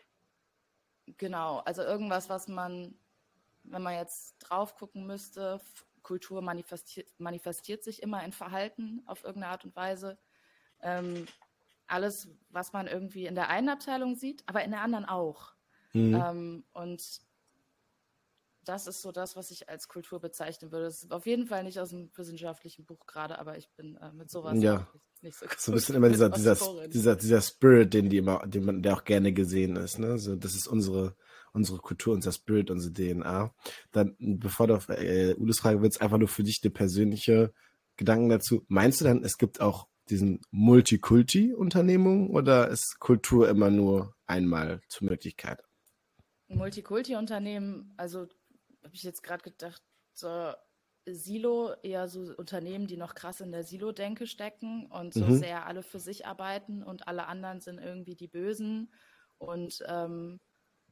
genau, 1.16 1.58
also 1.58 1.82
irgendwas, 1.82 2.28
was 2.28 2.48
man, 2.48 2.94
wenn 3.64 3.82
man 3.82 3.94
jetzt 3.94 4.38
drauf 4.38 4.74
gucken 4.76 5.06
müsste, 5.06 5.60
Kultur 6.02 6.42
manifestiert, 6.42 7.08
manifestiert 7.18 7.84
sich 7.84 8.02
immer 8.02 8.24
in 8.24 8.32
Verhalten 8.32 9.02
auf 9.06 9.24
irgendeine 9.24 9.52
Art 9.52 9.64
und 9.64 9.76
Weise. 9.76 10.18
Ähm, 10.80 11.26
alles, 11.86 12.28
was 12.50 12.72
man 12.72 12.86
irgendwie 12.86 13.26
in 13.26 13.34
der 13.34 13.48
einen 13.48 13.68
Abteilung 13.68 14.14
sieht, 14.14 14.42
aber 14.46 14.62
in 14.64 14.70
der 14.70 14.82
anderen 14.82 15.04
auch. 15.04 15.54
Mhm. 15.92 16.14
Ähm, 16.14 16.64
und 16.72 17.02
das 18.68 18.86
ist 18.86 19.00
so 19.00 19.12
das, 19.12 19.34
was 19.34 19.50
ich 19.50 19.68
als 19.68 19.88
Kultur 19.88 20.20
bezeichnen 20.20 20.70
würde. 20.70 20.84
Das 20.84 21.02
ist 21.02 21.12
auf 21.12 21.26
jeden 21.26 21.46
Fall 21.46 21.64
nicht 21.64 21.80
aus 21.80 21.92
einem 21.92 22.10
wissenschaftlichen 22.14 22.84
Buch 22.84 23.06
gerade, 23.06 23.38
aber 23.38 23.56
ich 23.56 23.70
bin 23.76 23.96
äh, 23.96 24.12
mit 24.12 24.30
sowas 24.30 24.60
ja. 24.60 24.86
nicht, 25.22 25.36
so 25.38 25.46
gut. 25.46 25.58
So 25.58 25.72
ein 25.72 25.74
bisschen 25.74 25.94
immer 25.94 26.08
dieser, 26.10 26.28
dieser, 26.28 26.56
dieser, 26.86 27.16
dieser 27.16 27.40
Spirit, 27.40 27.94
den 27.94 28.10
die 28.10 28.18
immer, 28.18 28.46
den 28.46 28.64
man, 28.66 28.82
der 28.82 28.94
auch 28.94 29.04
gerne 29.04 29.32
gesehen 29.32 29.76
ist. 29.76 29.98
Ne? 29.98 30.18
So, 30.18 30.36
das 30.36 30.54
ist 30.54 30.66
unsere, 30.66 31.16
unsere 31.52 31.78
Kultur, 31.78 32.12
unser 32.12 32.32
Spirit, 32.32 32.70
unsere 32.70 32.92
DNA. 32.92 33.54
Dann, 33.92 34.16
bevor 34.18 34.66
du 34.66 34.74
auf 34.74 34.88
äh, 34.90 35.34
Ulis 35.38 35.60
Frage 35.60 35.80
willst, 35.80 36.02
einfach 36.02 36.18
nur 36.18 36.28
für 36.28 36.42
dich 36.42 36.60
eine 36.62 36.70
persönliche 36.70 37.54
Gedanken 37.96 38.28
dazu. 38.28 38.66
Meinst 38.68 39.00
du 39.00 39.06
dann, 39.06 39.24
es 39.24 39.38
gibt 39.38 39.62
auch 39.62 39.88
diesen 40.10 40.42
Multikulti-Unternehmungen 40.50 42.30
oder 42.30 42.68
ist 42.68 42.98
Kultur 42.98 43.48
immer 43.48 43.70
nur 43.70 44.14
einmal 44.26 44.82
zur 44.88 45.08
Möglichkeit? 45.08 45.62
Multikulti-Unternehmen, 46.48 47.94
also 47.96 48.26
habe 48.82 48.94
ich 48.94 49.02
jetzt 49.02 49.22
gerade 49.22 49.42
gedacht, 49.42 49.82
so 50.12 50.52
Silo, 51.06 51.72
eher 51.82 52.08
so 52.08 52.34
Unternehmen, 52.36 52.86
die 52.86 52.96
noch 52.96 53.14
krass 53.14 53.40
in 53.40 53.52
der 53.52 53.64
Silo-Denke 53.64 54.26
stecken 54.26 54.86
und 54.86 55.14
so 55.14 55.24
mhm. 55.26 55.38
sehr 55.38 55.66
alle 55.66 55.82
für 55.82 56.00
sich 56.00 56.26
arbeiten 56.26 56.82
und 56.82 57.08
alle 57.08 57.26
anderen 57.26 57.60
sind 57.60 57.78
irgendwie 57.78 58.14
die 58.14 58.28
Bösen. 58.28 58.92
Und 59.38 59.82
ähm, 59.86 60.40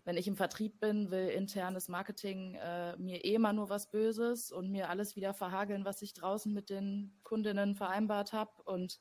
wenn 0.04 0.16
ich 0.16 0.28
im 0.28 0.36
Vertrieb 0.36 0.78
bin, 0.80 1.10
will 1.10 1.28
internes 1.28 1.88
Marketing 1.88 2.54
äh, 2.54 2.96
mir 2.96 3.24
eh 3.24 3.34
immer 3.34 3.52
nur 3.52 3.68
was 3.68 3.90
Böses 3.90 4.52
und 4.52 4.70
mir 4.70 4.88
alles 4.88 5.16
wieder 5.16 5.34
verhageln, 5.34 5.84
was 5.84 6.00
ich 6.02 6.14
draußen 6.14 6.52
mit 6.52 6.70
den 6.70 7.18
Kundinnen 7.24 7.74
vereinbart 7.74 8.32
habe. 8.32 8.62
Und 8.64 9.00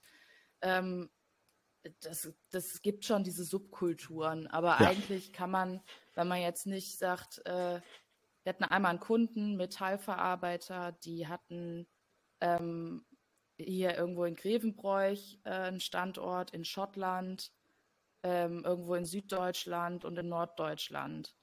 ähm, 0.61 1.09
das, 2.01 2.33
das 2.51 2.81
gibt 2.81 3.05
schon 3.05 3.23
diese 3.23 3.43
Subkulturen. 3.43 4.47
Aber 4.47 4.79
ja. 4.79 4.87
eigentlich 4.87 5.33
kann 5.33 5.51
man, 5.51 5.81
wenn 6.13 6.27
man 6.27 6.41
jetzt 6.41 6.65
nicht 6.65 6.97
sagt, 6.97 7.45
äh, 7.45 7.81
wir 8.43 8.49
hatten 8.49 8.63
einmal 8.63 8.91
einen 8.91 8.99
Kunden, 8.99 9.55
Metallverarbeiter, 9.55 10.91
die 11.03 11.27
hatten 11.27 11.87
ähm, 12.41 13.05
hier 13.57 13.95
irgendwo 13.95 14.25
in 14.25 14.35
Grevenbroich 14.35 15.39
äh, 15.45 15.49
einen 15.49 15.79
Standort, 15.79 16.51
in 16.51 16.65
Schottland, 16.65 17.51
ähm, 18.23 18.63
irgendwo 18.63 18.95
in 18.95 19.05
Süddeutschland 19.05 20.05
und 20.05 20.17
in 20.17 20.29
Norddeutschland. 20.29 21.35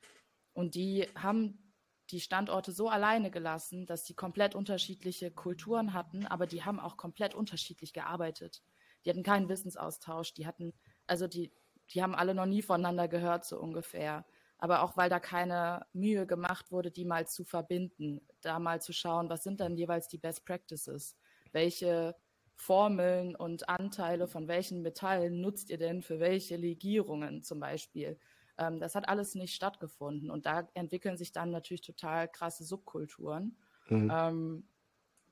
Und 0.52 0.74
die 0.74 1.08
haben 1.14 1.74
die 2.10 2.20
Standorte 2.20 2.72
so 2.72 2.88
alleine 2.88 3.30
gelassen, 3.30 3.86
dass 3.86 4.04
die 4.04 4.14
komplett 4.14 4.54
unterschiedliche 4.54 5.30
Kulturen 5.30 5.94
hatten, 5.94 6.26
aber 6.26 6.46
die 6.46 6.62
haben 6.62 6.78
auch 6.78 6.96
komplett 6.96 7.34
unterschiedlich 7.34 7.92
gearbeitet. 7.92 8.62
Die 9.04 9.10
hatten 9.10 9.22
keinen 9.22 9.48
Wissensaustausch, 9.48 10.34
die 10.34 10.46
hatten, 10.46 10.72
also 11.06 11.26
die, 11.26 11.52
die 11.90 12.02
haben 12.02 12.14
alle 12.14 12.34
noch 12.34 12.46
nie 12.46 12.62
voneinander 12.62 13.08
gehört, 13.08 13.44
so 13.44 13.58
ungefähr. 13.60 14.26
Aber 14.58 14.82
auch 14.82 14.96
weil 14.96 15.10
da 15.10 15.18
keine 15.20 15.86
Mühe 15.92 16.26
gemacht 16.26 16.70
wurde, 16.70 16.90
die 16.92 17.04
mal 17.04 17.26
zu 17.26 17.44
verbinden, 17.44 18.26
da 18.40 18.58
mal 18.60 18.80
zu 18.80 18.92
schauen, 18.92 19.28
was 19.28 19.42
sind 19.42 19.60
dann 19.60 19.76
jeweils 19.76 20.08
die 20.08 20.18
Best 20.18 20.44
Practices? 20.46 21.16
Welche 21.50 22.14
Formeln 22.54 23.34
und 23.34 23.68
Anteile 23.68 24.28
von 24.28 24.46
welchen 24.46 24.82
Metallen 24.82 25.40
nutzt 25.40 25.70
ihr 25.70 25.78
denn 25.78 26.02
für 26.02 26.20
welche 26.20 26.56
Legierungen 26.56 27.42
zum 27.42 27.58
Beispiel? 27.60 28.18
Ähm, 28.58 28.78
das 28.78 28.94
hat 28.94 29.08
alles 29.08 29.34
nicht 29.34 29.54
stattgefunden 29.54 30.30
und 30.30 30.46
da 30.46 30.68
entwickeln 30.74 31.16
sich 31.16 31.32
dann 31.32 31.50
natürlich 31.50 31.80
total 31.80 32.28
krasse 32.28 32.64
Subkulturen. 32.64 33.56
Mhm. 33.90 34.10
Ähm, 34.10 34.68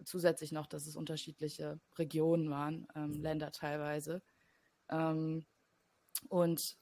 zusätzlich 0.05 0.53
noch, 0.53 0.67
dass 0.67 0.87
es 0.87 0.97
unterschiedliche 0.97 1.81
Regionen 1.99 2.51
waren, 2.51 2.87
ähm, 2.95 3.21
Länder 3.21 3.53
teilweise. 3.53 4.23
Ähm, 4.89 5.45
und 6.29 6.77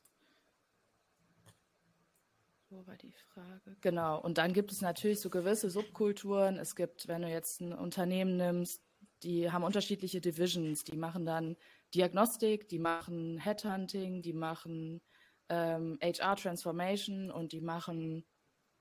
wo 2.70 2.86
war 2.86 2.96
die 2.96 3.12
Frage? 3.32 3.76
Genau. 3.80 4.20
Und 4.20 4.36
dann 4.36 4.52
gibt 4.52 4.72
es 4.72 4.82
natürlich 4.82 5.20
so 5.20 5.30
gewisse 5.30 5.70
Subkulturen. 5.70 6.58
Es 6.58 6.76
gibt, 6.76 7.08
wenn 7.08 7.22
du 7.22 7.28
jetzt 7.28 7.60
ein 7.60 7.72
Unternehmen 7.72 8.36
nimmst, 8.36 8.82
die 9.22 9.50
haben 9.50 9.64
unterschiedliche 9.64 10.20
Divisions. 10.20 10.84
Die 10.84 10.96
machen 10.96 11.24
dann 11.24 11.56
Diagnostik, 11.94 12.68
die 12.68 12.78
machen 12.78 13.38
Headhunting, 13.38 14.20
die 14.20 14.34
machen 14.34 15.00
ähm, 15.48 15.98
HR 16.02 16.36
Transformation 16.36 17.30
und 17.30 17.52
die 17.52 17.62
machen 17.62 18.24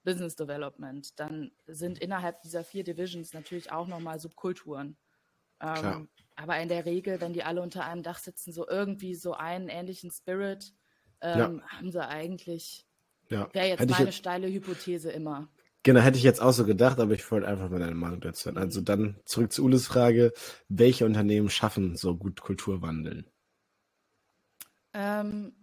Business 0.03 0.35
Development. 0.35 1.19
Dann 1.19 1.51
sind 1.67 1.99
innerhalb 1.99 2.41
dieser 2.41 2.63
vier 2.63 2.83
Divisions 2.83 3.33
natürlich 3.33 3.71
auch 3.71 3.87
nochmal 3.87 4.19
Subkulturen. 4.19 4.97
Ähm, 5.59 6.07
aber 6.35 6.59
in 6.59 6.69
der 6.69 6.85
Regel, 6.85 7.19
wenn 7.19 7.33
die 7.33 7.43
alle 7.43 7.61
unter 7.61 7.83
einem 7.85 8.03
Dach 8.03 8.19
sitzen, 8.19 8.53
so 8.53 8.67
irgendwie 8.67 9.15
so 9.15 9.33
einen 9.33 9.69
ähnlichen 9.69 10.11
Spirit, 10.11 10.73
ähm, 11.21 11.39
ja. 11.39 11.67
haben 11.67 11.91
sie 11.91 12.07
eigentlich, 12.07 12.85
ja. 13.29 13.49
wäre 13.53 13.67
jetzt 13.67 13.79
Hätte 13.79 13.93
meine 13.93 14.05
jetzt... 14.05 14.17
steile 14.17 14.47
Hypothese 14.47 15.11
immer. 15.11 15.49
Genau, 15.83 16.01
hätte 16.01 16.17
ich 16.17 16.23
jetzt 16.23 16.41
auch 16.41 16.51
so 16.51 16.65
gedacht, 16.65 16.99
aber 16.99 17.13
ich 17.13 17.29
wollte 17.31 17.47
einfach 17.47 17.69
mal 17.69 17.79
deine 17.79 17.95
Meinung 17.95 18.19
dazu 18.19 18.45
hören. 18.45 18.57
Also 18.57 18.81
dann 18.81 19.19
zurück 19.25 19.51
zu 19.51 19.63
Ules 19.63 19.87
Frage, 19.87 20.33
welche 20.67 21.05
Unternehmen 21.05 21.49
schaffen 21.49 21.95
so 21.95 22.15
gut 22.15 22.41
Kulturwandeln? 22.41 23.25
Ähm, 24.93 25.53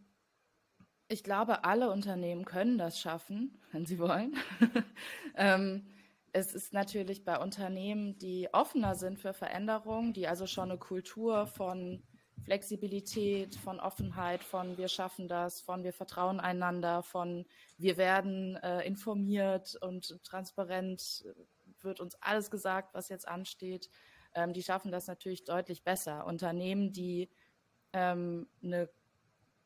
ich 1.08 1.22
glaube, 1.22 1.64
alle 1.64 1.90
Unternehmen 1.90 2.44
können 2.44 2.78
das 2.78 2.98
schaffen, 2.98 3.60
wenn 3.72 3.86
sie 3.86 3.98
wollen. 3.98 4.36
ähm, 5.36 5.86
es 6.32 6.54
ist 6.54 6.72
natürlich 6.72 7.24
bei 7.24 7.38
Unternehmen, 7.38 8.18
die 8.18 8.48
offener 8.52 8.94
sind 8.96 9.20
für 9.20 9.32
Veränderungen, 9.32 10.12
die 10.12 10.26
also 10.26 10.46
schon 10.46 10.70
eine 10.70 10.78
Kultur 10.78 11.46
von 11.46 12.02
Flexibilität, 12.42 13.54
von 13.54 13.80
Offenheit, 13.80 14.42
von 14.42 14.76
wir 14.76 14.88
schaffen 14.88 15.28
das, 15.28 15.60
von 15.60 15.84
wir 15.84 15.92
vertrauen 15.92 16.40
einander, 16.40 17.02
von 17.02 17.46
wir 17.78 17.96
werden 17.96 18.56
äh, 18.56 18.86
informiert 18.86 19.76
und 19.80 20.22
transparent 20.24 21.24
wird 21.80 22.00
uns 22.00 22.16
alles 22.20 22.50
gesagt, 22.50 22.94
was 22.94 23.08
jetzt 23.08 23.28
ansteht. 23.28 23.88
Ähm, 24.34 24.52
die 24.52 24.62
schaffen 24.62 24.90
das 24.90 25.06
natürlich 25.06 25.44
deutlich 25.44 25.84
besser. 25.84 26.26
Unternehmen, 26.26 26.92
die 26.92 27.30
ähm, 27.92 28.48
eine, 28.62 28.90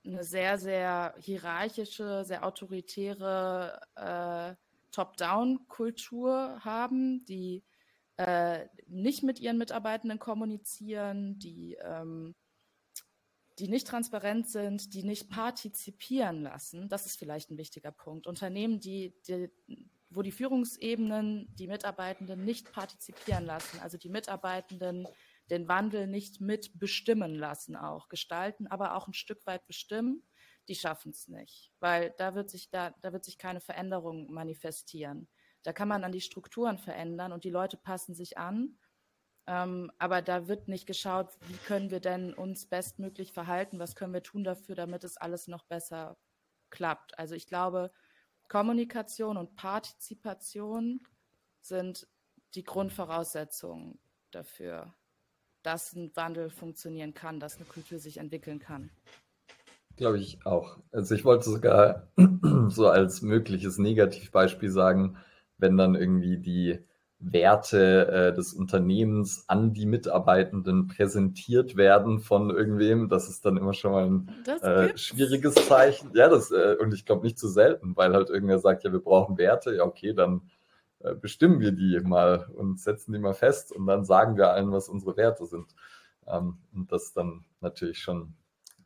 eine 0.04 0.24
sehr, 0.24 0.58
sehr 0.58 1.14
hierarchische, 1.18 2.24
sehr 2.24 2.44
autoritäre 2.44 3.80
äh, 3.96 4.54
Top-Down-Kultur 4.92 6.60
haben, 6.64 7.24
die 7.26 7.62
äh, 8.16 8.66
nicht 8.86 9.22
mit 9.22 9.38
ihren 9.38 9.58
Mitarbeitenden 9.58 10.18
kommunizieren, 10.18 11.38
die 11.38 11.76
ähm, 11.82 12.34
die 13.58 13.68
nicht 13.68 13.86
transparent 13.86 14.48
sind, 14.48 14.94
die 14.94 15.02
nicht 15.02 15.30
partizipieren 15.30 16.42
lassen. 16.42 16.88
Das 16.88 17.06
ist 17.06 17.18
vielleicht 17.18 17.50
ein 17.50 17.58
wichtiger 17.58 17.90
Punkt. 17.90 18.26
Unternehmen, 18.26 18.80
die, 18.80 19.14
die, 19.26 19.50
wo 20.10 20.22
die 20.22 20.32
Führungsebenen 20.32 21.48
die 21.56 21.66
Mitarbeitenden 21.66 22.44
nicht 22.44 22.72
partizipieren 22.72 23.44
lassen, 23.44 23.80
also 23.80 23.98
die 23.98 24.08
Mitarbeitenden 24.08 25.08
den 25.50 25.68
Wandel 25.68 26.06
nicht 26.06 26.40
mitbestimmen 26.40 27.34
lassen, 27.34 27.76
auch. 27.76 28.08
Gestalten, 28.08 28.66
aber 28.66 28.94
auch 28.94 29.08
ein 29.08 29.14
Stück 29.14 29.46
weit 29.46 29.66
bestimmen, 29.66 30.22
die 30.68 30.74
schaffen 30.74 31.10
es 31.12 31.28
nicht, 31.28 31.72
weil 31.80 32.14
da 32.18 32.34
wird 32.34 32.50
sich 32.50 32.70
da, 32.70 32.90
da 33.00 33.12
wird 33.12 33.24
sich 33.24 33.38
keine 33.38 33.60
Veränderung 33.60 34.30
manifestieren. 34.30 35.28
Da 35.62 35.72
kann 35.72 35.88
man 35.88 36.04
an 36.04 36.12
die 36.12 36.20
Strukturen 36.20 36.78
verändern 36.78 37.32
und 37.32 37.44
die 37.44 37.50
Leute 37.50 37.76
passen 37.76 38.14
sich 38.14 38.38
an. 38.38 38.78
Ähm, 39.46 39.90
aber 39.98 40.20
da 40.20 40.46
wird 40.46 40.68
nicht 40.68 40.86
geschaut, 40.86 41.30
wie 41.46 41.56
können 41.56 41.90
wir 41.90 42.00
denn 42.00 42.34
uns 42.34 42.66
bestmöglich 42.66 43.32
verhalten, 43.32 43.78
was 43.78 43.96
können 43.96 44.12
wir 44.12 44.22
tun 44.22 44.44
dafür, 44.44 44.74
damit 44.74 45.04
es 45.04 45.16
alles 45.16 45.48
noch 45.48 45.64
besser 45.64 46.18
klappt. 46.70 47.18
Also 47.18 47.34
ich 47.34 47.46
glaube, 47.46 47.90
Kommunikation 48.48 49.38
und 49.38 49.56
Partizipation 49.56 51.02
sind 51.60 52.06
die 52.54 52.64
Grundvoraussetzungen 52.64 53.98
dafür, 54.30 54.94
dass 55.68 55.92
ein 55.92 56.10
Wandel 56.14 56.48
funktionieren 56.48 57.12
kann, 57.12 57.40
dass 57.40 57.56
eine 57.56 57.66
Kultur 57.66 57.98
sich 57.98 58.16
entwickeln 58.16 58.58
kann. 58.58 58.88
Glaube 59.96 60.18
ich 60.18 60.38
auch. 60.46 60.78
Also 60.92 61.14
ich 61.14 61.26
wollte 61.26 61.50
sogar 61.50 62.08
so 62.68 62.88
als 62.88 63.20
mögliches 63.20 63.76
Negativbeispiel 63.76 64.70
sagen, 64.70 65.18
wenn 65.58 65.76
dann 65.76 65.94
irgendwie 65.94 66.38
die 66.38 66.78
Werte 67.18 68.08
äh, 68.08 68.34
des 68.34 68.54
Unternehmens 68.54 69.44
an 69.48 69.74
die 69.74 69.84
Mitarbeitenden 69.84 70.86
präsentiert 70.86 71.76
werden 71.76 72.20
von 72.20 72.48
irgendwem. 72.48 73.10
Das 73.10 73.28
ist 73.28 73.44
dann 73.44 73.58
immer 73.58 73.74
schon 73.74 73.92
mal 73.92 74.06
ein 74.06 74.62
äh, 74.62 74.96
schwieriges 74.96 75.54
Zeichen. 75.54 76.12
Ja, 76.14 76.30
das 76.30 76.50
äh, 76.50 76.76
und 76.80 76.94
ich 76.94 77.04
glaube 77.04 77.26
nicht 77.26 77.38
zu 77.38 77.48
selten, 77.48 77.94
weil 77.94 78.14
halt 78.14 78.30
irgendwer 78.30 78.58
sagt, 78.58 78.84
ja, 78.84 78.92
wir 78.92 79.00
brauchen 79.00 79.36
Werte. 79.36 79.74
Ja, 79.74 79.84
okay, 79.84 80.14
dann 80.14 80.48
bestimmen 81.20 81.60
wir 81.60 81.72
die 81.72 82.00
mal 82.00 82.46
und 82.54 82.80
setzen 82.80 83.12
die 83.12 83.18
mal 83.18 83.34
fest 83.34 83.72
und 83.72 83.86
dann 83.86 84.04
sagen 84.04 84.36
wir 84.36 84.50
allen, 84.50 84.72
was 84.72 84.88
unsere 84.88 85.16
Werte 85.16 85.46
sind. 85.46 85.74
Ähm, 86.26 86.58
und 86.72 86.92
das 86.92 87.12
dann 87.12 87.44
natürlich 87.60 88.00
schon 88.00 88.34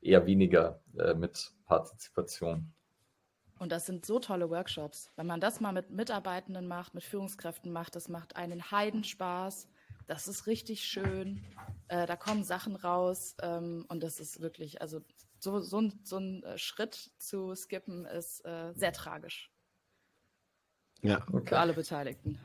eher 0.00 0.26
weniger 0.26 0.80
äh, 0.98 1.14
mit 1.14 1.52
Partizipation. 1.66 2.72
Und 3.58 3.70
das 3.70 3.86
sind 3.86 4.04
so 4.04 4.18
tolle 4.18 4.50
Workshops. 4.50 5.12
Wenn 5.14 5.28
man 5.28 5.40
das 5.40 5.60
mal 5.60 5.72
mit 5.72 5.90
Mitarbeitenden 5.90 6.66
macht, 6.66 6.94
mit 6.94 7.04
Führungskräften 7.04 7.70
macht, 7.70 7.94
das 7.94 8.08
macht 8.08 8.34
einen 8.34 8.72
Heidenspaß. 8.72 9.68
Das 10.08 10.26
ist 10.26 10.48
richtig 10.48 10.84
schön. 10.84 11.40
Äh, 11.86 12.06
da 12.06 12.16
kommen 12.16 12.42
Sachen 12.42 12.74
raus. 12.74 13.36
Ähm, 13.40 13.84
und 13.88 14.02
das 14.02 14.18
ist 14.18 14.40
wirklich, 14.40 14.82
also 14.82 15.00
so, 15.38 15.60
so, 15.60 15.90
so 16.02 16.18
ein 16.18 16.42
äh, 16.42 16.58
Schritt 16.58 17.12
zu 17.18 17.54
skippen 17.54 18.04
ist 18.04 18.44
äh, 18.44 18.72
sehr 18.74 18.92
tragisch. 18.92 19.52
Ja. 21.02 21.24
Okay. 21.32 21.48
Für 21.48 21.58
alle 21.58 21.74
Beteiligten. 21.74 22.38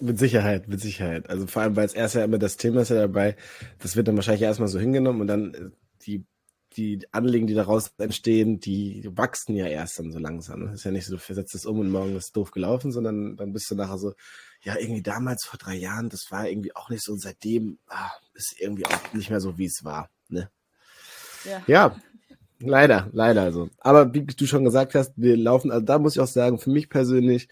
Mit 0.00 0.18
Sicherheit, 0.18 0.68
mit 0.68 0.80
Sicherheit. 0.80 1.28
Also 1.28 1.46
vor 1.46 1.62
allem, 1.62 1.76
weil 1.76 1.86
es 1.86 1.94
erst 1.94 2.14
ja 2.14 2.24
immer 2.24 2.38
das 2.38 2.56
Thema 2.56 2.82
ist 2.82 2.90
ja 2.90 2.96
dabei, 2.96 3.36
das 3.80 3.96
wird 3.96 4.08
dann 4.08 4.16
wahrscheinlich 4.16 4.42
erstmal 4.42 4.68
so 4.68 4.78
hingenommen 4.78 5.20
und 5.20 5.26
dann 5.26 5.54
äh, 5.54 5.70
die, 6.06 6.24
die 6.76 7.00
Anliegen, 7.10 7.48
die 7.48 7.54
daraus 7.54 7.92
entstehen, 7.98 8.60
die 8.60 9.08
wachsen 9.14 9.56
ja 9.56 9.66
erst 9.66 9.98
dann 9.98 10.12
so 10.12 10.18
langsam. 10.18 10.66
Das 10.66 10.74
ist 10.76 10.84
ja 10.84 10.92
nicht 10.92 11.06
so, 11.06 11.14
du 11.14 11.20
versetzt 11.20 11.54
es 11.54 11.66
um 11.66 11.80
und 11.80 11.90
morgen 11.90 12.16
ist 12.16 12.36
doof 12.36 12.52
gelaufen, 12.52 12.92
sondern 12.92 13.36
dann 13.36 13.52
bist 13.52 13.70
du 13.70 13.74
nachher 13.74 13.98
so, 13.98 14.14
ja, 14.62 14.78
irgendwie 14.78 15.02
damals 15.02 15.44
vor 15.44 15.58
drei 15.58 15.74
Jahren, 15.74 16.08
das 16.08 16.30
war 16.30 16.48
irgendwie 16.48 16.74
auch 16.76 16.88
nicht 16.88 17.02
so 17.02 17.12
und 17.12 17.20
seitdem 17.20 17.78
ah, 17.88 18.12
ist 18.34 18.54
irgendwie 18.60 18.86
auch 18.86 19.12
nicht 19.12 19.30
mehr 19.30 19.40
so, 19.40 19.58
wie 19.58 19.66
es 19.66 19.82
war. 19.82 20.08
Ne? 20.28 20.48
Ja. 21.44 21.62
ja. 21.66 21.96
Leider, 22.64 23.08
leider 23.12 23.52
so. 23.52 23.68
Aber 23.78 24.14
wie 24.14 24.22
du 24.24 24.46
schon 24.46 24.64
gesagt 24.64 24.94
hast, 24.94 25.12
wir 25.16 25.36
laufen, 25.36 25.70
also 25.70 25.84
da 25.84 25.98
muss 25.98 26.14
ich 26.14 26.20
auch 26.20 26.26
sagen, 26.26 26.58
für 26.58 26.70
mich 26.70 26.88
persönlich, 26.88 27.48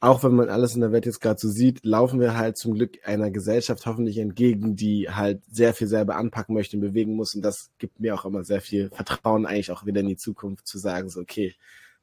auch 0.00 0.24
wenn 0.24 0.34
man 0.34 0.48
alles 0.48 0.74
in 0.74 0.80
der 0.80 0.92
Welt 0.92 1.06
jetzt 1.06 1.20
gerade 1.20 1.40
so 1.40 1.48
sieht, 1.48 1.84
laufen 1.84 2.20
wir 2.20 2.36
halt 2.36 2.56
zum 2.56 2.74
Glück 2.74 2.98
einer 3.04 3.30
Gesellschaft 3.30 3.86
hoffentlich 3.86 4.18
entgegen, 4.18 4.74
die 4.74 5.08
halt 5.08 5.42
sehr 5.50 5.74
viel 5.74 5.86
selber 5.86 6.16
anpacken 6.16 6.54
möchte 6.54 6.76
und 6.76 6.80
bewegen 6.80 7.14
muss. 7.14 7.34
Und 7.34 7.42
das 7.42 7.70
gibt 7.78 8.00
mir 8.00 8.14
auch 8.14 8.24
immer 8.24 8.44
sehr 8.44 8.60
viel 8.60 8.90
Vertrauen 8.90 9.46
eigentlich 9.46 9.70
auch 9.70 9.86
wieder 9.86 10.00
in 10.00 10.08
die 10.08 10.16
Zukunft 10.16 10.66
zu 10.66 10.78
sagen, 10.78 11.08
so, 11.08 11.20
okay, 11.20 11.54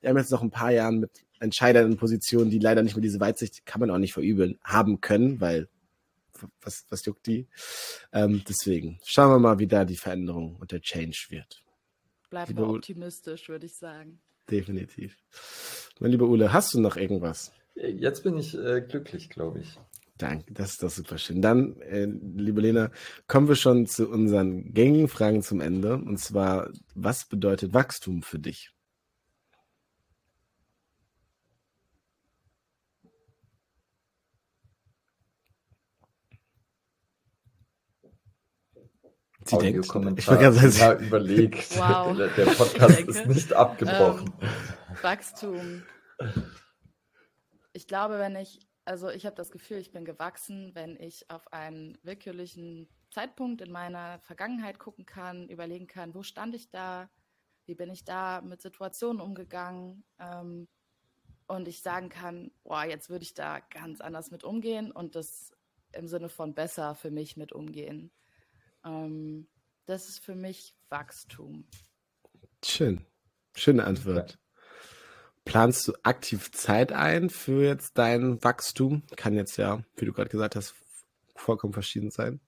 wir 0.02 0.10
haben 0.10 0.18
jetzt 0.18 0.32
noch 0.32 0.42
ein 0.42 0.52
paar 0.52 0.72
Jahre 0.72 0.94
mit 0.94 1.12
Entscheidern 1.40 1.92
in 1.92 1.98
Positionen, 1.98 2.50
die 2.50 2.60
leider 2.60 2.84
nicht 2.84 2.96
mehr 2.96 3.02
diese 3.02 3.20
Weitsicht, 3.20 3.66
kann 3.66 3.80
man 3.80 3.92
auch 3.92 3.98
nicht 3.98 4.14
verübeln, 4.14 4.60
haben 4.64 5.02
können, 5.02 5.42
weil 5.42 5.68
was, 6.62 6.86
was 6.90 7.06
juckt 7.06 7.28
die? 7.28 7.48
Ähm, 8.14 8.44
deswegen 8.48 9.00
schauen 9.04 9.32
wir 9.32 9.40
mal, 9.40 9.60
wie 9.60 9.68
da 9.68 9.86
die 9.86 9.98
Veränderung 9.98 10.56
und 10.56 10.72
der 10.72 10.82
Change 10.82 11.28
wird. 11.30 11.64
Bleiben 12.30 12.58
wir 12.58 12.68
optimistisch, 12.68 13.50
würde 13.50 13.66
ich 13.66 13.76
sagen. 13.76 14.20
Definitiv. 14.50 15.18
Mein 16.00 16.12
lieber 16.12 16.28
Ule, 16.28 16.54
hast 16.54 16.74
du 16.74 16.80
noch 16.80 16.96
irgendwas? 16.96 17.52
Jetzt 17.76 18.24
bin 18.24 18.38
ich 18.38 18.58
äh, 18.58 18.82
glücklich, 18.82 19.30
glaube 19.30 19.60
ich. 19.60 19.80
Danke, 20.18 20.54
das 20.54 20.72
ist 20.72 20.84
doch 20.84 20.90
super 20.90 21.18
schön. 21.18 21.42
Dann, 21.42 21.80
äh, 21.82 22.06
liebe 22.06 22.60
Lena, 22.60 22.92
kommen 23.28 23.48
wir 23.48 23.56
schon 23.56 23.88
zu 23.88 24.10
unseren 24.10 24.74
gängigen 24.74 25.08
Fragen 25.08 25.42
zum 25.42 25.62
Ende. 25.62 25.96
Und 25.96 26.20
zwar, 26.20 26.72
was 26.94 27.26
bedeutet 27.26 27.74
Wachstum 27.74 28.22
für 28.22 28.38
dich? 28.38 28.72
Sie 39.50 39.58
denkt, 39.58 39.86
ich 40.20 40.28
war 40.28 40.98
überlegt. 41.00 41.76
Wow. 41.78 42.16
Der, 42.18 42.28
der 42.30 42.46
Podcast 42.46 43.00
ist 43.08 43.26
nicht 43.26 43.54
abgebrochen. 43.54 44.34
Ähm, 44.42 44.98
Wachstum. 45.02 45.84
Ich 47.74 47.88
glaube, 47.88 48.20
wenn 48.20 48.36
ich, 48.36 48.60
also 48.86 49.10
ich 49.10 49.26
habe 49.26 49.36
das 49.36 49.52
Gefühl, 49.52 49.78
ich 49.78 49.92
bin 49.92 50.06
gewachsen, 50.06 50.72
wenn 50.74 50.96
ich 50.96 51.30
auf 51.30 51.52
einen 51.54 51.98
willkürlichen 52.04 52.90
Zeitpunkt 53.12 53.62
in 53.62 53.72
meiner 53.72 54.20
Vergangenheit 54.20 54.80
gucken 54.80 55.06
kann, 55.06 55.50
überlegen 55.50 55.88
kann, 55.88 56.14
wo 56.14 56.24
stand 56.24 56.56
ich 56.56 56.70
da, 56.70 57.10
wie 57.66 57.76
bin 57.76 57.90
ich 57.90 58.04
da 58.04 58.42
mit 58.42 58.62
Situationen 58.62 59.22
umgegangen 59.22 60.04
ähm, 60.20 60.68
und 61.48 61.68
ich 61.68 61.82
sagen 61.82 62.10
kann, 62.10 62.52
boah, 62.64 62.84
jetzt 62.84 63.10
würde 63.10 63.24
ich 63.24 63.34
da 63.34 63.60
ganz 63.60 64.02
anders 64.02 64.32
mit 64.32 64.44
umgehen 64.44 64.92
und 64.92 65.16
das 65.16 65.52
im 65.94 66.08
Sinne 66.08 66.30
von 66.30 66.54
besser 66.54 66.96
für 66.96 67.12
mich 67.12 67.38
mit 67.38 67.52
umgehen. 67.52 68.12
Ähm, 68.86 69.48
das 69.86 70.10
ist 70.10 70.20
für 70.20 70.36
mich 70.36 70.76
Wachstum. 70.90 71.66
Schön. 72.64 73.06
Schöne 73.56 73.84
Antwort. 73.86 74.38
Planst 75.46 75.88
du 75.88 75.94
aktiv 76.04 76.52
Zeit 76.52 76.92
ein 76.92 77.30
für 77.30 77.64
jetzt 77.64 77.98
dein 77.98 78.44
Wachstum? 78.44 79.04
Kann 79.16 79.34
jetzt 79.34 79.58
ja, 79.58 79.84
wie 79.96 80.06
du 80.06 80.14
gerade 80.14 80.30
gesagt 80.30 80.56
hast, 80.56 80.76
vollkommen 81.36 81.74
verschieden 81.74 82.12
sein. 82.12 82.40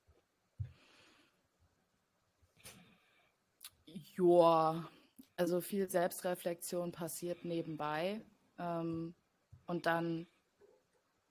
Ja, 3.86 4.88
also 5.36 5.62
viel 5.62 5.90
Selbstreflexion 5.90 6.92
passiert 6.92 7.44
nebenbei. 7.44 8.22
Ähm, 8.60 9.16
und 9.66 9.86
dann 9.86 10.28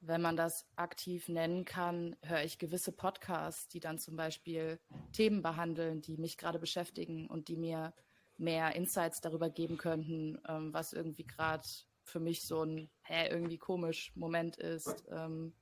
wenn 0.01 0.23
man 0.23 0.37
das 0.37 0.67
aktiv 0.77 1.29
nennen 1.29 1.65
kann, 1.65 2.17
höre 2.23 2.43
ich 2.43 2.59
gewisse 2.59 2.93
Podcasts, 2.93 3.69
die 3.69 3.81
dann 3.81 3.99
zum 3.99 4.17
Beispiel 4.17 4.81
Themen 5.13 5.43
behandeln, 5.43 6.01
die 6.01 6.17
mich 6.17 6.39
gerade 6.39 6.59
beschäftigen 6.59 7.27
und 7.27 7.49
die 7.49 7.57
mir 7.57 7.93
mehr 8.39 8.75
Insights 8.75 9.21
darüber 9.21 9.51
geben 9.51 9.77
könnten, 9.77 10.39
ähm, 10.49 10.73
was 10.73 10.93
irgendwie 10.93 11.27
gerade 11.27 11.67
für 12.05 12.21
mich 12.21 12.47
so 12.47 12.63
ein 12.63 12.91
hä, 13.03 13.29
irgendwie 13.29 13.59
komisch 13.59 14.13
Moment 14.17 14.57
ist. 14.57 15.05
Ähm, 15.11 15.53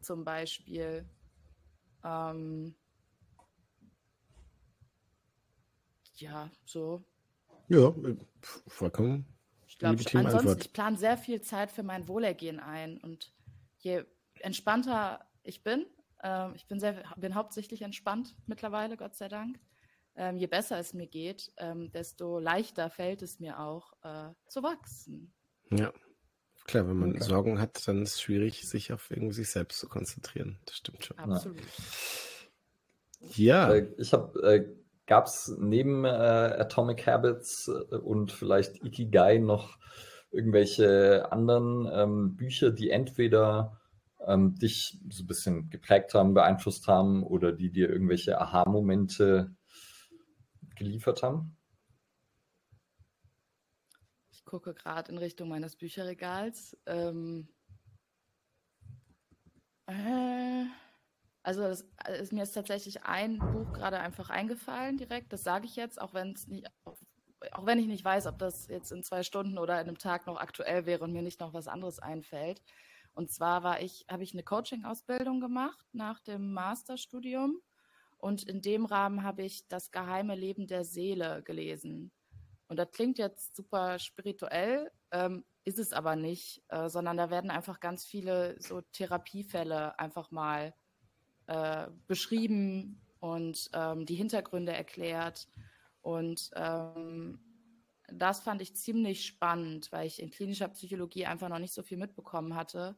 zum 0.00 0.24
Beispiel 0.24 1.08
ähm, 2.04 2.74
ja, 6.16 6.50
so. 6.64 7.04
Ja, 7.68 7.92
vollkommen. 8.66 9.26
Ich 9.66 9.78
glaube, 9.78 10.02
ansonsten, 10.14 10.60
ich 10.60 10.72
plane 10.72 10.96
sehr 10.96 11.18
viel 11.18 11.42
Zeit 11.42 11.70
für 11.70 11.82
mein 11.82 12.08
Wohlergehen 12.08 12.60
ein 12.60 12.98
und 12.98 13.35
je 13.86 14.04
entspannter 14.40 15.24
ich 15.42 15.62
bin, 15.62 15.86
äh, 16.22 16.52
ich 16.54 16.66
bin, 16.66 16.80
sehr, 16.80 17.04
bin 17.16 17.34
hauptsächlich 17.34 17.82
entspannt 17.82 18.34
mittlerweile, 18.46 18.96
Gott 18.96 19.14
sei 19.14 19.28
Dank, 19.28 19.58
ähm, 20.16 20.36
je 20.36 20.48
besser 20.48 20.78
es 20.78 20.92
mir 20.92 21.06
geht, 21.06 21.52
ähm, 21.56 21.90
desto 21.92 22.38
leichter 22.38 22.90
fällt 22.90 23.22
es 23.22 23.38
mir 23.38 23.60
auch 23.60 23.92
äh, 24.02 24.32
zu 24.48 24.62
wachsen. 24.62 25.32
Ja, 25.70 25.92
klar, 26.64 26.88
wenn 26.88 26.96
man 26.96 27.10
okay. 27.12 27.22
Sorgen 27.22 27.60
hat, 27.60 27.86
dann 27.86 28.02
ist 28.02 28.14
es 28.14 28.20
schwierig, 28.20 28.68
sich 28.68 28.92
auf 28.92 29.10
irgendwie 29.10 29.34
sich 29.34 29.50
selbst 29.50 29.78
zu 29.78 29.88
konzentrieren. 29.88 30.58
Das 30.66 30.76
stimmt 30.76 31.04
schon. 31.04 31.18
Absolut. 31.18 31.56
Ja. 33.20 33.72
Äh, 33.72 33.88
ich 33.98 34.12
habe 34.12 34.40
äh, 34.42 34.76
gab 35.06 35.26
es 35.26 35.54
neben 35.58 36.04
äh, 36.04 36.08
Atomic 36.08 37.06
Habits 37.06 37.68
äh, 37.68 37.96
und 37.96 38.32
vielleicht 38.32 38.84
Ikigai 38.84 39.38
noch 39.38 39.78
irgendwelche 40.36 41.30
anderen 41.32 41.88
ähm, 41.92 42.36
Bücher, 42.36 42.70
die 42.70 42.90
entweder 42.90 43.80
ähm, 44.26 44.54
dich 44.56 44.98
so 45.10 45.22
ein 45.22 45.26
bisschen 45.26 45.70
geprägt 45.70 46.14
haben, 46.14 46.34
beeinflusst 46.34 46.86
haben 46.88 47.22
oder 47.22 47.52
die 47.52 47.70
dir 47.70 47.90
irgendwelche 47.90 48.40
Aha-Momente 48.40 49.54
geliefert 50.74 51.22
haben? 51.22 51.56
Ich 54.30 54.44
gucke 54.44 54.74
gerade 54.74 55.10
in 55.10 55.18
Richtung 55.18 55.48
meines 55.48 55.76
Bücherregals. 55.76 56.76
Ähm, 56.86 57.48
äh, 59.86 60.66
also, 61.42 61.62
das, 61.62 61.88
also 61.96 62.34
mir 62.34 62.42
ist 62.42 62.52
tatsächlich 62.52 63.04
ein 63.04 63.38
Buch 63.38 63.72
gerade 63.72 64.00
einfach 64.00 64.30
eingefallen 64.30 64.96
direkt. 64.96 65.32
Das 65.32 65.44
sage 65.44 65.66
ich 65.66 65.76
jetzt, 65.76 66.00
auch 66.00 66.12
wenn 66.12 66.32
es 66.32 66.48
nicht, 66.48 66.66
auch 67.52 67.66
wenn 67.66 67.78
ich 67.78 67.86
nicht 67.86 68.04
weiß, 68.04 68.26
ob 68.26 68.38
das 68.38 68.68
jetzt 68.68 68.92
in 68.92 69.02
zwei 69.02 69.22
Stunden 69.22 69.58
oder 69.58 69.80
in 69.80 69.88
einem 69.88 69.98
Tag 69.98 70.26
noch 70.26 70.38
aktuell 70.38 70.86
wäre 70.86 71.04
und 71.04 71.12
mir 71.12 71.22
nicht 71.22 71.40
noch 71.40 71.54
was 71.54 71.68
anderes 71.68 71.98
einfällt. 71.98 72.62
Und 73.14 73.30
zwar 73.30 73.62
war 73.62 73.80
ich, 73.80 74.04
habe 74.10 74.22
ich 74.22 74.34
eine 74.34 74.42
Coaching-Ausbildung 74.42 75.40
gemacht 75.40 75.86
nach 75.92 76.20
dem 76.20 76.52
Masterstudium 76.52 77.60
und 78.18 78.42
in 78.42 78.60
dem 78.60 78.84
Rahmen 78.84 79.22
habe 79.22 79.42
ich 79.42 79.66
das 79.68 79.90
geheime 79.90 80.34
Leben 80.34 80.66
der 80.66 80.84
Seele 80.84 81.42
gelesen. 81.42 82.12
Und 82.68 82.78
das 82.78 82.90
klingt 82.90 83.18
jetzt 83.18 83.56
super 83.56 83.98
spirituell, 83.98 84.90
ähm, 85.12 85.44
ist 85.64 85.78
es 85.78 85.92
aber 85.92 86.16
nicht, 86.16 86.62
äh, 86.68 86.88
sondern 86.88 87.16
da 87.16 87.30
werden 87.30 87.50
einfach 87.50 87.80
ganz 87.80 88.04
viele 88.04 88.60
so 88.60 88.80
Therapiefälle 88.92 89.98
einfach 89.98 90.30
mal 90.30 90.74
äh, 91.46 91.88
beschrieben 92.06 93.00
und 93.20 93.70
ähm, 93.72 94.06
die 94.06 94.14
Hintergründe 94.14 94.72
erklärt. 94.72 95.48
Und 96.06 96.52
ähm, 96.54 97.40
das 98.06 98.38
fand 98.38 98.62
ich 98.62 98.76
ziemlich 98.76 99.26
spannend, 99.26 99.90
weil 99.90 100.06
ich 100.06 100.22
in 100.22 100.30
klinischer 100.30 100.68
Psychologie 100.68 101.26
einfach 101.26 101.48
noch 101.48 101.58
nicht 101.58 101.74
so 101.74 101.82
viel 101.82 101.98
mitbekommen 101.98 102.54
hatte. 102.54 102.96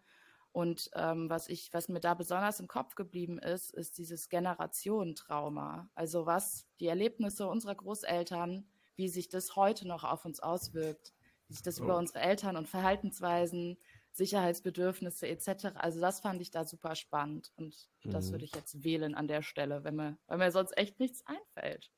Und 0.53 0.91
ähm, 0.95 1.31
was 1.31 1.49
ich, 1.49 1.73
was 1.73 1.89
mir 1.89 2.01
da 2.01 2.13
besonders 2.13 2.61
im 2.61 2.69
Kopf 2.69 2.97
geblieben 2.97 3.39
ist, 3.39 3.73
ist 3.73 3.97
dieses 3.97 4.29
Generationentrauma. 4.29 5.89
Also 5.95 6.27
was 6.27 6.67
die 6.81 6.89
Erlebnisse 6.89 7.49
unserer 7.49 7.77
Großeltern, 7.77 8.69
wie 8.97 9.09
sich 9.09 9.31
das 9.31 9.57
heute 9.57 9.89
noch 9.89 10.05
auf 10.05 10.27
uns 10.27 10.41
auswirkt, 10.41 11.15
wie 11.47 11.55
sich 11.55 11.63
das 11.63 11.81
oh. 11.81 11.85
über 11.85 11.97
unsere 11.97 12.21
Eltern 12.21 12.59
und 12.59 12.69
Verhaltensweisen, 12.69 13.79
Sicherheitsbedürfnisse 14.13 15.27
etc. 15.29 15.77
Also 15.77 15.99
das 15.99 16.21
fand 16.21 16.43
ich 16.43 16.51
da 16.51 16.67
super 16.67 16.95
spannend 16.95 17.53
und 17.57 17.89
mhm. 18.05 18.11
das 18.11 18.33
würde 18.33 18.45
ich 18.45 18.55
jetzt 18.55 18.85
wählen 18.85 19.15
an 19.15 19.29
der 19.29 19.41
Stelle, 19.41 19.83
wenn 19.83 19.97
mir, 19.97 20.19
weil 20.27 20.37
mir 20.37 20.53
sonst 20.53 20.77
echt 20.77 21.01
nichts 21.01 21.25
einfällt 21.25 21.91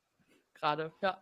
gerade, 0.61 0.93
ja. 1.01 1.17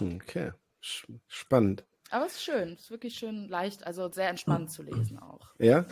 Okay, 0.00 0.52
spannend. 0.80 1.84
Aber 2.10 2.26
es 2.26 2.34
ist 2.34 2.44
schön, 2.44 2.72
es 2.72 2.80
ist 2.82 2.90
wirklich 2.90 3.14
schön 3.14 3.48
leicht, 3.48 3.86
also 3.86 4.10
sehr 4.10 4.28
entspannend 4.28 4.70
zu 4.70 4.82
lesen 4.82 5.18
auch. 5.18 5.50
Ja? 5.58 5.86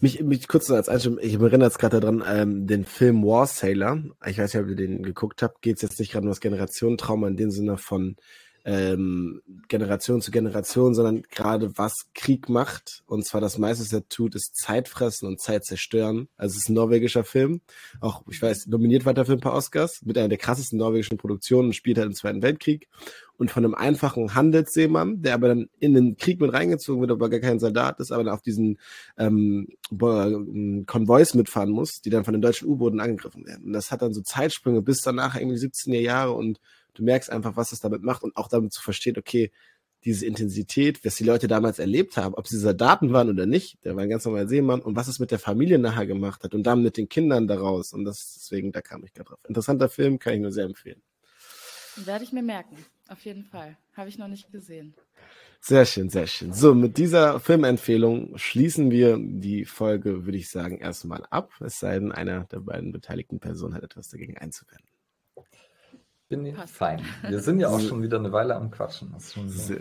Mich, 0.00 0.20
mich 0.22 0.46
kurz 0.46 0.70
als 0.70 0.88
Einstimmung, 0.88 1.20
ich 1.22 1.34
erinnere 1.34 1.68
jetzt 1.68 1.78
gerade 1.78 2.00
daran, 2.00 2.22
ähm, 2.26 2.66
den 2.66 2.84
Film 2.84 3.24
War 3.24 3.46
Sailor. 3.46 4.02
Ich 4.26 4.38
weiß 4.38 4.52
nicht, 4.52 4.62
ob 4.62 4.68
ihr 4.68 4.76
den 4.76 5.02
geguckt 5.02 5.42
habt. 5.42 5.62
Geht 5.62 5.76
es 5.76 5.82
jetzt 5.82 5.98
nicht 5.98 6.12
gerade 6.12 6.24
um 6.24 6.28
das 6.28 6.40
Generationentrauma 6.40 7.28
in 7.28 7.36
dem 7.36 7.50
Sinne 7.50 7.78
von 7.78 8.16
ähm, 8.64 9.40
Generation 9.68 10.20
zu 10.20 10.30
Generation, 10.30 10.94
sondern 10.94 11.22
gerade 11.30 11.72
was 11.76 12.06
Krieg 12.14 12.48
macht. 12.48 13.02
Und 13.06 13.24
zwar 13.26 13.40
das 13.40 13.58
meiste, 13.58 13.84
was 13.84 13.92
er 13.92 14.08
tut, 14.08 14.34
ist 14.34 14.56
Zeit 14.56 14.88
fressen 14.88 15.26
und 15.26 15.40
Zeit 15.40 15.64
zerstören. 15.64 16.28
Also 16.36 16.56
es 16.56 16.62
ist 16.62 16.68
ein 16.68 16.74
norwegischer 16.74 17.24
Film. 17.24 17.60
Auch, 18.00 18.22
ich 18.30 18.40
weiß, 18.40 18.66
nominiert 18.66 19.04
war 19.04 19.14
der 19.14 19.28
ein 19.28 19.40
paar 19.40 19.54
Oscars 19.54 20.02
mit 20.04 20.18
einer 20.18 20.28
der 20.28 20.38
krassesten 20.38 20.78
norwegischen 20.78 21.18
Produktionen 21.18 21.72
spielt 21.72 21.98
halt 21.98 22.08
im 22.08 22.14
Zweiten 22.14 22.42
Weltkrieg. 22.42 22.88
Und 23.36 23.50
von 23.50 23.64
einem 23.64 23.74
einfachen 23.74 24.34
Handelsseemann, 24.34 25.22
der 25.22 25.32
aber 25.32 25.48
dann 25.48 25.70
in 25.78 25.94
den 25.94 26.16
Krieg 26.18 26.42
mit 26.42 26.52
reingezogen 26.52 27.00
wird, 27.00 27.10
aber 27.10 27.30
gar 27.30 27.40
kein 27.40 27.58
Soldat 27.58 27.98
ist, 27.98 28.12
aber 28.12 28.22
dann 28.22 28.34
auf 28.34 28.42
diesen 28.42 28.78
ähm, 29.16 29.68
Konvois 30.86 31.34
mitfahren 31.34 31.70
muss, 31.70 32.02
die 32.02 32.10
dann 32.10 32.24
von 32.24 32.34
den 32.34 32.42
deutschen 32.42 32.68
U-Booten 32.68 33.00
angegriffen 33.00 33.46
werden. 33.46 33.64
Und 33.64 33.72
das 33.72 33.90
hat 33.90 34.02
dann 34.02 34.12
so 34.12 34.20
Zeitsprünge 34.20 34.82
bis 34.82 35.00
danach 35.00 35.36
irgendwie 35.36 35.56
17er 35.56 36.00
Jahre 36.00 36.32
und 36.32 36.60
Du 36.94 37.04
merkst 37.04 37.30
einfach, 37.30 37.56
was 37.56 37.72
es 37.72 37.80
damit 37.80 38.02
macht 38.02 38.22
und 38.22 38.36
auch 38.36 38.48
damit 38.48 38.72
zu 38.72 38.82
verstehen, 38.82 39.16
okay, 39.18 39.50
diese 40.04 40.26
Intensität, 40.26 41.04
was 41.04 41.16
die 41.16 41.24
Leute 41.24 41.46
damals 41.46 41.78
erlebt 41.78 42.16
haben, 42.16 42.34
ob 42.34 42.48
sie 42.48 42.58
Soldaten 42.58 43.12
waren 43.12 43.28
oder 43.28 43.46
nicht, 43.46 43.84
der 43.84 43.96
war 43.96 44.02
ein 44.02 44.08
ganz 44.08 44.24
normaler 44.24 44.48
Seemann 44.48 44.80
und 44.80 44.96
was 44.96 45.08
es 45.08 45.18
mit 45.18 45.30
der 45.30 45.38
Familie 45.38 45.78
nachher 45.78 46.06
gemacht 46.06 46.42
hat 46.42 46.54
und 46.54 46.62
dann 46.62 46.82
mit 46.82 46.96
den 46.96 47.08
Kindern 47.08 47.46
daraus 47.46 47.92
und 47.92 48.04
das 48.04 48.34
deswegen, 48.34 48.72
da 48.72 48.80
kam 48.80 49.04
ich 49.04 49.12
gerade 49.12 49.28
drauf. 49.28 49.40
Interessanter 49.46 49.88
Film, 49.88 50.18
kann 50.18 50.34
ich 50.34 50.40
nur 50.40 50.52
sehr 50.52 50.64
empfehlen. 50.64 51.02
Werde 51.96 52.24
ich 52.24 52.32
mir 52.32 52.42
merken, 52.42 52.76
auf 53.08 53.20
jeden 53.24 53.44
Fall. 53.44 53.76
Habe 53.94 54.08
ich 54.08 54.16
noch 54.16 54.28
nicht 54.28 54.50
gesehen. 54.50 54.94
Sehr 55.60 55.84
schön, 55.84 56.08
sehr 56.08 56.26
schön. 56.26 56.54
So, 56.54 56.74
mit 56.74 56.96
dieser 56.96 57.38
Filmempfehlung 57.38 58.38
schließen 58.38 58.90
wir 58.90 59.18
die 59.20 59.66
Folge, 59.66 60.24
würde 60.24 60.38
ich 60.38 60.48
sagen, 60.48 60.78
erstmal 60.78 61.26
ab. 61.28 61.52
Es 61.60 61.78
sei 61.78 61.98
denn, 61.98 62.12
einer 62.12 62.44
der 62.44 62.60
beiden 62.60 62.92
beteiligten 62.92 63.40
Personen 63.40 63.74
hat 63.74 63.82
etwas 63.82 64.08
dagegen 64.08 64.38
einzuwenden. 64.38 64.89
Bin 66.30 66.46
ich 66.46 66.56
fein. 66.56 67.04
Wir 67.28 67.40
sind 67.40 67.58
ja 67.58 67.70
auch 67.70 67.80
schon 67.80 68.04
wieder 68.04 68.16
eine 68.16 68.30
Weile 68.30 68.54
am 68.54 68.70
Quatschen. 68.70 69.12
Ist 69.16 69.34
schon, 69.34 69.48
so. 69.48 69.74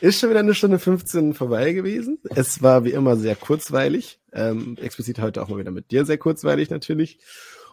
ist 0.00 0.18
schon 0.18 0.30
wieder 0.30 0.40
eine 0.40 0.54
Stunde 0.54 0.78
15 0.78 1.34
vorbei 1.34 1.74
gewesen. 1.74 2.18
Es 2.34 2.62
war 2.62 2.84
wie 2.84 2.92
immer 2.92 3.16
sehr 3.16 3.36
kurzweilig. 3.36 4.18
Ähm, 4.32 4.78
explizit 4.80 5.20
heute 5.20 5.42
auch 5.42 5.48
mal 5.48 5.58
wieder 5.58 5.70
mit 5.70 5.90
dir 5.90 6.06
sehr 6.06 6.16
kurzweilig 6.16 6.70
natürlich. 6.70 7.18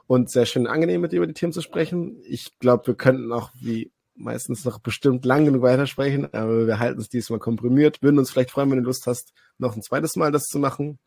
Und 0.06 0.30
sehr 0.30 0.46
schön 0.46 0.68
angenehm 0.68 1.00
mit 1.00 1.14
dir 1.14 1.18
über 1.18 1.28
die 1.28 1.34
Themen 1.34 1.54
zu 1.54 1.62
sprechen. 1.62 2.22
Ich 2.28 2.60
glaube, 2.60 2.88
wir 2.88 2.96
könnten 2.96 3.32
auch 3.32 3.52
wie 3.58 3.94
meistens 4.16 4.66
noch 4.66 4.80
bestimmt 4.80 5.24
lang 5.24 5.46
genug 5.46 5.62
weitersprechen, 5.62 6.34
aber 6.34 6.68
wir 6.68 6.78
halten 6.78 7.00
es 7.00 7.08
diesmal 7.08 7.40
komprimiert. 7.40 8.02
Würden 8.02 8.20
uns 8.20 8.32
vielleicht 8.32 8.52
freuen, 8.52 8.70
wenn 8.70 8.80
du 8.80 8.84
Lust 8.84 9.08
hast, 9.08 9.32
noch 9.60 9.78
ein 9.78 9.82
zweites 9.82 10.18
Mal 10.18 10.34
das 10.34 10.44
zu 10.44 10.60
machen. 10.60 11.00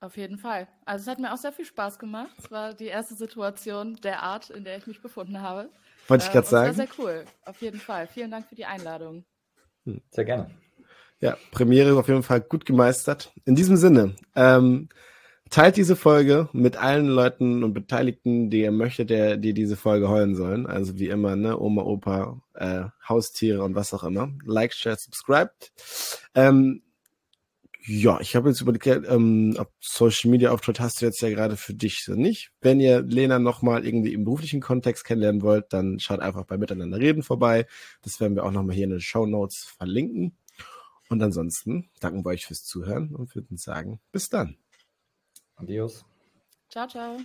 Auf 0.00 0.16
jeden 0.16 0.38
Fall. 0.38 0.66
Also 0.86 1.02
es 1.02 1.08
hat 1.08 1.18
mir 1.18 1.32
auch 1.32 1.36
sehr 1.36 1.52
viel 1.52 1.66
Spaß 1.66 1.98
gemacht. 1.98 2.30
Es 2.38 2.50
war 2.50 2.72
die 2.72 2.86
erste 2.86 3.14
Situation 3.14 3.96
der 4.02 4.22
Art, 4.22 4.48
in 4.48 4.64
der 4.64 4.78
ich 4.78 4.86
mich 4.86 5.02
befunden 5.02 5.42
habe. 5.42 5.68
Wollte 6.08 6.24
ich 6.24 6.32
gerade 6.32 6.46
äh, 6.46 6.50
sagen. 6.50 6.66
War 6.68 6.74
sehr 6.74 6.88
cool. 6.98 7.24
Auf 7.44 7.60
jeden 7.60 7.78
Fall. 7.78 8.06
Vielen 8.06 8.30
Dank 8.30 8.46
für 8.48 8.54
die 8.54 8.64
Einladung. 8.64 9.24
Hm, 9.84 10.00
sehr 10.10 10.24
gerne. 10.24 10.50
Ja, 11.20 11.36
Premiere 11.50 11.98
auf 11.98 12.08
jeden 12.08 12.22
Fall 12.22 12.40
gut 12.40 12.64
gemeistert. 12.64 13.30
In 13.44 13.54
diesem 13.54 13.76
Sinne, 13.76 14.16
ähm, 14.34 14.88
teilt 15.50 15.76
diese 15.76 15.96
Folge 15.96 16.48
mit 16.52 16.76
allen 16.76 17.08
Leuten 17.08 17.62
und 17.62 17.74
Beteiligten, 17.74 18.48
die 18.48 18.62
ihr 18.62 18.72
möchtet, 18.72 19.10
der, 19.10 19.36
die 19.36 19.52
diese 19.52 19.76
Folge 19.76 20.08
heulen 20.08 20.34
sollen. 20.34 20.66
Also 20.66 20.98
wie 20.98 21.08
immer, 21.08 21.36
ne, 21.36 21.60
Oma, 21.60 21.82
Opa, 21.82 22.40
äh, 22.54 22.84
Haustiere 23.06 23.62
und 23.64 23.74
was 23.74 23.92
auch 23.92 24.04
immer. 24.04 24.32
Like, 24.46 24.72
share, 24.72 24.96
subscribe. 24.96 25.50
Ähm, 26.34 26.82
ja, 27.90 28.20
ich 28.20 28.36
habe 28.36 28.48
jetzt 28.48 28.60
überlegt, 28.60 28.86
ähm, 28.86 29.56
ob 29.58 29.72
Social 29.80 30.30
Media 30.30 30.52
Auftritt 30.52 30.78
hast 30.78 31.00
du 31.00 31.06
jetzt 31.06 31.20
ja 31.22 31.28
gerade 31.28 31.56
für 31.56 31.74
dich 31.74 32.04
so 32.04 32.14
nicht. 32.14 32.52
Wenn 32.60 32.78
ihr 32.78 33.02
Lena 33.02 33.40
nochmal 33.40 33.84
irgendwie 33.84 34.12
im 34.12 34.24
beruflichen 34.24 34.60
Kontext 34.60 35.04
kennenlernen 35.04 35.42
wollt, 35.42 35.72
dann 35.72 35.98
schaut 35.98 36.20
einfach 36.20 36.44
bei 36.44 36.56
Miteinander 36.56 36.98
reden 36.98 37.24
vorbei. 37.24 37.66
Das 38.02 38.20
werden 38.20 38.36
wir 38.36 38.44
auch 38.44 38.52
nochmal 38.52 38.76
hier 38.76 38.84
in 38.84 38.90
den 38.90 39.00
Show 39.00 39.26
Notes 39.26 39.64
verlinken. 39.64 40.36
Und 41.08 41.20
ansonsten 41.20 41.90
danken 41.98 42.24
wir 42.24 42.30
euch 42.30 42.46
fürs 42.46 42.64
Zuhören 42.64 43.12
und 43.12 43.34
würden 43.34 43.56
sagen, 43.56 44.00
bis 44.12 44.28
dann. 44.28 44.56
Adios. 45.56 46.04
Ciao, 46.68 46.86
ciao. 46.86 47.18